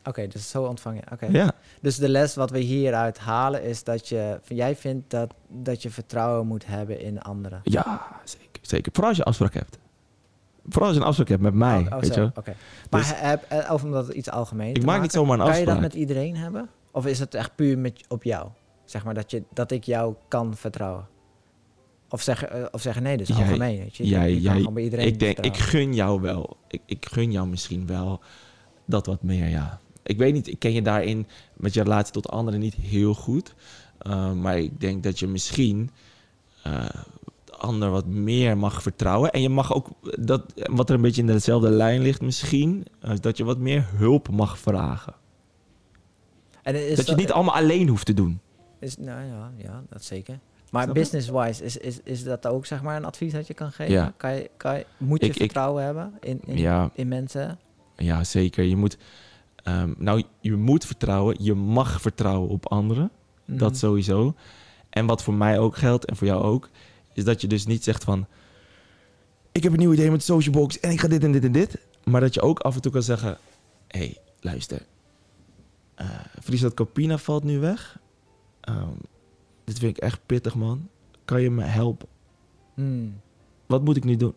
Oké, 0.04 0.26
dus 0.26 0.50
zo 0.50 0.62
ontvang 0.62 0.96
je. 0.96 1.12
Oké. 1.12 1.26
Ja. 1.30 1.52
Dus 1.80 1.96
de 1.96 2.08
les 2.08 2.34
wat 2.34 2.50
we 2.50 2.58
hieruit 2.58 3.18
halen 3.18 3.62
is 3.62 3.84
dat 3.84 4.08
je, 4.08 4.40
jij 4.48 4.76
vindt 4.76 5.10
dat, 5.10 5.34
dat 5.48 5.82
je 5.82 5.90
vertrouwen 5.90 6.46
moet 6.46 6.66
hebben 6.66 7.00
in 7.00 7.22
anderen. 7.22 7.60
ja, 7.62 8.06
zeker. 8.24 8.43
Zeker. 8.66 8.92
Vooral 8.92 9.08
als 9.08 9.18
je 9.18 9.24
afspraak 9.24 9.54
hebt. 9.54 9.78
Vooral 10.68 10.86
als 10.88 10.96
je 10.96 11.02
een 11.02 11.08
afspraak 11.08 11.28
hebt 11.28 11.42
met 11.42 11.54
mij, 11.54 11.78
Oh, 11.80 11.86
oh, 11.92 12.00
weet 12.00 12.14
je. 12.14 12.30
Oké. 12.34 12.54
Maar 12.90 13.00
Dus- 13.00 13.12
heb, 13.14 13.42
eh, 13.48 13.70
of 13.72 13.84
omdat 13.84 14.06
het 14.06 14.16
iets 14.16 14.30
algemeen 14.30 14.74
Ik 14.74 14.84
maak 14.84 15.00
niet 15.02 15.12
zomaar 15.12 15.38
een 15.38 15.44
Kan 15.44 15.58
je 15.58 15.64
dat 15.64 15.74
afspraak. 15.74 15.92
met 15.92 16.00
iedereen 16.00 16.36
hebben? 16.36 16.68
Of 16.90 17.06
is 17.06 17.18
het 17.18 17.34
echt 17.34 17.54
puur 17.54 17.78
met, 17.78 18.04
op 18.08 18.22
jou? 18.22 18.48
Zeg 18.84 19.04
maar 19.04 19.14
dat, 19.14 19.30
je, 19.30 19.42
dat 19.52 19.70
ik 19.70 19.84
jou 19.84 20.14
kan 20.28 20.56
vertrouwen? 20.56 21.06
Of 22.08 22.22
zeggen, 22.22 22.50
eh, 22.52 22.64
of 22.70 22.80
zeggen 22.80 23.02
nee, 23.02 23.16
dus 23.16 23.28
Jij- 23.28 23.36
algemeen. 23.36 23.78
Weet 23.78 23.96
je? 23.96 24.06
jij- 24.06 24.28
je 24.28 24.34
kan 24.34 24.42
jij- 24.42 24.56
gewoon 24.56 24.74
bij 24.74 24.82
iedereen 24.82 25.06
Ik 25.06 25.18
denk, 25.18 25.38
ik 25.38 25.56
gun 25.56 25.94
jou 25.94 26.20
wel. 26.20 26.56
Ik, 26.68 26.80
ik 26.86 27.06
gun 27.10 27.32
jou 27.32 27.46
misschien 27.48 27.86
wel 27.86 28.20
dat 28.84 29.06
wat 29.06 29.22
meer, 29.22 29.48
ja. 29.48 29.78
Ik 30.02 30.18
weet 30.18 30.32
niet, 30.32 30.46
ik 30.48 30.58
ken 30.58 30.72
je 30.72 30.82
daarin 30.82 31.26
met 31.56 31.74
je 31.74 31.82
relatie 31.82 32.12
tot 32.12 32.28
anderen 32.30 32.60
niet 32.60 32.74
heel 32.74 33.14
goed. 33.14 33.54
Uh, 34.06 34.32
maar 34.32 34.58
ik 34.58 34.80
denk 34.80 35.02
dat 35.02 35.18
je 35.18 35.26
misschien, 35.26 35.90
uh, 36.66 36.88
ander 37.64 37.90
wat 37.90 38.06
meer 38.06 38.56
mag 38.58 38.82
vertrouwen. 38.82 39.30
En 39.32 39.42
je 39.42 39.48
mag 39.48 39.74
ook, 39.74 39.88
dat, 40.02 40.42
wat 40.70 40.88
er 40.88 40.94
een 40.94 41.00
beetje 41.02 41.20
in 41.20 41.26
dezelfde 41.26 41.70
lijn 41.70 42.00
ligt 42.02 42.20
misschien, 42.20 42.84
is 43.02 43.20
dat 43.20 43.36
je 43.36 43.44
wat 43.44 43.58
meer 43.58 43.86
hulp 43.94 44.28
mag 44.30 44.58
vragen. 44.58 45.14
En 46.62 46.88
is 46.88 46.96
dat 46.96 47.06
je 47.08 47.14
niet 47.14 47.32
allemaal 47.32 47.54
alleen 47.54 47.88
hoeft 47.88 48.06
te 48.06 48.14
doen. 48.14 48.40
Is, 48.80 48.96
nou 48.96 49.24
ja, 49.26 49.50
ja, 49.56 49.82
dat 49.88 50.04
zeker. 50.04 50.38
Maar 50.70 50.92
business-wise, 50.92 51.64
is, 51.64 51.76
is, 51.76 52.00
is 52.04 52.24
dat 52.24 52.46
ook 52.46 52.66
zeg 52.66 52.82
maar 52.82 52.96
een 52.96 53.04
advies 53.04 53.32
dat 53.32 53.46
je 53.46 53.54
kan 53.54 53.72
geven? 53.72 53.92
Ja. 53.92 54.12
Kan 54.16 54.34
je, 54.34 54.50
kan 54.56 54.76
je, 54.78 54.86
moet 54.96 55.20
je 55.20 55.26
Ik- 55.26 55.32
ik- 55.32 55.38
vertrouwen 55.40 55.84
hebben 55.84 56.12
in, 56.20 56.40
in, 56.46 56.56
Ja. 56.58 56.90
in 56.94 57.08
mensen? 57.08 57.58
Ja, 57.96 58.24
zeker. 58.24 58.64
Je 58.64 58.76
moet, 58.76 58.98
ehm, 59.56 59.92
nou, 59.98 60.22
je 60.40 60.56
moet 60.56 60.84
vertrouwen. 60.86 61.36
Je 61.38 61.54
mag 61.54 62.00
vertrouwen 62.00 62.48
op 62.48 62.66
anderen. 62.66 63.10
Mhm. 63.44 63.58
Dat 63.58 63.76
sowieso. 63.76 64.34
En 64.90 65.06
wat 65.06 65.22
voor 65.22 65.34
mij 65.34 65.58
ook 65.58 65.76
geldt 65.76 66.04
en 66.04 66.16
voor 66.16 66.26
jou 66.26 66.42
ook, 66.42 66.68
is 67.14 67.24
dat 67.24 67.40
je 67.40 67.46
dus 67.46 67.66
niet 67.66 67.84
zegt 67.84 68.04
van, 68.04 68.26
ik 69.52 69.62
heb 69.62 69.72
een 69.72 69.78
nieuw 69.78 69.92
idee 69.92 70.10
met 70.10 70.22
Socialbox 70.22 70.80
en 70.80 70.90
ik 70.90 71.00
ga 71.00 71.08
dit 71.08 71.24
en 71.24 71.32
dit 71.32 71.44
en 71.44 71.52
dit. 71.52 71.78
Maar 72.04 72.20
dat 72.20 72.34
je 72.34 72.40
ook 72.40 72.58
af 72.58 72.74
en 72.74 72.80
toe 72.80 72.92
kan 72.92 73.02
zeggen, 73.02 73.38
hé, 73.88 73.98
hey, 73.98 74.16
luister. 74.40 74.82
eh 75.94 76.08
Friesland 76.42 76.74
Campina 76.74 77.18
valt 77.18 77.44
nu 77.44 77.58
weg. 77.58 77.98
Ehm, 78.60 78.88
dit 79.64 79.78
vind 79.78 79.96
ik 79.96 80.02
echt 80.02 80.20
pittig, 80.26 80.54
man. 80.54 80.88
Kan 81.24 81.40
je 81.42 81.50
me 81.50 81.62
helpen? 81.62 82.08
Hmm. 82.74 83.20
Wat 83.66 83.84
moet 83.84 83.96
ik 83.96 84.04
nu 84.04 84.16
doen? 84.16 84.34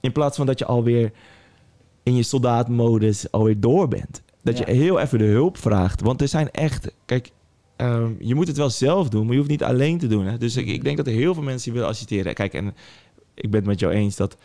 In 0.00 0.12
plaats 0.12 0.36
van 0.36 0.46
dat 0.46 0.58
je 0.58 0.64
alweer 0.64 1.12
in 2.02 2.16
je 2.16 2.22
soldaatmodus 2.22 3.30
alweer 3.30 3.60
door 3.60 3.88
bent. 3.88 4.22
Dat 4.42 4.58
Ja. 4.58 4.66
je 4.66 4.72
heel 4.72 4.98
even 4.98 5.18
de 5.18 5.24
hulp 5.24 5.56
vraagt. 5.58 6.00
Want 6.00 6.20
er 6.20 6.28
zijn 6.28 6.50
echt... 6.50 6.90
Kijk, 7.04 7.30
ehm, 7.78 8.12
je 8.18 8.34
moet 8.34 8.46
het 8.46 8.56
wel 8.56 8.70
zelf 8.70 9.08
doen, 9.08 9.22
maar 9.22 9.32
je 9.32 9.38
hoeft 9.38 9.50
niet 9.50 9.62
alleen 9.62 9.98
te 9.98 10.06
doen. 10.06 10.26
Hè? 10.26 10.38
Dus 10.38 10.56
ik, 10.56 10.66
ik 10.66 10.84
denk 10.84 10.96
dat 10.96 11.06
er 11.06 11.12
heel 11.12 11.34
veel 11.34 11.42
mensen 11.42 11.64
die 11.64 11.72
willen 11.72 11.88
assisteren. 11.88 12.34
Kijk, 12.34 12.54
en 12.54 12.74
ik 13.34 13.50
ben 13.50 13.60
het 13.60 13.68
met 13.68 13.80
jou 13.80 13.92
eens 13.92 14.16
dat 14.16 14.36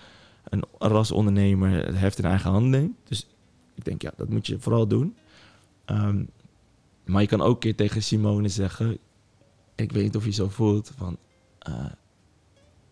een 0.44 0.64
rasondernemer 0.80 1.86
het 1.86 1.98
heft 1.98 2.18
in 2.18 2.26
eigen 2.26 2.52
handen 2.52 2.70
neemt. 2.70 2.98
Dus 3.04 3.28
ik 3.76 3.86
denk, 3.86 4.02
ja, 4.02 4.14
dat 4.18 4.30
moet 4.30 4.48
je 4.48 4.60
vooral 4.60 4.88
doen. 4.88 5.16
Ehm, 5.86 6.24
maar 7.06 7.22
je 7.22 7.28
kan 7.28 7.42
ook 7.42 7.54
een 7.54 7.60
keer 7.60 7.76
tegen 7.76 8.04
Simone 8.04 8.48
zeggen... 8.48 8.98
Ik 9.76 9.92
weet 9.92 10.04
niet 10.04 10.16
of 10.16 10.26
je 10.26 10.32
zo 10.32 10.50
voelt 10.50 10.92
van... 10.98 11.18
eh, 11.60 11.86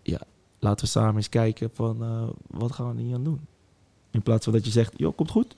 ja, 0.04 0.20
laten 0.60 0.86
we 0.86 0.92
samen 0.92 1.16
eens 1.16 1.30
kijken 1.30 1.70
van... 1.74 2.04
eh, 2.04 2.30
wat 2.48 2.72
gaan 2.72 2.96
we 2.96 3.02
hier 3.02 3.16
aan 3.16 3.24
doen? 3.24 3.48
In 4.12 4.22
plaats 4.22 4.44
van 4.44 4.54
dat 4.54 4.66
je 4.66 4.72
zegt, 4.72 4.94
joh, 4.96 5.16
komt 5.16 5.30
goed. 5.32 5.56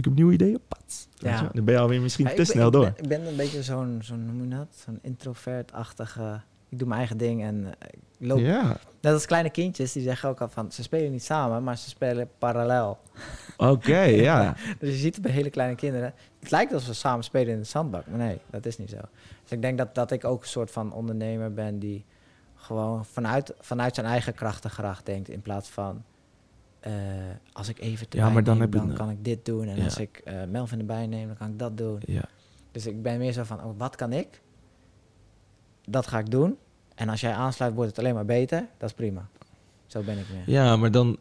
Ik 0.00 0.06
heb 0.06 0.14
nieuwe 0.14 0.32
ideeën, 0.32 0.60
pats. 0.68 1.08
Ja. 1.14 1.50
Dan 1.52 1.64
ben 1.64 1.74
je 1.74 1.80
alweer 1.80 2.00
misschien 2.00 2.24
Ja, 2.24 2.30
te 2.34 2.40
ik 2.40 2.46
ben- 2.46 2.54
snel 2.54 2.66
ik 2.66 2.72
door. 2.72 2.82
Ben, 2.84 2.94
ik 3.02 3.08
ben 3.08 3.26
een 3.26 3.36
beetje 3.36 3.62
zo'n, 3.62 3.98
zo'n 4.02 4.24
noem 4.26 4.42
je 4.42 4.56
dat? 4.56 4.66
Zo'n 4.84 4.98
introvert-achtige... 5.02 6.40
Ik 6.68 6.78
doe 6.78 6.86
mijn 6.88 6.98
eigen 7.00 7.16
ding 7.18 7.42
en 7.42 7.64
eh, 7.78 7.88
ik 7.90 8.26
loop... 8.26 8.38
Ja, 8.38 8.76
Net 9.00 9.12
als 9.12 9.26
kleine 9.26 9.50
kindjes, 9.50 9.92
die 9.92 10.02
zeggen 10.02 10.28
ook 10.28 10.40
al 10.40 10.48
van... 10.48 10.72
Ze 10.72 10.82
spelen 10.82 11.10
niet 11.10 11.24
samen, 11.24 11.62
maar 11.64 11.78
ze 11.78 11.88
spelen 11.88 12.28
parallel. 12.38 12.98
oké, 13.56 14.00
ja. 14.30 14.54
Dus 14.78 14.90
je 14.90 14.96
ziet 14.96 15.14
het 15.14 15.22
bij 15.22 15.32
hele 15.32 15.50
kleine 15.50 15.74
kinderen. 15.74 16.14
Het 16.40 16.50
lijkt 16.50 16.72
alsof 16.72 16.88
we 16.88 16.94
samen 16.94 17.24
spelen 17.24 17.52
in 17.52 17.58
de 17.58 17.64
zandbak, 17.64 18.06
maar 18.06 18.18
nee, 18.18 18.38
dat 18.50 18.66
is 18.66 18.78
niet 18.78 18.90
zo. 18.90 19.00
Dus 19.42 19.50
ik 19.52 19.62
denk 19.62 19.78
dat, 19.78 19.94
dat 19.94 20.10
ik 20.10 20.24
ook 20.24 20.42
een 20.42 20.48
soort 20.48 20.70
van 20.70 20.92
ondernemer 20.92 21.52
ben 21.54 21.78
die 21.78 22.04
gewoon 22.54 23.04
vanuit, 23.04 23.54
vanuit 23.60 23.94
zijn 23.94 24.06
eigen 24.06 24.34
krachtengracht 24.34 25.06
denkt. 25.06 25.28
In 25.28 25.40
plaats 25.42 25.68
van 25.68 26.04
eh, 26.80 26.92
als 27.52 27.68
ik 27.68 27.80
even 27.80 28.06
Ja, 28.10 28.30
maar 28.30 28.44
dan 28.44 28.58
neem, 28.58 28.70
dan 28.70 28.92
kan 28.92 29.10
ik 29.10 29.24
dit 29.24 29.44
doen. 29.44 29.66
En 29.68 29.76
Ja. 29.76 29.84
als 29.84 29.98
ik 29.98 30.20
eh 30.24 30.44
Melvin 30.48 30.78
erbij 30.78 31.06
neem, 31.06 31.26
dan 31.26 31.36
kan 31.36 31.48
ik 31.50 31.58
dat 31.58 31.76
doen. 31.76 31.98
ja. 32.06 32.24
Dus 32.72 32.86
ik 32.86 33.02
ben 33.02 33.18
meer 33.18 33.32
zo 33.32 33.42
van, 33.42 33.64
oh, 33.64 33.78
wat 33.78 33.96
kan 33.96 34.12
ik? 34.12 34.40
Dat 35.84 36.06
ga 36.06 36.18
ik 36.18 36.30
doen. 36.30 36.56
En 36.94 37.08
als 37.08 37.20
jij 37.20 37.32
aansluit, 37.32 37.74
wordt 37.74 37.90
het 37.90 37.98
alleen 37.98 38.14
maar 38.14 38.24
beter. 38.24 38.66
Dat 38.78 38.88
is 38.88 38.94
prima. 38.94 39.28
Zo 39.86 40.02
ben 40.02 40.18
ik 40.18 40.24
meer. 40.32 40.54
Ja, 40.54 40.76
maar 40.76 40.90
dan... 40.90 41.18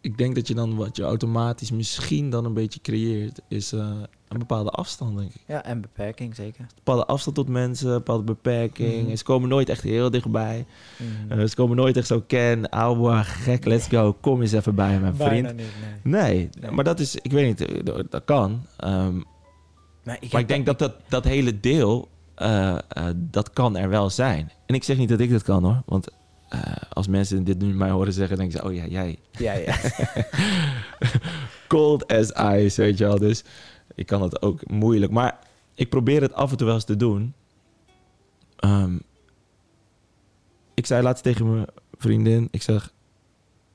Ik 0.00 0.18
denk 0.18 0.34
dat 0.34 0.48
je 0.48 0.54
dan 0.54 0.76
wat 0.76 0.96
je 0.96 1.02
automatisch 1.02 1.70
misschien 1.70 2.30
dan 2.30 2.44
een 2.44 2.54
beetje 2.54 2.80
creëert... 2.80 3.40
is 3.48 3.72
eh, 3.72 4.02
een 4.30 4.38
bepaalde 4.38 4.70
afstand, 4.70 5.16
denk 5.18 5.34
ik. 5.34 5.40
Ja, 5.46 5.64
en 5.64 5.80
beperking, 5.80 6.34
zeker. 6.34 6.60
Een 6.60 6.66
bepaalde 6.74 7.06
afstand 7.06 7.36
tot 7.36 7.48
mensen, 7.48 7.88
een 7.88 7.94
bepaalde 7.94 8.22
beperking. 8.24 9.06
Mhm. 9.06 9.16
Ze 9.16 9.24
komen 9.24 9.48
nooit 9.48 9.68
echt 9.68 9.82
heel 9.82 10.10
dichtbij. 10.10 10.66
Eh, 11.28 11.44
ze 11.44 11.54
komen 11.54 11.76
nooit 11.76 11.96
echt 11.96 12.06
zo 12.06 12.22
ken, 12.26 12.68
ouwe, 12.68 13.24
gek, 13.24 13.64
let's 13.64 13.86
go. 13.88 14.16
Kom 14.20 14.40
eens 14.40 14.52
even 14.52 14.74
bij 14.74 15.00
mijn 15.00 15.14
vriend. 15.14 15.46
niet, 15.46 15.66
nee. 16.02 16.22
Nee, 16.22 16.48
Nee. 16.60 16.70
maar 16.70 16.84
dat 16.84 17.00
is, 17.00 17.16
ik 17.16 17.32
weet 17.32 17.46
niet, 17.46 17.68
eh, 17.88 17.94
dat, 18.10 18.24
kan. 18.24 18.62
Ehm, 18.76 19.16
Maar 20.04 20.16
ik, 20.20 20.32
maar 20.32 20.40
ik 20.40 20.48
denk 20.48 20.66
dat 20.66 20.78
dat, 20.78 20.94
dat 21.08 21.24
hele 21.24 21.60
deel, 21.60 22.08
eh, 22.34 22.78
eh, 22.88 23.04
dat 23.16 23.50
kan 23.52 23.76
er 23.76 23.88
wel 23.88 24.10
zijn. 24.10 24.50
En 24.66 24.74
ik 24.74 24.84
zeg 24.84 24.96
niet 24.96 25.08
dat 25.08 25.20
ik 25.20 25.30
dat 25.30 25.42
kan 25.42 25.64
hoor, 25.64 25.82
want 25.86 26.08
als 26.92 27.08
mensen 27.08 27.44
dit 27.44 27.58
nu 27.58 27.74
mij 27.74 27.90
horen 27.90 28.12
zeggen, 28.12 28.36
denken 28.36 28.58
ze, 28.58 28.64
oh 28.66 28.74
ja, 28.74 28.86
jij. 28.86 29.18
Ja, 29.30 29.52
ja. 29.52 29.74
Cold 31.68 32.06
as 32.08 32.30
ice, 32.30 32.80
weet 32.80 32.98
je 32.98 33.04
wel. 33.04 33.18
Dus 33.18 33.44
ik 33.94 34.06
kan 34.06 34.22
het 34.22 34.42
ook 34.42 34.70
moeilijk. 34.70 35.12
Maar 35.12 35.38
ik 35.74 35.88
probeer 35.88 36.22
het 36.22 36.32
af 36.32 36.50
en 36.50 36.56
toe 36.56 36.66
wel 36.66 36.74
eens 36.74 36.84
te 36.84 36.96
doen. 36.96 37.34
Ehm, 38.56 38.98
ik 40.74 40.86
zei 40.86 41.02
laatst 41.02 41.22
tegen 41.22 41.52
mijn 41.52 41.66
vriendin, 41.92 42.48
ik 42.50 42.62
zeg, 42.62 42.92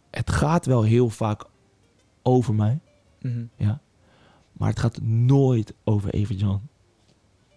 het 0.10 0.32
gaat 0.32 0.66
wel 0.66 0.84
heel 0.84 1.10
vaak 1.10 1.44
over 2.22 2.54
mij. 2.54 2.80
Mhm. 3.22 3.46
Ja. 3.56 3.80
Maar 4.52 4.70
het 4.70 4.80
gaat 4.80 5.02
nooit 5.02 5.74
over 5.84 6.14
John. 6.34 6.62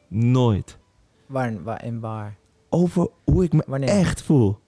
Nooit. 0.09 0.79
Waar, 1.27 1.63
waar, 1.63 1.77
en 1.81 2.01
waar? 2.01 2.37
Over 2.69 3.09
hoe 3.25 3.45
ik 3.45 3.53
me 3.53 3.63
Wanneer? 3.67 3.89
echt 3.89 4.23
voel. 4.23 4.59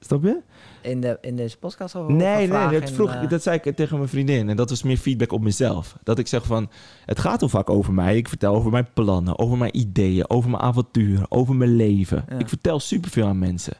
Snap 0.00 0.22
je? 0.22 0.40
In, 0.82 1.00
de, 1.00 1.18
in 1.20 1.36
deze 1.36 1.58
podcast? 1.58 1.94
Of 1.94 2.08
Nee, 2.08 2.46
nee, 2.48 2.80
dat, 2.80 2.90
vroeg, 2.90 3.12
eh, 3.12 3.28
dat 3.28 3.42
zei 3.42 3.60
ik 3.62 3.76
tegen 3.76 3.96
mijn 3.96 4.08
vriendin. 4.08 4.48
En 4.48 4.56
dat 4.56 4.70
was 4.70 4.82
meer 4.82 4.96
feedback 4.96 5.32
op 5.32 5.40
mezelf. 5.40 5.96
Dat 6.02 6.18
ik 6.18 6.26
zeg 6.26 6.46
van, 6.46 6.70
het 7.04 7.18
gaat 7.18 7.42
al 7.42 7.48
vaak 7.48 7.70
over 7.70 7.92
mij. 7.92 8.16
Ik 8.16 8.28
vertel 8.28 8.54
over 8.54 8.70
mijn 8.70 8.88
plannen, 8.94 9.38
over 9.38 9.58
mijn 9.58 9.76
ideeën, 9.76 10.30
over 10.30 10.50
mijn 10.50 10.62
avonturen, 10.62 11.30
over 11.30 11.54
mijn 11.54 11.76
leven. 11.76 12.24
Ja. 12.28 12.38
Ik 12.38 12.48
vertel 12.48 12.80
superveel 12.80 13.26
aan 13.26 13.38
mensen. 13.38 13.76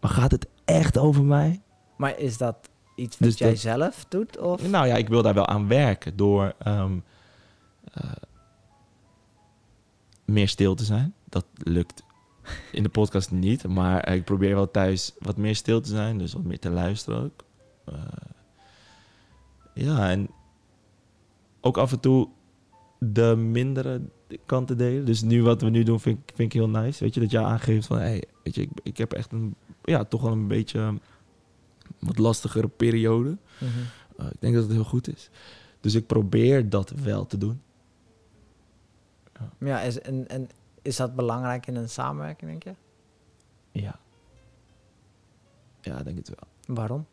Maar 0.00 0.10
gaat 0.10 0.30
het 0.30 0.46
echt 0.64 0.98
over 0.98 1.24
mij? 1.24 1.60
Maar 1.96 2.18
is 2.18 2.36
dat 2.36 2.56
iets 2.94 3.18
wat 3.18 3.28
Dus 3.28 3.38
jij 3.38 3.48
dat- 3.50 3.58
zelf 3.58 4.04
doet? 4.08 4.38
Of? 4.38 4.68
Nou 4.68 4.86
ja, 4.86 4.96
ik 4.96 5.08
wil 5.08 5.22
daar 5.22 5.34
wel 5.34 5.46
aan 5.46 5.68
werken 5.68 6.16
door 6.16 6.54
ehm, 6.58 6.98
eh, 7.92 8.10
meer 10.24 10.48
stil 10.48 10.74
te 10.74 10.84
zijn. 10.84 11.14
Dat 11.28 11.44
lukt 11.54 12.02
in 12.72 12.82
de 12.82 12.88
podcast 12.88 13.30
niet, 13.30 13.68
maar 13.68 14.12
ik 14.14 14.24
probeer 14.24 14.54
wel 14.54 14.70
thuis 14.70 15.14
wat 15.18 15.36
meer 15.36 15.56
stil 15.56 15.80
te 15.80 15.88
zijn, 15.88 16.18
dus 16.18 16.32
wat 16.32 16.44
meer 16.44 16.58
te 16.58 16.70
luisteren 16.70 17.22
ook. 17.22 17.44
Eh, 17.84 17.94
ja, 19.74 20.10
en 20.10 20.30
ook 21.60 21.78
af 21.78 21.92
en 21.92 22.00
toe 22.00 22.28
de 22.98 23.36
mindere 23.36 24.00
kanten 24.46 24.76
delen. 24.76 25.04
Dus 25.04 25.22
nu 25.22 25.42
wat 25.42 25.62
we 25.62 25.70
nu 25.70 25.82
doen 25.82 26.00
vind 26.00 26.18
ik, 26.18 26.32
vind 26.34 26.54
ik 26.54 26.60
heel 26.60 26.68
nice. 26.68 27.04
Weet 27.04 27.14
je, 27.14 27.20
dat 27.20 27.30
je 27.30 27.38
aangeeft 27.38 27.86
van, 27.86 27.98
hey, 27.98 28.24
weet 28.44 28.54
je, 28.54 28.62
ik, 28.62 28.70
ik 28.82 28.96
heb 28.96 29.12
echt 29.12 29.32
een, 29.32 29.54
ja, 29.84 30.04
toch 30.04 30.22
wel 30.22 30.32
een 30.32 30.48
beetje 30.48 30.94
wat 31.98 32.18
lastigere 32.18 32.68
periode. 32.68 33.36
Mhm. 33.58 33.70
Uh, 34.20 34.26
ik 34.26 34.40
denk 34.40 34.54
dat 34.54 34.62
het 34.62 34.72
heel 34.72 34.84
goed 34.84 35.14
is. 35.14 35.30
Dus 35.80 35.94
ik 35.94 36.06
probeer 36.06 36.68
dat 36.68 36.90
wel 36.90 37.26
te 37.26 37.38
doen. 37.38 37.60
Ja, 39.58 39.82
en, 39.82 40.28
en 40.28 40.48
is 40.82 40.96
dat 40.96 41.14
belangrijk 41.14 41.66
in 41.66 41.76
een 41.76 41.88
samenwerking, 41.88 42.50
denk 42.50 42.62
je? 42.62 42.74
Ja. 43.80 43.98
Ja, 45.80 45.98
ik 45.98 46.04
denk 46.04 46.16
het 46.16 46.28
wel. 46.28 46.76
Waarom? 46.76 47.06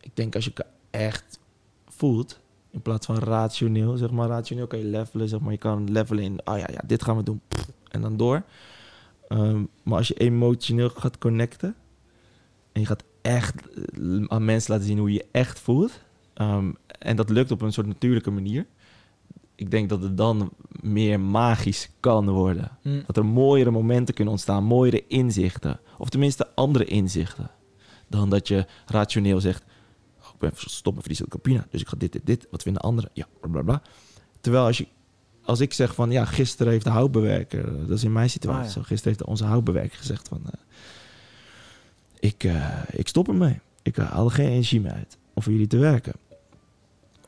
Ik 0.00 0.16
denk 0.16 0.34
als 0.34 0.44
je 0.44 0.52
elkaar 0.54 0.72
echt 0.90 1.38
voelt, 1.86 2.40
in 2.70 2.82
plaats 2.82 3.06
van 3.06 3.18
rationeel, 3.18 3.96
zeg 3.96 4.10
maar, 4.10 4.28
rationeel 4.28 4.66
kan 4.66 4.78
je 4.78 4.84
levelen, 4.84 5.28
zeg 5.28 5.40
maar, 5.40 5.52
je 5.52 5.58
kan 5.58 5.90
levelen 5.90 6.24
in, 6.24 6.40
oh 6.44 6.58
ja, 6.58 6.68
ja, 6.70 6.80
dit 6.86 7.02
gaan 7.02 7.16
we 7.16 7.22
doen, 7.22 7.40
pff, 7.48 7.70
en 7.88 8.00
dan 8.00 8.16
door. 8.16 8.42
Ehm, 9.28 9.64
maar 9.82 9.98
als 9.98 10.08
je 10.08 10.14
emotioneel 10.14 10.88
gaat 10.88 11.18
connecten, 11.18 11.74
en 12.72 12.80
je 12.80 12.86
gaat 12.86 13.04
echt 13.22 13.68
eh, 13.68 14.24
aan 14.26 14.44
mensen 14.44 14.72
laten 14.72 14.86
zien 14.86 14.98
hoe 14.98 15.12
je 15.12 15.18
je 15.18 15.26
echt 15.30 15.58
voelt, 15.58 16.00
ehm, 16.34 16.72
en 16.86 17.16
dat 17.16 17.30
lukt 17.30 17.50
op 17.50 17.60
een 17.62 17.72
soort 17.72 17.86
natuurlijke 17.86 18.30
manier, 18.30 18.66
ik 19.62 19.70
denk 19.70 19.88
dat 19.88 20.02
het 20.02 20.16
dan 20.16 20.50
meer 20.80 21.20
magisch 21.20 21.90
kan 22.00 22.30
worden. 22.30 22.70
Hm. 22.82 23.02
Dat 23.06 23.16
er 23.16 23.24
mooiere 23.24 23.70
momenten 23.70 24.14
kunnen 24.14 24.32
ontstaan, 24.32 24.64
mooiere 24.64 25.06
inzichten. 25.06 25.80
Of 25.98 26.08
tenminste 26.08 26.48
andere 26.54 26.84
inzichten. 26.84 27.50
Dan 28.08 28.30
dat 28.30 28.48
je 28.48 28.66
rationeel 28.86 29.40
zegt, 29.40 29.64
oh, 30.20 30.28
ik 30.32 30.38
ben 30.38 30.50
stop 30.54 30.94
met 30.94 31.04
Friesland 31.04 31.30
Campina, 31.30 31.66
dus 31.70 31.80
ik 31.80 31.88
ga 31.88 31.96
dit, 31.98 32.12
dit, 32.12 32.26
dit. 32.26 32.46
Wat 32.50 32.62
vinden 32.62 32.82
anderen? 32.82 33.10
Ja, 33.12 33.26
bla, 33.40 33.50
bla, 33.50 33.62
bla. 33.62 33.82
Terwijl 34.40 34.64
als, 34.64 34.78
je, 34.78 34.86
als 35.44 35.60
ik 35.60 35.72
zeg 35.72 35.94
van, 35.94 36.10
ja, 36.10 36.24
gisteren 36.24 36.72
heeft 36.72 36.84
de 36.84 36.90
houtbewerker, 36.90 37.86
dat 37.86 37.96
is 37.96 38.04
in 38.04 38.12
mijn 38.12 38.30
situatie 38.30 38.60
Ah, 38.60 38.66
ja. 38.66 38.72
zo, 38.72 38.80
gisteren 38.82 39.16
heeft 39.16 39.28
onze 39.28 39.44
houtbewerker 39.44 39.98
gezegd 39.98 40.28
van, 40.28 40.42
eh, 40.44 40.60
ik, 42.20 42.44
eh, 42.44 42.78
ik 42.90 43.08
stop 43.08 43.28
ermee. 43.28 43.60
Ik 43.82 43.96
haal 43.96 44.24
er 44.24 44.30
geen 44.30 44.48
energie 44.48 44.80
meer 44.80 44.92
uit 44.92 45.18
om 45.34 45.42
voor 45.42 45.52
jullie 45.52 45.66
te 45.66 45.78
werken. 45.78 46.12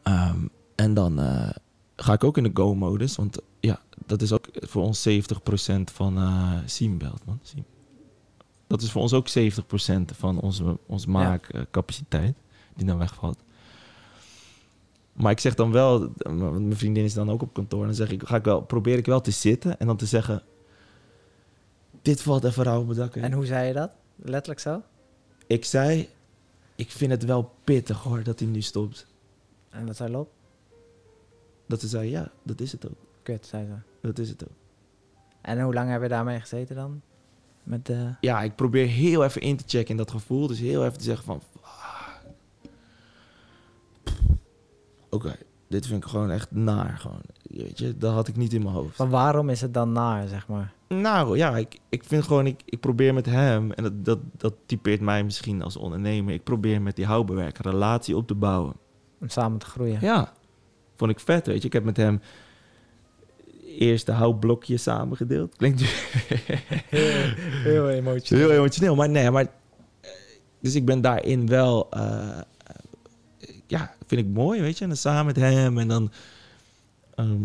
Ehm, 0.02 0.38
en 0.74 0.94
dan 0.94 1.20
eh, 1.20 1.48
ga 1.96 2.12
ik 2.12 2.24
ook 2.24 2.36
in 2.36 2.42
de 2.42 2.50
go-modus, 2.54 3.16
want 3.16 3.38
ja, 3.60 3.82
dat 4.06 4.22
is 4.22 4.32
ook 4.32 4.48
voor 4.52 4.82
ons 4.82 5.08
70% 5.08 5.12
van 5.84 6.16
eh 6.18 6.58
Siembelt, 6.64 7.24
man. 7.24 7.40
Dat 8.66 8.82
is 8.82 8.90
voor 8.92 9.02
ons 9.02 9.12
ook 9.12 9.28
70% 9.28 9.32
van 10.16 10.40
onze, 10.40 10.78
onze 10.86 11.10
maakcapaciteit 11.10 12.36
die 12.76 12.86
dan 12.86 12.98
wegvalt. 12.98 13.38
Maar 15.12 15.30
ik 15.32 15.40
zeg 15.40 15.54
dan 15.54 15.72
wel, 15.72 15.98
want 16.16 16.50
mijn 16.50 16.76
vriendin 16.76 17.04
is 17.04 17.14
dan 17.14 17.30
ook 17.30 17.42
op 17.42 17.54
kantoor, 17.54 17.80
en 17.80 17.86
dan 17.86 17.94
zeg 17.94 18.10
ik, 18.10 18.22
ga 18.26 18.36
ik 18.36 18.44
wel, 18.44 18.60
probeer 18.60 18.98
ik 18.98 19.06
wel 19.06 19.20
te 19.20 19.30
zitten 19.30 19.78
en 19.78 19.86
dan 19.86 19.96
te 19.96 20.06
zeggen, 20.06 20.42
dit 22.02 22.22
valt 22.22 22.44
even 22.44 22.62
rauw 22.64 22.80
op 22.80 22.86
mijn 22.86 22.98
dak. 22.98 23.14
hè. 23.14 23.20
En 23.20 23.32
hoe 23.32 23.46
zei 23.46 23.66
je 23.66 23.72
dat? 23.72 23.90
Letterlijk 24.16 24.60
zo? 24.60 24.82
Ik 25.46 25.64
zei, 25.64 26.08
ik 26.76 26.90
vind 26.90 27.10
het 27.10 27.24
wel 27.24 27.52
pittig 27.64 28.02
hoor 28.02 28.22
dat 28.22 28.38
hij 28.38 28.48
nu 28.48 28.60
stopt. 28.60 29.06
En 29.70 29.86
wat 29.86 29.96
zei 29.96 30.10
Lop? 30.10 30.30
Dat 31.66 31.80
ze 31.80 31.88
zei, 31.88 32.10
ja, 32.10 32.30
dat 32.42 32.60
is 32.60 32.72
het 32.72 32.88
ook. 32.88 32.96
Kut, 33.22 33.46
zei 33.46 33.66
ze. 33.66 33.74
Dat 34.08 34.18
is 34.18 34.28
het 34.28 34.44
ook. 34.44 34.56
En 35.40 35.60
hoe 35.60 35.74
lang 35.74 35.90
heb 35.90 36.02
je 36.02 36.08
daarmee 36.08 36.40
gezeten 36.40 36.76
dan? 36.76 37.00
Met 37.62 37.86
de... 37.86 38.14
Ja, 38.20 38.42
ik 38.42 38.54
probeer 38.56 38.86
heel 38.86 39.24
even 39.24 39.40
in 39.40 39.56
te 39.56 39.64
checken 39.66 39.90
in 39.90 39.96
dat 39.96 40.10
gevoel. 40.10 40.46
Dus 40.46 40.58
heel 40.58 40.84
even 40.84 40.98
te 40.98 41.04
zeggen 41.04 41.24
van... 41.24 41.42
ah, 41.60 42.08
Oké, 45.10 45.36
dit 45.68 45.86
vind 45.86 46.04
ik 46.04 46.10
gewoon 46.10 46.30
echt 46.30 46.50
naar. 46.50 46.98
Gewoon. 46.98 47.20
Weet 47.42 47.78
je, 47.78 47.96
dat 47.98 48.12
had 48.12 48.28
ik 48.28 48.36
niet 48.36 48.52
in 48.52 48.62
mijn 48.62 48.74
hoofd. 48.74 48.96
Van 48.96 49.10
waarom 49.10 49.48
is 49.48 49.60
het 49.60 49.74
dan 49.74 49.92
naar, 49.92 50.28
zeg 50.28 50.48
maar? 50.48 50.72
Nou 50.88 51.36
ja, 51.36 51.56
ik, 51.56 51.78
ik 51.88 52.04
vind 52.04 52.22
gewoon, 52.24 52.46
ik, 52.46 52.62
ik 52.64 52.80
probeer 52.80 53.14
met 53.14 53.26
hem, 53.26 53.72
en 53.72 53.82
dat, 53.82 54.04
dat, 54.04 54.18
dat 54.36 54.54
typeert 54.66 55.00
mij 55.00 55.24
misschien 55.24 55.62
als 55.62 55.76
ondernemer. 55.76 56.34
Ik 56.34 56.44
probeer 56.44 56.82
met 56.82 56.96
die 56.96 57.06
houtbewerker 57.06 57.64
relatie 57.70 58.16
op 58.16 58.26
te 58.26 58.34
bouwen. 58.34 58.74
Om 59.20 59.28
samen 59.28 59.58
te 59.58 59.66
groeien. 59.66 59.98
Ja, 60.00 60.32
vond 60.96 61.10
ik 61.10 61.20
vet, 61.20 61.46
weet 61.46 61.60
je. 61.60 61.66
Ik 61.66 61.72
heb 61.72 61.84
met 61.84 61.96
hem 61.96 62.20
eerst 63.78 64.06
de 64.06 64.12
houtblokjes 64.12 64.82
samengedeeld. 64.82 65.56
Klinkt 65.56 65.80
nu 65.80 65.86
Heel, 66.88 67.26
heel 67.70 67.88
emotioneel. 67.90 68.48
heel 68.48 68.58
emotioneel, 68.58 68.94
maar 68.94 69.08
nee, 69.10 69.30
maar... 69.30 69.42
eh, 70.00 70.10
Dus 70.60 70.74
ik 70.74 70.84
ben 70.84 71.00
daarin 71.00 71.46
wel... 71.46 71.90
eh, 71.90 72.38
ja, 73.66 73.94
vind 74.06 74.20
ik 74.20 74.26
mooi, 74.26 74.60
weet 74.60 74.76
je. 74.78 74.82
En 74.82 74.88
dan 74.88 74.98
samen 74.98 75.26
met 75.26 75.36
hem 75.36 75.78
en 75.78 75.88
dan... 75.88 76.10
ehm, 77.14 77.36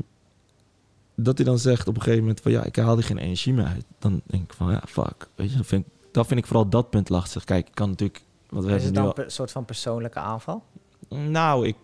dat 1.16 1.38
hij 1.38 1.45
dan 1.45 1.60
zegt 1.60 1.88
op 1.88 1.95
een 1.95 2.02
gegeven 2.02 2.22
moment 2.24 2.41
van... 2.41 2.52
Ja, 2.52 2.64
ik 2.64 2.76
haal 2.76 2.97
er 2.97 3.04
geen 3.04 3.18
energie 3.18 3.54
meer 3.54 3.66
uit. 3.66 3.86
Dan 4.00 4.22
denk 4.26 4.43
ik 4.43 4.54
van, 4.54 4.72
ja, 4.72 4.82
fuck. 4.88 5.28
Weet 5.36 5.52
je, 5.52 5.58
dat 5.58 5.66
vind 5.66 5.86
ik, 5.86 5.91
dat 6.12 6.28
vind 6.28 6.39
ik 6.39 6.45
vooral 6.45 6.70
dat 6.70 6.89
punt 6.89 7.10
lastig. 7.10 7.43
Kijk, 7.43 7.68
ik 7.68 7.76
kan 7.76 7.89
natuurlijk... 7.89 8.24
Want 8.50 8.66
we 8.66 8.74
Is 8.76 8.84
het 8.84 8.95
dan 8.95 9.12
een 9.16 9.32
soort 9.32 9.52
van 9.52 9.66
persoonlijke 9.66 10.20
aanval? 10.20 10.64
al- 11.10 11.18
Nou, 11.18 11.68
ik... 11.68 11.76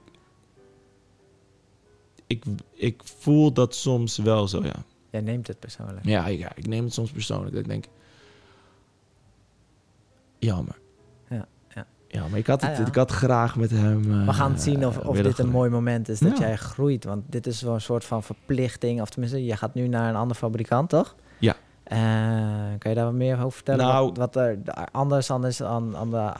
Ik, 2.27 2.43
ik 2.73 3.01
voel 3.03 3.51
dat 3.53 3.75
soms 3.75 4.17
wel 4.17 4.47
zo, 4.47 4.63
ja. 4.63 4.75
Jij 5.09 5.21
neemt 5.21 5.47
het 5.47 5.59
persoonlijk. 5.59 6.05
Ja, 6.05 6.25
ik, 6.27 6.39
ja, 6.39 6.51
ik 6.55 6.67
neem 6.67 6.83
het 6.83 6.93
soms 6.93 7.11
persoonlijk. 7.11 7.51
Dat 7.51 7.61
ik 7.61 7.67
denk... 7.69 7.85
Jammer. 10.39 10.75
Ja, 11.29 11.45
ja. 11.75 11.85
Ja, 12.07 12.27
maar 12.27 12.39
ik 12.39 12.47
had, 12.47 12.61
het, 12.61 12.71
Ah, 12.71 12.77
ja. 12.77 12.85
ik 12.87 12.95
had 12.95 13.11
graag 13.11 13.55
met 13.55 13.71
hem... 13.71 14.11
eh, 14.21 14.25
We 14.25 14.33
gaan 14.33 14.51
het 14.51 14.61
zien 14.61 14.85
of, 14.87 14.97
of 14.97 15.17
dit 15.21 15.39
een 15.39 15.49
mooi 15.49 15.69
moment 15.69 16.09
is 16.09 16.19
dat 16.19 16.37
Ja. 16.37 16.45
jij 16.47 16.57
groeit. 16.57 17.03
Want 17.03 17.23
dit 17.29 17.47
is 17.47 17.61
wel 17.61 17.73
een 17.73 17.81
soort 17.81 18.05
van 18.05 18.23
verplichting. 18.23 19.01
Of 19.01 19.09
tenminste, 19.09 19.45
je 19.45 19.55
gaat 19.57 19.73
nu 19.73 19.87
naar 19.87 20.09
een 20.09 20.15
andere 20.15 20.39
fabrikant, 20.39 20.89
toch? 20.89 21.15
Ja. 21.39 21.55
Eh, 21.83 21.97
kan 22.77 22.91
je 22.91 22.95
daar 22.95 23.05
wat 23.05 23.13
meer 23.13 23.37
over 23.37 23.51
vertellen? 23.51 23.85
Nou- 23.85 24.05
wat, 24.07 24.17
wat 24.17 24.35
er 24.35 24.63
de- 24.63 24.91
anders 24.91 25.27
dan 25.27 25.45
is 25.45 25.61
aan, 25.63 25.95
aan 25.97 26.09
de 26.11 26.31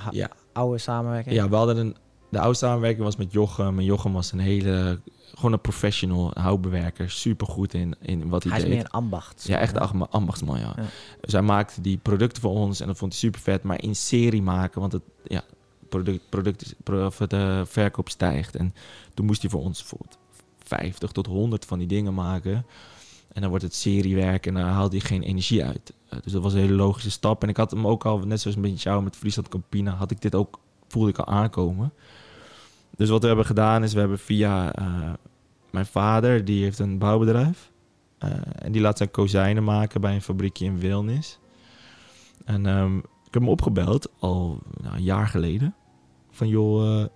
oude 0.54 0.78
samenwerking? 0.78 1.36
Ja, 1.36 1.50
we 1.50 1.56
hadden 1.56 1.78
een... 1.78 1.96
De 2.30 2.40
oude 2.40 2.58
samenwerking 2.58 3.04
was 3.04 3.16
met 3.16 3.32
Jochem. 3.32 3.78
En 3.80 3.86
Jochem 3.86 4.14
was 4.14 4.32
een 4.32 4.40
hele... 4.40 5.00
Gewoon 5.36 5.54
een 5.54 5.62
professional 5.62 6.32
houtbewerker. 6.34 7.10
Super 7.10 7.48
goed 7.48 7.74
in, 7.74 7.96
in 8.02 8.30
wat 8.30 8.44
hij, 8.44 8.52
Hij 8.52 8.62
is 8.62 8.66
deed. 8.68 8.76
meer 8.76 8.86
een 8.86 8.92
ambacht. 8.92 9.44
Ja, 9.48 9.58
echt 9.58 9.76
een 9.76 9.82
ach- 9.82 10.10
ambachtsman, 10.10 10.60
ja. 10.60 10.74
Ja. 10.76 10.84
Dus 11.22 11.34
hij 11.34 11.42
maakte 11.42 11.82
die 11.82 11.98
producten 11.98 12.42
voor 12.42 12.52
ons 12.52 12.80
en 12.80 12.88
dat 12.88 12.98
vond 12.98 13.12
hij 13.12 13.20
super 13.22 13.40
vet. 13.42 13.64
Maar 13.64 13.82
in 13.82 13.96
serie 13.96 14.42
maken, 14.42 14.80
want 14.82 14.92
het, 14.92 15.02
ja, 15.24 15.42
product, 15.90 16.30
product 16.30 16.62
is, 16.62 16.74
pro- 16.84 17.06
of 17.06 17.18
de 17.18 17.64
verkoop 17.66 18.10
stijgt. 18.10 18.56
En 18.56 18.74
toen 19.14 19.26
moest 19.26 19.42
hij 19.42 19.50
voor 19.52 19.62
ons 19.62 19.80
bijvoorbeeld 19.80 20.18
50 20.64 21.12
tot 21.12 21.26
100 21.28 21.66
van 21.66 21.78
die 21.78 21.88
dingen 21.88 22.14
maken. 22.14 22.66
En 23.34 23.42
dan 23.42 23.50
wordt 23.50 23.64
het 23.66 23.76
seriewerk 23.76 24.46
en 24.46 24.54
dan 24.54 24.64
haalt 24.64 24.92
hij 24.92 25.02
geen 25.02 25.24
energie 25.24 25.64
uit. 25.66 25.94
Eh, 26.10 26.20
dus 26.24 26.32
dat 26.32 26.42
was 26.44 26.54
een 26.54 26.60
hele 26.60 26.74
logische 26.74 27.12
stap. 27.12 27.44
En 27.44 27.50
ik 27.50 27.58
had 27.58 27.72
hem 27.72 27.88
ook 27.88 28.06
al, 28.06 28.18
net 28.20 28.42
zoals 28.42 28.56
een 28.56 28.62
beetje 28.62 28.90
jou 28.90 29.04
met 29.04 29.16
Friesland 29.16 29.48
Campina, 29.50 29.92
had 29.92 30.12
ik 30.12 30.22
dit 30.22 30.36
ook, 30.36 30.60
voelde 30.88 31.10
ik 31.10 31.18
al 31.18 31.28
aankomen. 31.28 31.94
Dus 32.98 33.10
wat 33.10 33.22
we 33.22 33.28
hebben 33.28 33.46
gedaan 33.46 33.84
is, 33.84 33.94
we 33.94 34.00
hebben 34.00 34.20
via 34.20 34.74
eh, 34.74 34.86
mijn 35.76 35.86
vader, 35.88 36.46
die 36.46 36.64
heeft 36.64 36.80
een 36.80 36.98
bouwbedrijf. 36.98 37.72
Eh, 38.18 38.32
en 38.56 38.72
die 38.72 38.82
laat 38.82 38.98
zijn 38.98 39.12
kozijnen 39.12 39.64
maken 39.64 40.02
bij 40.02 40.14
een 40.14 40.22
fabriekje 40.22 40.66
in 40.66 40.80
Wilnis. 40.80 41.40
En 42.46 42.66
ehm, 42.66 42.98
ik 42.98 43.34
heb 43.34 43.42
hem 43.42 43.50
opgebeld, 43.50 44.10
al 44.20 44.62
nou, 44.82 44.96
een 44.96 45.04
jaar 45.04 45.28
geleden. 45.28 45.76
Van 46.32 46.48
joh, 46.48 47.02
eh, 47.02 47.08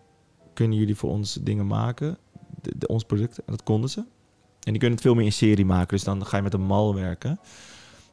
kunnen 0.53 0.78
jullie 0.78 0.95
voor 0.95 1.10
ons 1.10 1.34
dingen 1.41 1.68
maken? 1.68 2.18
De, 2.62 2.74
de- 2.78 2.88
ons 2.88 3.03
product. 3.03 3.38
En 3.38 3.43
dat 3.45 3.64
konden 3.64 3.89
ze. 3.89 3.99
En 3.99 4.72
die 4.72 4.78
kunnen 4.78 4.91
het 4.91 5.01
veel 5.01 5.16
meer 5.16 5.26
in 5.26 5.32
serie 5.32 5.66
maken. 5.66 5.95
Dus 5.95 6.03
dan 6.03 6.26
ga 6.26 6.38
je 6.38 6.43
met 6.43 6.53
een 6.53 6.62
mal 6.66 6.95
werken. 6.95 7.39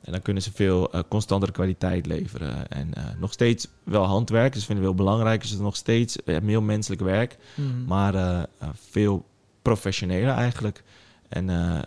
En 0.01 0.13
dan 0.13 0.23
kunnen 0.23 0.43
ze 0.43 0.53
veel 0.53 0.93
eh, 0.93 1.01
constantere 1.09 1.53
kwaliteit 1.53 2.07
leveren. 2.07 2.69
En 2.69 2.93
nog 3.21 3.33
steeds 3.33 3.69
wel 3.85 4.05
handwerk. 4.05 4.53
Dus 4.53 4.65
vinden 4.65 4.85
we 4.85 4.91
heel 4.91 5.05
belangrijk. 5.05 5.41
Dus 5.41 5.51
het 5.51 5.59
is 5.59 5.65
nog 5.65 5.77
steeds 5.77 6.23
eh, 6.23 6.37
heel 6.43 6.63
menselijk 6.63 7.03
werk. 7.03 7.37
Mhm. 7.55 7.85
Maar 7.85 8.47
veel 8.75 9.25
professioneler 9.69 10.35
eigenlijk. 10.35 10.83
En 11.29 11.51
eh 11.51 11.83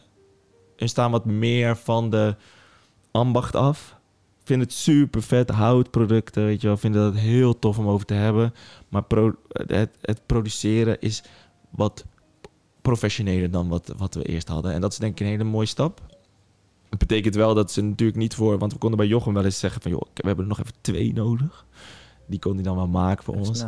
hun 0.75 0.89
staan 0.89 1.11
wat 1.11 1.25
meer 1.25 1.77
van 1.77 2.09
de 2.09 2.35
ambacht 3.11 3.55
af. 3.55 3.97
Vind 4.43 4.61
het 4.61 4.73
super 4.73 5.21
vet, 5.21 5.49
houtproducten, 5.49 6.45
weet 6.45 6.61
je 6.61 6.67
wel. 6.67 6.77
Vinden 6.77 7.01
dat 7.01 7.21
heel 7.21 7.59
tof 7.59 7.77
om 7.77 7.87
over 7.87 8.05
te 8.05 8.13
hebben. 8.13 8.53
Maar 8.89 9.03
pro- 9.03 9.35
het, 9.49 9.89
het 10.01 10.21
produceren 10.25 10.99
is 11.01 11.23
wat 11.69 12.05
professioneler 12.81 13.51
dan 13.51 13.67
wat, 13.67 13.93
wat 13.97 14.13
we 14.13 14.23
eerst 14.23 14.47
hadden. 14.47 14.73
En 14.73 14.81
dat 14.81 14.91
is 14.91 14.97
denk 14.97 15.11
ik 15.11 15.19
een 15.19 15.31
hele 15.31 15.43
mooie 15.43 15.65
stap. 15.67 16.01
Het 16.89 16.99
betekent 16.99 17.35
wel 17.35 17.53
dat 17.53 17.71
ze 17.71 17.81
natuurlijk 17.81 18.17
niet 18.17 18.35
voor... 18.35 18.57
Want 18.57 18.73
we 18.73 18.79
konden 18.79 18.97
bij 18.97 19.07
Jochem 19.07 19.33
wel 19.33 19.45
eens 19.45 19.59
zeggen 19.59 19.81
van... 19.81 19.91
joh, 19.91 20.01
we 20.13 20.27
hebben 20.27 20.43
er 20.45 20.49
nog 20.49 20.59
even 20.59 20.73
twee 20.81 21.13
nodig. 21.13 21.65
Die 22.27 22.39
kon 22.39 22.53
hij 22.53 22.63
dan 22.63 22.75
wel 22.75 22.87
maken 22.87 23.23
voor 23.23 23.35
ons. 23.35 23.63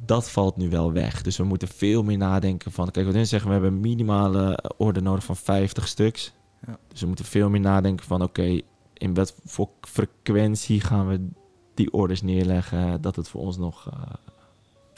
Dat 0.00 0.30
valt 0.30 0.56
nu 0.56 0.70
wel 0.70 0.92
weg. 0.92 1.22
Dus 1.22 1.36
we 1.36 1.44
moeten 1.44 1.68
veel 1.68 2.02
meer 2.02 2.16
nadenken 2.18 2.72
van... 2.72 2.90
Kijk, 2.90 3.06
wat 3.06 3.14
hun 3.14 3.26
zeggen, 3.26 3.48
we 3.48 3.54
hebben 3.54 3.72
een 3.72 3.80
minimale 3.80 4.58
orde 4.76 5.00
nodig 5.00 5.24
van 5.24 5.36
50 5.36 5.88
stuks. 5.88 6.32
Ja. 6.66 6.78
Dus 6.88 7.00
we 7.00 7.06
moeten 7.06 7.24
veel 7.24 7.48
meer 7.48 7.60
nadenken 7.60 8.06
van... 8.06 8.22
Oké, 8.22 8.60
in 8.94 9.14
wat 9.14 9.34
voor 9.44 9.68
frequentie 9.80 10.80
gaan 10.80 11.08
we 11.08 11.28
die 11.74 11.92
orders 11.92 12.22
neerleggen... 12.22 13.00
dat 13.00 13.16
het 13.16 13.28
voor 13.28 13.40
ons 13.40 13.58
nog... 13.58 13.90
eh, 13.92 14.12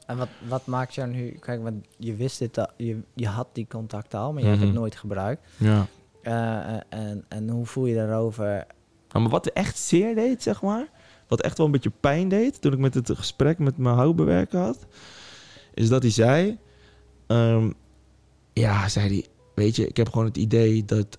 En 0.06 0.16
wat, 0.16 0.28
wat 0.48 0.66
maakt 0.66 0.94
jou 0.94 1.08
nu... 1.10 1.30
Kijk, 1.30 1.62
want 1.62 1.86
je 1.98 2.14
wist 2.14 2.38
dit 2.38 2.58
al, 2.58 2.68
je, 2.76 3.00
je 3.14 3.26
had 3.28 3.48
die 3.52 3.66
contacten 3.68 4.18
al, 4.18 4.32
maar 4.32 4.42
je 4.42 4.48
hebt 4.48 4.58
Mhm. 4.60 4.68
het 4.68 4.76
nooit 4.78 4.96
gebruikt. 4.96 5.46
ja. 5.56 5.86
Eh, 6.22 6.74
eh, 6.76 6.80
en, 6.88 7.24
en 7.28 7.48
hoe 7.48 7.66
voel 7.66 7.86
je 7.86 7.94
daarover? 7.94 8.66
Maar 9.12 9.28
wat 9.28 9.46
echt 9.46 9.78
zeer 9.78 10.14
deed, 10.14 10.42
zeg 10.42 10.62
maar... 10.62 10.88
Wat 11.28 11.40
echt 11.40 11.56
wel 11.56 11.66
een 11.66 11.72
beetje 11.72 11.92
pijn 12.00 12.28
deed... 12.28 12.60
toen 12.60 12.72
ik 12.72 12.78
met 12.78 12.94
het 12.94 13.10
gesprek 13.14 13.58
met 13.58 13.76
mijn 13.76 13.94
houtbewerker 13.94 14.60
had... 14.60 14.86
is 15.74 15.88
dat 15.88 16.02
hij 16.02 16.10
zei... 16.10 16.58
ehm, 17.26 17.70
ja, 18.52 18.88
zei 18.88 19.08
hij... 19.08 19.26
Weet 19.54 19.76
je, 19.76 19.86
ik 19.86 19.96
heb 19.96 20.08
gewoon 20.08 20.26
het 20.26 20.36
idee 20.36 20.84
dat... 20.84 21.18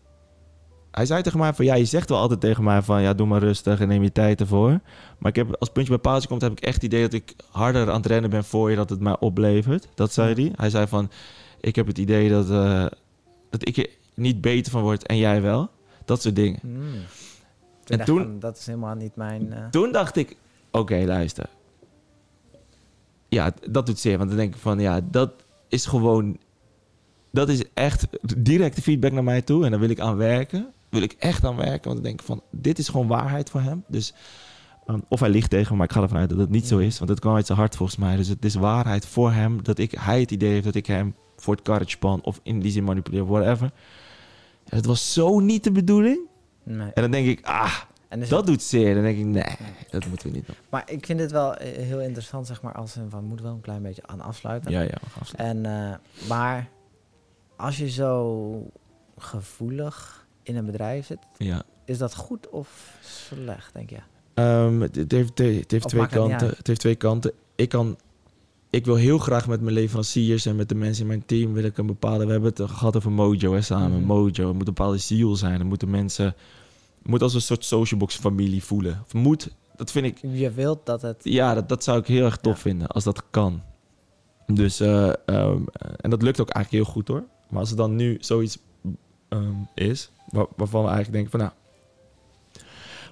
Hij 0.91 1.05
zei 1.05 1.21
tegen 1.21 1.39
mij 1.39 1.53
van... 1.53 1.65
Ja, 1.65 1.75
je 1.75 1.85
zegt 1.85 2.09
wel 2.09 2.19
altijd 2.19 2.39
tegen 2.39 2.63
mij 2.63 2.81
van... 2.81 3.01
Ja, 3.01 3.13
doe 3.13 3.27
maar 3.27 3.41
rustig 3.41 3.79
en 3.79 3.87
neem 3.87 4.03
je 4.03 4.11
tijd 4.11 4.39
ervoor. 4.39 4.79
Maar 5.17 5.29
ik 5.31 5.35
heb, 5.35 5.55
als 5.59 5.69
puntje 5.69 5.93
bij 5.93 6.01
paaltje 6.01 6.27
komt... 6.27 6.41
heb 6.41 6.51
ik 6.51 6.59
echt 6.59 6.73
het 6.73 6.83
idee 6.83 7.01
dat 7.01 7.13
ik 7.13 7.33
harder 7.51 7.89
aan 7.89 7.97
het 7.97 8.05
rennen 8.05 8.29
ben 8.29 8.43
voor 8.43 8.69
je... 8.69 8.75
dat 8.75 8.89
het 8.89 8.99
mij 8.99 9.19
oplevert. 9.19 9.87
Dat 9.95 10.13
zei 10.13 10.33
hij. 10.33 10.51
Hij 10.55 10.69
zei 10.69 10.87
van... 10.87 11.11
Ik 11.61 11.75
heb 11.75 11.87
het 11.87 11.97
idee 11.97 12.29
dat, 12.29 12.49
eh, 12.49 12.85
dat 13.49 13.67
ik 13.67 13.77
er 13.77 13.89
niet 14.13 14.41
beter 14.41 14.71
van 14.71 14.81
word 14.81 15.05
en 15.05 15.17
jij 15.17 15.41
wel. 15.41 15.69
Dat 16.05 16.21
soort 16.21 16.35
dingen. 16.35 16.59
Hmm. 16.61 17.01
En 17.89 18.05
toen- 18.05 18.17
van, 18.23 18.39
dat 18.39 18.57
is 18.57 18.65
helemaal 18.65 18.95
niet 18.95 19.15
mijn... 19.15 19.53
eh, 19.53 19.65
Toen 19.69 19.91
dacht 19.91 20.15
ik, 20.15 20.37
oké, 20.71 21.03
luister. 21.05 21.49
Ja, 23.29 23.53
dat 23.69 23.85
doet 23.85 23.99
zeer. 23.99 24.17
Want 24.17 24.29
dan 24.29 24.37
denk 24.39 24.53
ik 24.55 24.59
van, 24.61 24.79
ja, 24.79 24.99
dat 25.11 25.31
is 25.67 25.85
gewoon... 25.85 26.37
Dat 27.31 27.49
is 27.49 27.63
echt 27.73 28.07
directe 28.37 28.81
feedback 28.81 29.11
naar 29.11 29.23
mij 29.23 29.41
toe. 29.41 29.65
En 29.65 29.71
daar 29.71 29.79
wil 29.79 29.89
ik 29.89 29.99
aan 29.99 30.15
werken. 30.17 30.67
Wil 30.89 31.01
ik 31.01 31.15
echt 31.19 31.45
aan 31.45 31.55
werken. 31.55 31.83
Want 31.83 31.93
dan 31.95 32.03
denk 32.03 32.19
ik 32.19 32.25
van, 32.25 32.41
dit 32.51 32.79
is 32.79 32.87
gewoon 32.89 33.07
waarheid 33.07 33.49
voor 33.49 33.61
hem. 33.61 33.83
Dus, 33.87 34.13
of 35.07 35.19
hij 35.19 35.29
liegt 35.29 35.49
tegen 35.49 35.71
me, 35.71 35.77
maar 35.77 35.87
ik 35.87 35.93
ga 35.93 36.01
ervan 36.01 36.17
uit 36.17 36.29
dat 36.29 36.37
het 36.39 36.49
niet 36.49 36.67
zo 36.67 36.77
is. 36.77 36.97
Want 36.97 37.09
het 37.09 37.19
kwam 37.19 37.35
uit 37.35 37.45
zijn 37.45 37.57
hart 37.57 37.75
volgens 37.75 37.97
mij. 37.97 38.15
Dus 38.15 38.27
het 38.27 38.45
is 38.45 38.55
waarheid 38.55 39.05
voor 39.05 39.31
hem. 39.31 39.63
Dat 39.63 39.77
ik, 39.77 39.91
hij 39.99 40.19
het 40.19 40.31
idee 40.31 40.51
heeft 40.51 40.63
dat 40.63 40.75
ik 40.75 40.85
hem 40.85 41.15
voor 41.35 41.53
het 41.55 41.63
karretje 41.63 41.95
span. 41.97 42.21
Of 42.23 42.39
in 42.43 42.59
die 42.59 42.71
zin 42.71 42.83
manipuleer, 42.83 43.25
whatever. 43.25 43.71
En 44.65 44.77
het 44.77 44.85
was 44.85 45.13
zo 45.13 45.39
niet 45.39 45.63
de 45.63 45.71
bedoeling. 45.71 46.19
Nee. 46.67 46.91
En 46.93 47.01
dan 47.01 47.11
denk 47.11 47.27
ik, 47.27 47.45
ah, 47.45 47.73
dat 48.09 48.29
het- 48.29 48.45
doet 48.45 48.61
zeer. 48.61 48.93
Dan 48.93 49.03
denk 49.03 49.17
ik, 49.17 49.25
nee, 49.25 49.55
dat 49.89 50.05
moeten 50.05 50.29
we 50.29 50.35
niet 50.35 50.45
doen. 50.45 50.55
Maar 50.69 50.91
ik 50.91 51.05
vind 51.05 51.19
dit 51.19 51.31
wel 51.31 51.55
eh, 51.55 51.85
heel 51.85 52.01
interessant, 52.01 52.47
zeg 52.47 52.61
maar, 52.61 52.73
als 52.73 52.95
een 52.95 53.09
van, 53.09 53.23
moet 53.23 53.41
wel 53.41 53.51
een 53.53 53.61
klein 53.61 53.81
beetje 53.81 54.07
aan 54.07 54.21
afsluiten. 54.21 54.71
Ja, 54.71 54.81
ja, 54.81 54.97
afsluiten. 55.19 55.65
En, 55.65 55.91
eh, 55.91 56.27
maar 56.27 56.69
als 57.55 57.77
je 57.77 57.89
zo 57.89 58.71
gevoelig 59.17 60.27
in 60.43 60.55
een 60.55 60.65
bedrijf 60.65 61.05
zit. 61.05 61.19
Ja. 61.37 61.63
Is 61.85 61.97
dat 61.97 62.15
goed 62.15 62.49
of 62.49 62.97
slecht, 63.01 63.73
denk 63.73 63.89
je? 63.89 63.97
Ehm, 64.33 64.81
het, 64.81 65.11
heeft, 65.11 65.37
het 65.37 65.71
heeft 65.71 65.87
twee 65.87 66.01
het 66.01 66.11
kanten. 66.11 66.47
Het 66.47 66.67
heeft 66.67 66.79
twee 66.79 66.95
kanten. 66.95 67.31
Ik 67.55 67.69
kan... 67.69 67.97
Ik 68.69 68.85
wil 68.85 68.95
heel 68.95 69.17
graag 69.17 69.47
met 69.47 69.61
mijn 69.61 69.73
leveranciers 69.73 70.45
en 70.45 70.55
met 70.55 70.69
de 70.69 70.75
mensen 70.75 71.01
in 71.01 71.07
mijn 71.07 71.25
team 71.25 71.53
wil 71.53 71.63
ik 71.63 71.77
een 71.77 71.85
bepaalde. 71.85 72.25
We 72.25 72.31
hebben 72.31 72.53
het 72.55 72.69
gehad 72.71 72.95
over 72.95 73.11
Mojo 73.11 73.53
hè, 73.53 73.61
samen. 73.61 73.97
Mhm. 73.97 74.05
Mojo, 74.05 74.29
het 74.29 74.37
moet 74.37 74.67
een 74.67 74.73
bepaalde 74.73 74.97
ziel 74.97 75.35
zijn. 75.35 75.59
Er 75.59 75.65
moeten 75.65 75.89
mensen, 75.89 76.35
moet 77.07 77.21
als 77.21 77.33
een 77.33 77.41
soort 77.41 77.65
socialbox 77.65 78.15
familie 78.15 78.63
voelen. 78.63 79.01
Of 79.05 79.13
moet, 79.13 79.49
dat 79.75 79.91
vind 79.91 80.05
ik, 80.05 80.17
Je 80.31 80.51
wilt 80.51 80.85
dat 80.85 81.01
het... 81.01 81.17
ja, 81.23 81.53
dat, 81.53 81.69
dat 81.69 81.83
zou 81.83 81.99
ik 81.99 82.07
heel 82.07 82.25
erg 82.25 82.37
tof 82.37 82.55
Ja. 82.55 82.61
vinden 82.61 82.87
als 82.87 83.03
dat 83.03 83.23
kan. 83.31 83.61
Dus, 84.47 84.79
eh, 84.79 85.09
ehm, 85.25 85.61
en 85.95 86.09
dat 86.09 86.21
lukt 86.21 86.41
ook 86.41 86.49
eigenlijk 86.49 86.83
heel 86.85 86.93
goed 86.93 87.07
hoor. 87.07 87.23
Maar 87.49 87.59
als 87.59 87.71
er 87.71 87.77
dan 87.77 87.95
nu 87.95 88.17
zoiets 88.19 88.57
ehm, 89.29 89.51
is, 89.75 90.11
waar- 90.29 90.45
waarvan 90.55 90.81
we 90.83 90.89
eigenlijk 90.89 91.11
denken 91.17 91.31
van 91.31 91.39
nou, 91.39 91.51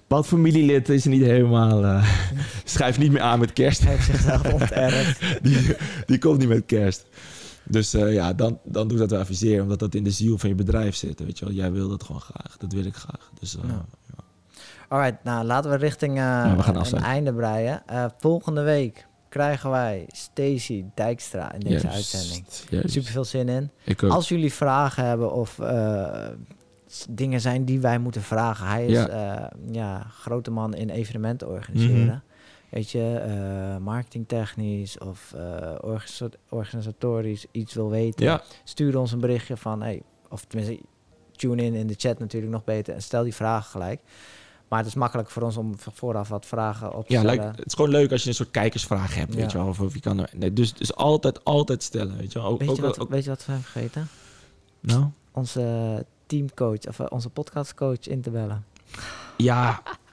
bepaald 0.01 0.27
familielid 0.27 0.89
is 0.89 1.05
niet 1.05 1.21
helemaal, 1.23 1.83
eh 1.83 2.09
schrijft 2.63 2.97
niet 2.99 3.11
meer 3.11 3.21
aan 3.21 3.39
met 3.39 3.53
kerst. 3.53 3.81
Hij 3.83 3.91
heeft 3.93 4.05
zichzelf 4.05 4.53
onterfd. 4.53 5.19
die, 5.45 5.75
die 6.05 6.17
komt 6.17 6.37
niet 6.39 6.47
met 6.47 6.65
kerst. 6.65 7.05
Dus 7.65 7.93
eh, 7.93 8.13
ja, 8.13 8.33
dan, 8.33 8.59
dan 8.63 8.87
doe 8.87 8.97
dat 8.97 9.09
wel 9.09 9.19
even 9.19 9.35
zeer, 9.35 9.61
omdat 9.61 9.79
dat 9.79 9.95
in 9.95 10.03
de 10.03 10.11
ziel 10.11 10.37
van 10.37 10.49
je 10.49 10.55
bedrijf 10.55 10.95
zit. 10.95 11.19
Weet 11.19 11.39
je 11.39 11.45
wel, 11.45 11.53
jij 11.53 11.71
wil 11.71 11.89
dat 11.89 12.03
gewoon 12.03 12.21
graag. 12.21 12.57
Dat 12.57 12.73
wil 12.73 12.85
ik 12.85 12.95
graag. 12.95 13.31
Dus 13.39 13.55
eh, 13.57 13.63
Ja. 13.67 13.85
Alright, 14.87 15.23
nou 15.23 15.45
laten 15.45 15.71
we 15.71 15.77
richting 15.77 16.13
we 16.13 16.63
gaan 16.63 16.75
een 16.75 16.93
einde 16.97 17.33
breien. 17.33 17.83
Volgende 18.17 18.61
week 18.61 19.07
krijgen 19.29 19.69
wij 19.69 20.05
Stacy 20.07 20.85
Dijkstra 20.95 21.53
in 21.53 21.59
deze 21.59 21.71
juist, 21.87 21.95
uitzending. 21.95 22.45
juist. 22.69 22.91
Super 22.91 23.11
veel 23.11 23.23
zin 23.25 23.49
in. 23.49 23.71
Als 24.09 24.29
jullie 24.29 24.53
vragen 24.53 25.05
hebben 25.05 25.31
of 25.31 25.59
dingen 27.09 27.41
zijn 27.41 27.65
die 27.65 27.79
wij 27.79 27.99
moeten 27.99 28.21
vragen. 28.21 28.67
Hij 28.67 28.85
is 28.85 28.91
Ja. 28.91 29.07
ja. 29.09 29.51
ja, 29.71 30.05
grote 30.09 30.51
man 30.51 30.73
in 30.73 30.89
evenementen 30.89 31.49
organiseren. 31.49 32.05
Mhm. 32.05 32.34
Weet 32.75 32.89
je, 32.91 33.13
eh, 33.17 33.77
marketingtechnisch 33.77 34.97
of 34.97 35.33
organisa- 35.81 36.29
organisatorisch 36.49 37.45
iets 37.51 37.73
wil 37.73 37.89
weten. 37.89 38.25
ja, 38.25 38.41
Stuur 38.63 38.97
ons 38.99 39.11
een 39.11 39.19
berichtje 39.19 39.57
van, 39.57 39.81
hey, 39.81 40.01
of 40.29 40.45
tenminste, 40.45 40.83
tune 41.31 41.63
in 41.63 41.73
in 41.73 41.87
de 41.87 41.93
chat 41.97 42.19
natuurlijk 42.19 42.51
nog 42.51 42.63
beter 42.63 42.93
en 42.93 43.01
stel 43.01 43.23
die 43.23 43.33
vragen 43.35 43.69
gelijk. 43.71 44.01
Maar 44.67 44.79
het 44.79 44.87
is 44.87 44.95
makkelijk 44.95 45.29
voor 45.29 45.41
ons 45.43 45.57
om 45.57 45.73
vooraf 45.77 46.29
wat 46.29 46.45
vragen 46.45 46.95
op 46.95 47.07
te 47.07 47.13
ja 47.13 47.19
stellen. 47.19 47.43
leuk. 47.45 47.55
het 47.57 47.65
is 47.65 47.73
gewoon 47.73 47.89
leuk 47.89 48.11
als 48.11 48.23
je 48.23 48.29
een 48.29 48.35
soort 48.35 48.51
kijkersvraag 48.51 49.15
hebt, 49.15 49.33
Ja. 49.33 49.39
weet 49.39 49.51
je 49.51 49.57
wel. 49.57 49.67
Of, 49.67 49.79
of 49.79 49.93
je 49.93 49.99
kan 49.99 50.19
er, 50.19 50.29
nee, 50.33 50.53
dus, 50.53 50.73
dus 50.73 50.95
altijd, 50.95 51.43
altijd 51.43 51.83
stellen, 51.83 52.17
weet 52.17 52.33
je 52.33 52.39
wel. 52.39 52.47
Ook, 52.47 52.59
Weet, 52.59 52.69
ook, 52.69 52.75
je 52.75 52.81
wat, 52.81 52.99
ook- 52.99 53.09
weet 53.09 53.23
je 53.23 53.29
wat 53.29 53.45
we 53.45 53.51
hebben 53.51 53.69
vergeten? 53.71 54.07
nou? 54.79 55.05
Onze 55.31 56.05
teamcoach, 56.25 56.87
of 56.87 56.99
eh, 56.99 57.05
onze 57.09 57.29
podcastcoach 57.29 58.07
in 58.07 58.21
te 58.21 58.29
bellen. 58.29 58.65
Ja, 59.37 59.81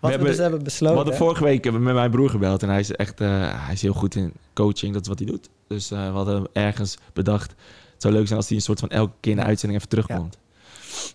we, 0.00 0.08
hebben- 0.08 0.26
dus 0.26 0.36
hebben 0.38 0.58
we 0.58 0.64
besloten. 0.64 0.96
hadden 0.96 1.14
vorige 1.16 1.44
week 1.44 1.62
hebben 1.64 1.80
we 1.80 1.86
met 1.86 1.96
mijn 1.96 2.10
broer 2.10 2.30
gebeld. 2.30 2.62
En 2.62 2.68
hij 2.68 2.80
is 2.80 2.90
echt 2.92 3.20
eh, 3.20 3.28
hij 3.64 3.72
is 3.72 3.82
heel 3.82 3.92
goed 3.92 4.14
in 4.14 4.32
coaching. 4.54 4.92
Dat 4.92 5.02
is 5.02 5.08
wat 5.08 5.18
hij 5.18 5.26
doet. 5.28 5.48
Dus 5.68 5.90
eh, 5.90 6.06
we 6.06 6.12
hadden 6.12 6.48
ergens 6.52 6.96
bedacht... 7.12 7.50
Het 7.92 8.02
zou 8.08 8.14
leuk 8.14 8.26
zijn 8.26 8.38
als 8.38 8.48
hij 8.48 8.56
een 8.56 8.62
soort 8.62 8.80
van 8.80 8.88
elke 8.88 9.12
keer 9.20 9.32
in 9.32 9.38
de 9.38 9.44
uitzending 9.44 9.78
even 9.78 9.90
terugkomt. 9.90 10.38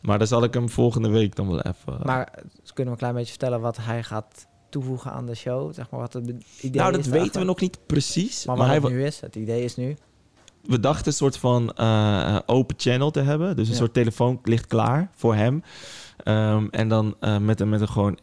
Maar 0.01 0.17
dan 0.17 0.28
zal 0.28 0.43
ik 0.43 0.53
hem 0.53 0.69
volgende 0.69 1.09
week 1.09 1.36
dan 1.36 1.47
wel 1.47 1.61
even... 1.61 1.99
Maar 2.03 2.23
eh, 2.34 2.43
dus 2.61 2.73
kunnen 2.73 2.86
we 2.86 2.89
een 2.91 2.97
klein 2.97 3.13
beetje 3.13 3.30
vertellen 3.30 3.61
wat 3.61 3.78
hij 3.82 4.03
gaat 4.03 4.47
toevoegen 4.69 5.11
aan 5.11 5.26
de 5.26 5.36
show? 5.36 5.73
Zeg 5.73 5.89
maar 5.89 5.99
wat 5.99 6.13
het 6.13 6.23
idee 6.61 6.82
nou, 6.82 6.97
is 6.97 7.03
dat 7.05 7.13
weten 7.21 7.39
we 7.41 7.45
nog 7.47 7.59
niet 7.59 7.78
precies. 7.86 8.45
Maar 8.45 8.57
Maar, 8.57 8.82
wat 8.82 8.89
hij, 8.89 8.99
nu 8.99 9.05
is, 9.05 9.19
het 9.19 9.36
idee 9.36 9.63
is 9.63 9.76
nu. 9.76 9.95
we 10.61 10.80
dachten 10.80 11.07
een 11.07 11.13
soort 11.13 11.38
van 11.38 11.78
open 12.45 12.76
channel 12.78 13.11
te 13.11 13.21
hebben. 13.21 13.55
Dus 13.55 13.65
een 13.67 13.73
Ja. 13.73 13.80
soort 13.80 13.93
telefoon 13.93 14.39
ligt 14.43 14.67
klaar 14.67 15.09
voor 15.15 15.36
hem. 15.36 15.63
Ehm, 16.24 16.68
en 16.72 16.88
dan 16.88 17.16
eh, 17.20 17.38
met, 17.38 17.59
een, 17.59 17.70
met 17.70 17.82
een 17.82 17.88
gewoon 17.88 18.18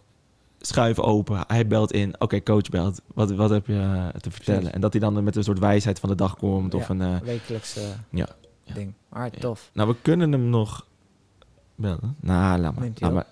schuif 0.61 0.99
open. 0.99 1.45
Hij 1.47 1.67
belt 1.67 1.93
in. 1.93 2.21
Oké, 2.21 2.43
coach 2.43 2.69
belt. 2.69 3.01
Wat, 3.15 3.31
wat 3.31 3.51
heb 3.51 3.67
je 3.67 3.75
eh, 3.79 4.09
te 4.21 4.31
vertellen? 4.31 4.59
Precies. 4.61 4.75
En 4.75 4.81
dat 4.81 4.93
hij 4.93 5.01
dan 5.01 5.25
met 5.25 5.37
een 5.37 5.45
soort 5.45 5.59
wijsheid 5.59 6.01
van 6.01 6.09
de 6.09 6.15
dag 6.15 6.37
komt. 6.37 6.75
Of 6.75 6.89
een... 6.89 7.01
eh, 7.01 7.21
Wekelijks 7.21 7.77
eh, 7.77 7.85
Ja. 8.11 8.29
Ding. 8.75 8.93
Ja. 9.15 9.31
tof. 9.31 9.71
Nou, 9.75 9.89
we 9.89 9.97
kunnen 10.03 10.33
hem 10.33 10.49
nog 10.49 10.87
bellen. 11.75 12.17
Nou, 12.21 12.61
laat 12.61 12.75
maar. 12.75 12.89
Laat 12.95 13.13
maar. 13.13 13.27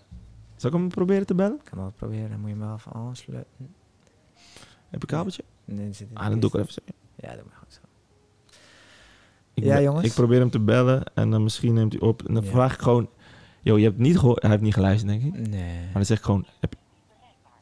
Zal 0.57 0.71
ik 0.71 0.77
hem 0.77 0.89
proberen 0.89 1.27
te 1.27 1.35
bellen? 1.35 1.57
Ik 1.65 1.71
kan 1.71 1.79
dat 1.79 1.97
proberen. 1.97 2.31
Dan 2.31 2.41
moet 2.41 2.51
je 2.51 2.57
hem 2.57 2.65
wel 2.67 2.75
even 2.75 2.93
aansluiten. 2.93 3.53
Heb 3.59 3.69
je 4.91 4.97
een 5.01 5.07
kabeltje? 5.19 5.43
Nee, 5.65 5.93
zit 5.93 6.09
Ah, 6.15 6.29
dan 6.29 6.41
doe 6.41 6.49
ik 6.51 6.57
het 6.57 6.63
even 6.69 6.73
zo. 6.73 6.81
Ja, 7.17 7.35
doe 7.35 7.43
maar 7.49 7.57
goed 7.59 7.73
zo. 7.73 7.81
Ik 9.55 9.65
Ja, 9.65 9.81
jongens. 9.81 10.07
Ik 10.07 10.13
probeer 10.15 10.39
hem 10.41 10.51
te 10.51 10.61
bellen 10.61 11.03
en 11.15 11.31
dan 11.31 11.43
misschien 11.43 11.75
neemt 11.75 11.93
hij 11.93 12.03
op. 12.03 12.23
En 12.29 12.35
dan 12.35 12.45
Ja. 12.45 12.51
vraag 12.51 12.75
ik 12.75 12.81
gewoon... 12.81 13.09
Yo, 13.63 13.79
je 13.79 13.85
hebt 13.85 13.99
niet 13.99 14.19
gehoord... 14.19 14.43
Hij 14.43 14.51
heeft 14.51 14.63
niet 14.63 14.75
geluisterd, 14.75 15.11
denk 15.21 15.35
ik. 15.35 15.49
Nee. 15.49 15.75
Maar 15.85 15.93
dan 15.93 16.05
zeg 16.05 16.19
ik 16.19 16.25
gewoon... 16.25 16.47
heb 16.61 16.75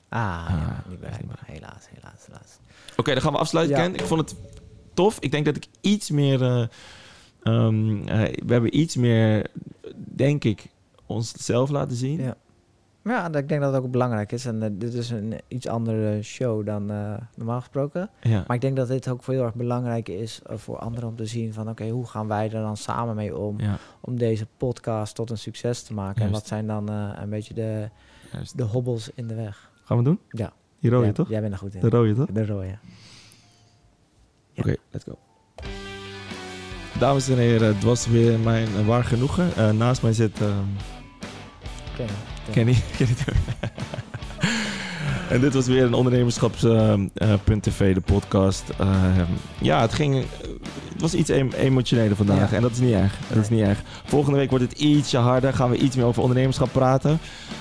Ah, 0.09 0.20
Ah, 0.46 0.51
ja, 0.51 0.84
niet 0.88 1.01
bereikbaar. 1.01 1.38
Helaas, 1.44 1.86
helaas, 1.94 2.26
helaas. 2.26 2.59
Oké, 2.96 3.12
dan 3.12 3.22
gaan 3.22 3.32
we 3.32 3.38
afsluiten, 3.38 3.76
Ja. 3.76 3.82
Ken. 3.82 3.94
Ik 3.94 4.01
vond 4.01 4.20
het 4.30 4.34
tof. 4.94 5.18
Ik 5.20 5.30
denk 5.30 5.44
dat 5.44 5.57
ik 5.57 5.66
iets 5.80 6.11
meer... 6.11 6.42
eh, 6.42 6.66
ehm, 7.42 8.09
eh, 8.09 8.20
we 8.46 8.53
hebben 8.53 8.78
iets 8.78 8.96
meer, 8.96 9.51
denk 9.94 10.44
ik, 10.44 10.66
onszelf 11.07 11.70
laten 11.70 11.96
zien. 11.96 12.20
Ja. 12.22 12.36
Ja, 13.05 13.32
ik 13.32 13.49
denk 13.49 13.61
dat 13.61 13.72
het 13.74 13.82
ook 13.84 13.90
belangrijk 13.90 14.32
is. 14.32 14.46
En 14.46 14.62
eh, 14.62 14.70
dit 14.72 14.94
is 14.94 15.11
een 15.11 15.34
iets 15.49 15.66
andere 15.66 16.22
show 16.22 16.66
dan 16.66 16.90
eh, 16.90 17.14
normaal 17.36 17.59
gesproken. 17.61 18.11
Ja. 18.20 18.44
Maar 18.46 18.57
ik 18.57 18.62
denk 18.62 18.76
dat 18.76 18.88
dit 18.88 19.09
ook 19.09 19.26
heel 19.26 19.44
erg 19.44 19.55
belangrijk 19.55 20.09
is 20.09 20.40
eh, 20.46 20.57
voor 20.57 20.78
anderen 20.78 21.09
om 21.09 21.16
te 21.16 21.26
zien 21.26 21.53
van... 21.53 21.68
oké, 21.68 21.88
hoe 21.88 22.07
gaan 22.07 22.28
wij 22.28 22.44
er 22.44 22.51
dan 22.62 22.76
samen 22.76 23.16
mee 23.16 23.36
om? 23.36 23.61
ja. 23.61 23.76
Om 24.01 24.18
deze 24.18 24.46
podcast 24.57 25.14
tot 25.14 25.30
een 25.30 25.38
succes 25.38 25.82
te 25.82 25.94
maken. 25.94 26.22
En 26.22 26.30
wat 26.30 26.46
zijn 26.46 26.66
dan 26.66 26.88
eh, 26.88 27.11
een 27.22 27.30
beetje 27.30 27.55
de, 27.55 27.88
Juist. 28.32 28.57
de 28.57 28.62
hobbels 28.62 29.11
in 29.14 29.26
de 29.26 29.34
weg? 29.34 29.70
Gaan 29.84 29.96
we 29.96 30.03
doen? 30.03 30.20
Ja. 30.30 30.53
Die 30.80 30.90
rode, 30.90 31.05
Jij- 31.05 31.12
toch? 31.12 31.28
Jij 31.28 31.40
bent 31.40 31.53
er 31.53 31.59
goed 31.59 31.74
in. 31.74 31.80
De 31.80 31.88
rode, 31.88 32.14
toch? 32.14 32.26
De 32.26 32.46
rode. 32.46 32.66
Ja. 32.66 32.78
Oké, 34.57 34.74
let's 34.90 35.05
go. 35.05 35.18
Dames 36.99 37.28
en 37.28 37.36
heren, 37.36 37.74
het 37.74 37.82
was 37.84 38.07
weer 38.07 38.38
mijn 38.38 38.66
eh, 38.66 38.86
waar 38.86 39.05
genoegen. 39.05 39.55
Eh, 39.57 39.70
naast 39.70 40.03
mij 40.03 40.12
zit 40.12 40.40
Oké. 41.92 42.05
Kenny. 42.53 42.76
Kenny 42.96 43.14
en 45.30 45.40
dit 45.40 45.55
was 45.55 45.66
weer 45.66 45.82
een 45.84 45.94
ondernemerschap.tv, 45.94 47.94
de 47.94 48.01
podcast. 48.01 48.64
Eh, 48.78 48.88
ja, 49.61 49.80
het 49.80 49.92
ging... 49.94 50.24
het 50.92 51.01
was 51.01 51.14
iets 51.14 51.30
em- 51.30 51.53
emotioneler 51.57 52.16
vandaag 52.16 52.51
Ja. 52.51 52.57
en 52.57 52.62
dat 52.62 52.70
is 52.70 52.78
niet 52.78 52.92
erg. 52.94 53.18
Dat 53.32 53.42
is 53.42 53.49
niet 53.49 53.61
erg. 53.61 53.82
Volgende 54.05 54.38
week 54.38 54.51
wordt 54.51 54.64
het 54.64 54.78
ietsje 54.80 55.16
harder. 55.18 55.53
Gaan 55.53 55.70
we 55.70 55.76
iets 55.76 55.96
meer 55.96 56.05
over 56.05 56.22
ondernemerschap 56.22 56.72
praten. 56.72 57.18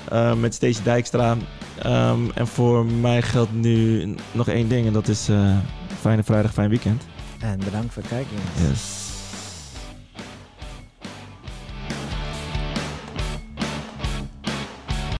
eh, 0.10 0.34
met 0.34 0.54
Stacey 0.54 0.84
Dijkstra. 0.84 1.38
Ehm, 1.82 2.20
en 2.34 2.48
voor 2.48 2.86
mij 2.86 3.22
geldt 3.22 3.54
nu 3.54 4.06
nog 4.32 4.48
één 4.48 4.68
ding 4.68 4.88
en 4.88 4.94
dat 4.94 5.08
is... 5.08 5.30
eh, 5.30 5.58
fijne 6.00 6.24
vrijdag, 6.24 6.54
fijn 6.54 6.70
weekend. 6.70 7.04
En 7.40 7.60
bedankt 7.64 7.94
voor 7.94 8.02
het 8.04 8.12
kijken. 8.12 8.38
Yes. 8.70 9.06